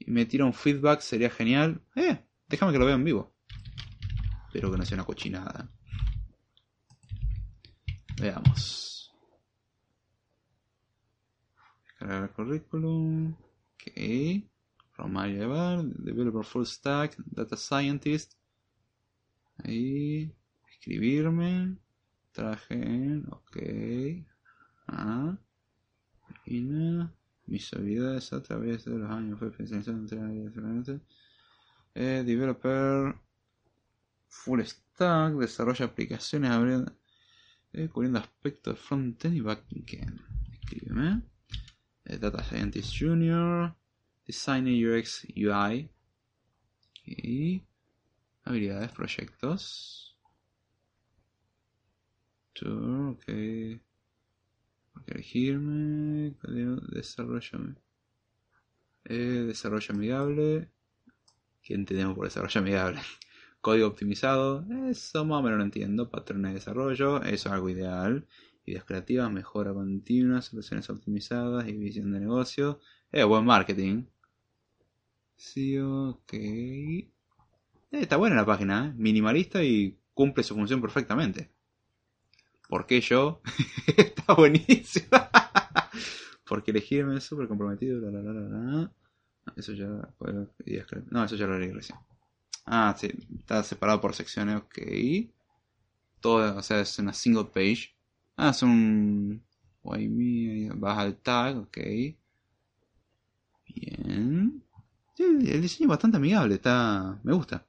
y 0.06 0.10
me 0.10 0.26
tira 0.26 0.44
un 0.44 0.54
feedback, 0.54 1.00
sería 1.00 1.30
genial. 1.30 1.80
Eh, 1.96 2.24
déjame 2.48 2.72
que 2.72 2.78
lo 2.78 2.86
vea 2.86 2.94
en 2.94 3.04
vivo. 3.04 3.34
Espero 4.46 4.70
que 4.70 4.78
no 4.78 4.84
sea 4.84 4.96
una 4.96 5.04
cochinada. 5.04 5.70
Veamos. 8.20 9.12
Descargar 11.86 12.22
el 12.24 12.30
currículum. 12.30 13.32
Ok. 13.32 14.44
Romario 14.96 15.42
Evar, 15.42 15.84
Developer 15.84 16.44
Full 16.44 16.64
Stack, 16.64 17.16
Data 17.18 17.56
Scientist. 17.56 18.34
Ahí. 19.64 20.32
Escribirme. 20.70 21.76
Traje. 22.32 23.22
Ok. 23.30 23.56
Ah. 24.86 25.36
Imagina 26.28 27.14
mis 27.46 27.72
habilidades 27.72 28.32
a 28.32 28.42
través 28.42 28.84
de 28.84 28.98
los 28.98 29.10
años 29.10 29.38
fue 29.38 29.48
especializado 29.48 29.98
en 29.98 31.02
eh, 31.94 32.22
developer 32.24 33.14
full 34.28 34.60
stack 34.62 35.34
desarrolla 35.34 35.86
aplicaciones 35.86 36.50
abriendo, 36.50 36.92
eh, 37.72 37.88
cubriendo 37.88 38.18
aspectos 38.18 38.78
frontend 38.78 39.36
y 39.36 39.40
backend. 39.40 40.20
Escríbeme. 40.52 41.22
Eh, 42.04 42.18
data 42.18 42.42
scientist 42.42 42.94
junior 42.98 43.74
designer 44.26 44.98
UX 44.98 45.26
UI 45.36 45.90
habilidades 48.44 48.92
proyectos. 48.92 50.16
Tour 52.54 53.16
elegirme. 55.06 56.34
Desarrollo. 56.92 57.74
Eh, 59.04 59.44
desarrollo 59.46 59.94
amigable. 59.94 60.70
¿Qué 61.62 61.74
entendemos 61.74 62.14
por 62.14 62.26
desarrollo 62.26 62.60
amigable? 62.60 63.00
Código 63.60 63.86
optimizado. 63.88 64.64
Eso 64.88 65.24
más 65.24 65.40
o 65.40 65.42
menos 65.42 65.58
lo 65.58 65.64
entiendo. 65.64 66.10
Patrones 66.10 66.52
de 66.52 66.54
desarrollo. 66.54 67.22
Eso 67.22 67.32
es 67.34 67.46
algo 67.46 67.70
ideal. 67.70 68.26
Ideas 68.66 68.84
creativas, 68.84 69.30
mejora 69.30 69.74
continua, 69.74 70.40
soluciones 70.40 70.88
optimizadas 70.88 71.68
y 71.68 71.72
visión 71.72 72.12
de 72.12 72.20
negocio. 72.20 72.80
Eh, 73.12 73.24
buen 73.24 73.44
marketing. 73.44 74.04
Sí, 75.36 75.78
ok. 75.78 76.32
Eh, 76.32 77.10
está 77.92 78.16
buena 78.16 78.36
la 78.36 78.46
página, 78.46 78.88
¿eh? 78.88 78.92
minimalista 78.96 79.62
y 79.62 79.98
cumple 80.14 80.42
su 80.42 80.54
función 80.54 80.80
perfectamente. 80.80 81.50
¿Por 82.68 82.86
qué 82.86 83.00
yo? 83.00 83.40
Está 83.96 84.34
buenísimo. 84.34 85.08
Porque 86.46 86.70
elegirme 86.70 87.16
es 87.16 87.24
súper 87.24 87.48
comprometido. 87.48 88.00
Eso 89.56 89.72
ya. 89.72 89.86
No, 91.10 91.24
eso 91.24 91.36
ya 91.36 91.46
lo 91.46 91.58
leí 91.58 91.70
recién. 91.70 91.98
Ah, 92.66 92.94
sí. 92.98 93.08
Está 93.38 93.62
separado 93.62 94.00
por 94.00 94.14
secciones. 94.14 94.56
Ok. 94.56 94.78
Todo, 96.20 96.56
o 96.56 96.62
sea, 96.62 96.80
es 96.80 96.98
una 96.98 97.12
single 97.12 97.44
page. 97.44 97.94
Ah, 98.36 98.50
es 98.50 98.62
un. 98.62 99.42
Baja 99.82 101.04
el 101.04 101.16
tag. 101.16 101.58
Ok. 101.58 101.78
Bien. 103.66 104.62
el 105.18 105.60
diseño 105.60 105.86
es 105.86 105.88
bastante 105.88 106.16
amigable. 106.16 106.54
Está. 106.54 107.20
Me 107.22 107.32
gusta. 107.34 107.66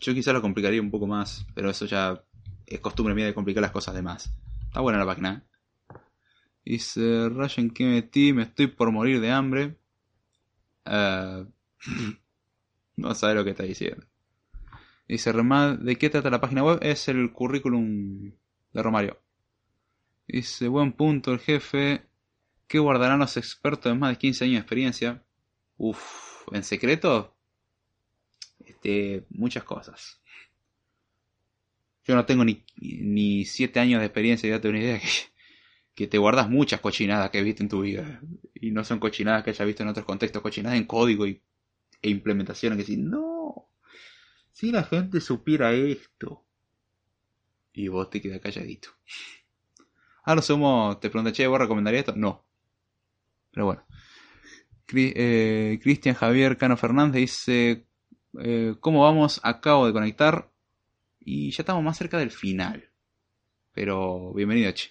Yo 0.00 0.14
quizá 0.14 0.32
lo 0.32 0.42
complicaría 0.42 0.80
un 0.80 0.90
poco 0.90 1.06
más. 1.06 1.46
Pero 1.54 1.70
eso 1.70 1.84
ya 1.86 2.22
es 2.66 2.80
costumbre 2.80 3.14
mía 3.14 3.26
de 3.26 3.34
complicar 3.34 3.62
las 3.62 3.70
cosas 3.70 3.94
de 3.94 4.02
más. 4.02 4.32
Está 4.64 4.80
buena 4.80 4.98
la 4.98 5.06
página. 5.06 5.44
Dice, 6.64 7.28
Ryan, 7.28 7.70
¿qué 7.70 7.84
metí? 7.84 8.32
Me 8.32 8.44
estoy 8.44 8.68
por 8.68 8.92
morir 8.92 9.20
de 9.20 9.30
hambre. 9.30 9.76
Uh, 10.86 11.46
no 12.96 13.14
sabe 13.14 13.34
lo 13.34 13.44
que 13.44 13.50
está 13.50 13.64
diciendo. 13.64 14.06
Dice, 15.08 15.32
¿de 15.32 15.96
qué 15.96 16.08
trata 16.08 16.30
la 16.30 16.40
página 16.40 16.64
web? 16.64 16.78
Es 16.80 17.08
el 17.08 17.32
currículum 17.32 18.32
de 18.72 18.82
Romario. 18.82 19.20
Dice, 20.26 20.68
buen 20.68 20.92
punto, 20.92 21.32
el 21.32 21.40
jefe. 21.40 22.06
¿Qué 22.66 22.78
guardarán 22.78 23.18
los 23.18 23.36
expertos 23.36 23.92
de 23.92 23.98
más 23.98 24.10
de 24.10 24.18
15 24.18 24.44
años 24.44 24.54
de 24.54 24.60
experiencia? 24.60 25.22
Uf, 25.76 26.48
¿en 26.52 26.62
secreto? 26.62 27.36
Este, 28.64 29.26
muchas 29.28 29.64
cosas. 29.64 30.21
Yo 32.04 32.14
no 32.16 32.26
tengo 32.26 32.44
ni, 32.44 32.64
ni 32.76 33.44
siete 33.44 33.80
años 33.80 34.00
de 34.00 34.06
experiencia 34.06 34.48
y 34.48 34.60
tengo 34.60 34.70
una 34.70 34.84
idea 34.84 34.98
que, 35.00 35.06
que 35.94 36.06
te 36.06 36.18
guardas 36.18 36.48
muchas 36.48 36.80
cochinadas 36.80 37.30
que 37.30 37.42
viste 37.42 37.62
en 37.62 37.68
tu 37.68 37.82
vida. 37.82 38.20
Y 38.54 38.70
no 38.70 38.84
son 38.84 38.98
cochinadas 38.98 39.44
que 39.44 39.50
hayas 39.50 39.66
visto 39.66 39.82
en 39.82 39.88
otros 39.90 40.06
contextos, 40.06 40.42
cochinadas 40.42 40.78
en 40.78 40.84
código 40.86 41.26
y, 41.26 41.42
e 42.00 42.10
implementación. 42.10 42.76
Que 42.76 42.84
si 42.84 42.96
no, 42.96 43.68
si 44.52 44.72
la 44.72 44.84
gente 44.84 45.20
supiera 45.20 45.72
esto. 45.72 46.44
Y 47.72 47.88
vos 47.88 48.10
te 48.10 48.20
quedas 48.20 48.40
calladito. 48.40 48.90
A 50.24 50.36
lo 50.36 50.42
sumo 50.42 50.98
te 51.00 51.10
pregunté, 51.10 51.32
che, 51.32 51.46
¿vos 51.48 51.58
recomendarías 51.58 52.00
esto? 52.00 52.14
No. 52.16 52.44
Pero 53.50 53.66
bueno. 53.66 53.84
eh, 54.94 55.80
Cristian 55.82 56.14
Javier 56.14 56.56
Cano 56.56 56.76
Fernández 56.76 57.20
dice, 57.20 57.86
eh, 58.38 58.76
¿cómo 58.78 59.02
vamos? 59.02 59.40
Acabo 59.42 59.86
de 59.86 59.92
conectar 59.92 60.51
y 61.24 61.50
ya 61.50 61.62
estamos 61.62 61.82
más 61.82 61.96
cerca 61.96 62.18
del 62.18 62.30
final. 62.30 62.90
Pero 63.72 64.32
bienvenido, 64.34 64.72
che. 64.72 64.90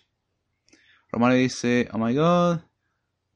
Romano 1.12 1.36
dice, 1.36 1.90
oh 1.91 1.98
my 1.98 2.16
god, 2.16 2.60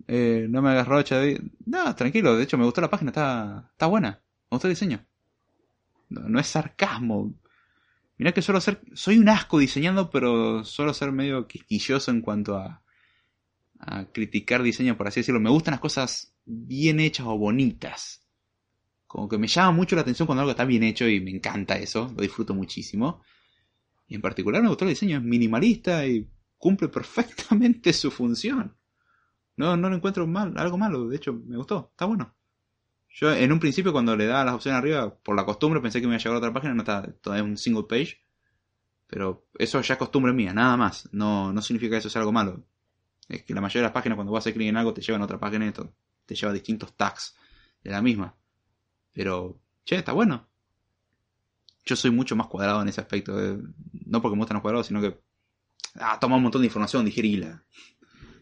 eh, 0.07 0.47
no 0.49 0.61
me 0.61 0.71
hagas 0.71 0.87
rocha. 0.87 1.21
No, 1.65 1.95
tranquilo, 1.95 2.35
de 2.35 2.43
hecho 2.43 2.57
me 2.57 2.65
gustó 2.65 2.81
la 2.81 2.89
página, 2.89 3.11
está, 3.11 3.69
está 3.71 3.87
buena. 3.87 4.21
Me 4.49 4.55
gustó 4.55 4.67
el 4.67 4.73
diseño. 4.73 5.05
No, 6.09 6.39
es 6.39 6.47
sarcasmo. 6.47 7.33
Mirá 8.17 8.31
que 8.31 8.41
suelo 8.41 8.61
ser, 8.61 8.81
soy 8.93 9.17
un 9.17 9.27
asco 9.27 9.59
diseñando, 9.59 10.09
pero 10.09 10.63
suelo 10.63 10.93
ser 10.93 11.11
medio 11.11 11.47
quisquilloso 11.47 12.11
en 12.11 12.21
cuanto 12.21 12.57
a, 12.57 12.81
a 13.79 14.05
criticar 14.05 14.63
diseño, 14.63 14.95
por 14.95 15.07
así 15.07 15.19
decirlo. 15.19 15.41
Me 15.41 15.49
gustan 15.49 15.73
las 15.73 15.81
cosas 15.81 16.33
bien 16.45 16.99
hechas 16.99 17.25
o 17.27 17.37
bonitas. 17.37 18.24
Como 19.07 19.29
que 19.29 19.37
me 19.37 19.47
llama 19.47 19.71
mucho 19.71 19.95
la 19.95 20.01
atención 20.01 20.25
cuando 20.25 20.41
algo 20.41 20.51
está 20.51 20.65
bien 20.65 20.83
hecho 20.83 21.07
y 21.07 21.21
me 21.21 21.31
encanta 21.31 21.77
eso, 21.77 22.11
lo 22.15 22.21
disfruto 22.21 22.53
muchísimo. 22.53 23.21
Y 24.07 24.15
en 24.15 24.21
particular 24.21 24.61
me 24.61 24.69
gustó 24.69 24.85
el 24.85 24.89
diseño, 24.89 25.17
es 25.17 25.23
minimalista 25.23 26.05
y 26.05 26.29
cumple 26.57 26.87
perfectamente 26.89 27.93
su 27.93 28.11
función. 28.11 28.75
No, 29.57 29.77
no 29.77 29.89
lo 29.89 29.95
encuentro 29.95 30.27
mal, 30.27 30.53
algo 30.57 30.77
malo, 30.77 31.07
de 31.07 31.15
hecho 31.15 31.33
me 31.33 31.57
gustó, 31.57 31.89
está 31.91 32.05
bueno. 32.05 32.35
Yo 33.09 33.31
en 33.31 33.51
un 33.53 33.59
principio 33.59 33.93
cuando 33.93 34.15
le 34.17 34.25
daba 34.25 34.43
las 34.43 34.55
opciones 34.55 34.79
arriba, 34.79 35.15
por 35.15 35.37
la 35.37 35.45
costumbre 35.45 35.79
pensé 35.79 36.01
que 36.01 36.07
me 36.07 36.15
iba 36.15 36.17
a 36.17 36.19
llegar 36.19 36.35
a 36.35 36.39
otra 36.39 36.53
página, 36.53 36.73
no 36.73 36.81
está 36.81 37.09
todavía 37.21 37.45
un 37.45 37.57
single 37.57 37.85
page. 37.87 38.19
Pero 39.07 39.47
eso 39.57 39.79
ya 39.81 39.93
es 39.93 39.97
costumbre 39.97 40.33
mía, 40.33 40.53
nada 40.53 40.75
más. 40.75 41.07
No, 41.13 41.53
no 41.53 41.61
significa 41.61 41.91
que 41.91 41.97
eso 41.99 42.09
sea 42.09 42.21
algo 42.21 42.33
malo. 42.33 42.65
Es 43.29 43.43
que 43.43 43.53
la 43.53 43.61
mayoría 43.61 43.83
de 43.83 43.87
las 43.87 43.93
páginas 43.93 44.15
cuando 44.15 44.33
vas 44.33 44.41
a 44.41 44.43
hacer 44.43 44.53
clic 44.53 44.67
en 44.67 44.77
algo 44.77 44.93
te 44.93 45.01
llevan 45.01 45.21
a 45.21 45.25
otra 45.25 45.39
página 45.39 45.65
y 45.65 45.71
te 46.25 46.35
lleva 46.35 46.51
distintos 46.51 46.95
tags 46.95 47.35
de 47.83 47.91
la 47.91 48.01
misma. 48.01 48.35
Pero, 49.15 49.61
che, 49.85 49.95
está 49.95 50.11
bueno. 50.11 50.45
Yo 51.85 51.95
soy 51.95 52.11
mucho 52.11 52.35
más 52.35 52.47
cuadrado 52.47 52.81
en 52.81 52.89
ese 52.89 52.99
aspecto. 52.99 53.41
Eh, 53.41 53.57
no 54.05 54.21
porque 54.21 54.35
me 54.35 54.41
gustan 54.41 54.55
los 54.55 54.61
cuadrados, 54.61 54.87
sino 54.87 55.01
que... 55.01 55.17
Ah, 55.95 56.19
toma 56.19 56.35
un 56.35 56.43
montón 56.43 56.61
de 56.61 56.67
información, 56.67 57.05
digerila. 57.05 57.63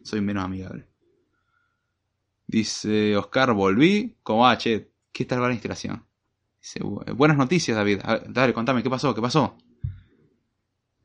Soy 0.02 0.20
menos 0.20 0.44
amigable. 0.44 0.90
Dice 2.48 3.16
Oscar, 3.16 3.54
volví. 3.54 4.18
Como, 4.24 4.48
ah, 4.48 4.58
che, 4.58 4.92
¿qué 5.12 5.26
tal 5.26 5.44
va 5.44 5.48
la 5.48 5.54
instalación? 5.54 6.04
Dice, 6.60 6.80
buenas 7.14 7.38
noticias, 7.38 7.78
David. 7.78 8.00
dale, 8.30 8.54
contame, 8.54 8.82
¿qué 8.82 8.90
pasó? 8.90 9.14
¿Qué 9.14 9.22
pasó? 9.22 9.56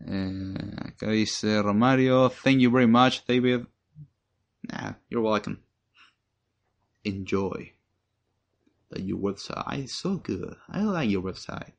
Eh, 0.01 0.55
acá 0.79 1.11
dice 1.11 1.61
Romario, 1.61 2.31
thank 2.31 2.59
you 2.59 2.71
very 2.71 2.87
much, 2.87 3.27
David. 3.27 3.67
Nah, 4.63 4.95
you're 5.11 5.29
welcome. 5.29 5.59
Enjoy. 7.05 7.78
Your 8.97 9.19
website 9.19 9.85
is 9.85 9.93
so 9.93 10.17
good. 10.19 10.57
I 10.69 10.83
like 10.83 11.11
your 11.11 11.23
website. 11.23 11.73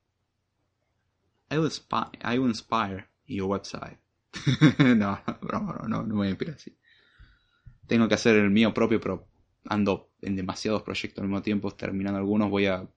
I 1.50 1.58
will, 1.58 1.66
inspire, 1.66 2.10
I 2.22 2.38
will 2.38 2.50
inspire 2.50 3.08
your 3.26 3.50
website. 3.50 3.98
no, 4.80 4.96
no, 4.96 5.60
no, 5.60 5.88
no, 5.88 6.04
no 6.04 6.16
voy 6.16 6.28
a 6.28 6.30
inspirar 6.30 6.56
así. 6.56 6.78
Tengo 7.88 8.08
que 8.08 8.14
hacer 8.14 8.36
el 8.36 8.52
mío 8.52 8.74
propio, 8.74 9.00
pero 9.00 9.28
ando 9.66 10.12
en 10.22 10.36
demasiados 10.36 10.84
proyectos 10.84 11.24
al 11.24 11.28
mismo 11.28 11.42
tiempo. 11.42 11.72
Terminando 11.72 12.20
algunos, 12.20 12.50
voy 12.52 12.68
a 12.68 12.88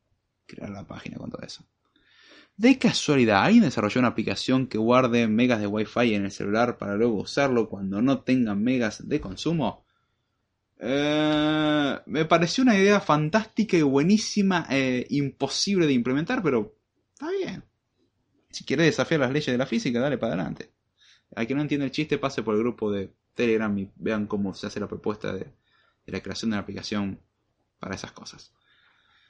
crear 0.47 0.71
la 0.71 0.87
página 0.87 1.17
con 1.17 1.31
todo 1.31 1.43
eso. 1.43 1.65
De 2.57 2.79
casualidad, 2.79 3.43
¿alguien 3.43 3.65
desarrolló 3.65 4.01
una 4.01 4.09
aplicación 4.09 4.67
que 4.67 4.77
guarde 4.77 5.27
megas 5.27 5.61
de 5.61 5.67
Wi-Fi 5.67 6.15
en 6.15 6.27
el 6.27 6.31
celular 6.31 6.77
para 6.77 6.97
luego 6.97 7.15
usarlo 7.23 7.71
cuando 7.71 8.03
no 8.03 8.21
tenga 8.21 8.55
megas 8.55 9.09
de 9.09 9.21
consumo? 9.23 9.87
Eh, 10.85 12.01
me 12.07 12.25
pareció 12.25 12.63
una 12.63 12.77
idea 12.77 13.01
fantástica 13.01 13.77
y 13.77 13.83
buenísima, 13.83 14.67
e 14.69 15.07
imposible 15.11 15.87
de 15.87 15.93
implementar, 15.93 16.43
pero 16.43 16.75
está 17.13 17.31
bien. 17.31 17.65
Si 18.51 18.65
quiere 18.65 18.83
desafiar 18.83 19.21
las 19.21 19.31
leyes 19.31 19.47
de 19.47 19.59
la 19.59 19.67
física, 19.67 20.01
dale 20.01 20.19
para 20.19 20.35
adelante. 20.35 20.73
A 21.37 21.47
quien 21.47 21.59
no 21.59 21.63
entiende 21.63 21.87
el 21.87 21.93
chiste, 21.93 22.19
pase 22.19 22.43
por 22.43 22.57
el 22.57 22.63
grupo 22.63 22.91
de 22.91 23.15
Telegram 23.35 23.77
y 23.79 23.93
vean 23.95 24.27
cómo 24.27 24.55
se 24.55 24.67
hace 24.67 24.81
la 24.81 24.89
propuesta 24.89 25.33
de, 25.33 25.55
la 26.07 26.21
creación 26.21 26.51
de 26.51 26.57
una 26.57 26.63
aplicación 26.63 27.21
para 27.79 27.95
esas 27.95 28.11
cosas. 28.11 28.53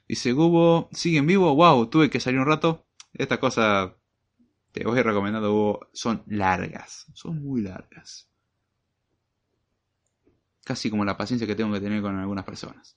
Dice 0.09 0.33
Gubo, 0.33 0.89
¿sigue 0.93 1.19
en 1.19 1.27
vivo? 1.27 1.55
Wow, 1.55 1.89
tuve 1.91 2.09
que 2.09 2.19
salir 2.19 2.41
un 2.41 2.47
rato. 2.47 2.87
Estas 3.13 3.39
cosas, 3.39 3.93
te 4.73 4.85
voy 4.85 5.03
recomendando, 5.03 5.53
Hugo, 5.53 5.89
son 5.93 6.23
largas. 6.27 7.07
Son 7.13 7.43
muy 7.43 7.61
largas 7.61 8.32
casi 10.73 10.89
como 10.89 11.05
la 11.05 11.19
paciencia 11.19 11.47
que 11.47 11.55
tengo 11.55 11.71
que 11.75 11.81
tener 11.81 12.01
con 12.01 12.17
algunas 12.17 12.47
personas. 12.47 12.97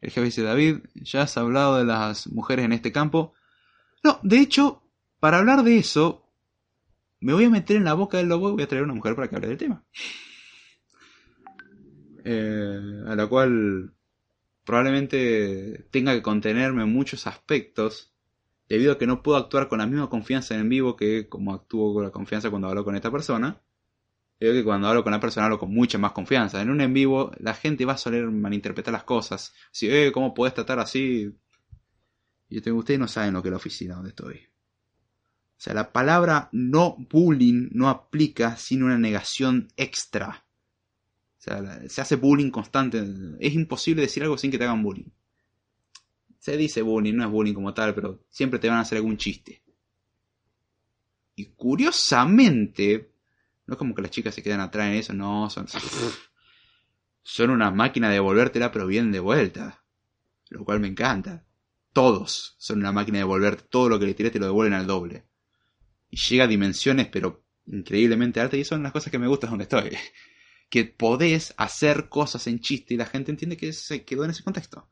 El 0.00 0.10
jefe 0.10 0.24
dice, 0.24 0.42
David, 0.42 0.78
¿ya 0.94 1.20
has 1.20 1.36
hablado 1.36 1.76
de 1.76 1.84
las 1.84 2.28
mujeres 2.28 2.64
en 2.64 2.72
este 2.72 2.92
campo? 2.92 3.34
No, 4.02 4.18
de 4.22 4.38
hecho, 4.38 4.82
para 5.18 5.36
hablar 5.36 5.62
de 5.64 5.76
eso, 5.76 6.26
me 7.20 7.34
voy 7.34 7.44
a 7.44 7.50
meter 7.50 7.76
en 7.76 7.84
la 7.84 7.92
boca 7.92 8.16
del 8.16 8.28
lobo 8.28 8.48
y 8.48 8.52
voy 8.52 8.62
a 8.62 8.68
traer 8.68 8.84
una 8.84 8.94
mujer 8.94 9.14
para 9.14 9.28
que 9.28 9.36
hable 9.36 9.48
del 9.48 9.58
tema. 9.58 9.84
Eh, 12.24 13.02
a 13.06 13.14
la 13.14 13.26
cual 13.26 13.92
probablemente 14.64 15.88
tenga 15.90 16.14
que 16.14 16.22
contenerme 16.22 16.84
en 16.84 16.92
muchos 16.92 17.26
aspectos, 17.26 18.14
debido 18.66 18.92
a 18.92 18.98
que 18.98 19.06
no 19.06 19.22
puedo 19.22 19.36
actuar 19.36 19.68
con 19.68 19.80
la 19.80 19.86
misma 19.86 20.08
confianza 20.08 20.54
en 20.54 20.70
vivo 20.70 20.96
que 20.96 21.28
como 21.28 21.52
actúo 21.52 21.92
con 21.92 22.04
la 22.04 22.10
confianza 22.10 22.48
cuando 22.48 22.68
hablo 22.68 22.82
con 22.82 22.96
esta 22.96 23.10
persona. 23.10 23.60
Creo 24.40 24.54
que 24.54 24.64
cuando 24.64 24.88
hablo 24.88 25.04
con 25.04 25.12
una 25.12 25.20
persona 25.20 25.44
hablo 25.44 25.58
con 25.58 25.70
mucha 25.70 25.98
más 25.98 26.12
confianza. 26.12 26.62
En 26.62 26.70
un 26.70 26.80
en 26.80 26.94
vivo 26.94 27.30
la 27.40 27.52
gente 27.52 27.84
va 27.84 27.92
a 27.92 27.98
soler 27.98 28.24
malinterpretar 28.30 28.90
las 28.90 29.04
cosas. 29.04 29.52
Si, 29.70 29.86
eh, 29.90 30.10
¿cómo 30.12 30.32
podés 30.32 30.54
tratar 30.54 30.78
así? 30.78 31.30
Y 32.48 32.60
tengo, 32.62 32.78
ustedes 32.78 32.98
no 32.98 33.06
saben 33.06 33.34
lo 33.34 33.42
que 33.42 33.48
es 33.48 33.50
la 33.50 33.58
oficina 33.58 33.96
donde 33.96 34.08
estoy. 34.08 34.36
O 34.36 35.62
sea, 35.62 35.74
la 35.74 35.92
palabra 35.92 36.48
no 36.52 36.96
bullying 37.10 37.68
no 37.72 37.90
aplica 37.90 38.56
sin 38.56 38.82
una 38.82 38.96
negación 38.96 39.68
extra. 39.76 40.46
O 41.38 41.42
sea, 41.42 41.86
se 41.86 42.00
hace 42.00 42.16
bullying 42.16 42.50
constante. 42.50 43.04
Es 43.40 43.52
imposible 43.52 44.00
decir 44.00 44.22
algo 44.22 44.38
sin 44.38 44.50
que 44.50 44.56
te 44.56 44.64
hagan 44.64 44.82
bullying. 44.82 45.10
Se 46.38 46.56
dice 46.56 46.80
bullying, 46.80 47.14
no 47.14 47.26
es 47.26 47.30
bullying 47.30 47.52
como 47.52 47.74
tal, 47.74 47.94
pero 47.94 48.24
siempre 48.30 48.58
te 48.58 48.70
van 48.70 48.78
a 48.78 48.80
hacer 48.80 48.96
algún 48.96 49.18
chiste. 49.18 49.62
Y 51.34 51.44
curiosamente, 51.44 53.09
no 53.70 53.74
es 53.74 53.78
como 53.78 53.94
que 53.94 54.02
las 54.02 54.10
chicas 54.10 54.34
se 54.34 54.42
quedan 54.42 54.58
atrás 54.58 54.88
en 54.88 54.94
eso, 54.94 55.12
no, 55.12 55.48
son, 55.48 55.68
son 57.22 57.50
una 57.50 57.70
máquina 57.70 58.08
de 58.08 58.14
devolvértela, 58.14 58.72
pero 58.72 58.88
bien 58.88 59.12
de 59.12 59.20
vuelta. 59.20 59.84
Lo 60.48 60.64
cual 60.64 60.80
me 60.80 60.88
encanta. 60.88 61.46
Todos 61.92 62.56
son 62.58 62.80
una 62.80 62.90
máquina 62.90 63.18
de 63.18 63.22
devolverte 63.22 63.68
todo 63.70 63.88
lo 63.88 64.00
que 64.00 64.06
le 64.06 64.14
tiré 64.14 64.30
te 64.30 64.40
lo 64.40 64.46
devuelven 64.46 64.74
al 64.74 64.88
doble. 64.88 65.28
Y 66.08 66.16
llega 66.16 66.44
a 66.44 66.48
dimensiones, 66.48 67.06
pero 67.06 67.44
increíblemente 67.66 68.40
altas, 68.40 68.58
y 68.58 68.64
son 68.64 68.82
las 68.82 68.90
cosas 68.90 69.12
que 69.12 69.20
me 69.20 69.28
gustan 69.28 69.50
donde 69.50 69.64
estoy. 69.64 69.96
Que 70.68 70.84
podés 70.84 71.52
hacer 71.56 72.08
cosas 72.08 72.46
en 72.46 72.60
chiste 72.60 72.94
y 72.94 72.96
la 72.96 73.06
gente 73.06 73.32
entiende 73.32 73.56
que 73.56 73.72
se 73.72 74.04
quedó 74.04 74.24
en 74.24 74.30
ese 74.30 74.44
contexto. 74.44 74.88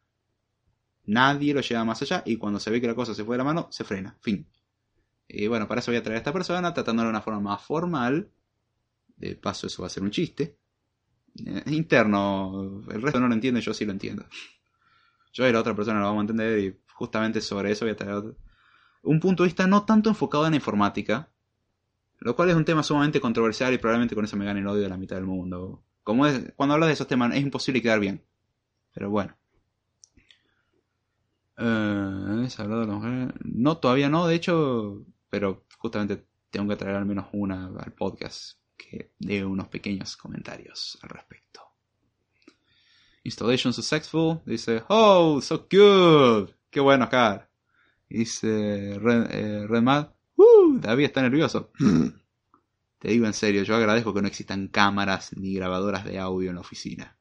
Nadie 1.04 1.54
lo 1.54 1.60
lleva 1.60 1.84
más 1.84 2.02
allá 2.02 2.22
y 2.26 2.36
cuando 2.36 2.58
se 2.58 2.70
ve 2.70 2.80
que 2.80 2.88
la 2.88 2.96
cosa 2.96 3.14
se 3.14 3.24
fue 3.24 3.34
de 3.34 3.38
la 3.38 3.44
mano, 3.44 3.68
se 3.70 3.84
frena. 3.84 4.18
Fin. 4.20 4.48
Y 5.28 5.46
bueno, 5.46 5.68
para 5.68 5.80
eso 5.80 5.90
voy 5.90 5.98
a 5.98 6.02
traer 6.02 6.16
a 6.16 6.18
esta 6.18 6.32
persona, 6.32 6.72
tratándolo 6.72 7.08
de 7.08 7.10
una 7.10 7.20
forma 7.20 7.40
más 7.40 7.62
formal, 7.62 8.32
de 9.18 9.34
paso, 9.36 9.66
eso 9.66 9.82
va 9.82 9.86
a 9.86 9.90
ser 9.90 10.02
un 10.02 10.10
chiste. 10.10 10.56
Eh, 11.44 11.62
interno, 11.66 12.82
el 12.90 13.02
resto 13.02 13.20
no 13.20 13.28
lo 13.28 13.34
entiende, 13.34 13.60
yo 13.60 13.74
sí 13.74 13.84
lo 13.84 13.92
entiendo. 13.92 14.24
Yo 15.32 15.46
y 15.46 15.52
la 15.52 15.60
otra 15.60 15.74
persona 15.74 16.00
lo 16.00 16.06
vamos 16.06 16.20
a 16.20 16.22
entender 16.22 16.58
y 16.58 16.78
justamente 16.94 17.40
sobre 17.40 17.70
eso 17.70 17.84
voy 17.84 17.92
a 17.92 17.96
traer 17.96 18.34
un 19.02 19.20
punto 19.20 19.42
de 19.42 19.48
vista 19.48 19.66
no 19.66 19.84
tanto 19.84 20.08
enfocado 20.08 20.46
en 20.46 20.52
la 20.52 20.56
informática, 20.56 21.30
lo 22.18 22.34
cual 22.34 22.50
es 22.50 22.56
un 22.56 22.64
tema 22.64 22.82
sumamente 22.82 23.20
controversial 23.20 23.72
y 23.72 23.78
probablemente 23.78 24.14
con 24.14 24.24
eso 24.24 24.36
me 24.36 24.44
gane 24.44 24.60
el 24.60 24.66
odio 24.66 24.82
de 24.82 24.88
la 24.88 24.96
mitad 24.96 25.16
del 25.16 25.26
mundo. 25.26 25.84
Como 26.02 26.26
es, 26.26 26.52
cuando 26.56 26.74
hablas 26.74 26.88
de 26.88 26.94
esos 26.94 27.06
temas 27.06 27.34
es 27.34 27.42
imposible 27.42 27.82
quedar 27.82 28.00
bien. 28.00 28.24
Pero 28.92 29.10
bueno. 29.10 29.36
Eh, 31.58 32.48
no, 33.44 33.76
todavía 33.78 34.08
no, 34.08 34.26
de 34.26 34.34
hecho, 34.34 35.04
pero 35.30 35.64
justamente 35.78 36.24
tengo 36.50 36.68
que 36.68 36.76
traer 36.76 36.96
al 36.96 37.06
menos 37.06 37.26
una 37.32 37.66
al 37.66 37.92
podcast 37.92 38.58
que 38.78 39.12
dé 39.18 39.44
unos 39.44 39.68
pequeños 39.68 40.16
comentarios 40.16 40.98
al 41.02 41.10
respecto. 41.10 41.60
Installation 43.24 43.74
successful. 43.74 44.40
Dice, 44.46 44.82
oh, 44.88 45.40
so 45.42 45.66
good. 45.70 46.50
Qué 46.70 46.80
bueno, 46.80 47.04
acá. 47.04 47.50
Dice 48.08 48.98
Red, 48.98 49.30
eh, 49.30 49.66
Redmad, 49.66 50.08
uh, 50.36 50.78
David 50.78 51.04
está 51.04 51.20
nervioso. 51.20 51.70
Te 52.98 53.08
digo 53.08 53.26
en 53.26 53.34
serio, 53.34 53.62
yo 53.62 53.76
agradezco 53.76 54.14
que 54.14 54.22
no 54.22 54.28
existan 54.28 54.68
cámaras 54.68 55.36
ni 55.36 55.54
grabadoras 55.54 56.04
de 56.04 56.18
audio 56.18 56.48
en 56.48 56.54
la 56.54 56.62
oficina. 56.62 57.16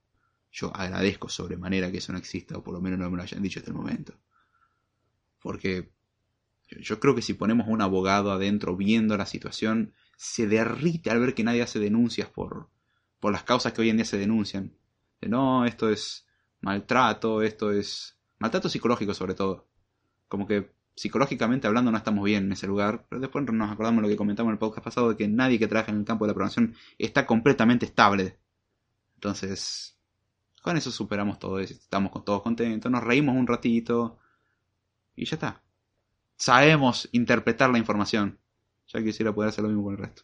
Yo 0.52 0.72
agradezco 0.76 1.30
sobremanera 1.30 1.92
que 1.92 1.98
eso 1.98 2.14
no 2.14 2.18
exista, 2.18 2.58
o 2.58 2.64
por 2.64 2.74
lo 2.74 2.82
menos 2.82 2.98
no 2.98 3.10
me 3.12 3.18
lo 3.18 3.24
hayan 3.24 3.44
dicho 3.44 3.60
hasta 3.60 3.70
el 3.70 3.78
momento. 3.78 4.14
Porque 5.40 5.92
yo 6.68 7.00
creo 7.00 7.14
que 7.14 7.22
si 7.22 7.34
ponemos 7.34 7.68
a 7.68 7.70
un 7.70 7.82
abogado 7.82 8.32
adentro 8.32 8.76
viendo 8.76 9.18
la 9.18 9.26
situación, 9.26 9.94
se 10.18 10.48
derrite 10.48 11.12
al 11.12 11.20
ver 11.20 11.34
que 11.34 11.44
nadie 11.44 11.62
hace 11.62 11.80
denuncias 11.80 12.28
por, 12.28 12.70
por 13.20 13.32
las 13.32 13.44
causas 13.44 13.72
que 13.72 13.82
hoy 13.82 13.90
en 13.90 13.98
día 13.98 14.06
se 14.06 14.18
denuncian. 14.18 14.76
De 15.22 15.30
no, 15.30 15.66
esto 15.66 15.90
es 15.90 16.28
maltrato, 16.60 17.42
esto 17.44 17.72
es 17.72 18.18
maltrato 18.40 18.68
psicológico 18.68 19.14
sobre 19.14 19.36
todo. 19.36 19.68
Como 20.28 20.48
que 20.48 20.74
psicológicamente 20.96 21.68
hablando 21.68 21.92
no 21.92 21.98
estamos 21.98 22.26
bien 22.26 22.46
en 22.46 22.52
ese 22.52 22.66
lugar, 22.66 23.06
pero 23.08 23.22
después 23.22 23.46
nos 23.46 23.72
acordamos 23.72 24.02
lo 24.02 24.10
que 24.10 24.18
comentamos 24.18 24.50
en 24.50 24.54
el 24.54 24.60
podcast 24.60 24.84
pasado 24.84 25.10
de 25.10 25.16
que 25.16 25.28
nadie 25.28 25.60
que 25.60 25.68
trabaja 25.68 25.92
en 25.92 26.00
el 26.00 26.06
campo 26.06 26.26
de 26.26 26.30
la 26.30 26.34
programación 26.34 26.76
está 26.98 27.28
completamente 27.28 27.86
estable. 27.86 28.40
Entonces, 29.14 30.00
con 30.64 30.78
eso 30.78 30.90
superamos 30.92 31.38
todo, 31.38 31.60
estamos 31.60 32.12
todos 32.26 32.42
contentos, 32.42 32.92
nos 32.92 33.04
reímos 33.04 33.36
un 33.36 33.46
ratito 33.46 34.18
y 35.16 35.26
ya 35.26 35.36
está. 35.36 35.64
Sabemos 36.36 37.08
interpretar 37.12 37.70
la 37.70 37.78
información. 37.78 38.40
Ya 38.88 39.04
quisiera 39.04 39.34
poder 39.34 39.50
hacer 39.50 39.64
lo 39.64 39.70
mismo 39.70 39.84
con 39.84 39.94
el 39.94 40.00
resto. 40.00 40.24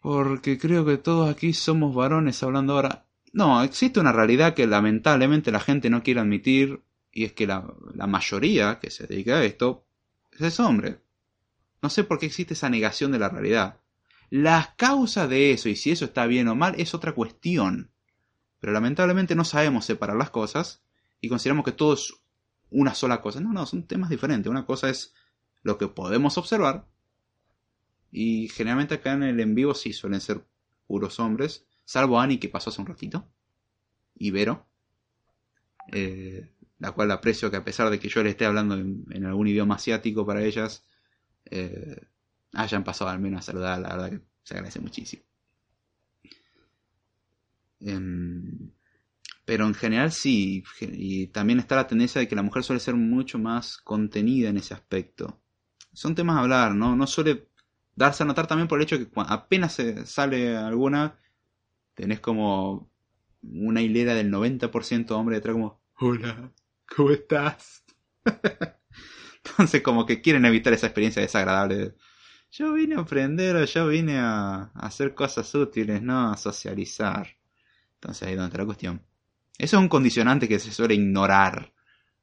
Porque 0.00 0.58
creo 0.58 0.84
que 0.84 0.98
todos 0.98 1.30
aquí 1.30 1.52
somos 1.52 1.94
varones 1.94 2.42
hablando 2.42 2.74
ahora. 2.74 3.06
No, 3.32 3.62
existe 3.62 4.00
una 4.00 4.12
realidad 4.12 4.54
que 4.54 4.66
lamentablemente 4.66 5.52
la 5.52 5.60
gente 5.60 5.88
no 5.90 6.02
quiere 6.02 6.20
admitir 6.20 6.82
y 7.12 7.24
es 7.24 7.32
que 7.32 7.46
la, 7.46 7.64
mayoría 8.06 8.78
que 8.80 8.90
se 8.90 9.06
dedica 9.06 9.36
a 9.36 9.44
esto 9.44 9.86
es 10.38 10.58
hombre. 10.58 10.98
No 11.80 11.88
sé 11.88 12.04
por 12.04 12.18
qué 12.18 12.26
existe 12.26 12.54
esa 12.54 12.68
negación 12.68 13.12
de 13.12 13.18
la 13.18 13.28
realidad. 13.28 13.80
Las 14.28 14.68
causas 14.74 15.28
de 15.28 15.52
eso 15.52 15.68
y 15.68 15.76
si 15.76 15.92
eso 15.92 16.06
está 16.06 16.26
bien 16.26 16.48
o 16.48 16.54
mal 16.54 16.74
es 16.78 16.94
otra 16.94 17.12
cuestión. 17.12 17.90
Pero 18.58 18.72
lamentablemente 18.72 19.34
no 19.34 19.44
sabemos 19.44 19.84
separar 19.84 20.16
las 20.16 20.30
cosas 20.30 20.82
y 21.20 21.28
consideramos 21.28 21.64
que 21.64 21.72
todo 21.72 21.94
es 21.94 22.12
una 22.70 22.94
sola 22.94 23.20
cosa. 23.20 23.40
No, 23.40 23.52
no, 23.52 23.66
son 23.66 23.86
temas 23.86 24.10
diferentes. 24.10 24.50
Una 24.50 24.66
cosa 24.66 24.88
es 24.88 25.14
lo 25.62 25.78
que 25.78 25.88
podemos 25.88 26.38
observar 26.38 26.86
y 28.10 28.48
generalmente 28.48 28.94
acá 28.94 29.12
en 29.12 29.22
el 29.22 29.40
en 29.40 29.54
vivo 29.54 29.74
sí 29.74 29.92
suelen 29.92 30.20
ser 30.20 30.44
puros 30.86 31.18
hombres, 31.18 31.66
salvo 31.84 32.20
Annie 32.20 32.38
que 32.38 32.48
pasó 32.48 32.70
hace 32.70 32.80
un 32.80 32.86
ratito 32.86 33.26
y 34.14 34.30
Vero. 34.30 34.66
Eh, 35.90 36.48
la 36.78 36.92
cual 36.92 37.10
aprecio 37.10 37.50
que 37.50 37.56
a 37.56 37.64
pesar 37.64 37.90
de 37.90 37.98
que 37.98 38.08
yo 38.08 38.22
le 38.22 38.30
esté 38.30 38.44
hablando 38.44 38.74
en, 38.74 39.24
algún 39.24 39.46
idioma 39.46 39.76
asiático 39.76 40.26
para 40.26 40.42
ellas, 40.42 40.84
eh, 41.44 42.08
hayan 42.52 42.84
pasado 42.84 43.10
al 43.10 43.20
menos 43.20 43.40
a 43.40 43.42
saludar, 43.42 43.80
la 43.80 43.96
verdad 43.96 44.10
que 44.10 44.20
se 44.42 44.54
agradece 44.54 44.80
muchísimo. 44.80 45.22
Em, 47.80 48.70
pero 49.44 49.66
en 49.66 49.74
general 49.74 50.12
sí, 50.12 50.64
y 50.80 51.28
también 51.28 51.58
está 51.60 51.76
la 51.76 51.86
tendencia 51.86 52.20
de 52.20 52.28
que 52.28 52.36
la 52.36 52.42
mujer 52.42 52.62
suele 52.62 52.80
ser 52.80 52.94
mucho 52.94 53.38
más 53.38 53.76
contenida 53.78 54.50
en 54.50 54.56
ese 54.56 54.74
aspecto. 54.74 55.41
Son 55.92 56.14
temas 56.14 56.36
a 56.36 56.40
hablar, 56.40 56.74
¿no? 56.74 56.96
No 56.96 57.06
suele 57.06 57.48
darse 57.94 58.22
a 58.22 58.26
notar 58.26 58.46
también 58.46 58.68
por 58.68 58.78
el 58.78 58.84
hecho 58.84 58.98
que 58.98 59.08
apenas 59.16 59.74
se 59.74 60.06
sale 60.06 60.56
alguna, 60.56 61.18
tenés 61.94 62.20
como 62.20 62.90
una 63.42 63.82
hilera 63.82 64.14
del 64.14 64.30
90% 64.30 65.10
hombre 65.10 65.36
detrás 65.36 65.54
como, 65.54 65.80
hola, 65.98 66.52
¿Cómo 66.94 67.10
estás? 67.10 67.84
Entonces 69.44 69.82
como 69.82 70.04
que 70.06 70.20
quieren 70.20 70.44
evitar 70.44 70.72
esa 70.72 70.86
experiencia 70.86 71.22
desagradable. 71.22 71.94
Yo 72.50 72.74
vine 72.74 72.96
a 72.96 73.00
aprender, 73.00 73.64
yo 73.64 73.88
vine 73.88 74.18
a, 74.18 74.70
hacer 74.74 75.14
cosas 75.14 75.54
útiles, 75.54 76.02
no 76.02 76.30
a 76.30 76.36
socializar. 76.36 77.28
Entonces 77.94 78.22
ahí 78.24 78.32
es 78.32 78.36
donde 78.36 78.48
está 78.48 78.58
la 78.58 78.66
cuestión. 78.66 79.02
Eso 79.56 79.76
es 79.76 79.82
un 79.82 79.88
condicionante 79.88 80.48
que 80.48 80.58
se 80.58 80.70
suele 80.70 80.94
ignorar. 80.94 81.72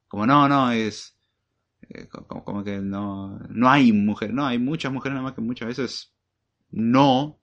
Como 0.07 0.25
no, 0.25 0.47
no, 0.47 0.71
es... 0.71 1.15
Eh, 1.81 2.07
como, 2.07 2.63
que 2.63 2.79
no, 2.79 3.39
no 3.49 3.69
hay 3.69 3.91
mujeres, 3.93 4.35
no, 4.35 4.45
hay 4.45 4.59
muchas 4.59 4.91
mujeres 4.91 5.13
nada 5.15 5.23
más 5.23 5.33
que 5.33 5.41
muchas 5.41 5.67
veces 5.67 6.13
no 6.71 7.39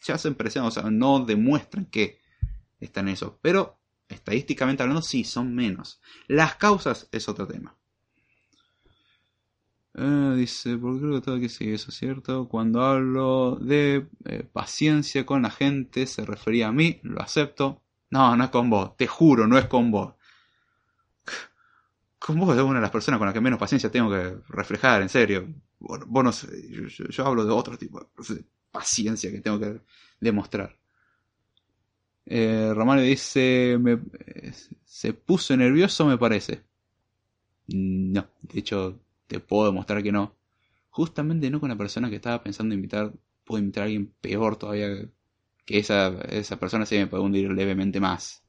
se 0.00 0.12
hacen 0.12 0.34
presión, 0.34 0.64
o 0.64 0.70
sea, 0.70 0.90
no 0.90 1.24
demuestran 1.24 1.86
que 1.86 2.18
están 2.80 3.08
en 3.08 3.14
eso. 3.14 3.38
Pero 3.42 3.78
Estadísticamente 4.08 4.82
hablando, 4.82 5.02
sí, 5.02 5.24
son 5.24 5.54
menos. 5.54 6.00
Las 6.28 6.56
causas 6.56 7.08
es 7.10 7.28
otro 7.28 7.46
tema. 7.46 7.74
Eh, 9.94 10.34
dice, 10.36 10.76
porque 10.76 11.00
creo 11.00 11.14
que 11.14 11.20
todo 11.22 11.36
aquí 11.36 11.48
sigue 11.48 11.74
eso, 11.74 11.90
¿cierto? 11.90 12.48
Cuando 12.48 12.82
hablo 12.82 13.56
de 13.56 14.06
eh, 14.24 14.44
paciencia 14.52 15.26
con 15.26 15.42
la 15.42 15.50
gente, 15.50 16.06
se 16.06 16.24
refería 16.24 16.68
a 16.68 16.72
mí, 16.72 17.00
lo 17.02 17.20
acepto. 17.20 17.82
No, 18.10 18.36
no 18.36 18.44
es 18.44 18.50
con 18.50 18.70
vos, 18.70 18.96
te 18.96 19.06
juro, 19.06 19.48
no 19.48 19.58
es 19.58 19.64
con 19.66 19.90
vos. 19.90 20.14
Con 22.26 22.40
vos 22.40 22.56
es 22.56 22.60
una 22.60 22.80
de 22.80 22.82
las 22.82 22.90
personas 22.90 23.18
con 23.18 23.26
las 23.26 23.34
que 23.34 23.40
menos 23.40 23.56
paciencia 23.56 23.88
tengo 23.88 24.10
que 24.10 24.38
reflejar, 24.48 25.00
en 25.00 25.08
serio. 25.08 25.46
Bueno, 25.78 26.32
yo 26.32 27.24
hablo 27.24 27.44
de 27.44 27.52
otro 27.52 27.78
tipo 27.78 28.00
de 28.00 28.44
paciencia 28.72 29.30
que 29.30 29.40
tengo 29.40 29.60
que 29.60 29.80
demostrar. 30.18 30.76
Eh, 32.24 32.72
Romano 32.74 33.00
dice, 33.02 33.78
me, 33.80 34.00
se 34.84 35.12
puso 35.12 35.56
nervioso 35.56 36.04
me 36.04 36.18
parece. 36.18 36.64
No, 37.68 38.26
de 38.42 38.58
hecho 38.58 38.98
te 39.28 39.38
puedo 39.38 39.66
demostrar 39.66 40.02
que 40.02 40.10
no. 40.10 40.34
Justamente 40.90 41.48
no 41.48 41.60
con 41.60 41.68
la 41.68 41.76
persona 41.76 42.10
que 42.10 42.16
estaba 42.16 42.42
pensando 42.42 42.74
invitar, 42.74 43.12
puedo 43.44 43.60
invitar 43.60 43.82
a 43.82 43.84
alguien 43.84 44.12
peor 44.20 44.56
todavía 44.56 44.88
que 45.64 45.78
esa, 45.78 46.08
esa 46.22 46.58
persona 46.58 46.86
se 46.86 46.98
me 46.98 47.06
puede 47.06 47.22
hundir 47.22 47.52
levemente 47.52 48.00
más. 48.00 48.42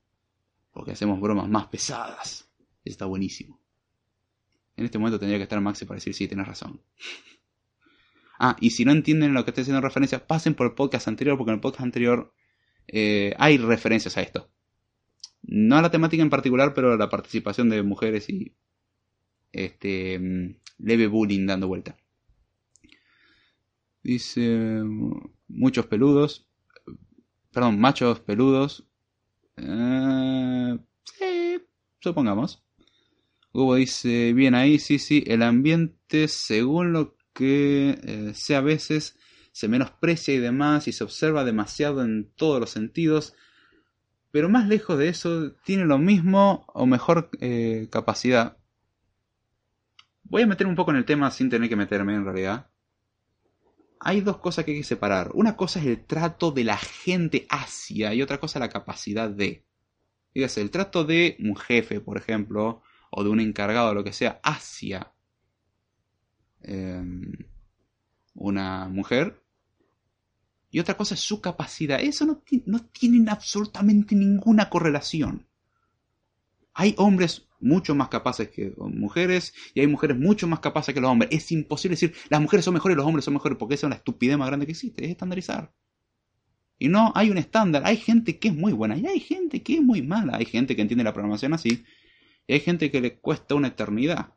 Porque 0.72 0.94
hacemos 0.94 1.22
bromas 1.22 1.48
más 1.48 1.68
pesadas. 1.68 2.49
Está 2.84 3.06
buenísimo. 3.06 3.66
En 4.78 4.86
este 4.86 4.99
momento 4.99 5.20
tendría 5.20 5.40
que 5.40 5.44
estar 5.44 5.60
Maxi 5.60 5.86
para 5.86 5.98
decir 5.98 6.14
sí, 6.14 6.28
tienes 6.28 6.48
razón. 6.48 6.82
ah, 8.40 8.56
y 8.62 8.70
si 8.70 8.86
no 8.86 8.91
entienden 8.91 9.34
lo 9.34 9.44
que 9.44 9.52
estoy 9.52 9.64
haciendo 9.64 9.82
referencia, 9.82 10.26
pasen 10.26 10.54
por 10.54 10.68
el 10.68 10.74
podcast 10.74 11.08
anterior, 11.08 11.38
porque 11.38 11.52
en 11.52 11.56
el 11.56 11.62
podcast 11.62 11.84
anterior 11.84 12.34
eh, 12.88 13.34
hay 13.38 13.58
referencias 13.58 14.18
a 14.18 14.22
esto. 14.22 14.49
No 15.41 15.78
a 15.78 15.82
la 15.82 15.91
temática 15.91 16.22
en 16.22 16.30
particular, 16.30 16.74
pero 16.74 16.94
a 16.94 16.98
la 16.98 17.10
participación 17.10 17.70
de 17.70 17.84
mujeres 17.84 18.30
y 18.30 18.56
este 19.52 20.20
mm, 20.20 20.56
leve 20.80 21.08
bullying 21.08 21.48
dando 21.48 21.68
vuelta. 21.68 21.98
Dice 24.04 24.84
muchos 25.48 25.88
peludos, 25.88 26.48
perdón, 27.52 27.80
machos 27.80 28.20
peludos. 28.20 28.88
Eh, 29.58 30.78
sí, 31.04 31.62
supongamos. 31.99 32.66
Hugo 33.58 33.74
dice, 33.74 34.34
bien 34.34 34.54
ahí, 34.54 34.78
sí, 34.78 35.00
sí, 35.00 35.24
el 35.26 35.42
ambiente, 35.42 36.28
según 36.28 36.94
lo 36.94 37.18
que 37.34 38.00
eh, 38.04 38.32
sea 38.36 38.60
a 38.60 38.62
veces, 38.62 39.18
se 39.52 39.68
menosprecia 39.68 40.36
y 40.36 40.38
demás 40.38 40.88
y 40.88 40.92
se 40.92 41.04
observa 41.04 41.44
demasiado 41.44 42.04
en 42.04 42.32
todos 42.36 42.60
los 42.60 42.70
sentidos, 42.70 43.34
pero 44.30 44.48
más 44.48 44.68
lejos 44.68 45.00
de 45.00 45.10
eso 45.10 45.54
tiene 45.66 45.86
lo 45.86 45.98
mismo 45.98 46.68
o 46.72 46.86
mejor 46.86 47.32
eh, 47.42 47.88
capacidad. 47.92 48.60
Voy 50.22 50.44
a 50.44 50.48
meter 50.48 50.68
un 50.68 50.76
poco 50.76 50.92
en 50.92 50.98
el 50.98 51.06
tema 51.06 51.32
sin 51.32 51.50
tener 51.50 51.68
que 51.68 51.76
meterme 51.76 52.14
en 52.14 52.26
realidad. 52.26 52.70
Hay 54.00 54.22
dos 54.22 54.38
cosas 54.38 54.66
que 54.66 54.72
hay 54.74 54.78
que 54.78 54.84
separar. 54.84 55.32
Una 55.34 55.56
cosa 55.56 55.80
es 55.80 55.88
el 55.88 56.06
trato 56.06 56.52
de 56.52 56.64
la 56.64 56.78
gente 56.78 57.48
hacia 57.50 58.14
y 58.14 58.22
otra 58.22 58.40
cosa 58.40 58.60
la 58.60 58.70
capacidad 58.70 59.32
de. 59.32 59.66
Dígase, 60.36 60.62
el 60.62 60.70
trato 60.70 61.04
de 61.04 61.38
un 61.40 61.56
jefe, 61.56 62.02
por 62.02 62.18
ejemplo, 62.18 62.84
o 63.12 63.24
de 63.24 63.30
un 63.30 63.40
encargado 63.40 63.94
lo 63.94 64.04
que 64.04 64.14
sea, 64.14 64.40
hacia 64.44 65.14
em, 66.62 67.34
una 68.34 68.88
mujer 68.88 69.42
y 70.70 70.80
otra 70.80 70.98
cosa 70.98 71.16
es 71.16 71.22
su 71.22 71.42
capacidad. 71.42 72.00
Eso 72.00 72.26
no, 72.26 72.44
no 72.66 72.82
absolutamente 73.32 74.16
ninguna 74.16 74.70
correlación. 74.70 75.48
Hay 76.74 76.94
hombres 76.98 77.48
mucho 77.60 77.96
más 77.96 78.10
capaces 78.10 78.50
que 78.50 78.74
mujeres 78.78 79.54
y 79.74 79.80
hay 79.80 79.88
mujeres 79.88 80.18
mucho 80.18 80.48
más 80.48 80.60
capaces 80.60 80.94
que 80.94 81.02
los 81.02 81.10
hombres. 81.10 81.32
Es 81.32 81.52
imposible 81.52 81.94
decir 81.94 82.14
las 82.30 82.42
mujeres 82.42 82.66
son 82.66 82.76
mejores 82.76 82.96
y 82.96 82.98
los 82.98 83.06
hombres 83.08 83.26
son 83.26 83.34
mejores 83.34 83.58
porque 83.58 83.76
esa 83.76 83.88
es 83.88 83.90
la 83.90 83.96
estupidez 83.96 84.38
más 84.38 84.48
grande 84.48 84.66
que 84.66 84.74
existe, 84.74 85.04
es 85.04 85.12
estandarizar. 85.12 85.74
Y 86.78 86.90
no 86.90 87.12
hay 87.16 87.32
un 87.32 87.40
estándar, 87.40 87.82
hay 87.86 87.98
gente 87.98 88.38
que 88.38 88.50
es 88.50 88.56
muy 88.56 88.74
buena 88.74 88.96
y 88.96 89.08
hay 89.08 89.20
gente 89.20 89.64
que 89.64 89.76
es 89.76 89.82
muy 89.82 90.04
mala, 90.04 90.38
hay 90.38 90.46
gente 90.46 90.76
que 90.76 90.84
entiende 90.84 91.04
la 91.04 91.14
programación 91.14 91.54
así 91.54 91.84
hay 92.53 92.60
gente 92.60 92.91
que 92.91 93.02
le 93.02 93.18
cuesta 93.18 93.56
una 93.56 93.69
eternidad. 93.69 94.34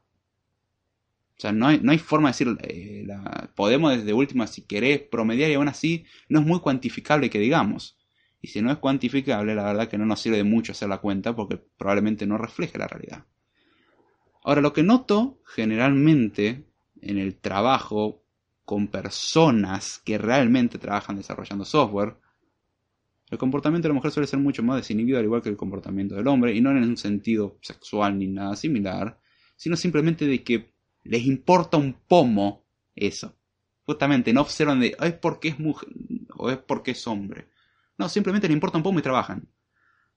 O 1.37 1.41
sea, 1.41 1.53
no 1.53 1.69
hay, 1.69 1.99
forma 1.99 2.28
de 2.28 2.32
decir, 2.32 2.59
eh, 2.62 3.05
la, 3.07 3.51
podemos 3.55 3.97
desde 3.97 4.12
última, 4.12 4.47
si 4.47 4.62
querés, 4.62 5.01
promediar 5.01 5.51
y 5.51 5.55
aún 5.55 5.69
así 5.69 6.05
no 6.28 6.41
es 6.41 6.47
muy 6.47 6.61
cuantificable 6.61 7.31
que 7.31 7.39
digamos. 7.39 7.97
Y 8.43 8.49
si 8.49 8.61
no 8.61 8.70
es 8.70 8.78
cuantificable, 8.78 9.55
la 9.55 9.65
verdad 9.65 9.89
que 9.89 9.97
no 9.97 10.05
nos 10.05 10.20
sirve 10.20 10.45
mucho 10.45 10.73
hacer 10.73 10.89
la 10.89 10.99
cuenta 10.99 11.35
porque 11.35 11.57
probablemente 11.57 12.27
no 12.27 12.37
refleje 12.37 12.77
la 12.78 12.89
realidad. 12.89 13.24
Ahora, 14.43 14.61
lo 14.61 14.73
que 14.73 14.82
noto 14.82 15.39
generalmente 15.47 16.65
en 17.01 17.19
el 17.19 17.37
trabajo 17.37 18.23
con 18.65 18.89
personas 18.89 19.99
que 20.05 20.19
realmente 20.19 20.78
trabajan 20.78 21.16
desarrollando 21.16 21.65
software, 21.65 22.16
el 23.31 23.39
comportamiento 23.39 23.86
de 23.86 23.90
la 23.90 23.94
mujer 23.94 24.11
suele 24.11 24.27
ser 24.27 24.40
mucho 24.40 24.62
más 24.62 24.77
desinhibido, 24.77 25.19
al 25.19 25.24
igual 25.24 25.40
que 25.40 25.48
el 25.48 25.57
comportamiento 25.57 26.16
del 26.16 26.27
hombre, 26.27 26.55
y 26.55 26.61
no 26.61 26.70
en 26.70 26.78
un 26.78 26.97
sentido 26.97 27.59
sexual 27.62 28.19
ni 28.19 28.27
nada 28.27 28.57
similar, 28.57 29.19
sino 29.57 29.77
simplemente 29.77 30.27
de 30.27 30.43
que 30.43 30.73
les 31.05 31.24
importa 31.24 31.77
un 31.77 31.94
pomo 31.94 32.65
eso. 32.94 33.36
Justamente 33.85 34.32
no 34.32 34.40
observan 34.40 34.81
de, 34.81 34.97
es 35.01 35.12
porque 35.15 35.48
es 35.48 35.59
mujer 35.59 35.89
o 36.36 36.51
es 36.51 36.59
porque 36.59 36.90
es 36.90 37.07
hombre. 37.07 37.48
No, 37.98 38.09
simplemente 38.09 38.48
les 38.48 38.55
importa 38.55 38.78
un 38.78 38.82
pomo 38.82 38.98
y 38.98 39.02
trabajan. 39.02 39.48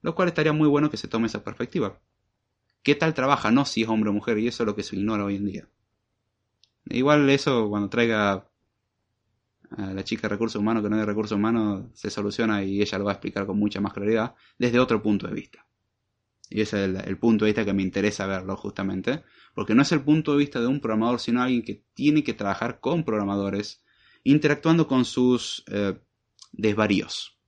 Lo 0.01 0.15
cual 0.15 0.29
estaría 0.29 0.53
muy 0.53 0.67
bueno 0.67 0.89
que 0.89 0.97
se 0.97 1.07
tome 1.07 1.27
esa 1.27 1.43
perspectiva. 1.43 1.99
¿Qué 2.81 2.95
tal 2.95 3.13
trabaja? 3.13 3.51
No 3.51 3.65
si 3.65 3.83
es 3.83 3.89
hombre 3.89 4.09
o 4.09 4.13
mujer, 4.13 4.39
y 4.39 4.47
eso 4.47 4.63
es 4.63 4.67
lo 4.67 4.75
que 4.75 4.83
se 4.83 4.95
ignora 4.95 5.23
hoy 5.23 5.35
en 5.35 5.45
día. 5.45 5.67
Igual 6.89 7.29
eso 7.29 7.69
cuando 7.69 7.89
traiga 7.89 8.49
la 9.77 10.03
chica 10.03 10.23
de 10.23 10.35
recursos 10.35 10.59
humanos 10.59 10.83
que 10.83 10.89
no 10.89 10.97
de 10.97 11.05
recursos 11.05 11.35
humanos 11.35 11.85
se 11.93 12.09
soluciona 12.09 12.63
y 12.63 12.81
ella 12.81 12.97
lo 12.97 13.05
va 13.05 13.11
a 13.11 13.13
explicar 13.15 13.45
con 13.45 13.57
mucha 13.57 13.81
más 13.81 13.93
claridad 13.93 14.35
desde 14.57 14.79
otro 14.79 15.01
punto 15.01 15.27
de 15.27 15.33
vista. 15.33 15.65
Y 16.49 16.61
ese 16.61 16.85
es 16.85 17.07
el, 17.07 17.17
punto 17.17 17.45
de 17.45 17.49
vista 17.49 17.65
que 17.65 17.73
me 17.73 17.81
interesa 17.81 18.27
verlo 18.27 18.55
justamente, 18.55 19.23
porque 19.55 19.73
no 19.73 19.81
es 19.81 19.91
el 19.91 20.01
punto 20.01 20.33
de 20.33 20.37
vista 20.37 20.59
de 20.59 20.67
un 20.67 20.79
programador, 20.79 21.19
sino 21.19 21.41
alguien 21.41 21.63
que 21.63 21.83
tiene 21.95 22.23
que 22.23 22.33
trabajar 22.33 22.79
con 22.79 23.03
programadores, 23.03 23.83
interactuando 24.23 24.87
con 24.87 25.03
sus 25.05 25.63
eh, 25.67 25.97
desvaríos. 26.51 27.39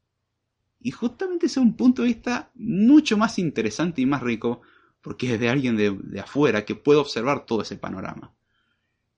Y 0.79 0.91
justamente 0.91 1.45
ese 1.45 1.59
es 1.59 1.65
un 1.65 1.75
punto 1.75 2.01
de 2.01 2.07
vista 2.07 2.51
mucho 2.55 3.17
más 3.17 3.37
interesante 3.37 4.01
y 4.01 4.05
más 4.05 4.23
rico, 4.23 4.61
porque 5.01 5.33
es 5.33 5.39
de 5.39 5.49
alguien 5.49 5.77
de, 5.77 5.91
de 5.91 6.19
afuera 6.19 6.65
que 6.65 6.73
puede 6.73 6.99
observar 6.99 7.45
todo 7.45 7.61
ese 7.61 7.75
panorama. 7.75 8.33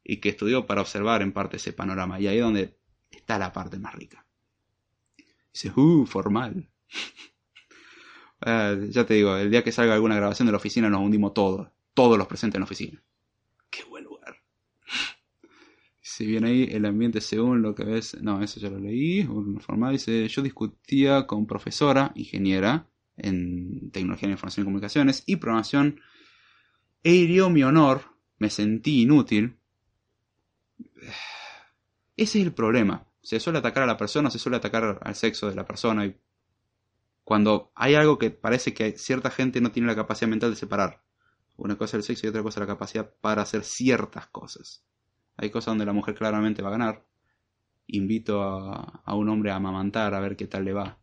Y 0.03 0.17
que 0.17 0.29
estudió 0.29 0.65
para 0.65 0.81
observar 0.81 1.21
en 1.21 1.31
parte 1.31 1.57
ese 1.57 1.71
panorama. 1.71 2.19
Y 2.19 2.27
ahí 2.27 2.37
es 2.37 2.43
donde 2.43 2.76
está 3.09 3.37
la 3.37 3.51
parte 3.51 3.79
más 3.79 3.93
rica. 3.95 4.25
Dice, 5.53 5.71
uh, 5.75 6.05
formal. 6.05 6.69
Eh, 8.45 8.89
ya 8.91 9.03
te 9.03 9.15
digo, 9.15 9.35
el 9.35 9.49
día 9.49 9.63
que 9.63 9.71
salga 9.71 9.95
alguna 9.95 10.15
grabación 10.15 10.45
de 10.45 10.51
la 10.51 10.59
oficina 10.59 10.91
nos 10.91 11.01
hundimos 11.01 11.33
todos. 11.33 11.69
Todos 11.95 12.19
los 12.19 12.27
presentes 12.27 12.57
en 12.57 12.61
la 12.61 12.65
oficina. 12.65 13.03
Qué 13.69 13.83
buen 13.85 14.03
lugar. 14.03 14.35
Si 15.99 16.25
bien 16.25 16.45
ahí 16.45 16.69
el 16.71 16.85
ambiente 16.85 17.19
según 17.19 17.63
lo 17.63 17.75
que 17.75 17.83
ves. 17.83 18.15
No, 18.21 18.41
eso 18.43 18.59
ya 18.59 18.69
lo 18.69 18.79
leí. 18.79 19.23
Formal 19.59 19.93
dice: 19.93 20.27
Yo 20.27 20.41
discutía 20.41 21.27
con 21.27 21.47
profesora, 21.47 22.11
ingeniera 22.15 22.87
en 23.17 23.91
tecnología 23.91 24.27
de 24.27 24.33
información 24.33 24.63
y 24.63 24.65
comunicaciones 24.65 25.23
y 25.25 25.35
programación. 25.35 25.99
E 27.03 27.13
hirió 27.13 27.49
mi 27.49 27.63
honor. 27.63 28.01
Me 28.37 28.49
sentí 28.49 29.01
inútil. 29.01 29.57
Ese 32.17 32.39
es 32.39 32.45
el 32.45 32.53
problema. 32.53 33.05
Se 33.21 33.39
suele 33.39 33.59
atacar 33.59 33.83
a 33.83 33.85
la 33.85 33.95
persona, 33.95 34.31
se 34.31 34.39
suele 34.39 34.57
atacar 34.57 34.99
al 35.01 35.15
sexo 35.15 35.47
de 35.47 35.55
la 35.55 35.65
persona. 35.65 36.05
Y 36.05 36.17
cuando 37.23 37.71
hay 37.75 37.93
algo 37.93 38.17
que 38.17 38.31
parece 38.31 38.73
que 38.73 38.97
cierta 38.97 39.29
gente 39.29 39.61
no 39.61 39.71
tiene 39.71 39.87
la 39.87 39.95
capacidad 39.95 40.27
mental 40.27 40.49
de 40.49 40.55
separar. 40.55 41.03
Una 41.55 41.77
cosa 41.77 41.97
es 41.97 42.01
el 42.09 42.15
sexo 42.15 42.25
y 42.25 42.29
otra 42.29 42.41
cosa 42.41 42.59
es 42.59 42.67
la 42.67 42.73
capacidad 42.73 43.13
para 43.21 43.43
hacer 43.43 43.63
ciertas 43.63 44.27
cosas. 44.27 44.83
Hay 45.37 45.51
cosas 45.51 45.71
donde 45.71 45.85
la 45.85 45.93
mujer 45.93 46.15
claramente 46.15 46.63
va 46.63 46.69
a 46.69 46.71
ganar. 46.71 47.05
Invito 47.85 48.41
a, 48.41 49.01
a 49.05 49.15
un 49.15 49.29
hombre 49.29 49.51
a 49.51 49.55
amamantar 49.55 50.13
a 50.15 50.19
ver 50.19 50.35
qué 50.35 50.47
tal 50.47 50.65
le 50.65 50.73
va. 50.73 50.97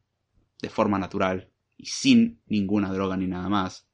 De 0.60 0.68
forma 0.68 0.98
natural. 0.98 1.50
Y 1.76 1.86
sin 1.86 2.40
ninguna 2.46 2.92
droga 2.92 3.16
ni 3.16 3.28
nada 3.28 3.48
más. 3.48 3.88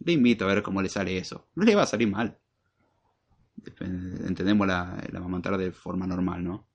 Le 0.00 0.12
invito 0.12 0.44
a 0.44 0.48
ver 0.48 0.62
cómo 0.62 0.82
le 0.82 0.90
sale 0.90 1.16
eso. 1.16 1.48
No 1.54 1.64
le 1.64 1.74
va 1.74 1.82
a 1.84 1.86
salir 1.86 2.08
mal 2.08 2.38
entendemos 3.80 4.66
la, 4.66 5.02
el 5.08 5.16
amamantar 5.16 5.56
de 5.58 5.72
forma 5.72 6.06
normal, 6.06 6.44
¿no? 6.44 6.68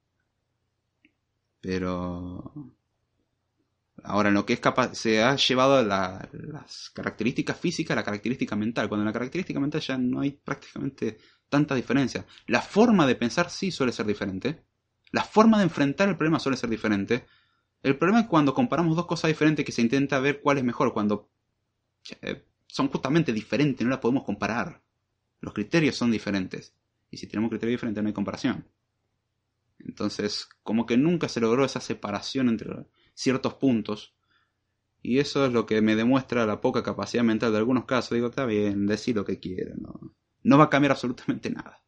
Pero 1.61 2.73
ahora 4.03 4.29
en 4.29 4.35
lo 4.35 4.45
que 4.45 4.53
es 4.53 4.59
capaz 4.59 4.95
se 4.95 5.23
ha 5.23 5.35
llevado 5.35 5.83
las 5.83 6.89
características 6.93 7.57
físicas 7.57 7.95
a 7.95 7.99
la 7.99 8.03
característica 8.03 8.55
mental, 8.55 8.89
cuando 8.89 9.03
en 9.03 9.07
la 9.07 9.13
característica 9.13 9.59
mental 9.59 9.81
ya 9.81 9.97
no 9.97 10.21
hay 10.21 10.31
prácticamente 10.31 11.17
tanta 11.49 11.75
diferencia. 11.75 12.25
La 12.47 12.61
forma 12.61 13.07
de 13.07 13.15
pensar 13.15 13.49
sí 13.49 13.71
suele 13.71 13.91
ser 13.93 14.05
diferente, 14.05 14.65
la 15.11 15.23
forma 15.23 15.57
de 15.57 15.65
enfrentar 15.65 16.09
el 16.09 16.17
problema 16.17 16.39
suele 16.39 16.57
ser 16.57 16.69
diferente. 16.69 17.25
El 17.81 17.97
problema 17.97 18.21
es 18.21 18.27
cuando 18.27 18.53
comparamos 18.53 18.95
dos 18.95 19.05
cosas 19.05 19.29
diferentes 19.29 19.65
que 19.65 19.71
se 19.71 19.81
intenta 19.81 20.19
ver 20.19 20.41
cuál 20.41 20.57
es 20.57 20.63
mejor, 20.63 20.93
cuando 20.93 21.29
eh, 22.21 22.43
son 22.67 22.89
justamente 22.89 23.31
diferentes, 23.31 23.85
no 23.85 23.91
las 23.91 23.99
podemos 23.99 24.23
comparar. 24.23 24.82
Los 25.43 25.53
criterios 25.53 25.97
son 25.97 26.09
diferentes. 26.09 26.73
Y 27.11 27.17
si 27.17 27.27
tenemos 27.27 27.49
criterios 27.49 27.73
diferentes 27.73 28.01
no 28.01 28.07
hay 28.07 28.13
comparación. 28.13 28.65
Entonces, 29.77 30.47
como 30.63 30.85
que 30.85 30.95
nunca 30.95 31.27
se 31.27 31.41
logró 31.41 31.65
esa 31.65 31.81
separación 31.81 32.47
entre 32.47 32.85
ciertos 33.13 33.55
puntos. 33.55 34.15
Y 35.01 35.19
eso 35.19 35.45
es 35.45 35.51
lo 35.51 35.65
que 35.65 35.81
me 35.81 35.97
demuestra 35.97 36.45
la 36.45 36.61
poca 36.61 36.81
capacidad 36.81 37.25
mental 37.25 37.51
de 37.51 37.57
algunos 37.57 37.83
casos. 37.83 38.15
Digo, 38.15 38.27
está 38.27 38.45
bien, 38.45 38.85
decir 38.85 39.17
lo 39.17 39.25
que 39.25 39.41
quieran. 39.41 39.81
No, 40.43 40.57
va 40.57 40.63
a 40.63 40.69
cambiar 40.69 40.93
absolutamente 40.93 41.49
nada. 41.49 41.83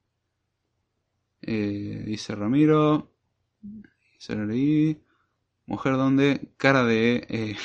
Eh, 1.41 2.03
dice 2.05 2.35
Ramiro. 2.35 3.09
Lo 4.27 4.45
leí. 4.45 5.01
Mujer 5.65 5.93
donde 5.93 6.51
cara 6.57 6.83
de 6.83 7.25
eh, 7.29 7.55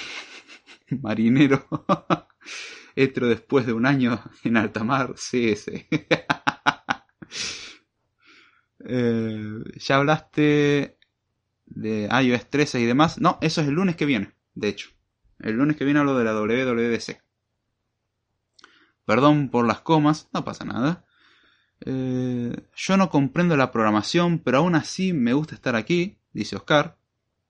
marinero. 1.02 1.66
Etro 2.96 3.28
después 3.28 3.66
de 3.66 3.72
un 3.72 3.86
año 3.86 4.22
en 4.44 4.56
alta 4.56 4.84
mar. 4.84 5.14
Sí, 5.16 5.56
sí. 5.56 5.86
Eh, 8.82 9.62
ya 9.76 9.96
hablaste 9.96 10.96
de 11.66 12.08
iOS 12.22 12.48
13 12.48 12.80
y 12.80 12.86
demás. 12.86 13.20
No, 13.20 13.38
eso 13.42 13.60
es 13.60 13.68
el 13.68 13.74
lunes 13.74 13.94
que 13.94 14.06
viene, 14.06 14.32
de 14.54 14.68
hecho. 14.68 14.90
El 15.38 15.56
lunes 15.56 15.76
que 15.76 15.84
viene 15.84 16.00
hablo 16.00 16.16
de 16.16 16.24
la 16.24 16.34
WWDC. 16.34 17.22
Perdón 19.04 19.50
por 19.50 19.66
las 19.66 19.80
comas, 19.80 20.28
no 20.32 20.44
pasa 20.44 20.64
nada. 20.64 21.04
Eh, 21.80 22.54
yo 22.74 22.96
no 22.96 23.10
comprendo 23.10 23.56
la 23.56 23.70
programación, 23.70 24.38
pero 24.38 24.58
aún 24.58 24.74
así 24.74 25.12
me 25.12 25.32
gusta 25.32 25.54
estar 25.54 25.76
aquí, 25.76 26.18
dice 26.32 26.56
Oscar. 26.56 26.98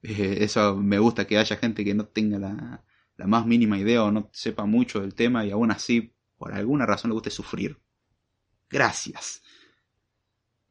Eh, 0.03 0.37
eso 0.41 0.75
me 0.77 0.99
gusta 0.99 1.25
que 1.25 1.37
haya 1.37 1.57
gente 1.57 1.85
que 1.85 1.93
no 1.93 2.05
tenga 2.05 2.39
la, 2.39 2.83
la 3.21 3.27
más 3.27 3.45
mínima 3.45 3.77
idea 3.77 4.03
o 4.03 4.11
no 4.11 4.31
sepa 4.33 4.65
mucho 4.65 4.99
del 4.99 5.13
tema 5.13 5.45
y 5.45 5.51
aún 5.51 5.69
así, 5.69 6.11
por 6.39 6.53
alguna 6.53 6.87
razón, 6.87 7.11
le 7.11 7.13
guste 7.13 7.29
sufrir. 7.29 7.79
Gracias. 8.67 9.43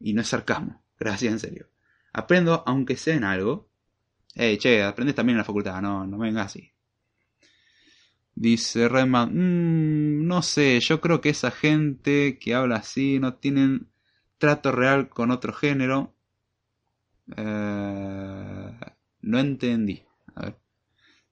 Y 0.00 0.14
no 0.14 0.22
es 0.22 0.26
sarcasmo. 0.26 0.82
Gracias, 0.98 1.32
en 1.32 1.38
serio. 1.38 1.68
Aprendo 2.12 2.64
aunque 2.66 2.96
sea 2.96 3.14
en 3.14 3.22
algo. 3.22 3.70
Eh, 4.34 4.58
che, 4.58 4.82
aprendes 4.82 5.14
también 5.14 5.34
en 5.34 5.38
la 5.38 5.44
facultad, 5.44 5.80
no, 5.80 6.08
no 6.08 6.18
vengas 6.18 6.46
así. 6.46 6.72
Dice 8.34 8.88
Redman, 8.88 9.30
mmm, 9.32 10.26
no 10.26 10.42
sé, 10.42 10.80
yo 10.80 11.00
creo 11.00 11.20
que 11.20 11.28
esa 11.28 11.52
gente 11.52 12.40
que 12.40 12.54
habla 12.54 12.76
así 12.76 13.20
no 13.20 13.34
tienen 13.34 13.92
trato 14.38 14.72
real 14.72 15.08
con 15.08 15.30
otro 15.30 15.52
género. 15.52 16.16
Eh, 17.36 18.72
no 19.20 19.38
entendí. 19.38 20.02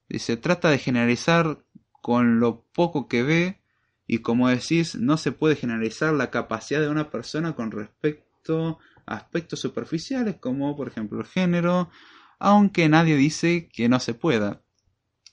A. 0.08 0.12
Dice, 0.12 0.36
trata 0.36 0.70
de 0.70 0.78
generalizar 0.78 1.64
con 2.02 2.40
lo 2.40 2.64
poco 2.72 3.08
que 3.08 3.22
ve 3.22 3.60
y 4.06 4.18
como 4.18 4.48
decís, 4.48 4.94
no 4.94 5.18
se 5.18 5.32
puede 5.32 5.56
generalizar 5.56 6.14
la 6.14 6.30
capacidad 6.30 6.80
de 6.80 6.88
una 6.88 7.10
persona 7.10 7.54
con 7.54 7.70
respecto 7.70 8.78
aspectos 9.04 9.60
superficiales 9.60 10.36
como 10.36 10.76
por 10.76 10.88
ejemplo 10.88 11.20
el 11.20 11.26
género, 11.26 11.90
aunque 12.38 12.88
nadie 12.88 13.16
dice 13.16 13.68
que 13.68 13.88
no 13.88 14.00
se 14.00 14.14
pueda. 14.14 14.62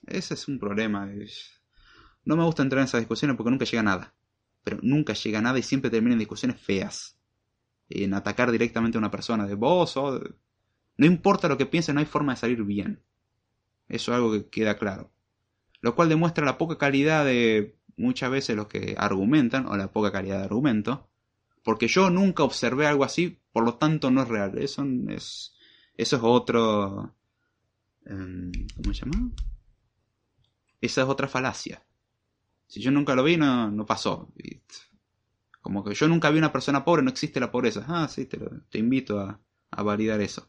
Ese 0.07 0.33
es 0.33 0.47
un 0.47 0.59
problema. 0.59 1.09
No 2.25 2.35
me 2.35 2.43
gusta 2.43 2.63
entrar 2.63 2.79
en 2.79 2.85
esas 2.85 3.01
discusiones 3.01 3.37
porque 3.37 3.51
nunca 3.51 3.65
llega 3.65 3.83
nada. 3.83 4.13
Pero 4.63 4.79
nunca 4.81 5.13
llega 5.13 5.41
nada 5.41 5.59
y 5.59 5.63
siempre 5.63 5.91
termina 5.91 6.13
en 6.13 6.19
discusiones 6.19 6.59
feas. 6.59 7.17
En 7.89 8.13
atacar 8.13 8.51
directamente 8.51 8.97
a 8.97 8.99
una 8.99 9.11
persona 9.11 9.45
de 9.45 9.55
vos 9.55 9.95
o... 9.97 10.19
No 10.97 11.05
importa 11.05 11.47
lo 11.47 11.57
que 11.57 11.65
piense, 11.65 11.93
no 11.93 11.99
hay 11.99 12.05
forma 12.05 12.33
de 12.33 12.39
salir 12.39 12.63
bien. 12.63 13.03
Eso 13.87 14.11
es 14.11 14.15
algo 14.15 14.31
que 14.31 14.49
queda 14.49 14.77
claro. 14.77 15.11
Lo 15.81 15.95
cual 15.95 16.09
demuestra 16.09 16.45
la 16.45 16.57
poca 16.57 16.77
calidad 16.77 17.25
de 17.25 17.77
muchas 17.97 18.29
veces 18.31 18.55
los 18.55 18.67
que 18.67 18.95
argumentan, 18.97 19.67
o 19.67 19.77
la 19.77 19.91
poca 19.91 20.11
calidad 20.11 20.39
de 20.39 20.45
argumento, 20.45 21.09
porque 21.63 21.87
yo 21.87 22.09
nunca 22.09 22.43
observé 22.43 22.87
algo 22.87 23.03
así, 23.03 23.39
por 23.51 23.63
lo 23.63 23.75
tanto 23.75 24.11
no 24.11 24.21
es 24.21 24.27
real. 24.27 24.57
Eso 24.57 24.85
es, 25.09 25.55
eso 25.95 26.15
es 26.15 26.21
otro... 26.23 27.15
Em, 28.05 28.51
¿Cómo 28.75 28.93
se 28.93 29.05
llama? 29.05 29.31
Esa 30.79 31.01
es 31.01 31.07
otra 31.07 31.27
falacia. 31.27 31.83
Si 32.67 32.81
yo 32.81 32.91
nunca 32.91 33.15
lo 33.15 33.23
vi, 33.23 33.37
no, 33.37 33.71
no 33.71 33.85
pasó. 33.85 34.31
Como 35.61 35.83
que 35.83 35.95
yo 35.95 36.07
nunca 36.07 36.29
vi 36.29 36.37
una 36.37 36.51
persona 36.51 36.85
pobre, 36.85 37.01
no 37.01 37.09
existe 37.09 37.39
la 37.39 37.51
pobreza. 37.51 37.83
Ah, 37.87 38.07
sí, 38.07 38.25
te, 38.25 38.37
te 38.69 38.77
invito 38.77 39.19
a, 39.19 39.39
a, 39.71 39.83
validar 39.83 40.21
eso. 40.21 40.47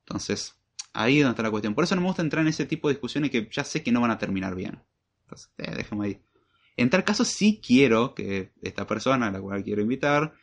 Entonces, 0.00 0.56
ahí 0.94 1.18
es 1.18 1.24
donde 1.24 1.32
está 1.32 1.42
la 1.42 1.50
cuestión. 1.50 1.74
Por 1.74 1.84
eso 1.84 1.94
no 1.94 2.00
me 2.00 2.06
gusta 2.06 2.22
entrar 2.22 2.42
en 2.42 2.48
ese 2.48 2.64
tipo 2.64 2.88
de 2.88 2.94
discusiones 2.94 3.30
que 3.30 3.48
ya 3.52 3.64
sé 3.64 3.82
que 3.82 3.92
no 3.92 4.00
van 4.00 4.10
a 4.10 4.18
terminar 4.18 4.54
bien. 4.54 4.82
Entonces, 5.24 5.50
eh, 5.58 5.84
ahí. 6.00 6.20
En 6.76 6.90
tal 6.90 7.04
caso 7.04 7.24
sí 7.24 7.60
quiero 7.64 8.14
que 8.14 8.52
esta 8.62 8.86
persona 8.86 9.26
a 9.26 9.30
la 9.30 9.40
cual 9.40 9.62
quiero 9.62 9.82
invitar 9.82 10.34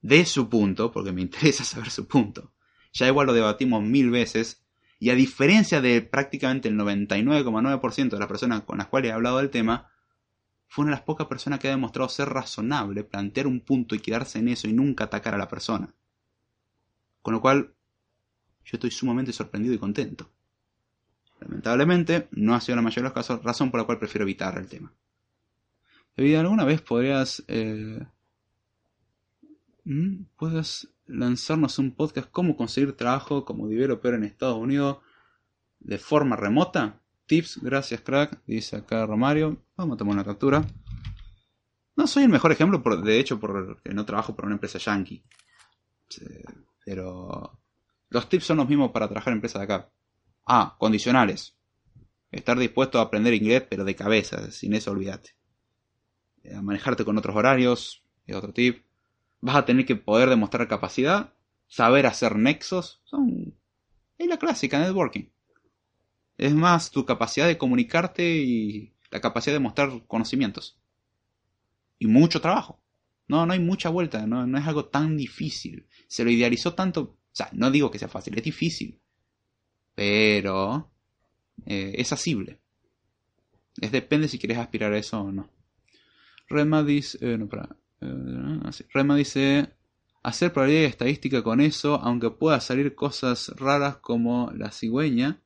dé 0.00 0.24
su 0.24 0.48
punto, 0.48 0.92
porque 0.92 1.12
me 1.12 1.20
interesa 1.22 1.64
saber 1.64 1.90
su 1.90 2.06
punto. 2.06 2.52
Ya 2.92 3.06
igual 3.06 3.26
lo 3.26 3.32
debatimos 3.32 3.82
mil 3.82 4.10
veces, 4.10 4.64
y 4.98 5.10
a 5.10 5.14
diferencia 5.14 5.80
de 5.80 6.02
prácticamente 6.02 6.68
el 6.68 6.76
99,9% 6.76 8.10
de 8.10 8.18
las 8.18 8.28
personas 8.28 8.62
con 8.62 8.78
las 8.78 8.88
cuales 8.88 9.10
he 9.10 9.14
hablado 9.14 9.38
del 9.38 9.50
tema, 9.50 9.90
fue 10.66 10.82
una 10.82 10.92
de 10.92 10.96
las 10.96 11.04
pocas 11.04 11.26
personas 11.28 11.60
que 11.60 11.68
ha 11.68 11.72
demostrado 11.72 12.08
ser 12.08 12.28
razonable, 12.28 13.04
plantear 13.04 13.46
un 13.46 13.60
punto 13.60 13.94
y 13.94 14.00
quedarse 14.00 14.38
en 14.38 14.48
eso 14.48 14.68
y 14.68 14.72
nunca 14.72 15.04
atacar 15.04 15.34
a 15.34 15.38
la 15.38 15.48
persona. 15.48 15.94
Con 17.22 17.34
lo 17.34 17.40
cual, 17.40 17.74
yo 18.68 18.76
estoy 18.76 18.90
sumamente 18.90 19.32
sorprendido 19.32 19.74
y 19.74 19.78
contento. 19.78 20.30
Lamentablemente, 21.40 22.28
no 22.32 22.54
ha 22.54 22.60
sido 22.60 22.76
la 22.76 22.82
mayoría 22.82 23.04
de 23.04 23.08
los 23.08 23.14
casos, 23.14 23.42
razón 23.42 23.70
por 23.70 23.80
la 23.80 23.86
cual 23.86 23.98
prefiero 23.98 24.24
evitar 24.24 24.58
el 24.58 24.68
tema. 24.68 24.92
David, 26.14 26.36
¿alguna 26.36 26.64
vez 26.64 26.82
podrías... 26.82 27.42
Eh, 27.48 28.06
¿Puedes 30.36 30.92
lanzarnos 31.06 31.78
un 31.78 31.94
podcast 31.94 32.30
cómo 32.30 32.58
conseguir 32.58 32.94
trabajo 32.94 33.46
como 33.46 33.68
developer 33.68 34.12
en 34.12 34.24
Estados 34.24 34.58
Unidos 34.58 34.98
de 35.78 35.96
forma 35.96 36.36
remota? 36.36 37.00
Tips, 37.24 37.60
gracias 37.62 38.02
crack, 38.02 38.42
dice 38.46 38.76
acá 38.76 39.06
Romario. 39.06 39.64
Vamos 39.78 39.94
a 39.94 39.98
tomar 39.98 40.12
una 40.12 40.24
captura. 40.26 40.66
No 41.96 42.06
soy 42.06 42.24
el 42.24 42.28
mejor 42.28 42.52
ejemplo, 42.52 42.82
de 43.02 43.18
hecho, 43.18 43.40
porque 43.40 43.94
no 43.94 44.04
trabajo 44.04 44.36
por 44.36 44.44
una 44.44 44.56
empresa 44.56 44.78
yankee. 44.78 45.24
Pero 46.84 47.58
los 48.10 48.28
tips 48.28 48.46
son 48.46 48.58
los 48.58 48.68
mismos 48.68 48.90
para 48.92 49.08
trabajar 49.08 49.32
en 49.32 49.38
empresas 49.38 49.60
de 49.60 49.64
acá. 49.64 49.90
Ah, 50.46 50.76
condicionales. 50.78 51.56
Estar 52.30 52.58
dispuesto 52.58 52.98
a 52.98 53.02
aprender 53.02 53.34
inglés, 53.34 53.64
pero 53.68 53.84
de 53.84 53.94
cabeza, 53.94 54.50
sin 54.50 54.74
eso 54.74 54.90
olvídate. 54.90 55.36
Eh, 56.42 56.54
a 56.54 56.62
manejarte 56.62 57.04
con 57.04 57.18
otros 57.18 57.36
horarios, 57.36 58.02
es 58.26 58.36
otro 58.36 58.52
tip. 58.52 58.84
Vas 59.40 59.56
a 59.56 59.64
tener 59.64 59.86
que 59.86 59.96
poder 59.96 60.28
demostrar 60.28 60.68
capacidad, 60.68 61.34
saber 61.66 62.06
hacer 62.06 62.36
nexos. 62.36 63.00
Son... 63.04 63.54
Es 64.18 64.26
la 64.26 64.38
clásica 64.38 64.78
networking. 64.78 65.28
Es 66.36 66.54
más 66.54 66.90
tu 66.90 67.04
capacidad 67.04 67.46
de 67.46 67.58
comunicarte 67.58 68.36
y 68.36 68.94
la 69.10 69.20
capacidad 69.20 69.54
de 69.54 69.60
mostrar 69.60 70.06
conocimientos. 70.06 70.78
Y 71.98 72.06
mucho 72.06 72.40
trabajo. 72.40 72.80
No, 73.26 73.44
no 73.44 73.52
hay 73.52 73.60
mucha 73.60 73.90
vuelta, 73.90 74.26
no, 74.26 74.46
no 74.46 74.58
es 74.58 74.66
algo 74.66 74.86
tan 74.86 75.16
difícil. 75.16 75.86
Se 76.06 76.24
lo 76.24 76.30
idealizó 76.30 76.74
tanto. 76.74 77.16
O 77.38 77.44
sea, 77.44 77.50
no 77.52 77.70
digo 77.70 77.88
que 77.88 78.00
sea 78.00 78.08
fácil, 78.08 78.36
es 78.36 78.42
difícil. 78.42 79.00
Pero 79.94 80.90
eh, 81.66 81.94
es 81.96 82.12
asible. 82.12 82.58
Es 83.80 83.92
depende 83.92 84.26
si 84.26 84.40
quieres 84.40 84.58
aspirar 84.58 84.92
a 84.92 84.98
eso 84.98 85.20
o 85.20 85.30
no. 85.30 85.48
Rema 86.48 86.82
dice. 86.82 87.16
Eh, 87.20 87.38
no, 87.38 87.48
para, 87.48 87.76
eh, 88.00 88.84
Rema 88.92 89.14
dice. 89.14 89.72
Hacer 90.24 90.52
probabilidad 90.52 90.86
estadística 90.86 91.44
con 91.44 91.60
eso, 91.60 91.94
aunque 92.02 92.30
pueda 92.30 92.60
salir 92.60 92.96
cosas 92.96 93.52
raras 93.54 93.98
como 93.98 94.50
la 94.50 94.72
cigüeña. 94.72 95.40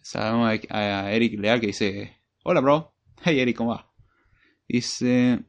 Sabemos 0.00 0.58
a 0.70 1.12
Eric 1.12 1.38
Leal 1.38 1.60
que 1.60 1.66
dice: 1.68 2.16
Hola, 2.42 2.62
bro. 2.62 2.94
Hey, 3.22 3.38
Eric, 3.38 3.58
¿cómo 3.58 3.72
va? 3.72 3.92
Dice: 4.66 5.44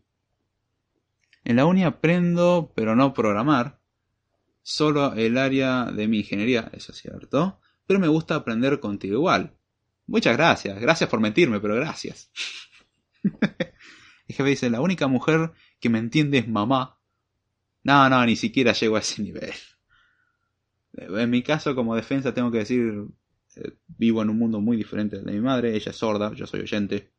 En 1.49 1.55
la 1.55 1.65
uni 1.65 1.83
aprendo, 1.83 2.71
pero 2.75 2.95
no 2.95 3.11
programar 3.11 3.79
solo 4.61 5.15
el 5.15 5.35
área 5.35 5.85
de 5.85 6.07
mi 6.07 6.19
ingeniería, 6.19 6.69
eso 6.73 6.91
es 6.91 6.99
cierto, 6.99 7.59
pero 7.87 7.99
me 7.99 8.07
gusta 8.07 8.35
aprender 8.35 8.79
contigo 8.79 9.15
igual. 9.15 9.57
Muchas 10.05 10.37
gracias, 10.37 10.79
gracias 10.79 11.09
por 11.09 11.19
mentirme, 11.19 11.59
pero 11.59 11.73
gracias. 11.73 12.29
el 13.23 14.35
jefe 14.35 14.43
dice, 14.43 14.69
la 14.69 14.79
única 14.79 15.07
mujer 15.07 15.51
que 15.79 15.89
me 15.89 15.97
entiende 15.97 16.37
es 16.37 16.47
mamá. 16.47 16.99
No, 17.81 18.07
no, 18.11 18.23
ni 18.27 18.35
siquiera 18.35 18.73
llego 18.73 18.97
a 18.97 18.99
ese 18.99 19.23
nivel. 19.23 19.53
En 20.93 21.31
mi 21.31 21.41
caso, 21.41 21.73
como 21.73 21.95
defensa, 21.95 22.31
tengo 22.31 22.51
que 22.51 22.59
decir, 22.59 23.05
eh, 23.55 23.71
vivo 23.87 24.21
en 24.21 24.29
un 24.29 24.37
mundo 24.37 24.61
muy 24.61 24.77
diferente 24.77 25.15
del 25.15 25.25
de 25.25 25.31
mi 25.31 25.41
madre, 25.41 25.75
ella 25.75 25.89
es 25.89 25.97
sorda, 25.97 26.31
yo 26.35 26.45
soy 26.45 26.59
oyente. 26.59 27.11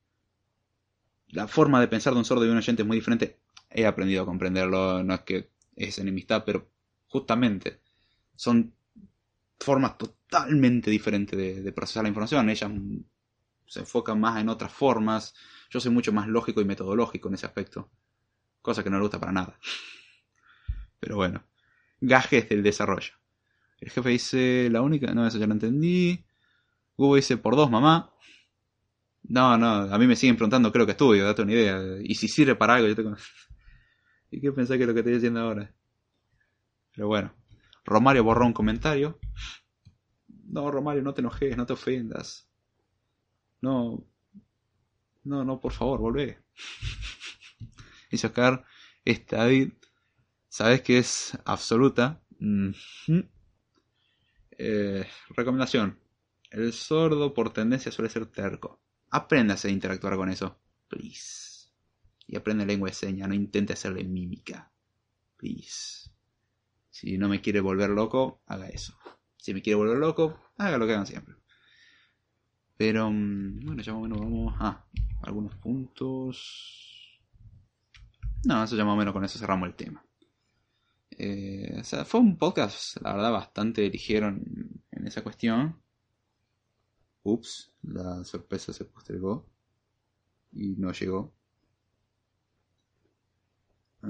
La 1.30 1.48
forma 1.48 1.80
de 1.80 1.88
pensar 1.88 2.12
de 2.12 2.20
un 2.20 2.24
sordo 2.24 2.46
y 2.46 2.48
un 2.48 2.58
oyente 2.58 2.82
es 2.82 2.86
muy 2.86 2.96
diferente. 2.96 3.40
He 3.70 3.86
aprendido 3.86 4.22
a 4.22 4.26
comprenderlo, 4.26 5.02
no 5.02 5.14
es 5.14 5.20
que 5.20 5.50
es 5.76 5.98
enemistad, 5.98 6.44
pero 6.44 6.68
justamente 7.06 7.80
son 8.34 8.74
formas 9.58 9.98
totalmente 9.98 10.90
diferentes 10.90 11.38
de, 11.38 11.72
procesar 11.72 12.02
la 12.02 12.08
información. 12.08 12.48
Ellas 12.48 12.70
se 13.66 13.80
enfocan 13.80 14.18
más 14.18 14.40
en 14.40 14.48
otras 14.48 14.72
formas. 14.72 15.34
Yo 15.70 15.80
soy 15.80 15.92
mucho 15.92 16.12
más 16.12 16.26
lógico 16.26 16.60
y 16.60 16.64
metodológico 16.64 17.28
en 17.28 17.34
ese 17.34 17.46
aspecto. 17.46 17.90
Cosa 18.62 18.82
que 18.82 18.90
no 18.90 18.96
le 18.96 19.02
gusta 19.02 19.20
para 19.20 19.32
nada. 19.32 19.58
Pero 20.98 21.16
bueno. 21.16 21.44
Gajes 22.00 22.48
del 22.48 22.62
desarrollo. 22.62 23.12
El 23.78 23.90
jefe 23.90 24.08
dice, 24.08 24.68
la 24.70 24.82
única... 24.82 25.12
No, 25.12 25.26
eso 25.26 25.38
ya 25.38 25.46
lo 25.46 25.52
entendí. 25.52 26.24
Google 26.96 27.20
dice, 27.20 27.36
por 27.36 27.56
dos, 27.56 27.70
mamá. 27.70 28.12
No, 29.22 29.56
no, 29.56 29.68
a 29.68 29.98
mí 29.98 30.06
me 30.06 30.16
siguen 30.16 30.36
preguntando, 30.36 30.72
creo 30.72 30.86
que 30.86 30.92
estudio, 30.92 31.24
date 31.24 31.42
una 31.42 31.52
idea. 31.52 31.80
Y 32.02 32.14
si 32.14 32.28
sirve 32.28 32.56
para 32.56 32.74
algo, 32.74 32.88
yo 32.88 32.96
tengo... 32.96 33.16
¿Y 34.30 34.40
qué 34.40 34.52
pensás 34.52 34.76
que 34.76 34.84
es 34.84 34.88
lo 34.88 34.94
que 34.94 35.00
estoy 35.00 35.14
diciendo 35.14 35.40
ahora? 35.40 35.74
Pero 36.94 37.08
bueno, 37.08 37.34
Romario 37.84 38.24
borró 38.24 38.46
un 38.46 38.52
comentario. 38.52 39.18
No, 40.46 40.70
Romario, 40.70 41.02
no 41.02 41.14
te 41.14 41.20
enojes, 41.20 41.56
no 41.56 41.66
te 41.66 41.72
ofendas. 41.72 42.48
No, 43.60 44.04
no, 45.24 45.44
no, 45.44 45.60
por 45.60 45.72
favor, 45.72 46.00
volvé. 46.00 46.38
y 48.10 48.18
sacar 48.18 48.64
este 49.04 49.36
David, 49.36 49.72
sabes 50.48 50.82
que 50.82 50.98
es 50.98 51.38
absoluta. 51.44 52.22
Eh, 54.52 55.06
recomendación. 55.30 55.98
El 56.50 56.72
sordo 56.72 57.32
por 57.32 57.52
tendencia 57.52 57.92
suele 57.92 58.10
ser 58.10 58.26
terco. 58.26 58.80
Apréndase 59.10 59.68
a 59.68 59.70
interactuar 59.70 60.16
con 60.16 60.30
eso. 60.30 60.58
Please. 60.88 61.49
Y 62.30 62.36
aprende 62.36 62.64
lengua 62.64 62.88
de 62.88 62.94
señas, 62.94 63.28
no 63.28 63.34
intente 63.34 63.72
hacerle 63.72 64.04
mímica. 64.04 64.70
Please. 65.36 66.12
Si 66.88 67.18
no 67.18 67.28
me 67.28 67.40
quiere 67.40 67.60
volver 67.60 67.90
loco, 67.90 68.40
haga 68.46 68.68
eso. 68.68 68.96
Si 69.36 69.52
me 69.52 69.62
quiere 69.62 69.74
volver 69.74 69.98
loco, 69.98 70.38
haga 70.56 70.78
lo 70.78 70.86
que 70.86 70.92
hagan 70.92 71.06
siempre. 71.06 71.34
Pero, 72.76 73.10
mm, 73.10 73.66
bueno, 73.66 73.82
ya 73.82 73.92
más 73.92 73.98
o 73.98 74.02
menos 74.04 74.20
vamos 74.20 74.54
a 74.60 74.86
algunos 75.22 75.56
puntos. 75.56 77.20
No, 78.44 78.62
eso 78.62 78.76
ya 78.76 78.84
más 78.84 78.94
o 78.94 78.96
menos 78.96 79.12
con 79.12 79.24
eso 79.24 79.40
cerramos 79.40 79.68
el 79.68 79.74
tema. 79.74 80.06
Eh, 81.10 81.78
o 81.80 81.82
sea, 81.82 82.04
fue 82.04 82.20
un 82.20 82.38
podcast, 82.38 82.96
la 83.02 83.12
verdad, 83.12 83.32
bastante 83.32 83.90
ligero 83.90 84.28
en, 84.28 84.84
esa 85.04 85.24
cuestión. 85.24 85.82
Ups, 87.24 87.72
la 87.82 88.22
sorpresa 88.22 88.72
se 88.72 88.84
postergó 88.84 89.48
y 90.52 90.76
no 90.76 90.92
llegó. 90.92 91.39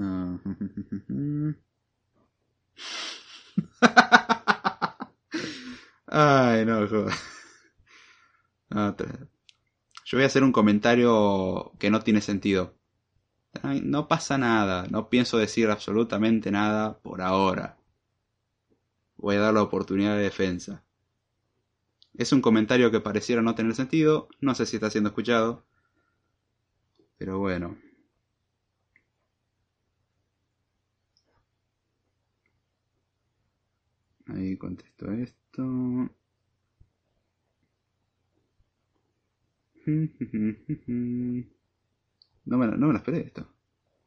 Ah, 0.01 0.37
Ay, 6.07 6.65
no, 6.65 6.87
joder. 6.87 7.13
Yo 10.05 10.17
voy 10.17 10.23
a 10.23 10.27
hacer 10.27 10.43
un 10.43 10.51
comentario 10.51 11.71
que 11.79 11.89
no 11.89 12.01
tiene 12.01 12.21
sentido. 12.21 12.75
no 13.83 14.07
pasa 14.07 14.37
nada, 14.37 14.87
no 14.89 15.09
pienso 15.09 15.37
decir 15.37 15.69
absolutamente 15.69 16.51
nada 16.51 16.99
por 16.99 17.21
ahora. 17.21 17.77
Voy 19.15 19.37
a 19.37 19.39
dar 19.39 19.53
la 19.53 19.63
oportunidad 19.63 20.17
de 20.17 20.23
defensa. 20.23 20.83
Es 22.13 22.31
un 22.31 22.41
comentario 22.41 22.89
que 22.91 23.01
pareciera 23.01 23.41
no 23.41 23.53
tener 23.55 23.75
sentido, 23.75 24.29
no 24.39 24.55
sé 24.55 24.65
si 24.65 24.77
está 24.77 24.89
siendo 24.89 25.09
escuchado. 25.09 25.65
Pero 27.17 27.39
bueno. 27.39 27.77
Ahí 34.33 34.57
contesto 34.57 35.11
esto. 35.11 35.63
No 42.43 42.57
me, 42.57 42.65
no 42.65 42.87
me 42.87 42.93
lo 42.93 42.97
esperé 42.97 43.19
esto. 43.19 43.47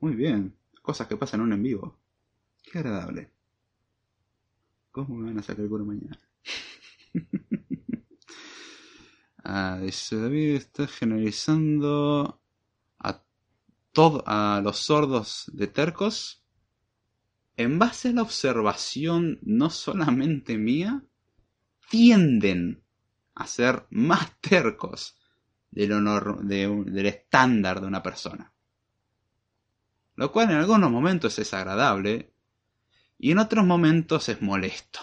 Muy 0.01 0.16
bien. 0.16 0.56
Cosas 0.82 1.06
que 1.06 1.16
pasan 1.16 1.40
en 1.40 1.46
un 1.46 1.52
en 1.52 1.62
vivo. 1.62 2.01
Qué 2.62 2.80
agradable. 2.80 3.30
¿Cómo 4.90 5.14
me 5.16 5.26
van 5.26 5.38
a 5.38 5.42
sacar 5.42 5.64
el 5.64 5.70
culo 5.70 5.84
mañana? 5.84 6.18
dice 9.82 10.16
David 10.16 10.56
está 10.56 10.86
generalizando 10.86 12.40
a, 12.98 13.22
todo, 13.92 14.22
a 14.26 14.60
los 14.62 14.78
sordos 14.78 15.51
de 15.52 15.66
tercos 15.66 16.43
en 17.56 17.78
base 17.78 18.09
a 18.09 18.12
la 18.12 18.22
observación 18.22 19.39
no 19.43 19.70
solamente 19.70 20.59
mía, 20.59 21.05
tienden 21.89 22.82
a 23.35 23.47
ser 23.47 23.86
más 23.90 24.40
tercos 24.40 25.16
del, 25.70 26.05
del 26.44 27.06
estándar 27.06 27.81
de 27.81 27.86
una 27.86 28.02
persona. 28.02 28.52
Lo 30.16 30.31
cual 30.31 30.51
en 30.51 30.56
algunos 30.56 30.90
momentos 30.90 31.39
es 31.39 31.52
agradable 31.55 32.32
y 33.18 33.32
en 33.32 33.39
otros 33.39 33.64
momentos 33.64 34.28
es 34.28 34.40
molesto. 34.43 35.01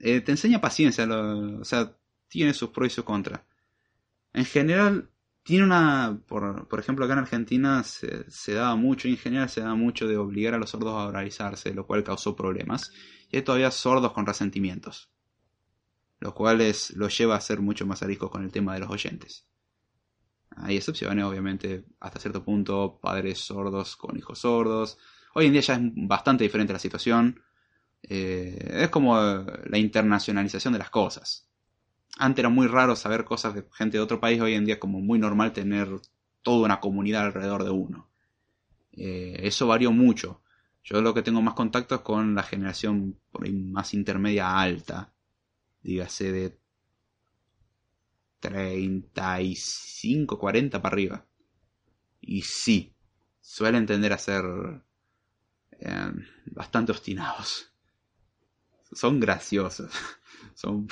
Eh, 0.00 0.20
te 0.20 0.32
enseña 0.32 0.60
paciencia, 0.60 1.06
o 1.06 1.64
sea, 1.64 1.96
tiene 2.28 2.54
sus 2.54 2.70
pros 2.70 2.88
y 2.88 2.94
sus 2.94 3.04
contras. 3.04 3.42
En 4.32 4.44
general, 4.44 5.10
tiene 5.48 5.64
una, 5.64 6.20
por, 6.28 6.68
por, 6.68 6.78
ejemplo 6.78 7.06
acá 7.06 7.14
en 7.14 7.20
Argentina 7.20 7.82
se, 7.82 8.52
daba 8.52 8.76
mucho, 8.76 9.08
en 9.08 9.16
general 9.16 9.48
se 9.48 9.62
daba 9.62 9.76
mucho 9.76 10.06
de 10.06 10.18
obligar 10.18 10.52
a 10.52 10.58
los 10.58 10.68
sordos 10.68 10.92
a 10.92 11.06
oralizarse, 11.06 11.72
lo 11.72 11.86
cual 11.86 12.04
causó 12.04 12.36
problemas. 12.36 12.92
y 13.30 13.36
hay 13.38 13.42
todavía 13.42 13.70
sordos 13.70 14.12
con 14.12 14.26
resentimientos. 14.26 15.10
Lo 16.20 16.34
cual 16.34 16.60
es, 16.60 16.90
lo 16.96 17.08
lleva 17.08 17.36
a 17.36 17.40
ser 17.40 17.62
mucho 17.62 17.86
más 17.86 18.02
ariscos 18.02 18.30
con 18.30 18.44
el 18.44 18.52
tema 18.52 18.74
de 18.74 18.80
los 18.80 18.90
oyentes. 18.90 19.46
Hay 20.50 20.76
excepciones, 20.76 21.24
obviamente, 21.24 21.86
hasta 21.98 22.20
cierto 22.20 22.44
punto, 22.44 22.98
padres 23.00 23.38
sordos 23.38 23.96
con 23.96 24.18
hijos 24.18 24.40
sordos. 24.40 24.98
Hoy 25.32 25.46
en 25.46 25.52
día 25.52 25.62
ya 25.62 25.76
es 25.76 25.80
bastante 25.94 26.44
diferente 26.44 26.74
la 26.74 26.78
situación. 26.78 27.42
Eh, 28.02 28.82
es 28.82 28.90
como 28.90 29.16
la 29.16 29.78
internacionalización 29.78 30.74
de 30.74 30.78
las 30.80 30.90
cosas. 30.90 31.47
Antes 32.16 32.40
era 32.40 32.48
muy 32.48 32.66
raro 32.66 32.96
saber 32.96 33.24
cosas 33.24 33.54
de 33.54 33.64
gente 33.72 33.98
de 33.98 34.02
otro 34.02 34.20
país, 34.20 34.40
hoy 34.40 34.54
en 34.54 34.64
día 34.64 34.74
es 34.74 34.80
como 34.80 35.00
muy 35.00 35.18
normal 35.18 35.52
tener 35.52 35.88
toda 36.42 36.64
una 36.64 36.80
comunidad 36.80 37.26
alrededor 37.26 37.64
de 37.64 37.70
uno. 37.70 38.08
Eh, 38.92 39.40
eso 39.42 39.66
varió 39.66 39.92
mucho. 39.92 40.42
Yo 40.82 41.00
lo 41.02 41.12
que 41.14 41.22
tengo 41.22 41.42
más 41.42 41.54
contacto 41.54 41.96
es 41.96 42.00
con 42.00 42.34
la 42.34 42.42
generación 42.42 43.20
más 43.52 43.94
intermedia 43.94 44.58
alta, 44.58 45.12
dígase 45.82 46.32
de 46.32 46.58
35, 48.40 50.38
40 50.38 50.80
para 50.80 50.92
arriba. 50.92 51.26
Y 52.20 52.42
sí, 52.42 52.94
suelen 53.40 53.86
tender 53.86 54.12
a 54.12 54.18
ser 54.18 54.44
eh, 55.78 56.12
bastante 56.46 56.92
obstinados. 56.92 57.72
Son 58.92 59.20
graciosos. 59.20 59.92
Son... 60.54 60.88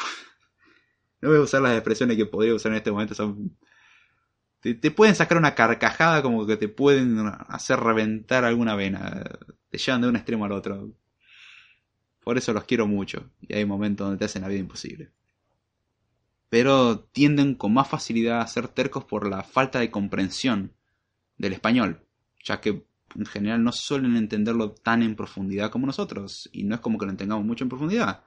No 1.27 1.32
voy 1.32 1.40
a 1.40 1.43
usar 1.43 1.61
las 1.61 1.73
expresiones 1.73 2.16
que 2.16 2.24
podría 2.24 2.55
usar 2.55 2.70
en 2.70 2.78
este 2.78 2.93
momento. 2.93 3.12
Son 3.12 3.51
te, 4.61 4.93
pueden 4.93 5.16
sacar 5.16 5.36
una 5.36 5.57
carcajada 5.57 6.23
como 6.23 6.47
que 6.47 6.57
te 6.57 6.69
pueden 6.69 7.19
hacer 7.48 7.81
reventar 7.81 8.44
alguna 8.44 8.77
vena. 8.77 9.24
Te 9.69 9.77
llevan 9.77 10.03
de 10.03 10.09
un 10.09 10.15
extremo 10.15 10.44
al 10.44 10.53
otro. 10.53 10.93
Por 12.23 12.39
eso 12.39 12.53
los 12.53 12.62
quiero 12.62 12.86
mucho. 12.86 13.28
Y 13.40 13.55
hay 13.55 13.65
momentos 13.65 14.07
donde 14.07 14.20
te 14.20 14.27
hacen 14.27 14.43
la 14.43 14.48
vida 14.48 14.61
imposible. 14.61 15.11
Pero 16.48 17.01
tienden 17.01 17.57
con 17.57 17.74
más 17.74 17.89
facilidad 17.89 18.40
a 18.40 18.47
ser 18.47 18.69
tercos 18.69 19.05
por 19.05 19.28
la 19.28 19.43
falta 19.43 19.81
de 19.81 19.90
comprensión 19.90 20.74
del 21.39 21.55
español. 21.55 22.07
Ya 22.44 22.61
que 22.61 22.86
en 23.16 23.27
general 23.27 23.65
no 23.65 23.73
suelen 23.73 24.16
entenderlo 24.16 24.74
tan 24.74 25.03
en 25.03 25.16
profundidad 25.16 25.73
como 25.73 25.89
nosotros. 25.89 26.48
Y 26.53 26.62
no 26.62 26.77
es 26.77 26.81
como 26.81 26.98
que 26.98 27.07
lo 27.07 27.11
entendamos 27.11 27.44
mucho 27.44 27.65
en 27.65 27.70
profundidad. 27.70 28.23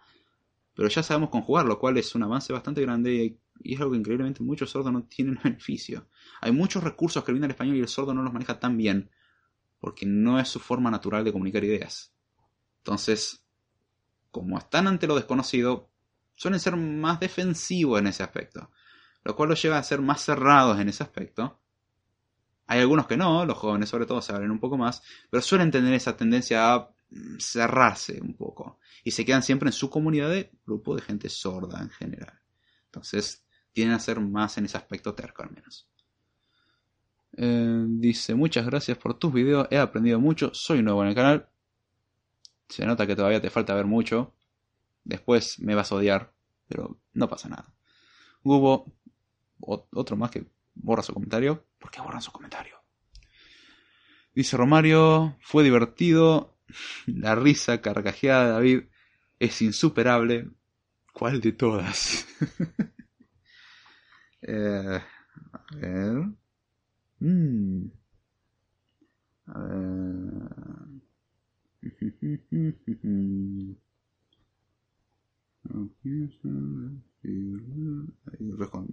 Pero 0.80 0.88
ya 0.88 1.04
sabemos 1.04 1.30
conjugar, 1.30 1.66
lo 1.66 1.78
cual 1.78 1.98
es 1.98 2.16
un 2.16 2.24
avance 2.24 2.54
bastante 2.54 2.80
grande 2.80 3.38
y 3.60 3.74
es 3.74 3.82
algo 3.82 3.92
que 3.92 3.98
increíblemente 3.98 4.42
muchos 4.42 4.70
sordos 4.70 4.94
no 4.94 5.04
tienen 5.04 5.38
beneficio. 5.44 6.08
Hay 6.40 6.54
muchos 6.54 6.82
recursos 6.82 7.22
que 7.22 7.34
vienen 7.34 7.44
al 7.44 7.52
español 7.52 7.76
y 7.76 7.82
el 7.82 7.90
sordo 7.90 8.14
no 8.14 8.24
los 8.24 8.32
maneja 8.32 8.62
tan 8.62 8.78
bien, 8.78 9.12
porque 9.82 10.06
no 10.06 10.40
es 10.40 10.48
su 10.48 10.62
forma 10.62 10.90
natural 10.90 11.26
de 11.26 11.34
comunicar 11.34 11.66
ideas. 11.66 12.14
Entonces, 12.78 13.44
como 14.32 14.58
están 14.58 14.88
ante 14.88 15.06
lo 15.06 15.16
desconocido, 15.16 15.90
suelen 16.36 16.62
ser 16.62 16.78
más 16.78 17.20
defensivos 17.20 18.00
en 18.00 18.08
ese 18.08 18.24
aspecto, 18.24 18.72
lo 19.26 19.36
cual 19.36 19.50
los 19.50 19.62
lleva 19.62 19.80
a 19.80 19.84
ser 19.84 20.00
más 20.00 20.22
cerrados 20.22 20.80
en 20.80 20.88
ese 20.88 21.04
aspecto. 21.04 21.60
Hay 22.68 22.80
algunos 22.80 23.06
que 23.06 23.18
no, 23.18 23.46
los 23.46 23.58
jóvenes 23.58 23.90
sobre 23.90 24.06
todo 24.06 24.22
se 24.22 24.32
abren 24.32 24.50
un 24.50 24.62
poco 24.62 24.78
más, 24.78 25.04
pero 25.30 25.42
suelen 25.42 25.72
tener 25.72 25.94
esa 25.94 26.16
tendencia 26.16 26.74
a 26.74 26.90
cerrarse 27.40 28.20
un 28.22 28.36
poco 28.36 28.80
y 29.04 29.12
se 29.12 29.26
quedan 29.26 29.44
siempre 29.44 29.70
en 29.70 29.74
su 29.74 29.90
comunidad 29.90 30.30
de 30.30 30.52
grupo 30.66 30.96
de 30.96 31.02
gente 31.02 31.30
sorda 31.30 31.82
en 31.82 31.90
general. 31.90 32.40
Entonces, 32.86 33.46
tienen 33.74 33.94
a 33.94 34.00
ser 34.00 34.20
más 34.20 34.58
en 34.58 34.66
ese 34.66 34.78
aspecto 34.78 35.14
terco 35.14 35.44
al 35.44 35.52
menos. 35.52 35.90
Eh, 37.38 37.86
dice, 37.88 38.36
muchas 38.36 38.66
gracias 38.66 38.98
por 38.98 39.14
tus 39.18 39.34
videos, 39.34 39.68
he 39.72 39.78
aprendido 39.78 40.20
mucho, 40.20 40.52
soy 40.54 40.82
nuevo 40.82 41.02
en 41.04 41.10
el 41.10 41.16
canal. 41.16 41.50
Se 42.68 42.86
nota 42.86 43.08
que 43.08 43.16
todavía 43.16 43.42
te 43.42 43.50
falta 43.50 43.74
ver 43.74 43.86
mucho. 43.86 44.36
Después 45.04 45.60
me 45.60 45.76
vas 45.76 45.92
a 45.92 45.96
odiar, 45.96 46.34
pero 46.68 47.00
no 47.14 47.28
pasa 47.28 47.50
nada. 47.50 47.74
Hubo 48.44 48.86
otro 49.60 50.16
más 50.16 50.32
que 50.32 50.46
borra 50.76 51.02
su 51.02 51.14
comentario. 51.14 51.66
¿Por 51.80 51.90
qué 51.90 52.02
borran 52.02 52.22
su 52.22 52.32
comentario? 52.32 52.76
Dice 54.36 54.56
Romario, 54.56 55.36
fue 55.42 55.64
divertido. 55.64 56.59
La 57.08 57.36
risa 57.36 57.82
carcajeada 57.82 58.46
de 58.46 58.52
David 58.52 58.82
es 59.40 59.62
insuperable. 59.62 60.50
¿Cuál 61.14 61.42
de 61.42 61.52
todas? 61.54 62.28
Eh, 64.42 65.02
a 65.54 65.76
ver. 65.76 66.30
Mm. 67.22 67.92
A 69.48 69.60
ver. 69.60 70.50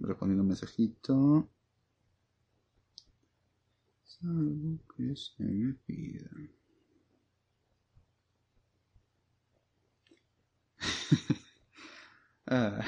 Respondiendo 0.01 0.43
un 0.43 0.47
mensajito. 0.47 1.49
Salvo 4.03 4.79
que 4.95 5.15
se 5.15 5.43
me 5.43 5.73
pida. 5.85 6.29
ah. 12.47 12.79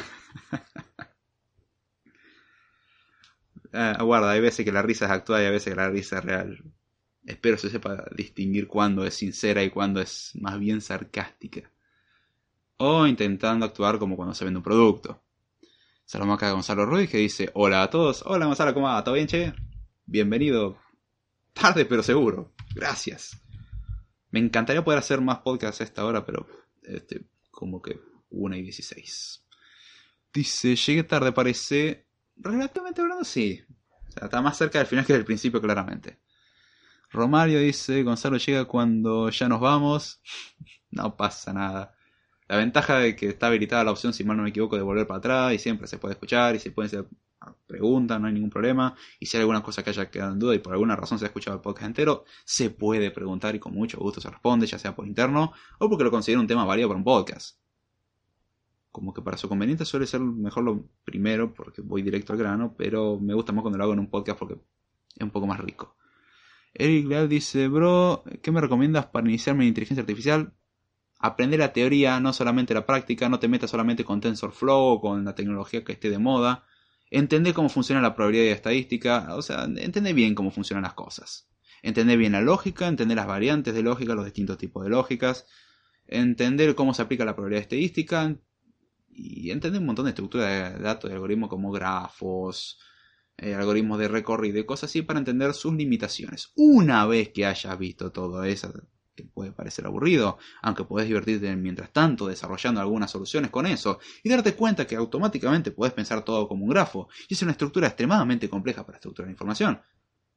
Ah, 3.71 3.91
aguarda, 3.99 4.31
hay 4.31 4.41
veces 4.41 4.65
que 4.65 4.71
la 4.71 4.81
risa 4.81 5.05
es 5.05 5.11
actuada 5.11 5.43
y 5.43 5.45
hay 5.45 5.51
veces 5.51 5.73
que 5.73 5.79
la 5.79 5.89
risa 5.89 6.17
es 6.17 6.25
real. 6.25 6.63
Espero 7.25 7.57
se 7.57 7.69
sepa 7.69 8.05
distinguir 8.15 8.67
cuándo 8.67 9.05
es 9.05 9.13
sincera 9.13 9.63
y 9.63 9.69
cuándo 9.69 10.01
es 10.01 10.31
más 10.35 10.57
bien 10.59 10.81
sarcástica. 10.81 11.71
O 12.77 13.05
intentando 13.05 13.65
actuar 13.65 13.99
como 13.99 14.15
cuando 14.15 14.33
se 14.33 14.45
vende 14.45 14.57
un 14.57 14.63
producto. 14.63 15.21
Saludamos 16.05 16.37
acá 16.37 16.49
a 16.49 16.53
Gonzalo 16.53 16.85
Ruiz 16.85 17.09
que 17.09 17.17
dice: 17.19 17.51
Hola 17.53 17.83
a 17.83 17.89
todos. 17.89 18.23
Hola 18.25 18.47
Gonzalo, 18.47 18.73
¿cómo 18.73 18.87
va? 18.87 19.03
¿Todo 19.03 19.15
bien, 19.15 19.27
che? 19.27 19.53
Bienvenido. 20.05 20.77
Tarde, 21.53 21.85
pero 21.85 22.01
seguro. 22.01 22.53
Gracias. 22.73 23.39
Me 24.31 24.39
encantaría 24.39 24.83
poder 24.83 24.99
hacer 24.99 25.21
más 25.21 25.39
podcasts 25.39 25.81
a 25.81 25.83
esta 25.83 26.05
hora, 26.05 26.25
pero 26.25 26.47
este, 26.81 27.25
como 27.59 27.81
que 27.81 27.99
1 28.29 28.55
y 28.55 28.61
16. 28.61 29.43
Dice: 30.33 30.75
Llegué 30.77 31.03
tarde, 31.03 31.33
parece. 31.33 32.07
Relativamente 32.37 33.01
hablando, 33.01 33.25
sí. 33.25 33.61
O 34.07 34.11
sea, 34.11 34.25
está 34.25 34.41
más 34.41 34.57
cerca 34.57 34.79
del 34.79 34.87
final 34.87 35.05
que 35.05 35.11
del 35.11 35.25
principio, 35.25 35.61
claramente. 35.61 36.21
Romario 37.11 37.59
dice, 37.59 38.01
Gonzalo 38.03 38.37
llega 38.37 38.63
cuando 38.63 39.29
ya 39.29 39.49
nos 39.49 39.59
vamos. 39.59 40.21
no 40.91 41.17
pasa 41.17 41.51
nada. 41.51 41.95
La 42.47 42.55
ventaja 42.55 42.97
de 42.97 43.15
que 43.17 43.27
está 43.27 43.47
habilitada 43.47 43.83
la 43.83 43.91
opción, 43.91 44.13
si 44.13 44.23
mal 44.23 44.37
no 44.37 44.43
me 44.43 44.49
equivoco, 44.49 44.77
de 44.77 44.81
volver 44.81 45.05
para 45.05 45.17
atrás 45.17 45.53
y 45.53 45.59
siempre 45.59 45.87
se 45.87 45.97
puede 45.97 46.13
escuchar 46.13 46.55
y 46.55 46.59
se 46.59 46.71
pueden 46.71 47.07
hacer 47.49 47.65
preguntas, 47.67 48.19
no 48.19 48.27
hay 48.27 48.33
ningún 48.33 48.49
problema. 48.49 48.95
Y 49.19 49.25
si 49.25 49.37
hay 49.37 49.41
alguna 49.41 49.61
cosa 49.63 49.83
que 49.83 49.89
haya 49.89 50.09
quedado 50.09 50.33
en 50.33 50.39
duda 50.39 50.55
y 50.55 50.59
por 50.59 50.73
alguna 50.73 50.95
razón 50.95 51.19
se 51.19 51.25
ha 51.25 51.27
escuchado 51.27 51.57
el 51.57 51.61
podcast 51.61 51.87
entero, 51.87 52.25
se 52.45 52.69
puede 52.69 53.11
preguntar 53.11 53.55
y 53.55 53.59
con 53.59 53.73
mucho 53.73 53.99
gusto 53.99 54.21
se 54.21 54.29
responde, 54.29 54.67
ya 54.67 54.79
sea 54.79 54.95
por 54.95 55.07
interno 55.07 55.53
o 55.79 55.89
porque 55.89 56.03
lo 56.03 56.11
considera 56.11 56.39
un 56.39 56.47
tema 56.47 56.65
válido 56.65 56.89
para 56.89 56.97
un 56.97 57.03
podcast 57.03 57.59
como 58.91 59.13
que 59.13 59.21
para 59.21 59.37
su 59.37 59.47
conveniente 59.47 59.85
suele 59.85 60.07
ser 60.07 60.19
mejor 60.19 60.63
lo 60.63 60.89
primero 61.03 61.53
porque 61.53 61.81
voy 61.81 62.01
directo 62.01 62.33
al 62.33 62.39
grano, 62.39 62.75
pero 62.77 63.19
me 63.19 63.33
gusta 63.33 63.51
más 63.51 63.61
cuando 63.61 63.77
lo 63.77 63.83
hago 63.83 63.93
en 63.93 63.99
un 63.99 64.09
podcast 64.09 64.39
porque 64.39 64.55
es 64.55 65.23
un 65.23 65.31
poco 65.31 65.47
más 65.47 65.59
rico. 65.59 65.95
Eric 66.73 67.07
Leal 67.07 67.29
dice, 67.29 67.67
bro, 67.67 68.23
¿qué 68.41 68.51
me 68.51 68.61
recomiendas 68.61 69.07
para 69.07 69.27
iniciarme 69.27 69.63
en 69.63 69.69
inteligencia 69.69 70.01
artificial? 70.01 70.53
Aprender 71.19 71.59
la 71.59 71.73
teoría, 71.73 72.19
no 72.19 72.31
solamente 72.31 72.73
la 72.73 72.85
práctica, 72.85 73.27
no 73.27 73.39
te 73.39 73.47
metas 73.47 73.71
solamente 73.71 74.05
con 74.05 74.21
TensorFlow 74.21 74.93
o 74.93 75.01
con 75.01 75.25
la 75.25 75.35
tecnología 75.35 75.83
que 75.83 75.91
esté 75.91 76.09
de 76.09 76.19
moda. 76.19 76.65
Entender 77.11 77.53
cómo 77.53 77.69
funciona 77.69 78.01
la 78.01 78.15
probabilidad 78.15 78.53
estadística, 78.53 79.35
o 79.35 79.41
sea, 79.41 79.63
entender 79.63 80.13
bien 80.13 80.35
cómo 80.35 80.51
funcionan 80.51 80.83
las 80.83 80.93
cosas. 80.93 81.49
Entender 81.81 82.17
bien 82.17 82.33
la 82.33 82.41
lógica, 82.41 82.87
entender 82.87 83.17
las 83.17 83.27
variantes 83.27 83.73
de 83.73 83.81
lógica, 83.81 84.13
los 84.13 84.25
distintos 84.25 84.57
tipos 84.57 84.83
de 84.83 84.89
lógicas, 84.89 85.47
entender 86.07 86.75
cómo 86.75 86.93
se 86.93 87.01
aplica 87.01 87.25
la 87.25 87.35
probabilidad 87.35 87.63
estadística, 87.63 88.35
y 89.19 89.51
entender 89.51 89.81
un 89.81 89.87
montón 89.87 90.05
de 90.05 90.11
estructura 90.11 90.45
de 90.45 90.79
datos, 90.79 91.09
de 91.09 91.15
algoritmos 91.15 91.49
como 91.49 91.71
grafos, 91.71 92.79
eh, 93.37 93.53
algoritmos 93.53 93.99
de 93.99 94.07
recorrido 94.07 94.59
y 94.59 94.65
cosas 94.65 94.89
así 94.89 95.01
para 95.01 95.19
entender 95.19 95.53
sus 95.53 95.73
limitaciones. 95.73 96.51
Una 96.55 97.05
vez 97.05 97.29
que 97.29 97.45
hayas 97.45 97.77
visto 97.77 98.11
todo 98.11 98.43
eso, 98.43 98.71
que 99.23 99.29
puede 99.29 99.51
parecer 99.51 99.85
aburrido, 99.85 100.37
aunque 100.61 100.83
puedes 100.83 101.07
divertirte 101.07 101.55
mientras 101.55 101.91
tanto 101.91 102.27
desarrollando 102.27 102.79
algunas 102.79 103.11
soluciones 103.11 103.51
con 103.51 103.65
eso, 103.65 103.99
y 104.23 104.29
darte 104.29 104.55
cuenta 104.55 104.87
que 104.87 104.95
automáticamente 104.95 105.71
puedes 105.71 105.93
pensar 105.93 106.23
todo 106.23 106.47
como 106.47 106.63
un 106.63 106.69
grafo, 106.69 107.09
y 107.27 107.33
es 107.33 107.41
una 107.41 107.51
estructura 107.51 107.87
extremadamente 107.87 108.49
compleja 108.49 108.85
para 108.85 108.97
estructurar 108.97 109.29
información. 109.29 109.81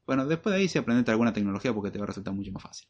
Bueno, 0.06 0.26
después 0.26 0.54
de 0.54 0.60
ahí 0.60 0.68
sí 0.68 0.78
aprendete 0.78 1.10
alguna 1.10 1.32
tecnología 1.32 1.72
porque 1.72 1.90
te 1.90 1.98
va 1.98 2.04
a 2.04 2.08
resultar 2.08 2.34
mucho 2.34 2.50
más 2.52 2.62
fácil. 2.62 2.88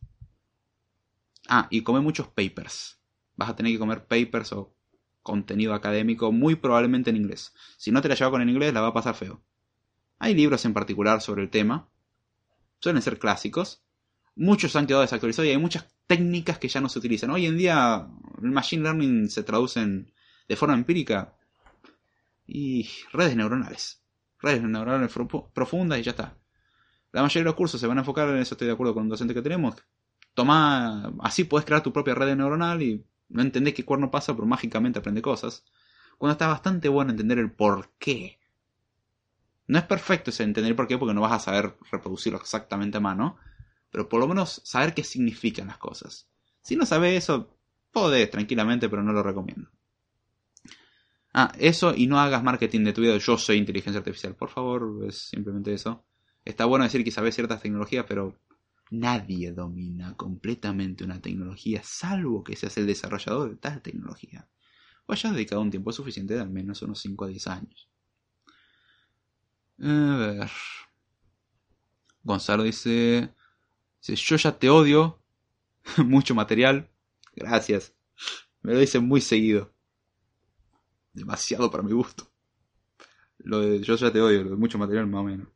Ah, 1.49 1.69
y 1.71 1.83
come 1.83 2.01
muchos 2.01 2.29
papers. 2.29 3.01
Vas 3.37 3.51
a 3.51 3.57
tener 3.57 3.73
que 3.73 3.79
comer 3.79 4.07
papers 4.07 4.53
o 4.53 4.75
contenido 5.23 5.75
académico, 5.75 6.33
muy 6.33 6.57
probablemente 6.57 7.11
en 7.11 7.17
inglés. 7.17 7.53
Si 7.77 7.91
no 7.91 8.01
te 8.01 8.09
la 8.09 8.15
lleva 8.15 8.31
con 8.31 8.43
el 8.43 8.49
inglés, 8.49 8.73
la 8.73 8.81
va 8.81 8.89
a 8.89 8.95
pasar 8.95 9.15
feo. 9.15 9.43
Hay 10.19 10.35
libros 10.35 10.65
en 10.65 10.73
particular 10.73 11.21
sobre 11.21 11.43
el 11.43 11.51
tema, 11.51 11.89
suelen 12.79 13.03
ser 13.03 13.19
clásicos, 13.19 13.82
muchos 14.37 14.75
han 14.77 14.87
quedado 14.87 15.03
desactualizados 15.03 15.49
y 15.49 15.51
hay 15.51 15.59
muchas 15.59 15.87
técnicas 16.07 16.59
que 16.59 16.69
ya 16.69 16.81
no 16.81 16.89
se 16.89 16.99
utilizan. 16.99 17.31
Hoy 17.31 17.47
en 17.47 17.57
día 17.57 18.07
el 18.43 18.51
machine 18.51 18.83
learning 18.83 19.31
se 19.31 19.43
traduce 19.43 19.81
de 20.49 20.57
forma 20.57 20.75
empírica 20.75 21.35
y 22.47 22.89
redes 23.13 23.37
neuronales. 23.37 24.03
Redes 24.41 24.63
neuronales 24.63 25.13
profundas 25.53 25.99
y 25.99 26.03
ya 26.03 26.11
está. 26.11 26.37
La 27.13 27.23
mayoría 27.23 27.43
de 27.43 27.51
los 27.51 27.55
cursos 27.55 27.81
se 27.81 27.87
van 27.87 27.99
a 27.99 28.01
enfocar 28.01 28.29
en 28.31 28.39
eso, 28.39 28.55
estoy 28.55 28.67
de 28.67 28.73
acuerdo 28.73 28.95
con 28.95 29.05
un 29.05 29.09
docente 29.11 29.35
que 29.35 29.43
tenemos. 29.43 29.77
Toma, 30.35 31.13
así 31.21 31.45
puedes 31.45 31.67
crear 31.67 31.83
tu 31.83 31.93
propia 31.93 32.15
red 32.15 32.35
neuronal 32.35 32.83
y 32.83 33.05
no 33.29 33.43
entendés 33.43 33.75
qué 33.75 33.85
cuerno 33.85 34.11
pasa, 34.11 34.35
pero 34.35 34.47
mágicamente 34.47 34.99
aprende 34.99 35.21
cosas. 35.21 35.65
Cuando 36.17 36.33
está 36.33 36.47
bastante 36.47 36.89
bueno 36.89 37.11
entender 37.11 37.39
el 37.39 37.53
por 37.53 37.91
qué. 37.99 38.39
No 39.67 39.79
es 39.79 39.85
perfecto 39.85 40.31
ese 40.31 40.43
entender 40.43 40.71
el 40.71 40.77
por 40.77 40.87
qué 40.87 40.99
porque 40.99 41.15
no 41.15 41.21
vas 41.21 41.33
a 41.33 41.39
saber 41.39 41.77
reproducirlo 41.91 42.39
exactamente 42.39 42.97
a 42.97 43.01
mano, 43.01 43.37
pero 43.93 44.09
por 44.09 44.19
lo 44.19 44.27
menos 44.27 44.63
saber 44.65 44.95
qué 44.95 45.05
significan 45.05 45.69
las 45.69 45.79
cosas. 45.79 46.29
Si 46.63 46.75
no 46.75 46.87
sabes 46.87 47.23
eso, 47.23 47.57
podés 47.93 48.31
tranquilamente, 48.31 48.89
pero 48.89 49.03
no 49.03 49.13
lo 49.13 49.23
recomiendo. 49.23 49.71
Ah, 51.35 51.53
eso 51.59 51.95
y 51.95 52.07
no 52.07 52.19
hagas 52.19 52.43
marketing 52.43 52.85
de 52.85 52.93
tu 52.93 53.03
vida. 53.03 53.17
Yo 53.19 53.39
soy 53.39 53.59
inteligencia 53.59 53.99
artificial. 53.99 54.35
Por 54.35 54.49
favor, 54.49 55.05
es 55.07 55.29
simplemente 55.29 55.73
eso. 55.73 56.05
Está 56.45 56.65
bueno 56.65 56.85
decir 56.85 57.05
que 57.05 57.11
sabes 57.11 57.35
ciertas 57.35 57.61
tecnologías, 57.63 58.05
pero 58.09 58.39
nadie 58.91 59.53
domina 59.53 60.15
completamente 60.17 61.05
una 61.05 61.21
tecnología, 61.21 61.83
salvo 61.85 62.43
que 62.43 62.57
seas 62.57 62.77
el 62.79 62.87
desarrollador 62.87 63.51
de 63.51 63.57
tal 63.57 63.81
tecnología. 63.81 64.49
O 65.07 65.13
hayas 65.13 65.33
dedicado 65.33 65.61
un 65.63 65.71
tiempo 65.71 65.93
suficiente 65.93 66.35
de 66.35 66.41
al 66.41 66.51
menos 66.51 66.83
unos 66.83 67.01
5 67.01 67.27
a 67.27 67.29
10 67.29 67.47
años. 67.47 67.89
A 69.81 70.17
ver. 70.17 70.51
Gonzalo 72.23 72.63
dice, 72.63 73.35
dice, 74.07 74.17
yo 74.17 74.37
ya 74.37 74.59
te 74.59 74.69
odio. 74.71 75.19
Mucho 76.05 76.35
material. 76.35 76.89
Gracias. 77.35 77.95
Me 78.63 78.73
lo 78.75 78.79
dicen 78.79 79.07
muy 79.07 79.21
seguido. 79.21 79.73
Demasiado 81.13 81.71
para 81.71 81.83
mi 81.83 81.93
gusto. 81.93 82.31
Lo 83.39 83.61
de 83.61 83.81
yo 83.83 83.97
ya 83.97 84.13
te 84.13 84.21
odio, 84.21 84.45
lo 84.45 84.51
de 84.51 84.57
mucho 84.57 84.79
material 84.79 85.07
más 85.09 85.21
o 85.21 85.25
menos. 85.25 85.49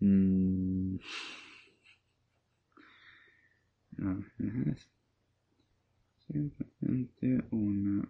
Mm. 0.00 0.96
Simplemente 6.28 7.44
una 7.50 8.08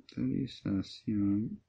actualización 0.00 1.60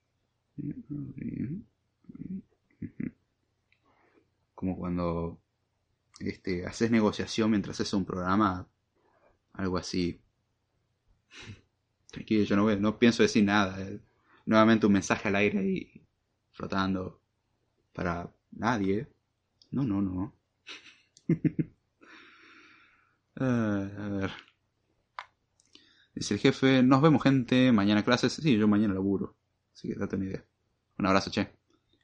como 4.60 4.78
cuando 4.78 5.40
este, 6.20 6.66
haces 6.66 6.92
negociación 6.92 7.50
mientras 7.50 7.80
haces 7.80 7.94
un 7.94 8.04
programa, 8.04 8.68
algo 9.54 9.78
así. 9.78 10.20
Tranquilo, 12.12 12.44
yo 12.44 12.58
no, 12.58 12.76
no 12.76 13.00
pienso 13.00 13.24
decir 13.24 13.46
nada. 13.46 13.82
Eh. 13.82 14.02
Nuevamente 14.46 14.86
un 14.86 14.92
mensaje 14.92 15.30
al 15.30 15.38
aire 15.38 15.60
ahí 15.60 16.06
flotando 16.52 17.22
para 17.94 18.30
nadie. 18.52 19.08
No, 19.72 19.86
no, 19.86 20.02
no. 20.02 20.36
Ah, 23.38 23.90
a 23.98 24.10
ver. 24.10 24.32
Dice 26.14 26.34
el 26.34 26.42
jefe, 26.42 26.84
nos 26.84 27.02
vemos 27.02 27.24
gente, 27.24 27.72
mañana 27.72 28.04
clases. 28.04 28.34
Sí, 28.34 28.58
yo 28.58 28.68
mañana 28.68 28.94
laburo. 28.94 29.38
Así 29.74 29.88
que 29.88 29.96
date 29.96 30.18
una 30.18 30.26
idea. 30.26 30.46
Un 30.98 31.06
abrazo, 31.06 31.32
che. 31.32 31.59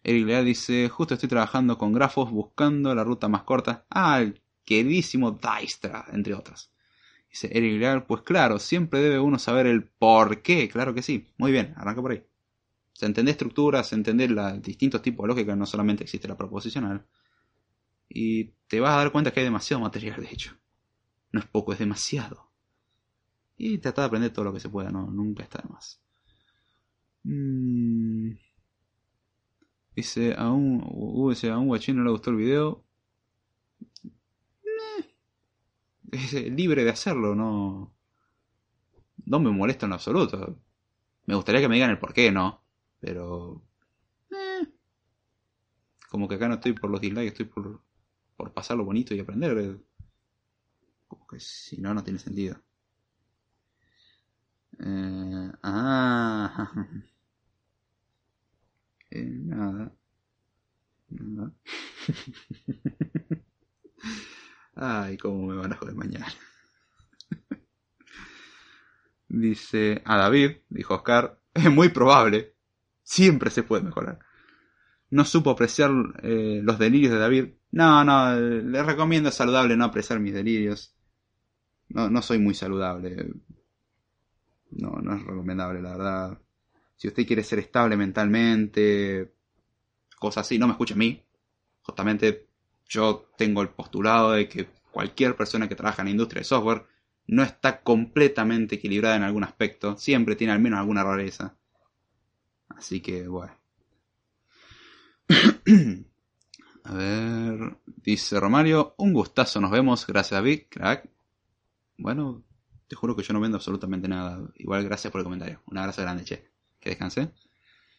Eric 0.08 0.28
Leal 0.28 0.46
dice, 0.46 0.88
justo 0.88 1.16
estoy 1.16 1.28
trabajando 1.28 1.80
con 1.80 1.92
grafos 1.92 2.30
buscando 2.30 2.94
la 2.94 3.04
ruta 3.04 3.28
más 3.28 3.42
corta. 3.42 3.88
Ah, 3.90 4.22
el 4.22 4.40
queridísimo 4.64 5.32
Dijkstra, 5.32 6.06
entre 6.14 6.36
otras. 6.36 6.72
Dice 7.28 7.50
Eric 7.52 7.80
Leal, 7.80 8.06
pues 8.06 8.22
claro, 8.22 8.60
siempre 8.60 9.00
debe 9.00 9.20
uno 9.20 9.40
saber 9.40 9.66
el 9.66 9.84
por 9.84 10.44
qué. 10.44 10.70
Claro 10.70 10.94
que 10.94 11.02
sí. 11.02 11.28
Muy 11.38 11.52
bien, 11.52 11.74
arranca 11.76 12.04
por 12.04 12.12
ahí. 12.12 12.24
Se 12.94 13.08
entiende 13.08 13.32
estructuras, 13.32 13.88
se 13.88 13.96
entiende 13.96 14.28
los 14.28 14.62
distintos 14.62 15.02
tipos 15.02 15.24
de 15.24 15.30
lógica, 15.30 15.56
no 15.56 15.66
solamente 15.66 16.04
existe 16.04 16.28
la 16.28 16.38
proposicional. 16.38 17.04
Y 18.08 18.52
te 18.68 18.80
vas 18.80 18.92
a 18.92 18.98
dar 18.98 19.12
cuenta 19.12 19.32
que 19.32 19.40
hay 19.40 19.46
demasiado 19.46 19.82
material, 19.82 20.22
de 20.22 20.30
hecho. 20.32 20.56
No 21.32 21.40
es 21.40 21.48
poco, 21.48 21.74
es 21.74 21.80
demasiado. 21.80 22.52
Y 23.58 23.80
trata 23.80 24.04
de 24.04 24.08
aprender 24.08 24.32
todo 24.32 24.46
lo 24.46 24.54
que 24.54 24.60
se 24.60 24.70
pueda, 24.70 24.92
no, 24.92 25.08
nunca 25.08 25.42
está 25.44 25.64
de 25.64 25.70
más. 25.70 26.00
Mm. 27.24 28.45
Dice, 29.96 30.36
a 30.38 30.52
un, 30.52 30.82
a 30.82 31.58
un 31.58 31.68
guachín 31.68 31.98
no 31.98 32.04
le 32.04 32.12
gustó 32.12 32.30
el 32.32 32.36
video. 32.36 32.84
Es 36.12 36.34
libre 36.34 36.84
de 36.84 36.90
hacerlo, 36.92 37.34
no. 37.36 37.94
No 39.26 39.40
me 39.40 39.52
molesta 39.52 39.86
en 39.86 39.94
absoluto. 39.94 40.60
Me 41.26 41.36
gustaría 41.36 41.62
que 41.62 41.70
me 41.70 41.76
digan 41.76 41.92
el 41.92 41.98
por 42.00 42.14
qué, 42.14 42.32
¿no? 42.32 42.62
Pero. 43.00 43.64
Eh, 44.32 44.68
como 46.10 46.28
que 46.28 46.36
acá 46.36 46.48
no 46.48 46.56
estoy 46.56 46.74
por 46.74 46.90
los 46.90 47.02
dislikes, 47.02 47.28
estoy 47.28 47.46
por, 47.46 47.82
por 48.36 48.54
pasarlo 48.54 48.86
bonito 48.86 49.14
y 49.16 49.20
aprender. 49.20 49.80
Como 51.08 51.26
que 51.28 51.40
si 51.40 51.78
no, 51.78 51.94
no 51.94 52.04
tiene 52.04 52.20
sentido. 52.20 52.62
Eh, 54.80 55.52
ah. 55.64 56.86
Eh, 59.16 59.24
nada. 59.24 59.96
Nada. 61.10 61.54
Ay, 64.76 65.18
cómo 65.18 65.48
me 65.48 65.56
van 65.56 65.72
a 65.72 65.78
joder 65.78 65.96
mañana. 65.96 66.28
Dice 69.30 70.02
a 70.06 70.18
David, 70.18 70.58
dijo 70.70 70.96
Oscar, 70.96 71.40
es 71.54 71.72
muy 71.72 71.90
probable. 71.90 72.56
Siempre 73.04 73.52
se 73.52 73.64
puede 73.64 73.84
mejorar. 73.84 74.20
No 75.12 75.24
supo 75.24 75.52
apreciar 75.52 75.92
eh, 76.24 76.60
los 76.62 76.78
delirios 76.78 77.14
de 77.14 77.20
David. 77.20 77.54
No, 77.72 78.04
no, 78.04 78.36
le 78.36 78.84
recomiendo 78.84 79.32
saludable 79.32 79.78
no 79.78 79.86
apreciar 79.86 80.20
mis 80.20 80.34
delirios. 80.34 80.94
No, 81.88 82.10
no 82.10 82.22
soy 82.22 82.40
muy 82.40 82.54
saludable. 82.54 83.32
No, 84.72 85.00
no 85.02 85.16
es 85.16 85.24
recomendable, 85.24 85.82
la 85.82 85.92
verdad 85.92 86.45
si 86.96 87.08
usted 87.08 87.26
quiere 87.26 87.44
ser 87.44 87.60
estable 87.60 87.98
mentalmente, 87.98 89.34
cosas 90.18 90.46
así, 90.46 90.58
no 90.58 90.68
me 90.68 90.74
escuche 90.74 90.94
a 90.94 90.98
mí. 90.98 91.22
Justamente 91.82 92.48
yo 92.88 93.30
tengo 93.38 93.62
el 93.62 93.70
postulado 93.70 94.32
de 94.32 94.48
que 94.48 94.68
cualquier 94.92 95.36
persona 95.36 95.68
que 95.68 95.76
trabaja 95.76 96.02
en 96.02 96.08
la 96.08 96.12
industria 96.12 96.40
de 96.40 96.46
software 96.46 96.86
no 97.28 97.44
está 97.44 97.82
completamente 97.82 98.76
equilibrada 98.76 99.16
en 99.16 99.24
algún 99.24 99.44
aspecto, 99.44 99.98
siempre 99.98 100.36
tiene 100.36 100.54
al 100.54 100.60
menos 100.60 100.80
alguna 100.80 101.04
rareza. 101.04 101.58
Así 102.70 103.02
que 103.02 103.28
bueno. 103.28 103.54
A 106.84 106.94
ver, 106.94 107.78
dice 107.86 108.40
Romario, 108.40 108.94
un 109.00 109.12
gustazo, 109.12 109.60
nos 109.60 109.72
vemos, 109.72 110.06
gracias 110.06 110.40
David, 110.40 110.66
crack. 110.70 111.10
Bueno, 111.98 112.44
te 112.88 112.96
juro 112.96 113.16
que 113.16 113.24
yo 113.24 113.34
no 113.34 113.40
vendo 113.40 113.58
absolutamente 113.58 114.08
nada. 114.08 114.48
Igual 114.56 114.84
gracias 114.84 115.12
por 115.12 115.20
el 115.20 115.26
comentario. 115.26 115.64
Un 115.66 115.80
abrazo 115.80 116.04
grande, 116.04 116.24
che 116.24 116.55
que 116.86 116.92
descanse. 116.92 117.32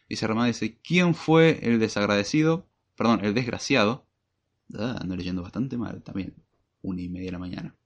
Dice 0.08 0.26
Román, 0.26 0.46
dice, 0.46 0.78
¿quién 0.80 1.14
fue 1.14 1.58
el 1.62 1.80
desagradecido? 1.80 2.70
Perdón, 2.96 3.24
el 3.24 3.34
desgraciado. 3.34 4.06
Ah, 4.74 4.98
ando 5.00 5.16
leyendo 5.16 5.42
bastante 5.42 5.76
mal 5.76 6.02
también. 6.02 6.34
Una 6.82 7.02
y 7.02 7.08
media 7.08 7.26
de 7.26 7.32
la 7.32 7.38
mañana. 7.38 7.76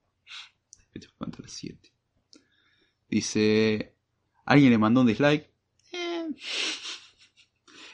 Contra 1.17 1.41
las 1.41 1.51
siete. 1.51 1.91
Dice, 3.09 3.95
¿alguien 4.45 4.71
le 4.71 4.77
mandó 4.77 5.01
un 5.01 5.07
dislike? 5.07 5.49
Eh. 5.91 6.29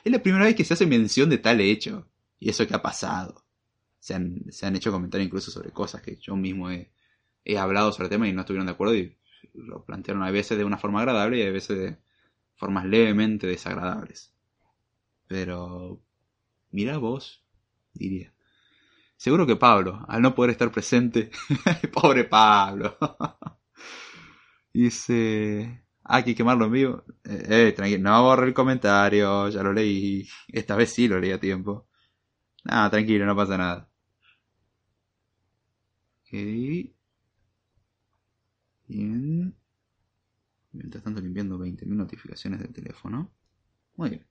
Es 0.04 0.12
la 0.12 0.22
primera 0.22 0.46
vez 0.46 0.56
que 0.56 0.66
se 0.66 0.74
hace 0.74 0.86
mención 0.86 1.30
de 1.30 1.38
tal 1.38 1.62
hecho. 1.62 2.10
Y 2.40 2.50
eso 2.50 2.68
que 2.68 2.74
ha 2.74 2.82
pasado. 2.82 3.46
Se 4.00 4.14
han, 4.14 4.52
se 4.52 4.66
han 4.66 4.76
hecho 4.76 4.92
comentarios 4.92 5.28
incluso 5.28 5.52
sobre 5.52 5.72
cosas 5.72 6.02
que 6.02 6.18
yo 6.18 6.36
mismo 6.36 6.70
he, 6.70 6.92
he 7.46 7.58
hablado 7.58 7.94
sobre 7.94 8.06
el 8.06 8.10
tema 8.10 8.28
y 8.28 8.34
no 8.34 8.42
estuvieron 8.42 8.66
de 8.66 8.74
acuerdo 8.74 8.96
y 8.96 9.18
lo 9.54 9.86
plantearon 9.86 10.24
a 10.24 10.32
veces 10.32 10.58
de 10.58 10.66
una 10.66 10.78
forma 10.78 11.00
agradable 11.00 11.40
y 11.40 11.44
a 11.44 11.52
veces 11.52 11.78
de, 11.78 11.98
formas 12.58 12.86
levemente 12.86 13.48
desagradables. 13.48 14.34
Pero, 15.28 16.02
mira 16.72 16.98
vos, 16.98 17.44
diría. 17.94 18.34
Seguro 19.18 19.48
que 19.48 19.56
Pablo, 19.56 20.06
al 20.08 20.22
no 20.22 20.36
poder 20.36 20.52
estar 20.52 20.72
presente, 20.72 21.32
pobre 21.94 22.26
Pablo, 22.26 22.98
dice, 24.74 25.84
hay 26.04 26.24
que 26.24 26.36
quemarlo 26.36 26.66
en 26.66 26.72
vivo. 26.72 27.04
Eh, 27.24 27.68
eh, 27.70 27.74
tranquilo, 27.76 28.04
no 28.10 28.24
borre 28.24 28.48
el 28.48 28.54
comentario, 28.54 29.50
ya 29.50 29.64
lo 29.64 29.74
leí. 29.74 30.28
Esta 30.48 30.76
vez 30.76 30.94
sí 30.94 31.08
lo 31.08 31.20
leí 31.20 31.32
a 31.32 31.40
tiempo. 31.40 31.88
Nada, 32.66 32.92
tranquilo, 32.92 33.26
no 33.26 33.36
pasa 33.36 33.58
nada. 33.58 33.90
Ok. 36.24 36.34
Bien. 38.88 39.54
Mientras 40.78 41.04
tanto 41.04 41.22
limpiando 41.22 41.58
20.000 41.58 41.88
notificaciones 41.88 42.60
del 42.60 42.74
teléfono. 42.74 43.32
Muy 43.96 44.10
bien. 44.10 44.28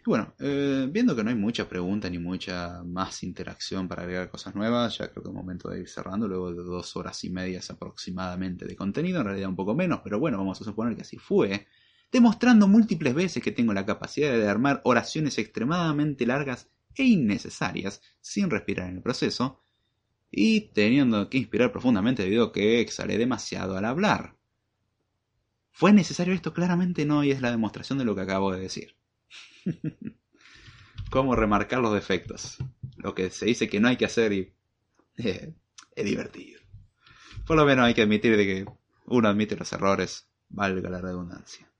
Y 0.00 0.10
bueno, 0.10 0.34
eh, 0.38 0.88
viendo 0.90 1.16
que 1.16 1.24
no 1.24 1.30
hay 1.30 1.36
mucha 1.36 1.68
pregunta 1.68 2.10
ni 2.10 2.18
mucha 2.18 2.82
más 2.84 3.22
interacción 3.22 3.88
para 3.88 4.02
agregar 4.02 4.30
cosas 4.30 4.54
nuevas, 4.54 4.98
ya 4.98 5.10
creo 5.10 5.22
que 5.22 5.30
es 5.30 5.34
momento 5.34 5.68
de 5.68 5.80
ir 5.80 5.88
cerrando 5.88 6.28
luego 6.28 6.52
de 6.52 6.62
dos 6.62 6.96
horas 6.96 7.22
y 7.24 7.30
medias 7.30 7.70
aproximadamente 7.70 8.66
de 8.66 8.76
contenido, 8.76 9.20
en 9.20 9.26
realidad 9.26 9.48
un 9.48 9.56
poco 9.56 9.74
menos, 9.74 10.00
pero 10.04 10.18
bueno, 10.18 10.38
vamos 10.38 10.60
a 10.60 10.64
suponer 10.64 10.94
que 10.94 11.02
así 11.02 11.18
fue, 11.18 11.66
demostrando 12.12 12.68
múltiples 12.68 13.14
veces 13.14 13.42
que 13.42 13.52
tengo 13.52 13.72
la 13.72 13.86
capacidad 13.86 14.30
de 14.32 14.48
armar 14.48 14.80
oraciones 14.84 15.38
extremadamente 15.38 16.26
largas 16.26 16.68
e 16.94 17.04
innecesarias 17.04 18.00
sin 18.20 18.48
respirar 18.48 18.88
en 18.88 18.96
el 18.96 19.02
proceso, 19.02 19.64
y 20.30 20.72
teniendo 20.72 21.30
que 21.30 21.38
inspirar 21.38 21.72
profundamente 21.72 22.22
debido 22.22 22.44
a 22.44 22.52
que 22.52 22.80
exhalé 22.80 23.18
demasiado 23.18 23.76
al 23.76 23.84
hablar. 23.84 24.35
¿Fue 25.76 25.92
necesario 25.92 26.32
esto? 26.32 26.54
Claramente 26.54 27.04
no, 27.04 27.22
y 27.22 27.30
es 27.30 27.42
la 27.42 27.50
demostración 27.50 27.98
de 27.98 28.06
lo 28.06 28.14
que 28.14 28.22
acabo 28.22 28.50
de 28.50 28.60
decir. 28.60 28.96
Cómo 31.10 31.36
remarcar 31.36 31.80
los 31.80 31.92
defectos. 31.92 32.56
Lo 32.96 33.14
que 33.14 33.28
se 33.28 33.44
dice 33.44 33.68
que 33.68 33.78
no 33.78 33.88
hay 33.88 33.98
que 33.98 34.06
hacer 34.06 34.32
y 34.32 34.54
eh, 35.18 35.52
es 35.94 36.04
divertido. 36.06 36.62
Por 37.46 37.58
lo 37.58 37.66
menos 37.66 37.84
hay 37.84 37.92
que 37.92 38.00
admitir 38.00 38.38
de 38.38 38.46
que 38.46 38.66
uno 39.04 39.28
admite 39.28 39.54
los 39.54 39.70
errores, 39.70 40.30
valga 40.48 40.88
la 40.88 41.02
redundancia. 41.02 41.70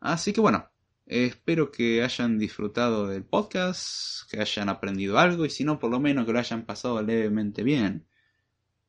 Así 0.00 0.34
que 0.34 0.42
bueno, 0.42 0.68
espero 1.06 1.72
que 1.72 2.02
hayan 2.02 2.36
disfrutado 2.36 3.06
del 3.06 3.24
podcast, 3.24 4.30
que 4.30 4.38
hayan 4.38 4.68
aprendido 4.68 5.18
algo 5.18 5.46
y 5.46 5.50
si 5.50 5.64
no, 5.64 5.78
por 5.78 5.90
lo 5.90 5.98
menos 5.98 6.26
que 6.26 6.32
lo 6.34 6.40
hayan 6.40 6.66
pasado 6.66 7.00
levemente 7.00 7.62
bien. 7.62 8.06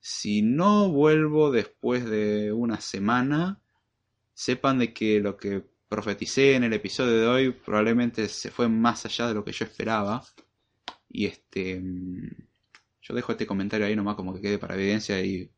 Si 0.02 0.42
no 0.42 0.90
vuelvo 0.90 1.52
después 1.52 2.04
de 2.04 2.52
una 2.52 2.82
semana, 2.82 3.62
sepan 4.38 4.78
de 4.78 4.94
que 4.94 5.20
lo 5.20 5.36
que 5.36 5.64
profeticé 5.90 6.54
en 6.54 6.64
el 6.64 6.74
episodio 6.74 7.18
de 7.18 7.26
hoy 7.26 7.52
probablemente 7.52 8.30
se 8.30 8.52
fue 8.52 8.70
más 8.70 9.04
allá 9.04 9.28
de 9.28 9.34
lo 9.34 9.44
que 9.44 9.52
yo 9.52 9.66
esperaba. 9.66 10.24
Y 11.10 11.26
este. 11.26 11.80
Mm, 11.82 12.30
yo 13.02 13.16
dejo 13.16 13.32
este 13.32 13.48
comentario 13.48 13.88
ahí 13.88 13.96
nomás 13.96 14.16
como 14.16 14.36
que 14.36 14.42
quede 14.42 14.60
para 14.60 14.76
evidencia 14.76 15.20
y 15.26 15.52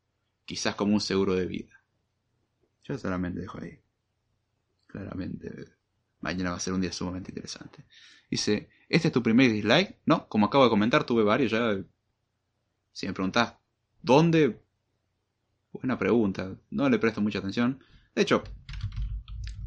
quizás 0.45 0.75
como 0.75 0.93
un 0.93 1.01
seguro 1.01 1.35
de 1.35 1.45
vida. 1.45 1.83
Yo 2.85 2.97
solamente 2.97 3.41
dejo 3.41 3.59
ahí. 3.61 3.77
Claramente. 4.87 5.73
Mañana 6.21 6.51
va 6.51 6.57
a 6.57 6.61
ser 6.61 6.73
un 6.73 6.81
día 6.81 6.93
sumamente 6.93 7.31
interesante. 7.31 7.83
Dice, 8.31 8.69
¿este 8.87 9.09
es 9.09 9.13
tu 9.13 9.21
primer 9.21 9.51
dislike? 9.51 9.97
No, 10.05 10.29
como 10.29 10.45
acabo 10.45 10.63
de 10.63 10.69
comentar, 10.69 11.03
tuve 11.03 11.23
varios 11.23 11.51
ya. 11.51 11.77
Si 12.93 13.07
me 13.07 13.13
preguntás, 13.13 13.55
¿dónde? 14.01 14.61
Buena 15.73 15.97
pregunta. 15.97 16.55
No 16.69 16.87
le 16.89 16.97
presto 16.97 17.19
mucha 17.19 17.39
atención. 17.39 17.83
De 18.15 18.21
hecho, 18.21 18.43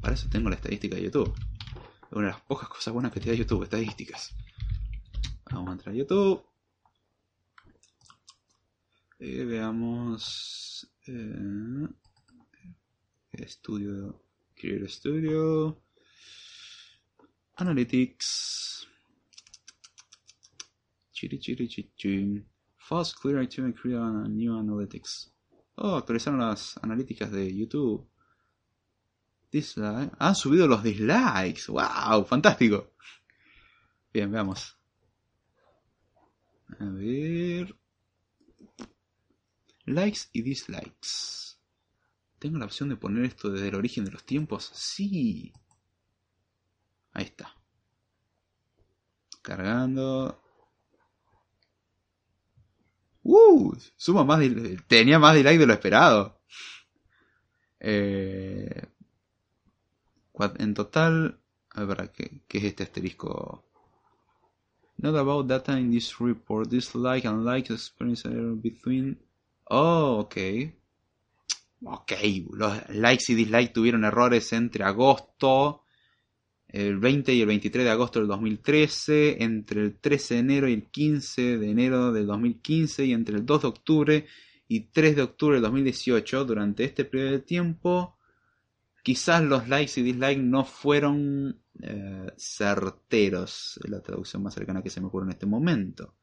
para 0.02 0.14
eso 0.14 0.28
tengo 0.28 0.50
la 0.50 0.56
estadística 0.56 0.96
de 0.96 1.04
YouTube. 1.04 1.32
Es 1.32 2.12
una 2.12 2.26
de 2.26 2.32
las 2.32 2.42
pocas 2.42 2.68
cosas 2.68 2.92
buenas 2.92 3.12
que 3.12 3.20
da 3.20 3.32
YouTube, 3.32 3.62
estadísticas. 3.62 4.34
Vamos 5.50 5.70
a 5.70 5.72
entrar 5.72 5.94
a 5.94 5.98
YouTube. 5.98 6.44
Y 9.20 9.44
veamos. 9.44 10.92
Eh, 11.06 11.88
estudio. 13.32 14.20
Create 14.54 14.88
Studio. 14.88 15.80
Analytics. 17.56 18.88
Chiri 21.12 21.38
chiri. 21.38 22.44
Fast 22.76 23.16
Clear 23.20 23.38
Activity 23.38 23.72
Create 23.72 24.28
New 24.28 24.58
Analytics. 24.58 25.32
Oh, 25.76 25.96
actualizaron 25.96 26.40
las 26.40 26.76
analíticas 26.82 27.30
de 27.30 27.54
YouTube. 27.56 28.11
Han 30.18 30.34
subido 30.34 30.66
los 30.66 30.82
dislikes. 30.82 31.64
¡Wow! 31.68 32.24
Fantástico. 32.24 32.92
Bien, 34.12 34.30
veamos. 34.30 34.78
A 36.78 36.84
ver. 36.84 37.76
Likes 39.84 40.20
y 40.32 40.42
dislikes. 40.42 41.58
¿Tengo 42.38 42.58
la 42.58 42.64
opción 42.64 42.88
de 42.88 42.96
poner 42.96 43.24
esto 43.24 43.50
desde 43.50 43.68
el 43.68 43.74
origen 43.74 44.04
de 44.04 44.12
los 44.12 44.24
tiempos? 44.24 44.70
Sí. 44.74 45.52
Ahí 47.12 47.24
está. 47.24 47.54
Cargando. 49.42 50.40
Uh, 53.24 53.72
suma 53.96 54.24
más 54.24 54.40
tenía 54.88 55.18
más 55.18 55.34
dislikes 55.34 55.58
de 55.58 55.66
lo 55.66 55.72
esperado. 55.74 56.40
Eh, 57.80 58.91
en 60.58 60.74
total, 60.74 61.38
a 61.70 61.84
ver, 61.84 62.10
¿qué, 62.12 62.40
¿qué, 62.48 62.58
es 62.58 62.64
este 62.64 62.82
asterisco? 62.84 63.64
Not 64.98 65.16
about 65.16 65.46
data 65.46 65.78
in 65.78 65.90
this 65.90 66.18
report. 66.20 66.68
Dislike 66.68 67.26
and 67.26 67.44
like 67.44 67.72
experience 67.72 68.28
between. 68.62 69.18
Oh, 69.64 70.20
ok. 70.20 70.36
Ok, 71.84 72.12
los 72.52 72.88
likes 72.90 73.32
y 73.32 73.34
dislikes 73.34 73.72
tuvieron 73.72 74.04
errores 74.04 74.52
entre 74.52 74.84
agosto, 74.84 75.82
el 76.68 76.98
20 76.98 77.34
y 77.34 77.40
el 77.40 77.48
23 77.48 77.84
de 77.84 77.90
agosto 77.90 78.20
del 78.20 78.28
2013, 78.28 79.42
entre 79.42 79.82
el 79.82 79.98
13 79.98 80.34
de 80.34 80.40
enero 80.40 80.68
y 80.68 80.74
el 80.74 80.84
15 80.84 81.58
de 81.58 81.70
enero 81.70 82.12
del 82.12 82.26
2015 82.26 83.06
y 83.06 83.12
entre 83.12 83.36
el 83.36 83.44
2 83.44 83.62
de 83.62 83.68
octubre 83.68 84.26
y 84.68 84.80
3 84.80 85.16
de 85.16 85.22
octubre 85.22 85.56
del 85.56 85.62
2018. 85.64 86.44
Durante 86.44 86.84
este 86.84 87.04
periodo 87.04 87.32
de 87.32 87.40
tiempo, 87.40 88.16
quizás 89.02 89.42
los 89.42 89.68
likes 89.68 90.00
y 90.00 90.02
dislikes 90.02 90.42
no 90.42 90.64
fueron 90.64 91.60
eh, 91.80 92.32
certeros, 92.36 93.80
la 93.84 94.00
traducción 94.00 94.42
más 94.42 94.54
cercana 94.54 94.82
que 94.82 94.90
se 94.90 95.00
me 95.00 95.08
ocurre 95.08 95.26
en 95.26 95.32
este 95.32 95.46
momento. 95.46 96.14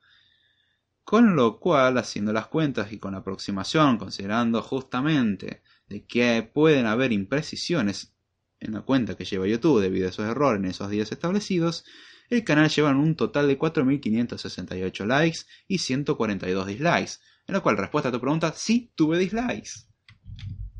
Con 1.03 1.35
lo 1.35 1.59
cual, 1.59 1.98
haciendo 1.98 2.32
las 2.32 2.48
cuentas 2.48 2.91
y 2.93 2.99
con 2.99 3.16
aproximación, 3.16 3.98
considerando 3.98 4.61
justamente 4.61 5.64
de 5.88 6.06
que 6.06 6.43
pueden 6.53 6.85
haber 6.85 7.11
imprecisiones 7.11 8.14
en 8.59 8.74
la 8.74 8.82
cuenta 8.82 9.16
que 9.16 9.25
lleva 9.25 9.48
YouTube 9.48 9.82
debido 9.82 10.06
a 10.06 10.09
esos 10.09 10.25
errores 10.25 10.61
en 10.61 10.69
esos 10.69 10.90
días 10.90 11.11
establecidos, 11.11 11.83
el 12.30 12.43
canal 12.43 12.69
lleva 12.69 12.91
un 12.91 13.16
total 13.16 13.48
de 13.48 13.58
4.568 13.58 15.06
likes 15.08 15.40
y 15.67 15.80
142 15.80 16.67
dislikes. 16.67 17.14
En 17.48 17.56
lo 17.56 17.64
cual, 17.64 17.77
respuesta 17.77 18.09
a 18.09 18.11
tu 18.11 18.19
pregunta, 18.19 18.53
sí 18.56 18.91
tuve 18.93 19.17
dislikes. 19.17 19.88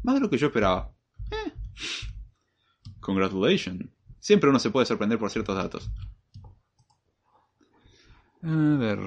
Más 0.04 0.16
de 0.16 0.22
lo 0.22 0.30
que 0.30 0.38
yo 0.38 0.48
esperaba. 0.48 0.94
Eh, 1.32 1.59
Congratulations. 3.00 3.90
Siempre 4.20 4.50
uno 4.50 4.60
se 4.60 4.70
puede 4.70 4.86
sorprender 4.86 5.18
por 5.18 5.32
ciertos 5.32 5.56
datos. 5.56 5.90
A 8.42 8.78
ver. 8.78 9.00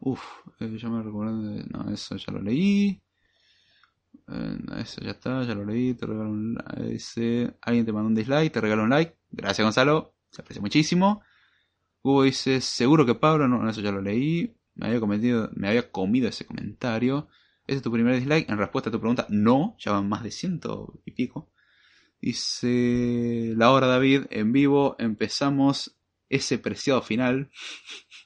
Uf, 0.00 0.22
eh, 0.60 0.78
ya 0.78 0.88
me 0.88 1.02
recuerdo. 1.02 1.32
No, 1.70 1.90
eso 1.92 2.16
ya 2.16 2.32
lo 2.32 2.40
leí. 2.40 3.02
Eh, 4.28 4.58
eso 4.78 5.00
ya 5.02 5.10
está, 5.12 5.42
ya 5.44 5.54
lo 5.54 5.64
leí. 5.64 5.94
Te 5.94 6.06
regalo 6.06 6.30
un 6.30 6.58
dice, 6.90 7.56
Alguien 7.62 7.86
te 7.86 7.92
mandó 7.92 8.08
un 8.08 8.14
dislike, 8.14 8.52
te 8.52 8.60
regalo 8.60 8.84
un 8.84 8.90
like. 8.90 9.16
Gracias, 9.30 9.64
Gonzalo. 9.64 10.14
Se 10.30 10.42
aprecia 10.42 10.60
muchísimo. 10.60 11.22
Hugo 12.02 12.22
dice, 12.22 12.60
seguro 12.60 13.04
que 13.06 13.14
Pablo, 13.14 13.48
no, 13.48 13.68
eso 13.68 13.80
ya 13.80 13.92
lo 13.92 14.00
leí. 14.00 14.54
Me 14.74 14.86
había 14.86 15.00
cometido, 15.00 15.50
me 15.54 15.68
había 15.68 15.90
comido 15.90 16.28
ese 16.28 16.46
comentario. 16.46 17.28
¿Ese 17.68 17.76
es 17.76 17.82
tu 17.82 17.92
primer 17.92 18.14
dislike? 18.14 18.48
En 18.48 18.56
respuesta 18.56 18.88
a 18.88 18.92
tu 18.92 18.98
pregunta, 18.98 19.26
no, 19.28 19.76
ya 19.78 19.92
van 19.92 20.08
más 20.08 20.22
de 20.22 20.30
ciento 20.30 21.02
y 21.04 21.10
pico. 21.10 21.50
Dice 22.18 23.52
Laura 23.56 23.86
David, 23.86 24.22
en 24.30 24.52
vivo 24.52 24.96
empezamos 24.98 25.94
ese 26.30 26.56
preciado 26.56 27.02
final. 27.02 27.50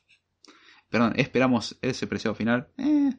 Perdón, 0.88 1.14
esperamos 1.16 1.76
ese 1.82 2.06
preciado 2.06 2.36
final. 2.36 2.68
Eh. 2.78 3.14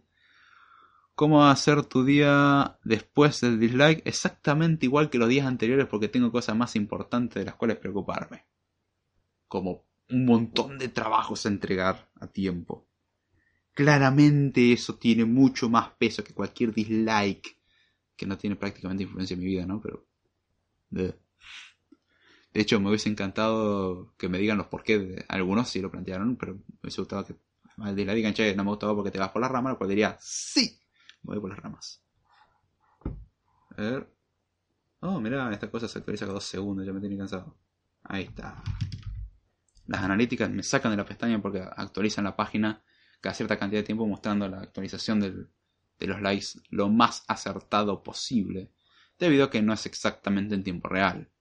¿Cómo 1.14 1.46
hacer 1.46 1.84
tu 1.84 2.06
día 2.06 2.80
después 2.86 3.42
del 3.42 3.60
dislike? 3.60 4.02
Exactamente 4.06 4.86
igual 4.86 5.10
que 5.10 5.18
los 5.18 5.28
días 5.28 5.46
anteriores 5.46 5.88
porque 5.88 6.08
tengo 6.08 6.32
cosas 6.32 6.56
más 6.56 6.78
importantes 6.78 7.36
de 7.36 7.46
las 7.46 7.56
cuales 7.56 7.78
preocuparme. 7.78 8.46
Como 9.50 9.84
un 10.10 10.26
montón 10.26 10.78
de 10.78 10.88
trabajos 10.88 11.46
a 11.46 11.50
entregar 11.50 12.10
a 12.22 12.28
tiempo. 12.28 12.88
Claramente 13.74 14.74
eso 14.74 14.96
tiene 14.96 15.26
mucho 15.26 15.70
más 15.70 15.90
peso 15.92 16.24
que 16.24 16.34
cualquier 16.34 16.74
dislike 16.74 17.58
que 18.16 18.26
no 18.26 18.38
tiene 18.38 18.56
prácticamente 18.56 19.04
influencia 19.04 19.34
en 19.34 19.40
mi 19.40 19.46
vida, 19.46 19.66
¿no? 19.66 19.82
Pero... 19.82 20.06
De 20.90 22.62
hecho, 22.62 22.80
me 22.80 22.90
hubiese 22.90 23.10
encantado 23.10 24.14
que 24.16 24.30
me 24.30 24.38
digan 24.38 24.60
los 24.60 24.68
por 24.68 24.84
qué. 24.84 25.26
Algunos 25.28 25.70
sí 25.70 25.82
lo 25.82 25.90
plantearon, 25.90 26.36
pero 26.36 26.54
me 26.54 26.62
hubiese 26.84 27.02
gustado 27.02 27.26
que 27.26 27.36
al 27.78 27.96
dislike 27.96 28.16
digan, 28.16 28.34
che, 28.34 28.56
no 28.56 28.64
me 28.64 28.70
gustaba 28.70 28.94
porque 28.94 29.10
te 29.10 29.18
vas 29.18 29.30
por 29.30 29.42
las 29.42 29.50
ramas, 29.50 29.74
lo 29.74 29.78
cual 29.80 29.90
diría, 29.90 30.16
sí, 30.20 30.80
voy 31.24 31.40
por 31.40 31.50
las 31.50 31.60
ramas. 31.60 32.04
A 33.76 33.82
ver. 33.82 34.08
Oh, 35.00 35.20
mira, 35.20 35.52
esta 35.52 35.72
cosa 35.72 35.88
se 35.88 35.98
actualiza 35.98 36.26
cada 36.26 36.36
dos 36.36 36.46
segundos, 36.46 36.86
ya 36.86 36.94
me 36.94 37.00
tiene 37.00 37.18
cansado. 37.18 37.58
Ahí 38.04 38.24
está. 38.24 38.62
Las 39.88 40.02
analíticas 40.02 40.50
me 40.50 40.64
sacan 40.64 40.92
de 40.92 40.98
la 40.98 41.06
pestaña 41.06 41.42
porque 41.42 41.60
actualizan 41.60 42.24
la 42.24 42.36
página 42.36 42.84
cada 43.24 43.36
cierta 43.36 43.60
cantidad 43.60 43.82
de 43.82 43.88
tiempo 43.88 44.08
mostrando 44.08 44.48
la 44.50 44.60
actualización 44.62 45.22
de 45.22 46.08
los 46.08 46.22
likes 46.22 46.48
lo 46.70 46.90
más 46.90 47.24
acertado 47.28 48.04
posible, 48.04 48.72
debido 49.20 49.46
a 49.46 49.50
que 49.52 49.64
no 49.64 49.74
es 49.74 49.88
exactamente 49.88 50.56
en 50.56 50.64
tiempo 50.64 50.90
real. 50.90 51.32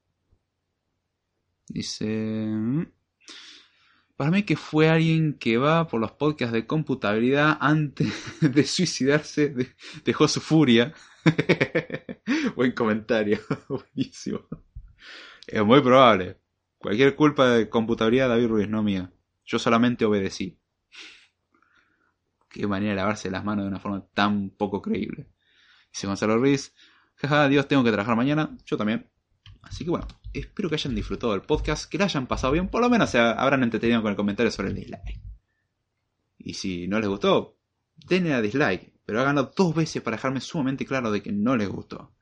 Dice... 1.69 2.07
mm, 2.07 2.87
Para 4.17 4.31
mí 4.31 4.43
que 4.45 4.57
fue 4.57 4.89
alguien 4.89 5.35
que 5.39 5.57
va 5.59 5.87
por 5.89 6.01
los 6.01 6.13
podcasts 6.13 6.53
de 6.53 6.67
computabilidad 6.67 7.57
antes 7.61 8.09
de 8.41 8.65
suicidarse, 8.65 9.49
de- 9.51 9.75
dejó 10.05 10.29
su 10.29 10.41
furia. 10.41 10.93
Buen 12.57 12.73
comentario, 12.73 13.39
buenísimo. 13.69 14.41
Es 15.47 15.65
muy 15.65 15.81
probable. 15.81 16.39
Cualquier 16.79 17.15
culpa 17.15 17.49
de 17.51 17.69
computabilidad 17.69 18.29
David 18.29 18.49
Ruiz, 18.49 18.69
no 18.69 18.83
mía. 18.83 19.13
Yo 19.45 19.59
solamente 19.59 20.05
obedecí. 20.05 20.59
Qué 22.53 22.67
manera 22.67 22.91
de 22.91 22.97
lavarse 22.97 23.31
las 23.31 23.45
manos 23.45 23.65
de 23.65 23.71
una 23.71 23.81
forma 23.81 24.07
tan 24.13 24.51
poco 24.51 24.83
creíble. 24.83 25.29
Dice 25.93 26.07
Gonzalo 26.07 26.37
Ruiz. 26.37 26.75
Jaja, 27.17 27.49
Dios, 27.49 27.67
tengo 27.67 27.83
que 27.83 27.91
trabajar 27.91 28.17
mañana. 28.17 28.57
Yo 28.67 28.77
también. 28.77 29.11
Así 29.63 29.85
que 29.85 29.91
bueno, 29.91 30.07
espero 30.33 30.69
que 30.69 30.75
hayan 30.75 30.95
disfrutado 30.95 31.33
del 31.33 31.43
podcast, 31.43 31.89
que 31.89 31.99
lo 31.99 32.05
hayan 32.05 32.27
pasado 32.27 32.53
bien, 32.53 32.69
por 32.69 32.81
lo 32.81 32.91
menos 32.91 33.11
se 33.11 33.19
habrán 33.19 33.63
entretenido 33.63 34.03
con 34.03 34.11
el 34.11 34.17
comentario 34.17 34.51
sobre 34.51 34.69
el 34.69 34.75
dislike. 34.75 35.21
Y 36.39 36.55
si 36.55 36.89
no 36.89 36.99
les 36.99 37.09
gustó, 37.09 37.59
denle 37.95 38.35
a 38.35 38.41
dislike, 38.41 38.93
pero 39.07 39.21
háganlo 39.21 39.53
dos 39.57 39.75
veces 39.75 40.03
para 40.03 40.17
dejarme 40.17 40.41
sumamente 40.41 40.85
claro 40.85 41.11
de 41.11 41.23
que 41.23 41.33
no 41.33 41.57
les 41.57 41.69
gustó. 41.69 42.13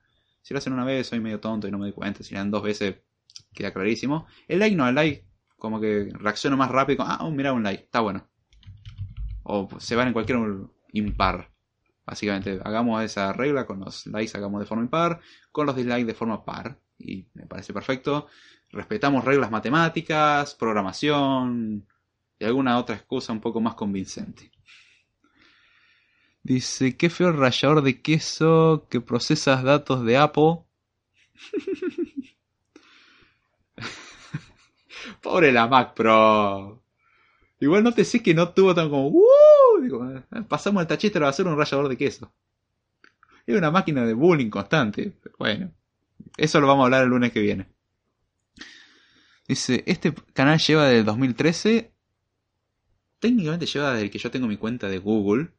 Si 0.42 0.54
lo 0.54 0.58
hacen 0.58 0.72
una 0.72 0.84
vez, 0.84 1.06
soy 1.06 1.20
medio 1.20 1.40
tonto 1.40 1.66
y 1.66 1.70
no 1.70 1.78
me 1.78 1.86
doy 1.86 1.92
cuenta. 1.92 2.22
Si 2.22 2.34
lo 2.34 2.40
dan 2.40 2.50
dos 2.50 2.62
veces, 2.62 2.96
queda 3.52 3.72
clarísimo. 3.72 4.26
El 4.46 4.58
like 4.58 4.76
no, 4.76 4.88
el 4.88 4.94
like, 4.94 5.26
como 5.56 5.80
que 5.80 6.10
reacciono 6.12 6.56
más 6.56 6.70
rápido. 6.70 6.98
Con, 6.98 7.06
ah, 7.08 7.18
oh, 7.22 7.30
mira 7.30 7.52
un 7.52 7.62
like, 7.62 7.84
está 7.84 8.00
bueno. 8.00 8.29
O 9.42 9.68
se 9.78 9.96
van 9.96 10.08
en 10.08 10.12
cualquier 10.12 10.38
impar. 10.92 11.50
Básicamente, 12.06 12.60
hagamos 12.64 13.02
esa 13.02 13.32
regla 13.32 13.66
con 13.66 13.80
los 13.80 14.06
likes, 14.06 14.36
hagamos 14.36 14.60
de 14.60 14.66
forma 14.66 14.82
impar, 14.82 15.20
con 15.52 15.66
los 15.66 15.76
dislikes 15.76 16.06
de 16.06 16.14
forma 16.14 16.44
par. 16.44 16.78
Y 16.98 17.26
me 17.34 17.46
parece 17.46 17.72
perfecto. 17.72 18.26
Respetamos 18.70 19.24
reglas 19.24 19.50
matemáticas, 19.50 20.54
programación 20.54 21.86
y 22.38 22.44
alguna 22.44 22.78
otra 22.78 22.96
excusa 22.96 23.32
un 23.32 23.40
poco 23.40 23.60
más 23.60 23.74
convincente. 23.74 24.50
Dice, 26.42 26.96
qué 26.96 27.10
feo 27.10 27.28
el 27.28 27.36
rallador 27.36 27.82
de 27.82 28.00
queso 28.00 28.86
que 28.88 29.00
procesas 29.00 29.62
datos 29.62 30.04
de 30.04 30.16
Apple. 30.16 30.60
Pobre 35.22 35.52
la 35.52 35.66
Mac 35.66 35.94
Pro. 35.94 36.79
Igual 37.60 37.84
no 37.84 37.92
te 37.92 38.04
sé 38.04 38.22
que 38.22 38.34
no 38.34 38.48
tuvo 38.50 38.74
tan 38.74 38.88
como... 38.88 39.08
"Uh", 39.08 39.80
digo, 39.82 40.10
"Eh, 40.10 40.22
pasamos 40.48 40.80
el 40.80 40.86
tachete 40.86 41.22
a 41.22 41.32
ser 41.32 41.46
un 41.46 41.56
rallador 41.56 41.88
de 41.88 41.96
queso. 41.96 42.32
Es 43.46 43.56
una 43.56 43.70
máquina 43.70 44.04
de 44.04 44.14
bullying 44.14 44.50
constante. 44.50 45.18
Bueno, 45.38 45.72
eso 46.36 46.60
lo 46.60 46.66
vamos 46.66 46.82
a 46.82 46.86
hablar 46.86 47.04
el 47.04 47.10
lunes 47.10 47.32
que 47.32 47.40
viene. 47.40 47.66
Dice, 49.48 49.82
este 49.86 50.14
canal 50.32 50.58
lleva 50.58 50.86
del 50.88 51.04
2013. 51.04 51.92
Técnicamente 53.18 53.66
lleva 53.66 53.92
desde 53.94 54.10
que 54.10 54.18
yo 54.18 54.30
tengo 54.30 54.46
mi 54.46 54.56
cuenta 54.56 54.88
de 54.88 54.98
Google. 54.98 55.50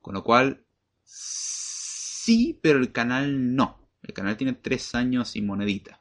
Con 0.00 0.14
lo 0.14 0.24
cual, 0.24 0.64
sí, 1.04 2.58
pero 2.62 2.78
el 2.78 2.92
canal 2.92 3.54
no. 3.54 3.88
El 4.02 4.14
canal 4.14 4.36
tiene 4.36 4.54
3 4.54 4.94
años 4.94 5.36
y 5.36 5.42
monedita. 5.42 6.00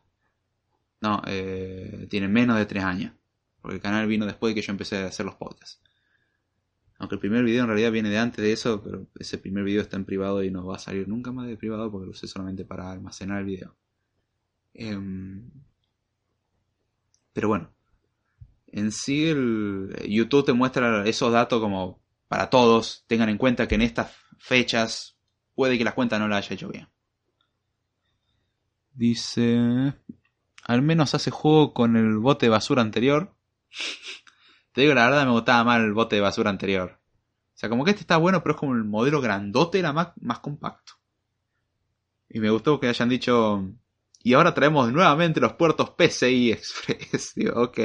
No, 1.02 1.22
eh, 1.28 2.08
tiene 2.10 2.28
menos 2.28 2.58
de 2.58 2.66
3 2.66 2.84
años. 2.84 3.14
Porque 3.64 3.78
el 3.78 3.82
canal 3.82 4.08
vino 4.08 4.26
después 4.26 4.52
de 4.52 4.60
que 4.60 4.68
yo 4.68 4.72
empecé 4.72 4.98
a 4.98 5.08
hacer 5.08 5.26
los 5.26 5.36
podcasts. 5.36 5.82
Aunque 7.00 7.16
el 7.16 7.20
primer 7.20 7.46
video 7.46 7.62
en 7.62 7.68
realidad 7.68 7.94
viene 7.94 8.10
de 8.10 8.20
antes 8.20 8.44
de 8.44 8.52
eso, 8.52 8.84
pero 8.84 9.08
ese 9.16 9.38
primer 9.38 9.64
video 9.64 9.82
está 9.82 9.96
en 9.96 10.04
privado 10.04 10.44
y 10.44 10.52
no 10.52 10.66
va 10.66 10.76
a 10.76 10.80
salir 10.80 11.08
nunca 11.08 11.32
más 11.32 11.48
de 11.48 11.56
privado 11.56 11.90
porque 11.90 12.06
lo 12.06 12.12
usé 12.12 12.28
solamente 12.28 12.66
para 12.66 12.92
almacenar 12.92 13.40
el 13.40 13.46
video. 13.46 13.78
Em, 14.74 15.50
pero 17.32 17.48
bueno, 17.48 17.74
en 18.68 18.92
sí 18.92 19.28
el 19.30 19.96
YouTube 20.10 20.46
te 20.46 20.54
muestra 20.54 21.08
esos 21.08 21.32
datos 21.32 21.62
como 21.62 22.02
para 22.28 22.50
todos. 22.50 23.06
Tengan 23.08 23.30
en 23.30 23.38
cuenta 23.38 23.66
que 23.66 23.76
en 23.76 23.82
estas 23.82 24.12
fechas 24.40 25.18
puede 25.56 25.78
que 25.78 25.86
la 25.86 25.96
cuenta 25.96 26.20
no 26.20 26.28
la 26.28 26.38
haya 26.38 26.54
hecho 26.54 26.68
bien. 26.68 26.90
Dice, 28.92 29.94
al 30.64 30.82
menos 30.82 31.16
hace 31.16 31.32
juego 31.32 31.74
con 31.74 31.96
el 31.96 32.18
bote 32.18 32.48
de 32.48 32.52
basura 32.52 32.82
anterior. 32.82 33.33
Te 34.74 34.82
digo 34.82 34.94
la 34.94 35.06
verdad, 35.06 35.26
me 35.26 35.32
gustaba 35.32 35.64
más 35.64 35.80
el 35.80 35.94
bote 35.94 36.16
de 36.16 36.22
basura 36.22 36.50
anterior. 36.50 37.00
O 37.54 37.58
sea, 37.58 37.70
como 37.70 37.86
que 37.86 37.92
este 37.92 38.02
está 38.02 38.18
bueno, 38.18 38.42
pero 38.42 38.56
es 38.56 38.60
como 38.60 38.74
el 38.74 38.84
modelo 38.84 39.22
grandote, 39.22 39.82
la 39.82 39.94
Mac 39.94 40.14
más 40.20 40.40
compacto. 40.40 40.94
Y 42.30 42.40
me 42.40 42.50
gustó 42.50 42.80
que 42.80 42.88
hayan 42.88 43.10
dicho, 43.10 43.64
y 44.24 44.34
ahora 44.34 44.54
traemos 44.54 44.92
nuevamente 44.92 45.40
los 45.40 45.54
puertos 45.54 45.92
PCI 45.92 46.52
Express. 46.54 47.34
Digo, 47.36 47.62
ok, 47.62 47.80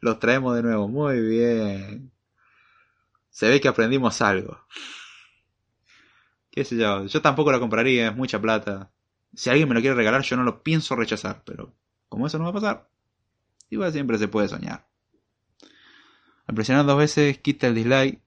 los 0.00 0.18
traemos 0.20 0.54
de 0.54 0.62
nuevo, 0.62 0.86
muy 0.86 1.20
bien. 1.20 2.12
Se 3.30 3.48
ve 3.48 3.60
que 3.60 3.68
aprendimos 3.68 4.22
algo. 4.22 4.60
Qué 6.50 6.64
sé 6.64 6.76
yo, 6.76 7.06
yo 7.06 7.20
tampoco 7.20 7.50
lo 7.50 7.58
compraría, 7.58 8.08
es 8.08 8.16
mucha 8.16 8.40
plata. 8.40 8.92
Si 9.34 9.50
alguien 9.50 9.68
me 9.68 9.74
lo 9.74 9.80
quiere 9.80 9.96
regalar, 9.96 10.22
yo 10.22 10.36
no 10.36 10.44
lo 10.44 10.62
pienso 10.62 10.94
rechazar, 10.94 11.42
pero 11.44 11.74
como 12.08 12.28
eso 12.28 12.38
no 12.38 12.44
va 12.44 12.50
a 12.50 12.54
pasar, 12.54 12.88
igual 13.70 13.92
siempre 13.92 14.18
se 14.18 14.28
puede 14.28 14.46
soñar. 14.46 14.86
Al 16.46 16.54
presionar 16.54 16.84
dos 16.86 16.98
veces 16.98 17.38
quita 17.38 17.66
el 17.66 17.74
dislike. 17.74 18.20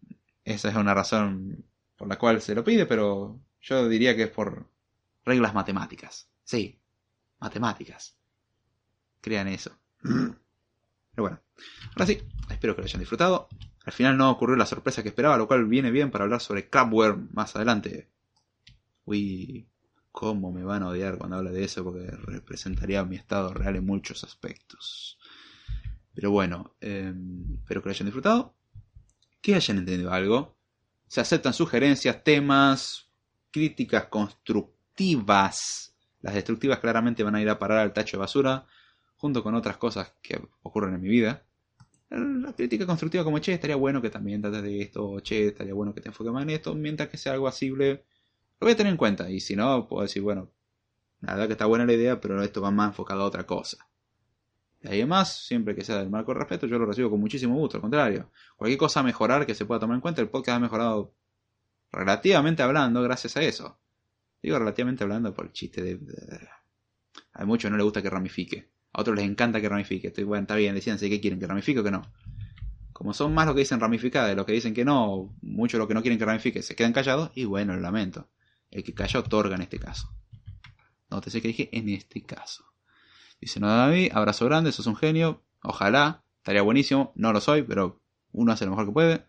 Esa 0.43 0.69
es 0.69 0.75
una 0.75 0.93
razón 0.93 1.65
por 1.95 2.07
la 2.07 2.17
cual 2.17 2.41
se 2.41 2.55
lo 2.55 2.63
pide, 2.63 2.85
pero 2.85 3.39
yo 3.61 3.87
diría 3.89 4.15
que 4.15 4.23
es 4.23 4.29
por 4.29 4.69
reglas 5.25 5.53
matemáticas. 5.53 6.29
Sí, 6.43 6.79
matemáticas. 7.39 8.17
Crean 9.21 9.47
eso. 9.47 9.77
Pero 10.01 10.37
bueno, 11.17 11.39
ahora 11.91 12.05
sí, 12.05 12.21
espero 12.49 12.75
que 12.75 12.81
lo 12.81 12.85
hayan 12.85 12.99
disfrutado. 12.99 13.49
Al 13.85 13.93
final 13.93 14.17
no 14.17 14.29
ocurrió 14.29 14.55
la 14.55 14.65
sorpresa 14.65 15.01
que 15.01 15.09
esperaba, 15.09 15.37
lo 15.37 15.47
cual 15.47 15.65
viene 15.65 15.91
bien 15.91 16.11
para 16.11 16.25
hablar 16.25 16.41
sobre 16.41 16.69
Crabware 16.69 17.17
más 17.33 17.55
adelante. 17.55 18.09
Uy, 19.05 19.67
cómo 20.11 20.51
me 20.51 20.63
van 20.63 20.83
a 20.83 20.89
odiar 20.89 21.17
cuando 21.17 21.37
hable 21.37 21.51
de 21.51 21.63
eso, 21.63 21.83
porque 21.83 22.11
representaría 22.11 23.03
mi 23.03 23.15
estado 23.15 23.53
real 23.53 23.75
en 23.75 23.85
muchos 23.85 24.23
aspectos. 24.23 25.16
Pero 26.17 26.31
bueno, 26.31 26.73
eh, 26.81 27.13
espero 27.59 27.83
que 27.83 27.89
lo 27.89 27.91
hayan 27.91 28.07
disfrutado. 28.07 28.55
Que 29.39 29.53
hayan 29.53 29.77
entendido 29.77 30.11
algo. 30.11 30.57
Se 31.07 31.21
aceptan 31.21 31.53
sugerencias, 31.53 32.23
temas, 32.23 33.11
críticas 33.51 34.05
constructivas. 34.05 35.95
Las 36.21 36.33
destructivas 36.33 36.79
claramente 36.79 37.21
van 37.21 37.35
a 37.35 37.41
ir 37.43 37.47
a 37.49 37.59
parar 37.59 37.77
al 37.77 37.93
tacho 37.93 38.17
de 38.17 38.21
basura, 38.21 38.65
junto 39.17 39.43
con 39.43 39.53
otras 39.53 39.77
cosas 39.77 40.11
que 40.23 40.41
ocurren 40.63 40.95
en 40.95 41.01
mi 41.01 41.09
vida. 41.09 41.45
La 42.09 42.51
crítica 42.53 42.87
constructiva 42.87 43.23
como, 43.23 43.37
che, 43.37 43.53
estaría 43.53 43.75
bueno 43.75 44.01
que 44.01 44.09
también 44.09 44.41
trates 44.41 44.63
de 44.63 44.81
esto, 44.81 45.19
che, 45.19 45.49
estaría 45.49 45.75
bueno 45.75 45.93
que 45.93 46.01
te 46.01 46.07
enfoques 46.07 46.33
más 46.33 46.41
en 46.41 46.49
esto, 46.49 46.73
mientras 46.73 47.09
que 47.09 47.17
sea 47.17 47.33
algo 47.33 47.47
asible, 47.47 48.05
lo 48.59 48.65
voy 48.65 48.71
a 48.71 48.75
tener 48.75 48.89
en 48.89 48.97
cuenta. 48.97 49.29
Y 49.29 49.39
si 49.39 49.55
no, 49.55 49.87
puedo 49.87 50.01
decir, 50.01 50.23
bueno, 50.23 50.49
la 51.21 51.33
verdad 51.33 51.45
que 51.45 51.53
está 51.53 51.67
buena 51.67 51.85
la 51.85 51.93
idea, 51.93 52.19
pero 52.19 52.41
esto 52.41 52.59
va 52.59 52.71
más 52.71 52.87
enfocado 52.87 53.21
a 53.21 53.25
otra 53.25 53.45
cosa. 53.45 53.86
Y 54.81 54.87
además, 54.87 55.45
siempre 55.45 55.75
que 55.75 55.83
sea 55.83 55.97
del 55.97 56.09
marco 56.09 56.33
de 56.33 56.39
respeto, 56.39 56.67
yo 56.67 56.77
lo 56.77 56.85
recibo 56.85 57.09
con 57.09 57.19
muchísimo 57.19 57.55
gusto, 57.55 57.77
al 57.77 57.81
contrario. 57.81 58.31
Cualquier 58.55 58.77
cosa 58.77 59.03
mejorar 59.03 59.45
que 59.45 59.55
se 59.55 59.65
pueda 59.65 59.79
tomar 59.79 59.95
en 59.95 60.01
cuenta, 60.01 60.21
el 60.21 60.29
podcast 60.29 60.57
ha 60.57 60.59
mejorado 60.59 61.15
relativamente 61.91 62.63
hablando 62.63 63.01
gracias 63.01 63.37
a 63.37 63.41
eso. 63.41 63.79
Digo 64.41 64.59
relativamente 64.59 65.03
hablando 65.03 65.33
por 65.33 65.45
el 65.45 65.51
chiste 65.51 65.81
de... 65.81 65.99
A 67.33 67.45
muchos 67.45 67.71
no 67.71 67.77
les 67.77 67.83
gusta 67.83 68.01
que 68.01 68.09
ramifique. 68.09 68.71
A 68.93 69.01
otros 69.01 69.15
les 69.15 69.25
encanta 69.25 69.59
que 69.59 69.69
ramifique. 69.69 70.07
Estoy, 70.07 70.23
bueno, 70.23 70.43
está 70.43 70.55
bien, 70.55 70.75
decíanse 70.75 71.09
qué 71.09 71.19
quieren, 71.19 71.39
que 71.39 71.47
ramifique 71.47 71.79
o 71.79 71.83
que 71.83 71.91
no. 71.91 72.03
Como 72.93 73.13
son 73.13 73.33
más 73.33 73.45
los 73.45 73.55
que 73.55 73.59
dicen 73.59 73.79
ramificada 73.79 74.27
de 74.27 74.35
los 74.35 74.45
que 74.45 74.53
dicen 74.53 74.73
que 74.73 74.85
no, 74.85 75.35
muchos 75.41 75.77
los 75.77 75.87
que 75.87 75.93
no 75.93 76.01
quieren 76.01 76.17
que 76.17 76.25
ramifique 76.25 76.63
se 76.63 76.75
quedan 76.75 76.93
callados, 76.93 77.31
y 77.35 77.45
bueno, 77.45 77.75
lo 77.75 77.81
lamento. 77.81 78.29
El 78.71 78.83
que 78.83 78.93
calla 78.93 79.19
otorga 79.19 79.55
en 79.55 79.61
este 79.61 79.79
caso. 79.79 80.09
No 81.09 81.21
te 81.21 81.29
sé 81.29 81.41
que 81.41 81.49
dije 81.49 81.69
en 81.71 81.89
este 81.89 82.23
caso. 82.23 82.65
Dice, 83.39 83.59
no, 83.59 83.67
David, 83.67 84.11
abrazo 84.13 84.45
grande, 84.45 84.71
sos 84.71 84.87
un 84.87 84.95
genio. 84.95 85.43
Ojalá, 85.63 86.23
estaría 86.37 86.61
buenísimo. 86.61 87.11
No 87.15 87.33
lo 87.33 87.41
soy, 87.41 87.63
pero 87.63 88.01
uno 88.31 88.51
hace 88.51 88.65
lo 88.65 88.71
mejor 88.71 88.87
que 88.87 88.91
puede. 88.93 89.25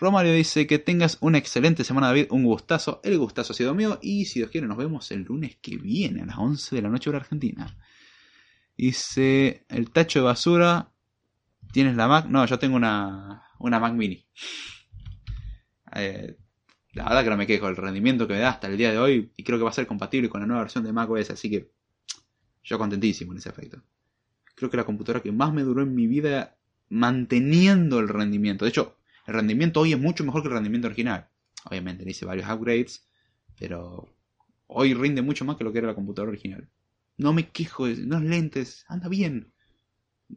Romario 0.00 0.32
dice 0.32 0.66
que 0.66 0.78
tengas 0.78 1.18
una 1.20 1.36
excelente 1.36 1.84
semana, 1.84 2.08
David. 2.08 2.28
Un 2.30 2.44
gustazo. 2.44 3.00
El 3.04 3.18
gustazo 3.18 3.52
ha 3.52 3.56
sido 3.56 3.74
mío. 3.74 3.98
Y 4.00 4.24
si 4.24 4.40
Dios 4.40 4.50
quiere, 4.50 4.66
nos 4.66 4.78
vemos 4.78 5.10
el 5.10 5.24
lunes 5.24 5.58
que 5.60 5.76
viene 5.76 6.22
a 6.22 6.26
las 6.26 6.38
11 6.38 6.74
de 6.74 6.82
la 6.82 6.88
noche 6.88 7.10
hora 7.10 7.18
argentina. 7.18 7.76
Dice, 8.76 9.66
el 9.68 9.90
tacho 9.90 10.20
de 10.20 10.24
basura. 10.24 10.92
¿Tienes 11.72 11.96
la 11.96 12.08
Mac? 12.08 12.26
No, 12.26 12.44
yo 12.46 12.58
tengo 12.58 12.76
una, 12.76 13.44
una 13.58 13.78
Mac 13.78 13.92
mini. 13.92 14.26
Eh, 15.94 16.36
la 16.92 17.04
verdad 17.04 17.24
que 17.24 17.30
no 17.30 17.36
me 17.36 17.46
quejo. 17.46 17.68
El 17.68 17.76
rendimiento 17.76 18.26
que 18.26 18.34
me 18.34 18.40
da 18.40 18.50
hasta 18.50 18.68
el 18.68 18.78
día 18.78 18.90
de 18.92 18.98
hoy. 18.98 19.32
Y 19.36 19.44
creo 19.44 19.58
que 19.58 19.64
va 19.64 19.70
a 19.70 19.74
ser 19.74 19.86
compatible 19.86 20.30
con 20.30 20.40
la 20.40 20.46
nueva 20.46 20.62
versión 20.62 20.82
de 20.82 20.94
Mac 20.94 21.10
OS. 21.10 21.30
Así 21.30 21.50
que 21.50 21.72
yo 22.62 22.78
contentísimo 22.78 23.32
en 23.32 23.38
ese 23.38 23.48
aspecto. 23.48 23.82
Creo 24.54 24.70
que 24.70 24.76
la 24.76 24.84
computadora 24.84 25.22
que 25.22 25.32
más 25.32 25.52
me 25.52 25.62
duró 25.62 25.82
en 25.82 25.94
mi 25.94 26.06
vida 26.06 26.56
manteniendo 26.88 28.00
el 28.00 28.08
rendimiento. 28.08 28.64
De 28.64 28.70
hecho, 28.70 28.98
el 29.26 29.34
rendimiento 29.34 29.80
hoy 29.80 29.92
es 29.92 29.98
mucho 29.98 30.24
mejor 30.24 30.42
que 30.42 30.48
el 30.48 30.54
rendimiento 30.54 30.88
original. 30.88 31.28
Obviamente 31.64 32.04
le 32.04 32.10
hice 32.10 32.26
varios 32.26 32.50
upgrades, 32.50 33.06
pero 33.58 34.08
hoy 34.66 34.94
rinde 34.94 35.22
mucho 35.22 35.44
más 35.44 35.56
que 35.56 35.64
lo 35.64 35.72
que 35.72 35.78
era 35.78 35.88
la 35.88 35.94
computadora 35.94 36.30
original. 36.30 36.68
No 37.16 37.32
me 37.32 37.50
quejo, 37.50 37.86
no 37.86 38.18
es 38.18 38.24
lentes, 38.24 38.84
anda 38.88 39.08
bien. 39.08 39.52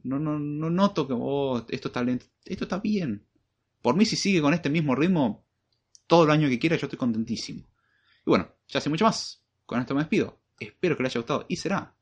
No, 0.04 0.20
no, 0.20 0.40
no 0.40 0.70
noto 0.70 1.08
que 1.08 1.14
oh, 1.16 1.66
esto 1.70 1.88
está 1.88 2.04
lento. 2.04 2.26
Esto 2.46 2.66
está 2.66 2.80
bien. 2.80 3.26
Por 3.82 3.96
mí, 3.96 4.06
si 4.06 4.16
sigue 4.16 4.42
con 4.42 4.54
este 4.54 4.70
mismo 4.70 4.96
ritmo, 4.96 5.46
todo 6.08 6.24
el 6.26 6.32
año 6.32 6.50
que 6.50 6.60
quiera, 6.60 6.76
yo 6.76 6.88
estoy 6.88 6.98
contentísimo. 6.98 7.68
Y 8.26 8.30
bueno, 8.30 8.50
ya 8.68 8.82
sé 8.82 8.90
mucho 8.90 9.06
más. 9.06 9.44
Con 9.66 9.80
esto 9.80 9.94
me 9.94 10.02
despido. 10.02 10.40
Espero 10.60 10.96
que 10.96 11.04
les 11.04 11.12
haya 11.12 11.22
gustado 11.22 11.46
y 11.48 11.56
será. 11.56 11.96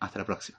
Hasta 0.00 0.18
la 0.18 0.24
próxima. 0.24 0.58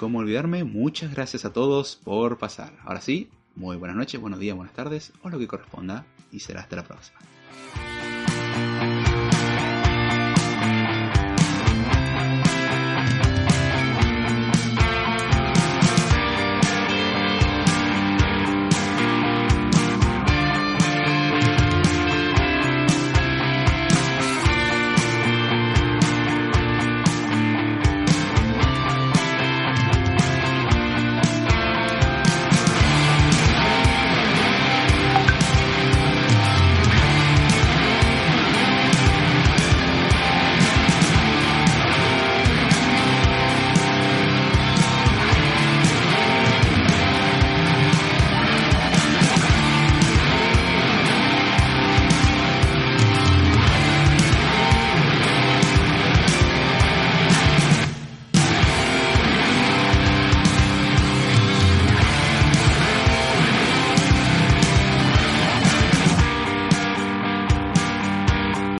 cómo 0.00 0.20
olvidarme, 0.20 0.64
muchas 0.64 1.12
gracias 1.12 1.44
a 1.44 1.52
todos 1.52 1.96
por 2.02 2.38
pasar. 2.38 2.72
Ahora 2.84 3.02
sí, 3.02 3.28
muy 3.54 3.76
buenas 3.76 3.98
noches, 3.98 4.18
buenos 4.18 4.40
días, 4.40 4.56
buenas 4.56 4.74
tardes 4.74 5.12
o 5.22 5.28
lo 5.28 5.38
que 5.38 5.46
corresponda 5.46 6.06
y 6.32 6.40
será 6.40 6.62
hasta 6.62 6.76
la 6.76 6.84
próxima. 6.84 7.18